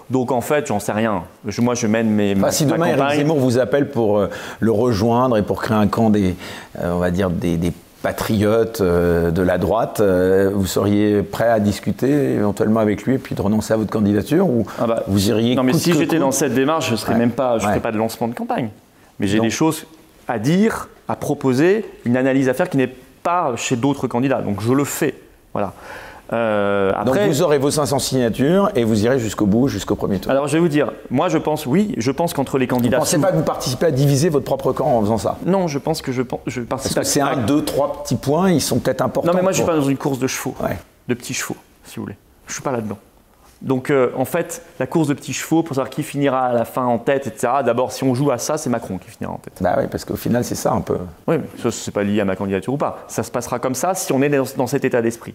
Donc 0.10 0.32
en 0.32 0.42
fait, 0.42 0.68
j'en 0.68 0.80
sais 0.80 0.92
rien. 0.92 1.24
moi, 1.60 1.74
je 1.74 1.88
mène 1.88 2.10
mes. 2.10 2.36
Enfin, 2.38 2.52
si 2.52 2.66
demain 2.66 2.88
Eric 2.88 3.18
Zemmour 3.18 3.38
vous 3.38 3.58
appelle 3.58 3.90
pour 3.90 4.20
euh, 4.20 4.30
le 4.60 4.72
rejoindre 4.72 5.38
et 5.38 5.42
pour 5.42 5.62
créer 5.62 5.78
un 5.78 5.88
camp 5.88 6.10
des, 6.10 6.36
euh, 6.80 6.94
on 6.94 7.00
va 7.00 7.12
dire 7.12 7.30
des, 7.30 7.58
patriotes 8.04 8.80
euh, 8.80 9.32
de 9.32 9.42
la 9.42 9.58
droite, 9.58 10.02
vous 10.02 10.68
seriez 10.68 11.24
prêt 11.24 11.50
à 11.50 11.60
discuter 11.60 12.36
éventuellement 12.36 12.80
avec 12.80 13.04
lui 13.04 13.16
et 13.16 13.18
puis 13.18 13.34
de 13.34 13.42
renoncer 13.42 13.74
à 13.74 13.78
votre 13.78 13.90
candidature 13.90 14.48
ou 14.48 14.66
ah 14.80 14.86
bah, 14.86 15.04
vous 15.08 15.30
iriez 15.30 15.56
Non, 15.56 15.64
mais 15.64 15.74
si 15.74 15.94
j'étais 15.94 16.20
dans 16.20 16.32
cette 16.32 16.54
démarche, 16.54 16.92
je 16.92 16.96
serais 16.96 17.16
même 17.16 17.32
pas, 17.32 17.58
je 17.58 17.66
ferais 17.66 17.80
pas 17.80 17.92
de 17.92 17.98
lancement 17.98 18.28
de 18.28 18.36
campagne. 18.36 18.70
Mais 19.20 19.28
j'ai 19.28 19.40
des 19.40 19.50
choses 19.50 19.88
à 20.28 20.38
dire, 20.38 20.90
à 21.08 21.16
proposer, 21.16 21.86
une 22.06 22.18
analyse 22.18 22.50
à 22.50 22.54
faire 22.54 22.70
qui 22.70 22.78
n'est 22.78 22.94
chez 23.56 23.76
d'autres 23.76 24.08
candidats. 24.08 24.42
Donc 24.42 24.62
je 24.62 24.74
le 24.74 24.84
fais. 24.84 25.16
Voilà. 25.54 25.74
Euh, 26.34 26.92
après, 26.94 27.26
Donc 27.26 27.34
vous 27.34 27.42
aurez 27.42 27.58
vos 27.58 27.72
500 27.72 28.00
signatures 28.00 28.70
et 28.76 28.84
vous 28.84 29.06
irez 29.06 29.18
jusqu'au 29.18 29.46
bout, 29.46 29.68
jusqu'au 29.68 29.96
premier 29.96 30.20
tour. 30.20 30.32
Alors 30.32 30.48
je 30.48 30.54
vais 30.54 30.60
vous 30.60 30.68
dire, 30.68 30.92
moi 31.10 31.30
je 31.30 31.38
pense, 31.38 31.66
oui, 31.66 31.94
je 31.98 32.12
pense 32.12 32.34
qu'entre 32.34 32.58
les 32.58 32.68
candidats. 32.68 32.98
Vous 32.98 33.04
ne 33.04 33.06
pensez 33.06 33.20
pas 33.20 33.32
que 33.32 33.38
vous 33.38 33.44
participez 33.44 33.86
à 33.86 33.92
diviser 33.92 34.30
votre 34.30 34.46
propre 34.46 34.74
camp 34.74 34.88
en 34.88 35.02
faisant 35.02 35.18
ça? 35.18 35.38
Non, 35.46 35.68
je 35.68 35.80
pense 35.80 36.02
que 36.02 36.12
je, 36.12 36.22
je 36.48 36.62
participe 36.62 36.96
Parce 36.96 37.08
que 37.08 37.14
c'est 37.14 37.22
un, 37.22 37.38
deux, 37.38 37.64
trois 37.64 38.04
petits 38.04 38.16
points, 38.18 38.52
ils 38.52 38.62
sont 38.62 38.80
peut-être 38.80 39.02
importants. 39.02 39.32
Non, 39.32 39.36
mais 39.36 39.42
moi 39.42 39.52
je 39.54 39.62
ne 39.62 39.64
suis 39.64 39.72
pas 39.72 39.80
dans 39.80 39.88
une 39.88 39.98
course 39.98 40.20
de 40.20 40.28
chevaux, 40.28 40.56
de 41.08 41.14
petits 41.14 41.34
chevaux, 41.34 41.58
si 41.86 41.96
vous 41.96 42.04
voulez. 42.04 42.18
Je 42.46 42.52
ne 42.52 42.54
suis 42.56 42.64
pas 42.64 42.72
là-dedans. 42.72 42.98
Donc 43.62 43.90
euh, 43.90 44.12
en 44.16 44.26
fait, 44.26 44.62
la 44.80 44.88
course 44.88 45.08
de 45.08 45.14
petits 45.14 45.34
chevaux, 45.34 45.64
pour 45.64 45.76
savoir 45.76 45.90
qui 45.90 46.04
finira 46.04 46.46
à 46.46 46.54
la 46.54 46.66
fin 46.66 46.86
en 46.86 47.00
tête, 47.00 47.28
etc. 47.28 47.54
D'abord, 47.66 47.92
si 47.92 48.04
on 48.04 48.14
joue 48.14 48.32
à 48.32 48.38
ça, 48.38 48.58
c'est 48.58 48.70
Macron 48.70 48.98
qui 48.98 49.10
finira 49.10 49.34
en 49.34 49.38
tête. 49.38 49.58
Bah 49.62 49.76
oui, 49.80 49.86
parce 49.90 50.06
qu'au 50.06 50.16
final, 50.16 50.44
c'est 50.44 50.56
ça 50.56 50.72
un 50.72 50.82
peu. 50.82 50.98
Oui, 51.28 51.38
mais 51.38 51.62
ça, 51.62 51.72
c'est 51.72 51.92
pas 51.92 52.04
lié 52.04 52.22
à 52.22 52.26
ma 52.26 52.36
candidature 52.36 52.74
ou 52.74 52.78
pas. 52.78 53.06
Ça 53.08 53.24
se 53.24 53.32
passera 53.32 53.60
comme 53.60 53.76
ça 53.76 53.94
si 53.96 54.12
on 54.14 54.22
est 54.22 54.30
dans 54.30 54.68
cet 54.68 54.86
état 54.86 55.02
d'esprit. 55.02 55.34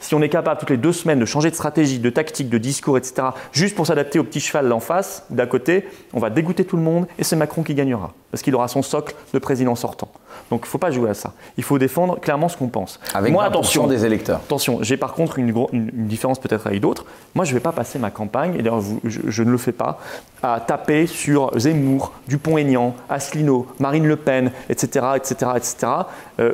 Si 0.00 0.14
on 0.14 0.22
est 0.22 0.28
capable 0.28 0.60
toutes 0.60 0.70
les 0.70 0.76
deux 0.76 0.92
semaines 0.92 1.18
de 1.18 1.24
changer 1.24 1.50
de 1.50 1.54
stratégie, 1.54 1.98
de 1.98 2.10
tactique, 2.10 2.48
de 2.48 2.58
discours, 2.58 2.96
etc., 2.98 3.28
juste 3.52 3.74
pour 3.74 3.86
s'adapter 3.86 4.18
au 4.18 4.24
petit 4.24 4.40
cheval 4.40 4.68
d'en 4.68 4.80
face, 4.80 5.24
d'à 5.30 5.46
côté, 5.46 5.88
on 6.12 6.20
va 6.20 6.30
dégoûter 6.30 6.64
tout 6.64 6.76
le 6.76 6.82
monde 6.82 7.06
et 7.18 7.24
c'est 7.24 7.36
Macron 7.36 7.62
qui 7.62 7.74
gagnera. 7.74 8.12
Parce 8.30 8.42
qu'il 8.42 8.54
aura 8.54 8.68
son 8.68 8.82
socle 8.82 9.14
de 9.32 9.38
président 9.38 9.74
sortant. 9.74 10.10
Donc 10.50 10.60
il 10.60 10.66
ne 10.66 10.70
faut 10.70 10.78
pas 10.78 10.90
jouer 10.90 11.10
à 11.10 11.14
ça. 11.14 11.32
Il 11.56 11.64
faut 11.64 11.78
défendre 11.78 12.20
clairement 12.20 12.48
ce 12.48 12.56
qu'on 12.58 12.68
pense. 12.68 13.00
Avec 13.14 13.32
Moi, 13.32 13.42
attention 13.42 13.86
des 13.86 14.04
électeurs. 14.04 14.40
Attention, 14.44 14.80
j'ai 14.82 14.98
par 14.98 15.14
contre 15.14 15.38
une, 15.38 15.52
différence 15.72 16.38
peut-être 16.38 16.66
avec 16.66 16.80
d'autres. 16.80 17.06
Moi, 17.34 17.44
je 17.44 17.50
ne 17.50 17.54
vais 17.54 17.62
pas 17.62 17.72
passer 17.72 17.98
ma 17.98 18.10
campagne, 18.10 18.54
et 18.54 18.62
d'ailleurs 18.62 18.82
je, 19.04 19.42
ne 19.42 19.50
le 19.50 19.58
fais 19.58 19.72
pas, 19.72 19.98
à 20.42 20.60
taper 20.60 21.06
sur 21.06 21.58
Zemmour, 21.58 22.12
Dupont-Aignan, 22.28 22.94
Asselineau, 23.08 23.66
Marine 23.78 24.06
Le 24.06 24.16
Pen, 24.16 24.52
etc. 24.68 25.06
etc., 25.16 25.52
etc. 25.56 25.92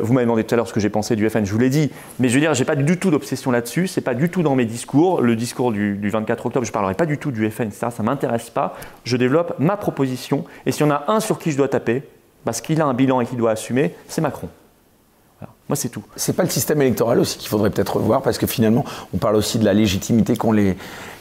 vous 0.01 0.13
m'avez 0.13 0.27
demandé 0.27 0.45
tout 0.45 0.55
à 0.55 0.57
l'heure 0.57 0.69
ce 0.69 0.73
que 0.73 0.81
j'ai 0.81 0.91
pensé 0.91 1.17
du 1.17 1.29
FN, 1.29 1.45
je 1.45 1.53
vous 1.53 1.59
l'ai 1.59 1.71
dit. 1.71 1.91
Mais 2.21 2.29
je 2.29 2.35
veux 2.35 2.41
dire, 2.41 2.55
je 2.55 2.61
n'ai 2.61 2.65
pas 2.65 2.77
du 2.77 2.99
tout 2.99 3.11
d'obsession 3.11 3.34
là-dessus. 3.51 3.87
Ce 3.87 3.99
n'est 3.99 4.05
pas 4.05 4.15
du 4.15 4.31
tout 4.31 4.43
dans 4.43 4.55
mes 4.55 4.65
discours. 4.65 5.21
Le 5.21 5.37
discours 5.37 5.73
du, 5.73 6.09
24 6.09 6.47
octobre, 6.47 6.67
je 6.67 6.73
parlerai 6.73 6.95
pas 6.95 7.07
du 7.07 7.19
tout 7.19 7.31
du 7.31 7.51
FN, 7.51 7.65
etc. 7.65 7.89
Ça 7.95 8.03
m'intéresse 8.03 8.51
pas. 8.51 8.77
Je 9.05 9.17
développe 9.17 9.55
ma 9.59 9.77
proposition. 9.77 10.45
Et 10.67 10.73
s'il 10.73 10.87
y 10.87 10.89
en 10.89 10.93
a 10.93 11.05
un 11.09 11.21
sur 11.21 11.39
qui 11.39 11.53
je 11.53 11.57
dois 11.57 11.69
taper, 11.69 12.03
parce 12.45 12.61
qu'il 12.61 12.81
a 12.81 12.87
un 12.87 12.95
bilan 12.95 13.21
et 13.21 13.27
qu'il 13.27 13.39
doit 13.39 13.53
assumer, 13.53 13.95
c'est 14.09 14.21
Macron. 14.21 14.49
Moi, 15.69 15.77
c'est 15.77 15.89
tout. 15.89 16.03
C'est 16.15 16.37
pas 16.37 16.43
le 16.43 16.51
système 16.51 16.83
électoral 16.83 17.19
aussi 17.19 17.39
qu'il 17.39 17.49
faudrait 17.49 17.71
peut-être 17.71 17.97
revoir, 17.97 18.21
parce 18.21 18.37
que 18.37 18.47
finalement, 18.47 18.85
on 19.15 19.17
parle 19.17 19.37
aussi 19.37 19.59
de 19.59 19.65
la 19.65 19.73
légitimité 19.73 20.37
qu'ont 20.37 20.53
les, 20.53 20.77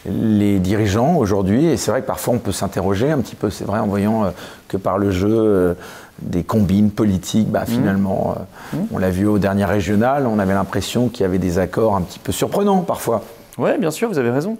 les 0.05 0.59
dirigeants 0.59 1.15
aujourd'hui, 1.15 1.67
et 1.67 1.77
c'est 1.77 1.91
vrai 1.91 2.01
que 2.01 2.07
parfois 2.07 2.33
on 2.33 2.39
peut 2.39 2.51
s'interroger 2.51 3.09
un 3.09 3.19
petit 3.19 3.35
peu, 3.35 3.49
c'est 3.49 3.63
vrai, 3.63 3.79
en 3.79 3.87
voyant 3.87 4.25
euh, 4.25 4.31
que 4.67 4.75
par 4.75 4.97
le 4.97 5.11
jeu 5.11 5.29
euh, 5.31 5.73
des 6.21 6.43
combines 6.43 6.91
politiques, 6.91 7.49
bah, 7.49 7.63
mmh. 7.63 7.71
finalement, 7.71 8.35
euh, 8.37 8.77
mmh. 8.77 8.81
on 8.93 8.97
l'a 8.97 9.09
vu 9.09 9.27
au 9.27 9.39
dernier 9.39 9.65
régional, 9.65 10.27
on 10.27 10.39
avait 10.39 10.53
l'impression 10.53 11.09
qu'il 11.09 11.21
y 11.21 11.25
avait 11.25 11.39
des 11.39 11.59
accords 11.59 11.95
un 11.95 12.01
petit 12.01 12.19
peu 12.19 12.31
surprenants 12.31 12.81
parfois. 12.81 13.23
Oui, 13.57 13.71
bien 13.79 13.91
sûr, 13.91 14.09
vous 14.09 14.17
avez 14.17 14.31
raison. 14.31 14.57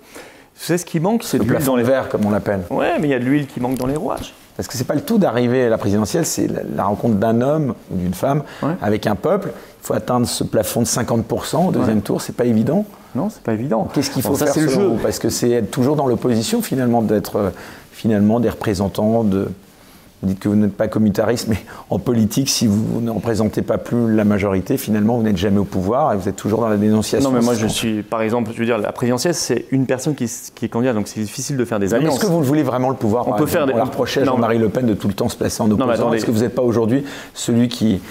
C'est 0.56 0.78
ce 0.78 0.86
qui 0.86 1.00
manque, 1.00 1.24
c'est 1.24 1.40
de 1.40 1.44
l'huile 1.44 1.64
dans 1.64 1.76
les 1.76 1.84
verres, 1.84 2.10
comme 2.10 2.26
on 2.26 2.30
l'appelle. 2.30 2.62
Oui, 2.70 2.86
mais 3.00 3.08
il 3.08 3.12
y 3.12 3.16
a 3.16 3.20
de 3.20 3.26
l'huile 3.26 3.48
qui 3.48 3.60
manque 3.60 3.78
dans 3.78 3.88
les 3.88 3.96
rouages. 3.96 4.34
Parce 4.56 4.68
que 4.68 4.78
c'est 4.78 4.84
pas 4.84 4.94
le 4.94 5.02
tout 5.02 5.18
d'arriver 5.18 5.66
à 5.66 5.70
la 5.70 5.80
présidentielle, 5.80 6.26
c'est 6.26 6.48
la, 6.76 6.84
rencontre 6.84 7.16
d'un 7.16 7.42
homme 7.42 7.74
ou 7.92 7.98
d'une 7.98 8.14
femme 8.14 8.44
avec 8.82 9.08
un 9.08 9.16
peuple. 9.16 9.52
Il 9.82 9.86
faut 9.86 9.96
atteindre 9.96 10.28
ce 10.28 10.44
plafond 10.44 10.82
de 10.82 10.86
50% 10.86 11.70
au 11.70 11.72
deuxième 11.72 12.02
tour, 12.02 12.22
c'est 12.22 12.36
pas 12.36 12.46
évident. 12.46 12.86
Non, 13.16 13.30
c'est 13.30 13.42
pas 13.42 13.54
évident. 13.54 13.88
Qu'est-ce 13.94 14.12
qu'il 14.12 14.22
faut 14.22 14.36
faire 14.36 14.50
c'est 14.50 14.62
le 14.62 14.70
jeu 14.70 14.92
Parce 15.02 15.20
que 15.20 15.30
c'est 15.30 15.52
être 15.52 15.72
toujours 15.72 15.96
dans 15.96 16.08
l'opposition 16.08 16.62
finalement, 16.62 17.02
d'être 17.02 17.36
euh, 17.38 17.50
finalement 17.92 18.40
des 18.40 18.50
représentants 18.50 19.24
de, 19.24 19.50
vous 20.24 20.30
dites 20.30 20.40
que 20.40 20.48
vous 20.48 20.56
n'êtes 20.56 20.76
pas 20.76 20.88
commutariste, 20.88 21.50
mais 21.50 21.58
en 21.90 22.00
politique, 22.00 22.50
si 22.50 22.66
vous 22.66 23.02
ne 23.02 23.12
représentez 23.12 23.62
pas 23.62 23.78
plus 23.78 24.16
la 24.16 24.24
majorité, 24.24 24.78
finalement, 24.78 25.18
vous 25.18 25.24
n'êtes 25.24 25.38
jamais 25.38 25.60
au 25.60 25.66
pouvoir 25.66 26.14
et 26.14 26.18
vous 26.18 26.30
êtes 26.30 26.38
toujours 26.38 26.62
dans 26.62 26.70
la 26.70 26.78
dénonciation. 26.78 27.30
Non, 27.30 27.36
mais 27.36 27.44
moi, 27.44 27.56
je 27.56 27.68
suis, 27.68 28.04
par 28.04 28.22
exemple, 28.22 28.52
je 28.54 28.60
veux 28.60 28.66
dire, 28.66 28.78
la 28.78 28.94
présidentielle, 28.94 29.34
c'est 29.34 29.66
une 29.72 29.86
personne 29.86 30.16
qui, 30.16 30.24
est 30.24 30.68
candidate, 30.70 30.96
donc 30.96 31.10
c'est 31.10 31.20
difficile 31.20 31.58
de 31.58 31.66
faire 31.66 31.80
des 31.80 31.94
alliances. 31.94 32.16
Est-ce 32.16 32.26
que 32.26 32.32
vous 32.32 32.42
voulez 32.42 32.64
vraiment 32.64 32.90
le 32.90 32.96
pouvoir 32.96 33.28
On 33.28 33.34
peut 33.34 33.46
faire 33.46 33.68
des... 33.68 33.74
On 33.74 33.84
reprochait 33.84 34.22
à 34.22 34.26
Jean-Marie 34.26 34.60
Le 34.60 34.70
Pen 34.70 34.86
de 34.86 34.94
tout 34.94 35.10
le 35.10 35.14
temps 35.14 35.28
se 35.28 35.36
placer 35.36 35.62
en 35.62 35.70
opposition. 35.70 36.14
Est-ce 36.14 36.26
que 36.26 36.32
vous 36.32 36.42
n'êtes 36.42 36.56
pas 36.56 36.62
aujourd'hui 36.62 37.04
celui 37.34 37.68
qui 37.68 38.02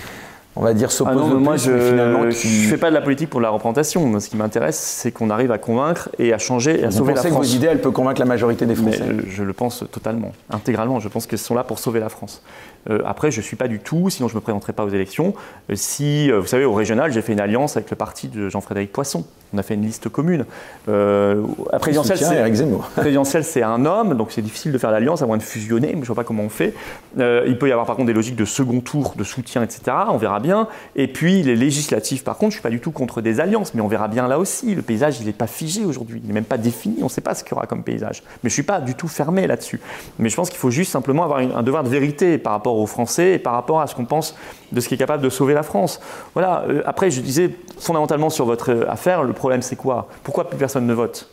on 0.55 0.61
va 0.61 0.75
dire, 0.75 0.93
s'oppose 0.93 1.31
ah 1.31 1.35
moi, 1.35 1.57
je 1.57 1.73
ne 1.73 2.31
fais 2.69 2.77
pas 2.77 2.91
de 2.91 2.95
la 2.95 3.01
politique 3.01 3.31
pour 3.31 3.41
la 3.41 3.49
représentation. 3.49 4.21
Ce 4.21 4.29
qui 4.29 4.37
m'intéresse, 4.37 4.79
c'est 4.79 5.11
qu'on 5.11 5.31
arrive 5.31 5.51
à 5.51 5.59
convaincre 5.59 6.11
et 6.19 6.33
à 6.35 6.39
changer 6.39 6.81
et 6.81 6.85
à 6.85 6.91
sauver 6.91 7.15
la 7.15 7.21
France. 7.21 7.31
Vous 7.31 7.39
pensez 7.39 7.49
que 7.49 7.53
vos 7.53 7.57
idées, 7.57 7.67
elles 7.69 7.81
peuvent 7.81 7.93
convaincre 7.93 8.21
la 8.21 8.27
majorité 8.27 8.67
des 8.67 8.75
Français? 8.75 9.05
Je 9.29 9.43
le 9.43 9.53
pense 9.53 9.85
totalement, 9.91 10.33
intégralement. 10.51 11.01
Je 11.01 11.09
pense 11.09 11.27
qu'elles 11.27 11.39
sont 11.39 11.55
là 11.55 11.65
pour 11.65 11.79
sauver 11.79 12.01
la 12.01 12.11
France. 12.11 12.43
Euh, 12.91 12.99
après, 13.07 13.31
je 13.31 13.39
ne 13.39 13.43
suis 13.43 13.57
pas 13.57 13.69
du 13.69 13.79
tout, 13.79 14.11
sinon 14.11 14.29
je 14.29 14.35
ne 14.35 14.39
me 14.39 14.43
présenterai 14.43 14.73
pas 14.73 14.85
aux 14.85 14.89
élections. 14.89 15.35
Euh, 15.71 15.75
si, 15.77 16.31
euh, 16.31 16.41
vous 16.41 16.47
savez, 16.47 16.65
au 16.65 16.75
régional, 16.75 17.13
j'ai 17.13 17.23
fait 17.23 17.33
une 17.33 17.41
alliance 17.41 17.77
avec 17.77 17.91
le 17.91 17.97
parti 17.97 18.29
de 18.29 18.49
Jean-Frédéric 18.49 18.93
Poisson. 18.93 19.25
On 19.55 19.59
a 19.59 19.63
fait 19.63 19.75
une 19.75 19.83
liste 19.83 20.09
commune. 20.09 20.47
Euh, 20.89 21.43
présidentielle, 21.79 22.19
c'est, 22.19 23.43
c'est 23.43 23.63
un 23.63 23.85
homme, 23.85 24.15
donc 24.15 24.33
c'est 24.33 24.43
difficile 24.43 24.73
de 24.73 24.79
faire 24.79 24.91
l'alliance 24.91 25.23
à 25.23 25.27
moins 25.27 25.37
de 25.37 25.43
fusionner, 25.43 25.89
mais 25.89 25.97
je 25.97 26.01
ne 26.01 26.07
vois 26.07 26.17
pas 26.17 26.25
comment 26.25 26.45
on 26.45 26.49
fait. 26.49 26.75
il 27.19 27.57
peut 27.59 27.69
y 27.69 27.73
avoir 27.73 27.87
par 27.87 27.97
contre 27.97 28.07
des 28.07 28.15
logiques 28.15 28.37
de 28.37 28.47
second 28.47 28.81
tour, 28.81 29.15
de 29.17 29.25
soutien, 29.25 29.63
etc. 29.63 29.83
On 30.09 30.17
verra 30.17 30.41
bien. 30.43 30.69
Et 30.97 31.09
puis 31.09 31.43
les 31.43 31.57
législatives, 31.57 32.23
par 32.23 32.37
contre, 32.37 32.53
je 32.53 32.57
ne 32.57 32.61
suis 32.61 32.63
pas 32.63 32.71
du 32.71 32.81
tout 32.81 32.91
contre 32.91 33.23
des 33.23 33.41
alliances, 33.41 33.73
mais 33.73 33.81
on 33.81 33.89
verra 33.89 34.09
bien 34.09 34.29
là 34.29 34.39
aussi. 34.39 34.75
Le 34.75 34.83
paysage, 34.83 35.21
il 35.21 35.27
n'est 35.27 35.33
pas 35.33 35.47
figé 35.47 35.85
aujourd'hui, 35.87 36.21
il 36.23 36.27
n'est 36.27 36.35
même 36.35 36.45
pas 36.45 36.59
défini, 36.59 36.97
on 37.01 37.05
ne 37.05 37.09
sait 37.09 37.21
pas 37.23 37.35
ce 37.35 37.43
qu'il 37.43 37.53
y 37.53 37.55
aura 37.55 37.67
comme 37.67 37.83
paysage. 37.83 38.23
Mais 38.43 38.51
je 38.51 38.53
ne 38.53 38.55
suis 38.55 38.63
pas 38.63 38.81
du 38.81 38.95
tout 38.95 39.09
fermé 39.09 39.47
là-dessus. 39.47 39.81
Mais 40.19 40.29
je 40.29 40.37
pense 40.37 40.51
qu'il 40.51 40.59
faut 40.59 40.71
juste 40.71 40.93
simplement 40.93 41.25
avoir 41.25 41.39
un 41.39 41.63
devoir 41.63 41.85
de 41.85 41.89
vérité 41.89 42.37
par 42.37 42.53
rapport 42.53 42.77
aux 42.77 42.87
Français 42.87 43.35
et 43.35 43.39
par 43.39 43.55
rapport 43.55 43.81
à 43.81 43.87
ce 43.87 43.95
qu'on 43.95 44.05
pense 44.05 44.37
de 44.73 44.81
ce 44.81 44.89
qui 44.89 44.95
est 44.95 44.99
capable 44.99 45.23
de 45.23 45.31
sauver 45.31 45.55
la 45.55 45.63
France. 45.63 46.01
Voilà. 46.35 46.65
Euh, 46.69 46.83
après, 46.85 47.11
je 47.11 47.21
disais 47.21 47.55
fondamentalement 47.79 48.31
sur 48.31 48.45
votre 48.45 48.73
euh, 48.73 48.91
affaire, 48.91 49.23
le 49.23 49.33
problème 49.33 49.63
c'est 49.63 49.77
quoi? 49.77 50.09
Pourquoi 50.23 50.49
plus 50.49 50.59
personne 50.59 50.87
ne 50.87 50.95
vote? 50.95 51.31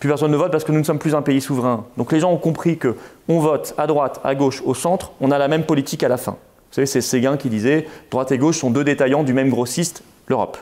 Plus 0.00 0.08
personne 0.08 0.30
ne 0.30 0.36
vote 0.36 0.50
parce 0.50 0.64
que 0.64 0.72
nous 0.72 0.80
ne 0.80 0.84
sommes 0.84 0.98
plus 0.98 1.14
un 1.14 1.22
pays 1.22 1.40
souverain. 1.40 1.84
Donc 1.96 2.12
les 2.12 2.20
gens 2.20 2.32
ont 2.32 2.38
compris 2.38 2.76
que 2.76 2.96
on 3.28 3.38
vote 3.38 3.74
à 3.78 3.86
droite, 3.86 4.20
à 4.24 4.34
gauche, 4.34 4.62
au 4.64 4.74
centre, 4.74 5.12
on 5.20 5.30
a 5.30 5.38
la 5.38 5.48
même 5.48 5.64
politique 5.64 6.02
à 6.02 6.08
la 6.08 6.16
fin. 6.16 6.36
Vous 6.72 6.76
savez, 6.76 6.86
c'est 6.86 7.02
Séguin 7.02 7.36
qui 7.36 7.50
disait 7.50 7.86
droite 8.10 8.32
et 8.32 8.38
gauche 8.38 8.56
sont 8.56 8.70
deux 8.70 8.82
détaillants 8.82 9.24
du 9.24 9.34
même 9.34 9.50
grossiste. 9.50 10.02
l'Europe. 10.26 10.56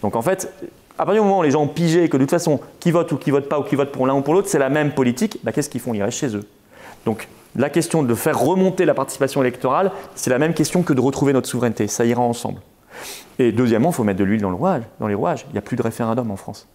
Donc 0.00 0.14
en 0.14 0.22
fait, 0.22 0.52
à 0.96 1.04
partir 1.04 1.20
du 1.20 1.28
moment 1.28 1.40
où 1.40 1.42
les 1.42 1.50
gens 1.50 1.62
ont 1.62 1.68
pigé 1.68 2.08
que 2.08 2.16
de 2.16 2.22
toute 2.22 2.30
façon, 2.30 2.60
qui 2.78 2.92
vote 2.92 3.10
ou 3.10 3.16
qui 3.16 3.32
vote 3.32 3.48
pas 3.48 3.58
ou 3.58 3.64
qui 3.64 3.74
vote 3.74 3.90
pour 3.90 4.06
l'un 4.06 4.14
ou 4.14 4.20
pour 4.20 4.34
l'autre, 4.34 4.48
c'est 4.48 4.60
la 4.60 4.68
même 4.68 4.92
politique, 4.92 5.40
bah, 5.42 5.50
qu'est-ce 5.50 5.68
qu'ils 5.68 5.80
font? 5.80 5.94
Ils 5.94 6.02
restent 6.04 6.18
chez 6.18 6.36
eux. 6.36 6.48
Donc 7.06 7.26
la 7.56 7.70
question 7.70 8.04
de 8.04 8.14
faire 8.14 8.38
remonter 8.38 8.84
la 8.84 8.94
participation 8.94 9.42
électorale, 9.42 9.90
c'est 10.14 10.30
la 10.30 10.38
même 10.38 10.54
question 10.54 10.84
que 10.84 10.92
de 10.92 11.00
retrouver 11.00 11.32
notre 11.32 11.48
souveraineté. 11.48 11.88
Ça 11.88 12.04
ira 12.04 12.22
ensemble. 12.22 12.60
Et 13.40 13.50
deuxièmement, 13.50 13.90
il 13.90 13.94
faut 13.94 14.04
mettre 14.04 14.20
de 14.20 14.24
l'huile 14.24 14.42
dans, 14.42 14.52
dans 14.52 15.06
les 15.08 15.14
rouages. 15.14 15.44
Il 15.48 15.54
n'y 15.54 15.58
a 15.58 15.62
plus 15.62 15.76
de 15.76 15.82
référendum 15.82 16.30
en 16.30 16.36
France. 16.36 16.68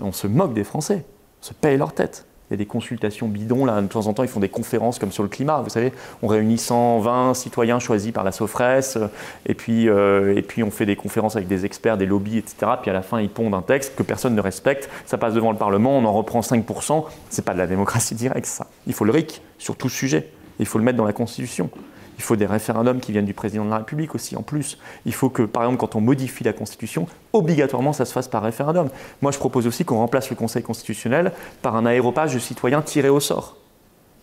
On 0.00 0.10
se 0.10 0.26
moque 0.26 0.52
des 0.52 0.64
Français. 0.64 1.04
On 1.42 1.46
se 1.46 1.52
paye 1.54 1.76
leur 1.76 1.92
tête. 1.92 2.26
Il 2.50 2.54
y 2.54 2.56
a 2.56 2.56
des 2.56 2.66
consultations 2.66 3.28
bidons, 3.28 3.66
là, 3.66 3.80
de 3.80 3.86
temps 3.86 4.06
en 4.06 4.14
temps, 4.14 4.22
ils 4.22 4.28
font 4.28 4.40
des 4.40 4.48
conférences 4.48 4.98
comme 4.98 5.12
sur 5.12 5.22
le 5.22 5.28
climat. 5.28 5.60
Vous 5.60 5.68
savez, 5.68 5.92
on 6.22 6.28
réunit 6.28 6.56
120 6.56 7.34
citoyens 7.34 7.78
choisis 7.78 8.10
par 8.10 8.24
la 8.24 8.32
Sofres, 8.32 8.60
euh, 8.96 9.08
et 9.46 9.54
puis, 9.54 9.88
euh, 9.88 10.34
et 10.34 10.42
puis 10.42 10.62
on 10.62 10.70
fait 10.70 10.86
des 10.86 10.96
conférences 10.96 11.36
avec 11.36 11.48
des 11.48 11.66
experts, 11.66 11.98
des 11.98 12.06
lobbies, 12.06 12.38
etc. 12.38 12.72
Puis 12.80 12.90
à 12.90 12.94
la 12.94 13.02
fin, 13.02 13.20
ils 13.20 13.28
pondent 13.28 13.54
un 13.54 13.62
texte 13.62 13.96
que 13.96 14.02
personne 14.02 14.34
ne 14.34 14.40
respecte. 14.40 14.88
Ça 15.04 15.18
passe 15.18 15.34
devant 15.34 15.52
le 15.52 15.58
Parlement, 15.58 15.98
on 15.98 16.04
en 16.04 16.12
reprend 16.12 16.40
5%. 16.40 17.04
C'est 17.28 17.44
pas 17.44 17.52
de 17.52 17.58
la 17.58 17.66
démocratie 17.66 18.14
directe, 18.14 18.46
ça. 18.46 18.66
Il 18.86 18.94
faut 18.94 19.04
le 19.04 19.12
RIC 19.12 19.42
sur 19.58 19.76
tout 19.76 19.90
sujet. 19.90 20.30
Il 20.58 20.66
faut 20.66 20.78
le 20.78 20.84
mettre 20.84 20.96
dans 20.98 21.04
la 21.04 21.12
Constitution. 21.12 21.70
Il 22.18 22.24
faut 22.24 22.36
des 22.36 22.46
référendums 22.46 23.00
qui 23.00 23.12
viennent 23.12 23.24
du 23.24 23.32
président 23.32 23.64
de 23.64 23.70
la 23.70 23.78
République 23.78 24.14
aussi, 24.14 24.36
en 24.36 24.42
plus. 24.42 24.76
Il 25.06 25.14
faut 25.14 25.30
que, 25.30 25.42
par 25.42 25.62
exemple, 25.62 25.78
quand 25.78 25.94
on 25.94 26.00
modifie 26.00 26.42
la 26.44 26.52
Constitution, 26.52 27.06
obligatoirement, 27.32 27.92
ça 27.92 28.04
se 28.04 28.12
fasse 28.12 28.26
par 28.26 28.42
référendum. 28.42 28.88
Moi, 29.22 29.30
je 29.30 29.38
propose 29.38 29.66
aussi 29.68 29.84
qu'on 29.84 29.98
remplace 29.98 30.28
le 30.28 30.36
Conseil 30.36 30.62
constitutionnel 30.62 31.32
par 31.62 31.76
un 31.76 31.86
aéropage 31.86 32.34
de 32.34 32.40
citoyens 32.40 32.82
tirés 32.82 33.08
au 33.08 33.20
sort, 33.20 33.56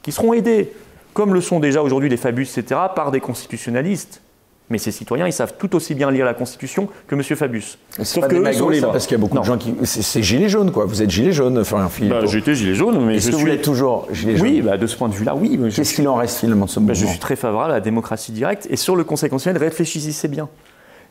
qui 0.03 0.11
seront 0.11 0.33
aidés, 0.33 0.73
comme 1.13 1.33
le 1.33 1.39
sont 1.39 1.61
déjà 1.61 1.81
aujourd'hui 1.81 2.09
les 2.09 2.17
Fabus, 2.17 2.43
etc., 2.43 2.81
par 2.93 3.11
des 3.11 3.21
constitutionnalistes. 3.21 4.21
Mais 4.69 4.79
ces 4.79 4.91
citoyens, 4.91 5.27
ils 5.27 5.33
savent 5.33 5.53
tout 5.59 5.75
aussi 5.75 5.93
bien 5.93 6.09
lire 6.09 6.25
la 6.25 6.33
Constitution 6.33 6.89
que 7.07 7.13
M. 7.13 7.21
Fabius. 7.21 7.77
Sauf 8.01 8.27
que 8.27 8.35
eux 8.35 8.53
sont 8.53 8.69
libres. 8.69 8.91
Parce 8.91 9.05
qu'il 9.05 9.15
y 9.15 9.19
a 9.19 9.21
beaucoup 9.21 9.37
de 9.37 9.43
gens 9.43 9.57
qui. 9.57 9.75
C'est 9.83 10.23
gilet 10.23 10.49
jaune, 10.49 10.71
quoi. 10.71 10.85
Vous 10.85 11.03
êtes 11.03 11.09
gilet 11.11 11.31
jaune, 11.31 11.63
Florian 11.63 11.89
Philippe. 11.89 12.13
Bah, 12.13 12.25
J'étais 12.25 12.55
gilet 12.55 12.73
jaune, 12.73 13.05
mais 13.05 13.17
Est-ce 13.17 13.27
je 13.27 13.31
que 13.31 13.37
suis. 13.37 13.45
vous 13.45 13.51
êtes 13.51 13.61
toujours 13.61 14.07
gilet 14.11 14.37
jaune 14.37 14.47
Oui, 14.47 14.61
bah, 14.61 14.77
de 14.77 14.87
ce 14.87 14.97
point 14.97 15.07
de 15.07 15.13
vue-là, 15.13 15.35
oui. 15.35 15.59
Qu'est-ce 15.73 15.93
qu'il 15.93 16.07
en 16.07 16.15
reste 16.15 16.39
finalement 16.39 16.65
de 16.65 16.71
ce 16.71 16.79
bah, 16.79 16.93
mouvement 16.93 16.95
je 16.95 17.05
suis 17.05 17.19
très 17.19 17.35
favorable 17.35 17.73
à 17.73 17.75
la 17.75 17.81
démocratie 17.81 18.31
directe. 18.31 18.67
Et 18.71 18.75
sur 18.75 18.95
le 18.95 19.03
Conseil 19.03 19.29
constitutionnel, 19.29 19.61
réfléchissez 19.61 20.27
bien. 20.27 20.49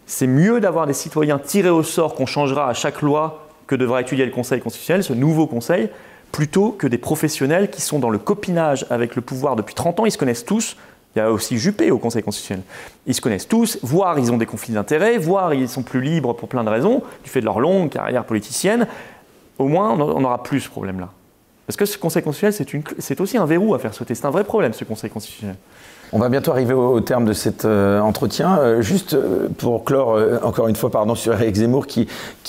C'est 0.06 0.26
mieux 0.26 0.60
d'avoir 0.60 0.86
des 0.86 0.92
citoyens 0.92 1.38
tirés 1.38 1.70
au 1.70 1.82
sort 1.84 2.14
qu'on 2.14 2.26
changera 2.26 2.68
à 2.68 2.74
chaque 2.74 3.02
loi 3.02 3.46
que 3.66 3.76
devra 3.76 4.00
étudier 4.00 4.26
le 4.26 4.32
Conseil 4.32 4.60
constitutionnel, 4.60 5.04
ce 5.04 5.12
nouveau 5.12 5.46
Conseil, 5.46 5.88
plutôt 6.32 6.70
que 6.70 6.86
des 6.88 6.98
professionnels 6.98 7.70
qui 7.70 7.80
sont 7.80 8.00
dans 8.00 8.10
le 8.10 8.18
copinage 8.18 8.84
avec 8.90 9.14
le 9.14 9.22
pouvoir 9.22 9.54
depuis 9.54 9.74
30 9.74 10.00
ans. 10.00 10.06
Ils 10.06 10.10
se 10.10 10.18
connaissent 10.18 10.44
tous. 10.44 10.76
Il 11.14 11.20
y 11.20 11.22
a 11.22 11.30
aussi 11.30 11.58
Juppé 11.58 11.90
au 11.90 11.98
Conseil 11.98 12.22
constitutionnel. 12.22 12.64
Ils 13.06 13.14
se 13.14 13.20
connaissent 13.20 13.46
tous, 13.46 13.78
voire 13.82 14.18
ils 14.18 14.32
ont 14.32 14.36
des 14.36 14.46
conflits 14.46 14.74
d'intérêts, 14.74 15.16
voire 15.16 15.54
ils 15.54 15.68
sont 15.68 15.82
plus 15.82 16.00
libres 16.00 16.32
pour 16.32 16.48
plein 16.48 16.64
de 16.64 16.70
raisons, 16.70 17.02
du 17.22 17.30
fait 17.30 17.40
de 17.40 17.44
leur 17.44 17.60
longue 17.60 17.90
carrière 17.90 18.24
politicienne. 18.24 18.88
Au 19.58 19.68
moins, 19.68 19.90
on 19.92 20.20
n'aura 20.20 20.42
plus 20.42 20.60
ce 20.60 20.68
problème-là. 20.68 21.10
Parce 21.66 21.76
que 21.76 21.86
ce 21.86 21.96
Conseil 21.96 22.22
constitutionnel, 22.22 22.82
c'est 22.98 23.20
aussi 23.20 23.38
un 23.38 23.46
verrou 23.46 23.74
à 23.74 23.78
faire 23.78 23.94
sauter. 23.94 24.14
C'est 24.14 24.26
un 24.26 24.30
vrai 24.30 24.44
problème, 24.44 24.72
ce 24.72 24.84
Conseil 24.84 25.10
constitutionnel. 25.10 25.56
On 26.16 26.20
va 26.20 26.28
bientôt 26.28 26.52
arriver 26.52 26.74
au, 26.74 27.00
terme 27.00 27.24
de 27.24 27.32
cet 27.32 27.64
euh, 27.64 27.98
entretien. 27.98 28.56
Euh, 28.60 28.82
juste 28.82 29.14
euh, 29.14 29.48
pour 29.58 29.82
clore, 29.82 30.16
encore 30.44 30.68
une 30.68 30.76
fois, 30.76 30.88
pardon, 30.88 31.16
sur 31.16 31.32
Eric 31.34 31.56
Zemmour, 31.56 31.88
qui, 31.88 32.06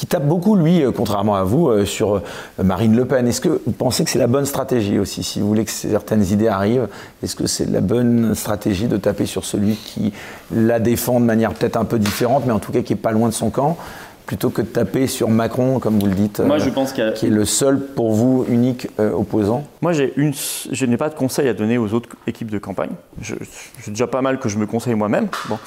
tape 0.07 0.27
beaucoup, 0.27 0.55
lui, 0.55 0.83
contrairement 0.95 1.33
à 1.33 1.43
vous, 1.43 1.83
sur 1.83 2.21
Marine 2.63 2.95
Le 2.95 3.05
Pen. 3.05 3.27
Est-ce 3.27 3.41
que 3.41 3.59
vous 3.65 3.71
pensez 3.71 4.03
que 4.03 4.11
c'est 4.11 4.19
la 4.19 4.27
bonne 4.27 4.45
stratégie 4.45 4.99
aussi 4.99 5.23
Si 5.23 5.39
vous 5.39 5.47
voulez 5.47 5.65
que 5.65 5.71
certaines 5.71 6.25
idées 6.25 6.47
arrivent, 6.47 6.87
est-ce 7.23 7.35
que 7.35 7.47
c'est 7.47 7.67
la 7.67 7.81
bonne 7.81 8.35
stratégie 8.35 8.85
de 8.85 8.97
taper 8.97 9.25
sur 9.25 9.45
celui 9.45 9.77
qui 9.77 10.13
la 10.53 10.79
défend 10.79 11.19
de 11.19 11.25
manière 11.25 11.51
peut-être 11.51 11.77
un 11.77 11.85
peu 11.85 11.97
différente, 11.97 12.43
mais 12.45 12.53
en 12.53 12.59
tout 12.59 12.71
cas 12.71 12.81
qui 12.81 12.93
est 12.93 12.97
pas 12.97 13.11
loin 13.13 13.29
de 13.29 13.33
son 13.33 13.49
camp? 13.49 13.77
Plutôt 14.25 14.49
que 14.49 14.61
de 14.61 14.67
taper 14.67 15.07
sur 15.07 15.29
Macron, 15.29 15.79
comme 15.79 15.99
vous 15.99 16.07
le 16.07 16.13
dites, 16.15 16.39
Moi, 16.39 16.55
euh, 16.55 16.59
je 16.59 16.69
pense 16.69 16.97
a- 16.99 17.11
qui 17.11 17.27
est 17.27 17.29
le 17.29 17.45
seul, 17.45 17.79
pour 17.79 18.11
vous, 18.13 18.45
unique 18.49 18.87
euh, 18.99 19.11
opposant 19.11 19.63
Moi, 19.81 19.93
j'ai 19.93 20.13
une, 20.17 20.33
je 20.71 20.85
n'ai 20.85 20.97
pas 20.97 21.09
de 21.09 21.15
conseils 21.15 21.47
à 21.47 21.53
donner 21.53 21.77
aux 21.77 21.93
autres 21.93 22.09
équipes 22.27 22.49
de 22.51 22.57
campagne. 22.57 22.91
Je- 23.21 23.35
J'ai 23.83 23.91
déjà 23.91 24.07
pas 24.07 24.21
mal 24.21 24.39
que 24.39 24.49
je 24.49 24.57
me 24.57 24.65
conseille 24.65 24.95
moi-même. 24.95 25.27
Bon. 25.49 25.59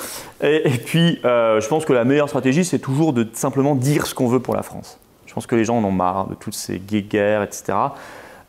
Et, 0.43 0.67
et 0.69 0.79
puis, 0.79 1.21
euh, 1.25 1.61
je 1.61 1.69
pense 1.69 1.85
que 1.85 1.93
la 1.93 2.05
meilleure 2.05 2.29
stratégie, 2.29 2.65
c'est 2.65 2.79
toujours 2.79 3.13
de 3.13 3.27
simplement 3.33 3.75
dire 3.75 4.07
ce 4.07 4.15
qu'on 4.15 4.29
veut 4.29 4.41
pour 4.41 4.55
la 4.57 4.63
France. 4.63 4.99
Je 5.27 5.35
pense 5.35 5.47
que 5.47 5.55
les 5.57 5.65
gens 5.65 5.77
en 5.79 5.85
ont 5.85 5.93
marre 5.93 6.27
de 6.27 6.35
toutes 6.35 6.55
ces 6.55 6.79
guerres, 6.79 7.43
etc. 7.43 7.77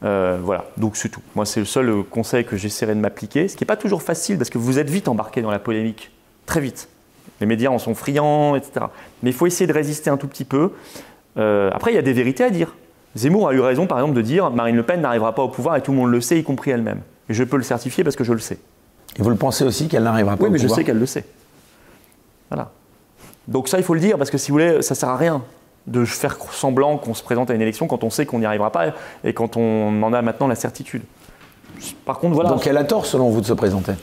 Euh, 0.04 0.40
voilà, 0.42 0.64
donc 0.78 0.96
c'est 0.96 1.10
tout. 1.10 1.22
Moi, 1.36 1.46
c'est 1.46 1.60
le 1.60 1.66
seul 1.66 2.04
conseil 2.10 2.46
que 2.46 2.56
j'essaierai 2.56 2.96
de 2.96 3.00
m'appliquer, 3.02 3.48
ce 3.50 3.58
qui 3.58 3.64
n'est 3.64 3.68
pas 3.68 3.76
toujours 3.76 4.02
facile 4.02 4.38
parce 4.38 4.50
que 4.50 4.58
vous 4.58 4.80
êtes 4.80 4.90
vite 4.90 5.08
embarqué 5.10 5.42
dans 5.42 5.52
la 5.52 5.60
polémique, 5.60 6.10
très 6.46 6.62
vite. 6.62 6.88
Les 7.40 7.48
médias 7.48 7.70
en 7.70 7.80
sont 7.80 7.96
friands, 7.96 8.56
etc. 8.56 8.86
Mais 9.24 9.30
il 9.30 9.34
faut 9.34 9.48
essayer 9.48 9.68
de 9.68 9.74
résister 9.74 10.10
un 10.10 10.18
tout 10.18 10.28
petit 10.28 10.46
peu. 10.46 10.74
Euh, 11.38 11.70
après, 11.74 11.92
il 11.92 11.96
y 11.96 11.98
a 12.00 12.02
des 12.02 12.14
vérités 12.14 12.44
à 12.44 12.50
dire. 12.50 12.76
Zemmour 13.16 13.50
a 13.50 13.54
eu 13.54 13.60
raison, 13.60 13.88
par 13.88 13.98
exemple, 14.00 14.16
de 14.16 14.22
dire 14.22 14.52
Marine 14.52 14.76
Le 14.76 14.84
Pen 14.84 15.02
n'arrivera 15.02 15.34
pas 15.34 15.42
au 15.42 15.50
pouvoir 15.50 15.76
et 15.76 15.82
tout 15.82 15.92
le 15.92 15.98
monde 15.98 16.12
le 16.12 16.22
sait, 16.22 16.38
y 16.40 16.44
compris 16.44 16.72
elle-même. 16.72 17.02
Et 17.30 17.34
je 17.34 17.44
peux 17.44 17.58
le 17.58 17.64
certifier 17.64 18.04
parce 18.04 18.16
que 18.16 18.24
je 18.24 18.34
le 18.34 18.40
sais. 18.40 18.60
Et 19.18 19.22
vous 19.22 19.30
le 19.30 19.36
pensez 19.36 19.64
aussi 19.64 19.88
qu'elle 19.88 20.04
n'arrivera 20.04 20.36
pas 20.36 20.44
Oui, 20.44 20.50
au 20.50 20.52
mais 20.52 20.58
je 20.58 20.64
pouvoir 20.64 20.78
sais 20.78 20.84
qu'elle 20.84 21.00
le 21.00 21.06
sait. 21.06 21.26
Voilà. 22.50 22.72
Donc 23.48 23.68
ça, 23.68 23.78
il 23.78 23.84
faut 23.84 23.94
le 23.94 24.00
dire 24.00 24.18
parce 24.18 24.30
que 24.30 24.38
si 24.38 24.52
vous 24.52 24.56
voulez, 24.56 24.82
ça 24.82 24.96
sert 24.96 25.10
à 25.10 25.18
rien 25.18 25.42
de 25.88 26.06
faire 26.06 26.38
semblant 26.52 26.98
qu'on 26.98 27.14
se 27.14 27.24
présente 27.24 27.50
à 27.50 27.56
une 27.56 27.62
élection 27.62 27.88
quand 27.88 28.04
on 28.04 28.10
sait 28.10 28.26
qu'on 28.26 28.40
n'y 28.40 28.46
arrivera 28.46 28.72
pas 28.72 28.94
et 29.24 29.34
quand 29.34 29.58
on 29.58 30.04
en 30.04 30.14
a 30.14 30.22
maintenant 30.22 30.48
la 30.48 30.56
certitude. 30.56 31.02
Par 32.06 32.20
contre, 32.20 32.36
voilà. 32.36 32.50
Donc 32.50 32.68
elle 32.68 32.78
a 32.78 32.84
tort, 32.84 33.06
selon 33.06 33.30
vous, 33.30 33.42
de 33.42 33.46
se 33.46 33.54
présenter? 33.54 33.94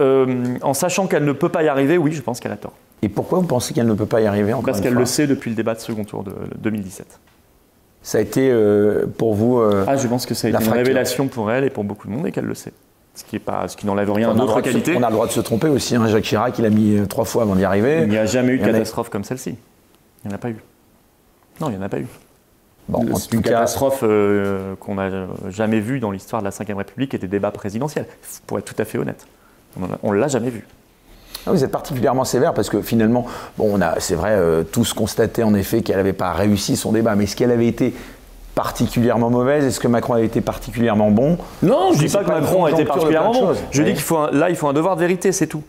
Euh, 0.00 0.56
en 0.62 0.74
sachant 0.74 1.06
qu'elle 1.06 1.24
ne 1.24 1.32
peut 1.32 1.48
pas 1.48 1.62
y 1.62 1.68
arriver, 1.68 1.98
oui, 1.98 2.12
je 2.12 2.20
pense 2.22 2.40
qu'elle 2.40 2.52
a 2.52 2.56
tort. 2.56 2.72
Et 3.02 3.08
pourquoi 3.08 3.38
vous 3.38 3.46
pensez 3.46 3.74
qu'elle 3.74 3.86
ne 3.86 3.94
peut 3.94 4.06
pas 4.06 4.20
y 4.20 4.26
arriver 4.26 4.52
encore 4.52 4.64
Parce 4.66 4.80
qu'elle 4.80 4.94
le 4.94 5.04
sait 5.06 5.26
depuis 5.26 5.50
le 5.50 5.56
débat 5.56 5.74
de 5.74 5.80
second 5.80 6.04
tour 6.04 6.24
de 6.24 6.32
2017. 6.58 7.20
Ça 8.02 8.18
a 8.18 8.20
été 8.20 8.50
euh, 8.50 9.06
pour 9.18 9.34
vous. 9.34 9.58
euh, 9.58 9.84
Ah, 9.86 9.96
je 9.96 10.06
pense 10.08 10.26
que 10.26 10.34
ça 10.34 10.48
a 10.48 10.50
La 10.50 10.58
été 10.58 10.64
une 10.64 10.70
fracture. 10.70 10.86
révélation 10.86 11.28
pour 11.28 11.50
elle 11.50 11.64
et 11.64 11.70
pour 11.70 11.84
beaucoup 11.84 12.06
de 12.08 12.12
monde 12.12 12.26
et 12.26 12.32
qu'elle 12.32 12.44
le 12.44 12.54
sait. 12.54 12.72
Ce 13.14 13.22
qui, 13.24 13.36
est 13.36 13.40
pas, 13.40 13.68
ce 13.68 13.76
qui 13.76 13.86
n'enlève 13.86 14.10
rien 14.10 14.30
à 14.30 14.34
notre 14.34 14.56
se, 14.56 14.60
qualité. 14.62 14.94
on 14.96 15.02
a 15.02 15.08
le 15.08 15.12
droit 15.14 15.26
de 15.26 15.32
se 15.32 15.40
tromper 15.40 15.68
aussi. 15.68 15.94
hein. 15.94 16.06
Jacques 16.08 16.24
Chirac, 16.24 16.58
il 16.58 16.66
a 16.66 16.70
mis 16.70 16.98
trois 17.08 17.24
fois 17.24 17.42
avant 17.42 17.54
d'y 17.54 17.60
Il 17.60 17.64
arriver. 17.64 18.06
n'y 18.06 18.18
a 18.18 18.26
jamais 18.26 18.52
eu 18.54 18.56
Il 18.56 18.62
de 18.62 18.68
a- 18.68 18.72
catastrophe 18.72 19.08
comme 19.10 19.22
celle-ci. 19.24 19.50
Il 20.24 20.28
n'y 20.28 20.32
en 20.32 20.34
a 20.34 20.38
pas 20.38 20.50
eu. 20.50 20.56
Non, 21.60 21.68
il 21.68 21.76
n'y 21.76 21.78
en 21.78 21.82
a 21.82 21.88
pas 21.88 22.00
eu. 22.00 22.06
Bon, 22.88 23.12
en 23.12 23.16
C'est 23.16 23.32
une 23.32 23.40
cas, 23.42 23.50
catastrophe 23.50 24.00
euh, 24.02 24.74
qu'on 24.80 24.96
n'a 24.96 25.26
jamais 25.48 25.80
vue 25.80 26.00
dans 26.00 26.10
l'histoire 26.10 26.42
de 26.42 26.48
la 26.48 26.50
Ve 26.50 26.76
République 26.76 27.14
et 27.14 27.18
des 27.18 27.28
débats 27.28 27.52
présidentiels, 27.52 28.06
pour 28.46 28.58
être 28.58 28.64
tout 28.64 28.80
à 28.82 28.84
fait 28.84 28.98
honnête. 28.98 29.26
On 30.02 30.12
ne 30.12 30.18
l'a 30.18 30.28
jamais 30.28 30.50
vu. 30.50 30.66
ah, 31.46 31.50
vous 31.52 31.64
êtes 31.64 31.70
particulièrement 31.72 32.24
sévère 32.24 32.54
parce 32.54 32.68
que 32.70 32.80
finalement, 32.82 33.26
bon, 33.58 33.70
on 33.72 33.80
a, 33.80 33.98
c'est 34.00 34.14
vrai, 34.14 34.30
euh, 34.32 34.62
tous 34.62 34.92
constaté 34.92 35.42
en 35.42 35.54
effet 35.54 35.82
qu'elle 35.82 35.96
n'avait 35.96 36.12
pas 36.12 36.32
réussi 36.32 36.76
son 36.76 36.92
débat. 36.92 37.14
Mais 37.16 37.24
est-ce 37.24 37.36
qu'elle 37.36 37.50
avait 37.50 37.66
été 37.66 37.94
particulièrement 38.54 39.30
mauvaise? 39.30 39.64
Est-ce 39.64 39.80
que 39.80 39.88
Macron 39.88 40.14
avait 40.14 40.26
été 40.26 40.40
particulièrement 40.40 41.10
bon? 41.10 41.38
Non, 41.62 41.92
je 41.92 41.98
C'est 41.98 42.04
dis 42.06 42.12
pas 42.12 42.20
que 42.22 42.28
pas 42.28 42.40
Macron 42.40 42.64
a 42.66 42.70
été 42.70 42.84
particulièrement 42.84 43.32
bon. 43.32 43.52
Je 43.70 43.82
dis 43.82 43.92
qu'il 43.92 44.02
faut 44.02 44.16
un- 44.18 44.30
là, 44.30 44.50
il 44.50 44.56
faut 44.56 44.68
un 44.68 44.72
devoir 44.72 44.94
de 44.96 45.00
vérité, 45.00 45.32
c'est 45.32 45.46
tout. 45.48 45.62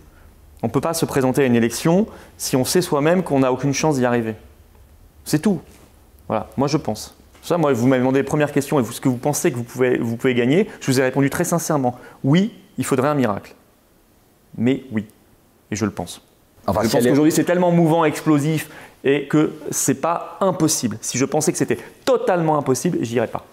On 0.64 0.68
ne 0.68 0.72
peut 0.72 0.82
pas 0.82 0.94
se 0.94 1.06
présenter 1.06 1.44
à 1.44 1.46
une 1.46 1.56
élection 1.56 2.08
si 2.38 2.56
on 2.56 2.66
sait 2.66 2.82
soi-même 2.82 3.24
qu'on 3.24 3.40
n'a 3.40 3.52
aucune 3.52 3.74
chance 3.74 3.98
d'y 3.98 4.06
arriver. 4.06 4.36
C'est 5.24 5.40
tout. 5.40 5.60
Voilà, 6.28 6.48
moi 6.58 6.68
je 6.68 6.78
pense. 6.78 7.16
Ça, 7.44 7.58
moi, 7.60 7.72
vous 7.74 7.86
m'avez 7.86 8.00
demandé 8.00 8.20
les 8.20 8.24
premières 8.24 8.52
questions 8.52 8.80
et 8.80 8.82
vous, 8.82 8.92
ce 8.92 9.00
que 9.00 9.08
vous 9.10 9.18
pensez 9.18 9.52
que 9.52 9.58
vous 9.58 9.64
pouvez, 9.64 10.00
vous 10.00 10.16
pouvez 10.16 10.34
gagner, 10.34 10.68
je 10.80 10.90
vous 10.92 11.00
ai 11.00 11.04
répondu 11.04 11.30
très 11.30 11.44
sincèrement. 11.44 11.96
Oui, 12.24 12.52
il 12.80 12.86
faudrait 12.86 13.08
un 13.10 13.14
miracle. 13.14 13.54
Mais 14.58 14.84
oui, 14.92 15.06
et 15.72 15.76
je 15.76 15.86
le 15.86 15.92
pense. 15.92 16.22
Enfin, 16.68 16.82
Je 16.84 16.88
si 16.88 16.96
pense 16.96 17.06
est- 17.06 17.10
qu'aujourd'hui 17.10 17.32
c'est 17.32 17.44
tellement 17.44 17.72
mouvant, 17.72 18.06
explosif, 18.06 18.70
et 19.04 19.28
que 19.28 19.52
c'est 19.70 20.02
pas 20.02 20.38
impossible. 20.42 20.98
Si 21.02 21.18
je 21.18 21.26
pensais 21.26 21.52
que 21.52 21.58
c'était 21.58 21.78
totalement 22.06 22.58
impossible, 22.58 22.98
j'y 23.02 23.16
irais 23.16 23.28
pas. 23.28 23.44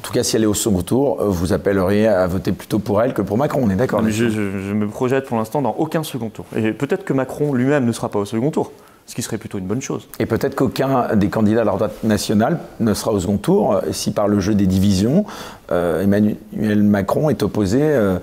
En 0.00 0.02
tout 0.02 0.12
cas, 0.12 0.24
si 0.24 0.34
elle 0.34 0.42
est 0.42 0.46
au 0.46 0.54
second 0.54 0.82
tour, 0.82 1.22
vous 1.24 1.52
appelleriez 1.52 2.08
à 2.08 2.26
voter 2.26 2.50
plutôt 2.50 2.80
pour 2.80 3.00
elle 3.00 3.14
que 3.14 3.22
pour 3.22 3.38
Macron. 3.38 3.60
On 3.62 3.70
est 3.70 3.76
d'accord 3.76 4.02
je 4.08 4.72
me 4.72 4.88
projette 4.88 5.26
pour 5.26 5.38
l'instant 5.38 5.62
dans 5.62 5.76
aucun 5.78 6.02
second 6.02 6.28
tour. 6.30 6.44
Et 6.56 6.72
peut-être 6.72 7.04
que 7.04 7.12
Macron 7.12 7.52
lui-même 7.54 7.84
ne 7.86 7.92
sera 7.92 8.08
pas 8.08 8.18
au 8.18 8.24
second 8.24 8.50
tour, 8.50 8.72
ce 9.06 9.14
qui 9.14 9.22
serait 9.22 9.38
plutôt 9.38 9.58
une 9.58 9.66
bonne 9.66 9.80
chose. 9.80 10.08
Et 10.18 10.26
peut-être 10.26 10.56
qu'aucun 10.56 11.14
des 11.14 11.28
candidats 11.28 11.60
à 11.60 11.64
la 11.64 11.72
droite 11.72 12.02
nationale 12.02 12.58
ne 12.80 12.92
sera 12.92 13.12
au 13.12 13.20
second 13.20 13.36
tour 13.38 13.74
euh, 13.76 13.80
si 13.92 14.10
par 14.10 14.26
le 14.26 14.40
jeu 14.40 14.54
des 14.56 14.66
divisions, 14.66 15.24
euh, 15.70 16.02
Emmanuel 16.02 16.82
Macron 16.82 17.30
est 17.30 17.42
opposé 17.44 17.78
euh, 17.80 18.18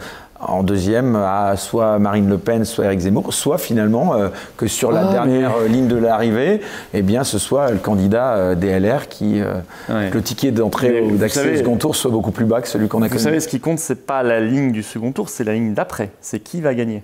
en 0.47 0.63
deuxième 0.63 1.15
à 1.15 1.55
soit 1.57 1.99
Marine 1.99 2.27
Le 2.29 2.37
Pen, 2.37 2.65
soit 2.65 2.85
Éric 2.85 2.99
Zemmour, 3.01 3.33
soit 3.33 3.57
finalement 3.57 4.13
euh, 4.15 4.29
que 4.57 4.67
sur 4.67 4.91
la 4.91 5.07
Ah, 5.07 5.11
dernière 5.11 5.55
euh, 5.57 5.67
ligne 5.67 5.87
de 5.87 5.95
l'arrivée, 5.95 6.61
eh 6.93 7.01
bien 7.01 7.23
ce 7.23 7.37
soit 7.39 7.71
le 7.71 7.77
candidat 7.77 8.33
euh, 8.35 8.55
DLR 8.55 9.07
qui 9.07 9.41
euh, 9.41 9.53
Ouais. 9.89 10.09
que 10.09 10.17
le 10.17 10.23
ticket 10.23 10.51
d'entrée 10.51 11.01
ou 11.01 11.17
d'accès 11.17 11.53
au 11.53 11.57
second 11.57 11.77
tour 11.77 11.95
soit 11.95 12.11
beaucoup 12.11 12.31
plus 12.31 12.45
bas 12.45 12.61
que 12.61 12.67
celui 12.67 12.87
qu'on 12.87 13.01
a 13.01 13.05
Vous 13.05 13.09
connu. 13.13 13.23
savez, 13.23 13.39
ce 13.39 13.47
qui 13.47 13.59
compte, 13.59 13.79
c'est 13.79 14.05
pas 14.05 14.23
la 14.23 14.39
ligne 14.39 14.71
du 14.71 14.83
second 14.83 15.11
tour, 15.11 15.29
c'est 15.29 15.43
la 15.43 15.53
ligne 15.53 15.73
d'après. 15.73 16.09
C'est 16.21 16.39
qui 16.39 16.61
va 16.61 16.73
gagner. 16.73 17.03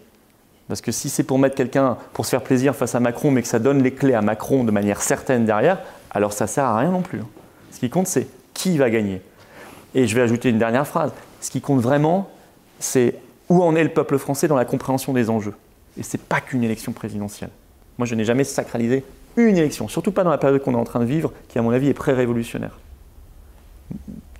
Parce 0.68 0.82
que 0.82 0.92
si 0.92 1.08
c'est 1.10 1.24
pour 1.24 1.40
mettre 1.40 1.56
quelqu'un 1.56 1.96
pour 2.14 2.26
se 2.26 2.32
faire 2.32 2.42
plaisir 2.42 2.76
face 2.76 2.94
à 2.96 3.00
Macron, 3.00 3.32
mais 3.32 3.42
que 3.42 3.48
ça 3.48 3.60
donne 3.60 3.82
les 3.84 3.92
clés 3.92 4.14
à 4.16 4.22
Macron 4.22 4.64
de 4.66 4.72
manière 4.72 5.02
certaine 5.02 5.46
derrière, 5.46 5.78
alors 6.12 6.34
ça 6.34 6.46
sert 6.48 6.66
à 6.66 6.78
rien 6.78 6.92
non 6.92 7.02
plus. 7.02 7.20
hein. 7.20 7.28
Ce 7.72 7.80
qui 7.80 7.90
compte, 7.90 8.08
c'est 8.08 8.28
qui 8.54 8.78
va 8.78 8.90
gagner. 8.90 9.22
Et 9.96 10.08
je 10.08 10.16
vais 10.16 10.22
ajouter 10.22 10.50
une 10.50 10.58
dernière 10.60 10.86
phrase. 10.86 11.12
Ce 11.40 11.50
qui 11.50 11.62
compte 11.62 11.80
vraiment, 11.82 12.28
c'est 12.80 13.16
où 13.50 13.64
en 13.64 13.76
est 13.76 13.84
le 13.84 13.94
peuple 13.94 14.18
français 14.18 14.48
dans 14.48 14.56
la 14.56 14.66
compréhension 14.66 15.14
des 15.14 15.30
enjeux? 15.30 15.56
Et 15.98 16.04
c'est 16.04 16.22
pas 16.22 16.42
qu'une 16.42 16.64
élection 16.64 16.92
présidentielle. 16.92 17.50
Moi, 17.98 18.06
je 18.06 18.16
n'ai 18.16 18.26
jamais 18.26 18.44
sacralisé 18.44 19.04
une 19.36 19.58
élection, 19.58 19.88
surtout 19.88 20.12
pas 20.12 20.24
dans 20.24 20.30
la 20.30 20.38
période 20.38 20.62
qu'on 20.62 20.74
est 20.74 20.78
en 20.78 20.84
train 20.84 21.00
de 21.00 21.06
vivre, 21.06 21.32
qui 21.48 21.60
à 21.60 21.62
mon 21.62 21.72
avis 21.72 21.90
est 21.90 21.94
pré-révolutionnaire. 21.94 22.80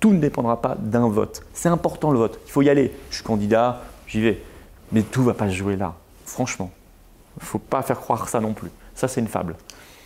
Tout 0.00 0.12
ne 0.12 0.18
dépendra 0.18 0.60
pas 0.60 0.76
d'un 0.78 1.08
vote. 1.08 1.42
C'est 1.52 1.68
important 1.68 2.10
le 2.10 2.18
vote. 2.18 2.40
Il 2.46 2.50
faut 2.50 2.62
y 2.62 2.68
aller. 2.68 2.92
Je 3.10 3.16
suis 3.16 3.24
candidat, 3.24 3.82
j'y 4.06 4.20
vais. 4.20 4.40
Mais 4.92 5.02
tout 5.02 5.20
ne 5.20 5.26
va 5.26 5.34
pas 5.34 5.48
se 5.48 5.54
jouer 5.54 5.76
là. 5.76 5.94
Franchement. 6.24 6.70
Il 7.36 7.44
ne 7.44 7.46
faut 7.46 7.58
pas 7.58 7.82
faire 7.82 7.98
croire 7.98 8.28
ça 8.28 8.40
non 8.40 8.52
plus. 8.52 8.70
Ça, 8.94 9.08
c'est 9.08 9.20
une 9.20 9.28
fable. 9.28 9.54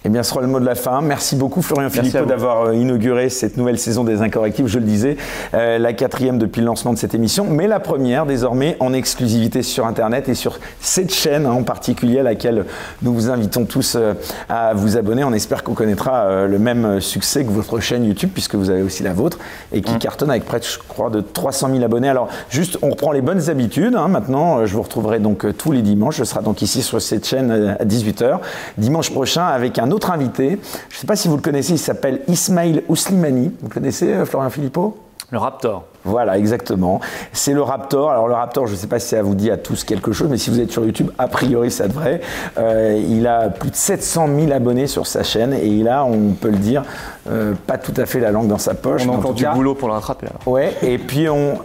Eh 0.05 0.09
bien, 0.09 0.25
ce 0.25 0.31
sera 0.31 0.41
le 0.41 0.49
mot 0.49 0.59
de 0.59 0.65
la 0.65 0.75
fin. 0.75 1.01
Merci 1.01 1.37
beaucoup, 1.37 1.63
Florian 1.63 1.89
Philippot, 1.89 2.25
d'avoir 2.25 2.67
euh, 2.67 2.75
inauguré 2.75 3.29
cette 3.29 3.57
nouvelle 3.57 3.79
saison 3.79 4.03
des 4.03 4.21
Incorrectibles. 4.21 4.69
Je 4.69 4.81
le 4.81 4.85
disais, 4.85 5.17
euh, 5.55 5.79
la 5.79 5.93
quatrième 5.93 6.39
depuis 6.39 6.61
le 6.61 6.67
lancement 6.67 6.93
de 6.93 6.99
cette 6.99 7.15
émission, 7.15 7.47
mais 7.49 7.69
la 7.69 7.79
première 7.79 8.27
désormais 8.27 8.77
en 8.81 8.93
exclusivité 8.93 9.63
sur 9.63 9.87
Internet 9.87 10.29
et 10.29 10.35
sur 10.35 10.59
cette 10.81 11.15
chaîne 11.15 11.47
hein, 11.47 11.53
en 11.53 11.63
particulier 11.63 12.19
à 12.19 12.25
laquelle 12.25 12.65
nous 13.03 13.15
vous 13.15 13.31
invitons 13.31 13.65
tous 13.65 13.95
euh, 13.95 14.15
à 14.49 14.75
vous 14.75 14.97
abonner. 14.97 15.23
On 15.23 15.33
espère 15.33 15.63
qu'on 15.63 15.75
connaîtra 15.75 16.47
le 16.47 16.59
même 16.59 17.01
succès 17.01 17.45
que 17.45 17.51
votre 17.51 17.79
chaîne 17.79 18.05
YouTube, 18.05 18.31
puisque 18.33 18.57
vous 18.57 18.71
avez 18.71 18.83
aussi 18.83 19.05
la 19.05 19.13
vôtre, 19.13 19.39
et 19.73 19.83
qui 19.83 19.95
mmh. 19.95 19.99
cartonne 19.99 20.31
avec 20.31 20.45
près, 20.45 20.61
je 20.61 20.79
crois, 20.79 21.11
de 21.11 21.21
300 21.21 21.69
000 21.71 21.85
abonnés. 21.85 22.09
Alors, 22.09 22.29
juste, 22.51 22.77
on 22.83 22.91
reprend 22.91 23.13
les 23.13 23.21
bonnes 23.21 23.51
habitudes. 23.51 23.95
Hein. 23.95 24.09
Maintenant, 24.09 24.67
je 24.67 24.75
vous 24.75 24.83
retrouverai 24.83 25.21
donc 25.21 25.47
tous 25.57 25.71
les 25.71 25.83
dimanches. 25.83 26.17
Je 26.17 26.25
serai 26.25 26.43
donc 26.43 26.61
ici 26.61 26.83
sur 26.83 27.01
cette 27.01 27.27
chaîne 27.27 27.77
à 27.79 27.85
18h. 27.85 28.39
Dimanche 28.79 29.11
prochain 29.11 29.45
avec 29.45 29.79
un 29.79 29.92
autre 29.93 30.11
invité. 30.11 30.59
Je 30.89 30.97
ne 30.97 31.01
sais 31.01 31.07
pas 31.07 31.17
si 31.17 31.29
vous 31.29 31.37
le 31.37 31.43
connaissez, 31.43 31.73
il 31.73 31.79
s'appelle 31.79 32.23
Ismail 32.29 32.83
Ouslimani. 32.89 33.53
Vous 33.61 33.69
connaissez 33.69 34.13
euh, 34.13 34.25
Florian 34.25 34.51
Philippot? 34.51 34.99
Le 35.31 35.39
Raptor. 35.39 35.85
Voilà, 36.05 36.37
exactement. 36.39 37.01
C'est 37.33 37.53
le 37.53 37.63
Raptor. 37.63 38.11
Alors 38.11 38.27
le 38.27 38.35
Raptor, 38.35 38.67
je 38.67 38.73
ne 38.73 38.77
sais 38.77 38.89
pas 38.89 38.99
si 38.99 39.09
ça 39.09 39.23
vous 39.23 39.35
dit 39.35 39.51
à 39.51 39.57
tous 39.57 39.85
quelque 39.85 40.13
chose, 40.13 40.29
mais 40.31 40.39
si 40.39 40.51
vous 40.51 40.61
êtes 40.61 40.73
sur 40.73 40.85
YouTube, 40.85 41.11
a 41.19 41.29
priori 41.29 41.71
ça 41.71 41.87
devrait. 41.87 42.21
Euh, 42.59 43.01
il 43.09 43.27
a 43.27 43.51
plus 43.51 43.71
de 43.71 43.77
700 43.77 44.29
000 44.41 44.53
abonnés 44.53 44.87
sur 44.89 45.07
sa 45.07 45.23
chaîne 45.23 45.53
et 45.53 45.67
il 45.67 45.89
a, 45.89 46.05
on 46.05 46.33
peut 46.33 46.51
le 46.51 46.57
dire, 46.57 46.83
euh, 47.31 47.55
pas 47.67 47.79
tout 47.79 47.95
à 47.97 48.07
fait 48.07 48.19
la 48.19 48.33
langue 48.33 48.49
dans 48.49 48.59
sa 48.59 48.75
poche. 48.75 49.03
On 49.07 49.13
a 49.13 49.17
encore 49.17 49.35
du 49.35 49.47
boulot 49.47 49.75
pour 49.75 49.89
le 49.89 49.95
rattraper. 49.95 50.27
Ouais, 50.47 50.75
et 50.83 50.99
puis 50.99 51.29
on, 51.29 51.61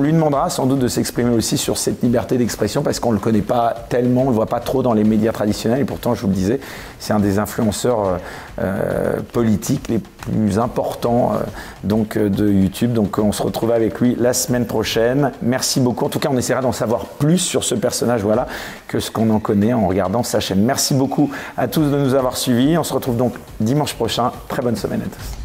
lui 0.00 0.12
demandera 0.12 0.50
sans 0.50 0.66
doute 0.66 0.78
de 0.78 0.88
s'exprimer 0.88 1.34
aussi 1.34 1.56
sur 1.56 1.78
cette 1.78 2.02
liberté 2.02 2.36
d'expression 2.36 2.82
parce 2.82 3.00
qu'on 3.00 3.10
ne 3.10 3.16
le 3.16 3.20
connaît 3.20 3.40
pas 3.40 3.74
tellement, 3.88 4.22
on 4.22 4.24
ne 4.24 4.30
le 4.30 4.36
voit 4.36 4.46
pas 4.46 4.60
trop 4.60 4.82
dans 4.82 4.92
les 4.92 5.04
médias 5.04 5.32
traditionnels 5.32 5.80
et 5.80 5.84
pourtant, 5.84 6.14
je 6.14 6.22
vous 6.22 6.28
le 6.28 6.34
disais, 6.34 6.60
c'est 6.98 7.12
un 7.12 7.20
des 7.20 7.38
influenceurs 7.38 8.18
euh, 8.60 9.20
politiques 9.32 9.88
les 9.88 9.98
plus 9.98 10.58
importants 10.58 11.32
donc, 11.82 12.18
de 12.18 12.48
YouTube. 12.48 12.92
Donc 12.92 13.18
on 13.18 13.32
se 13.32 13.42
retrouve 13.42 13.69
avec 13.74 14.00
lui 14.00 14.16
la 14.18 14.32
semaine 14.32 14.66
prochaine. 14.66 15.32
Merci 15.42 15.80
beaucoup. 15.80 16.04
En 16.04 16.08
tout 16.08 16.18
cas, 16.18 16.28
on 16.32 16.36
essaiera 16.36 16.60
d'en 16.60 16.72
savoir 16.72 17.06
plus 17.06 17.38
sur 17.38 17.64
ce 17.64 17.74
personnage, 17.74 18.22
voilà, 18.22 18.46
que 18.88 19.00
ce 19.00 19.10
qu'on 19.10 19.30
en 19.30 19.38
connaît 19.38 19.72
en 19.72 19.86
regardant 19.86 20.22
sa 20.22 20.40
chaîne. 20.40 20.62
Merci 20.62 20.94
beaucoup 20.94 21.30
à 21.56 21.68
tous 21.68 21.90
de 21.90 21.98
nous 21.98 22.14
avoir 22.14 22.36
suivis. 22.36 22.78
On 22.78 22.84
se 22.84 22.94
retrouve 22.94 23.16
donc 23.16 23.34
dimanche 23.60 23.94
prochain. 23.94 24.32
Très 24.48 24.62
bonne 24.62 24.76
semaine 24.76 25.02
à 25.02 25.06
tous. 25.06 25.39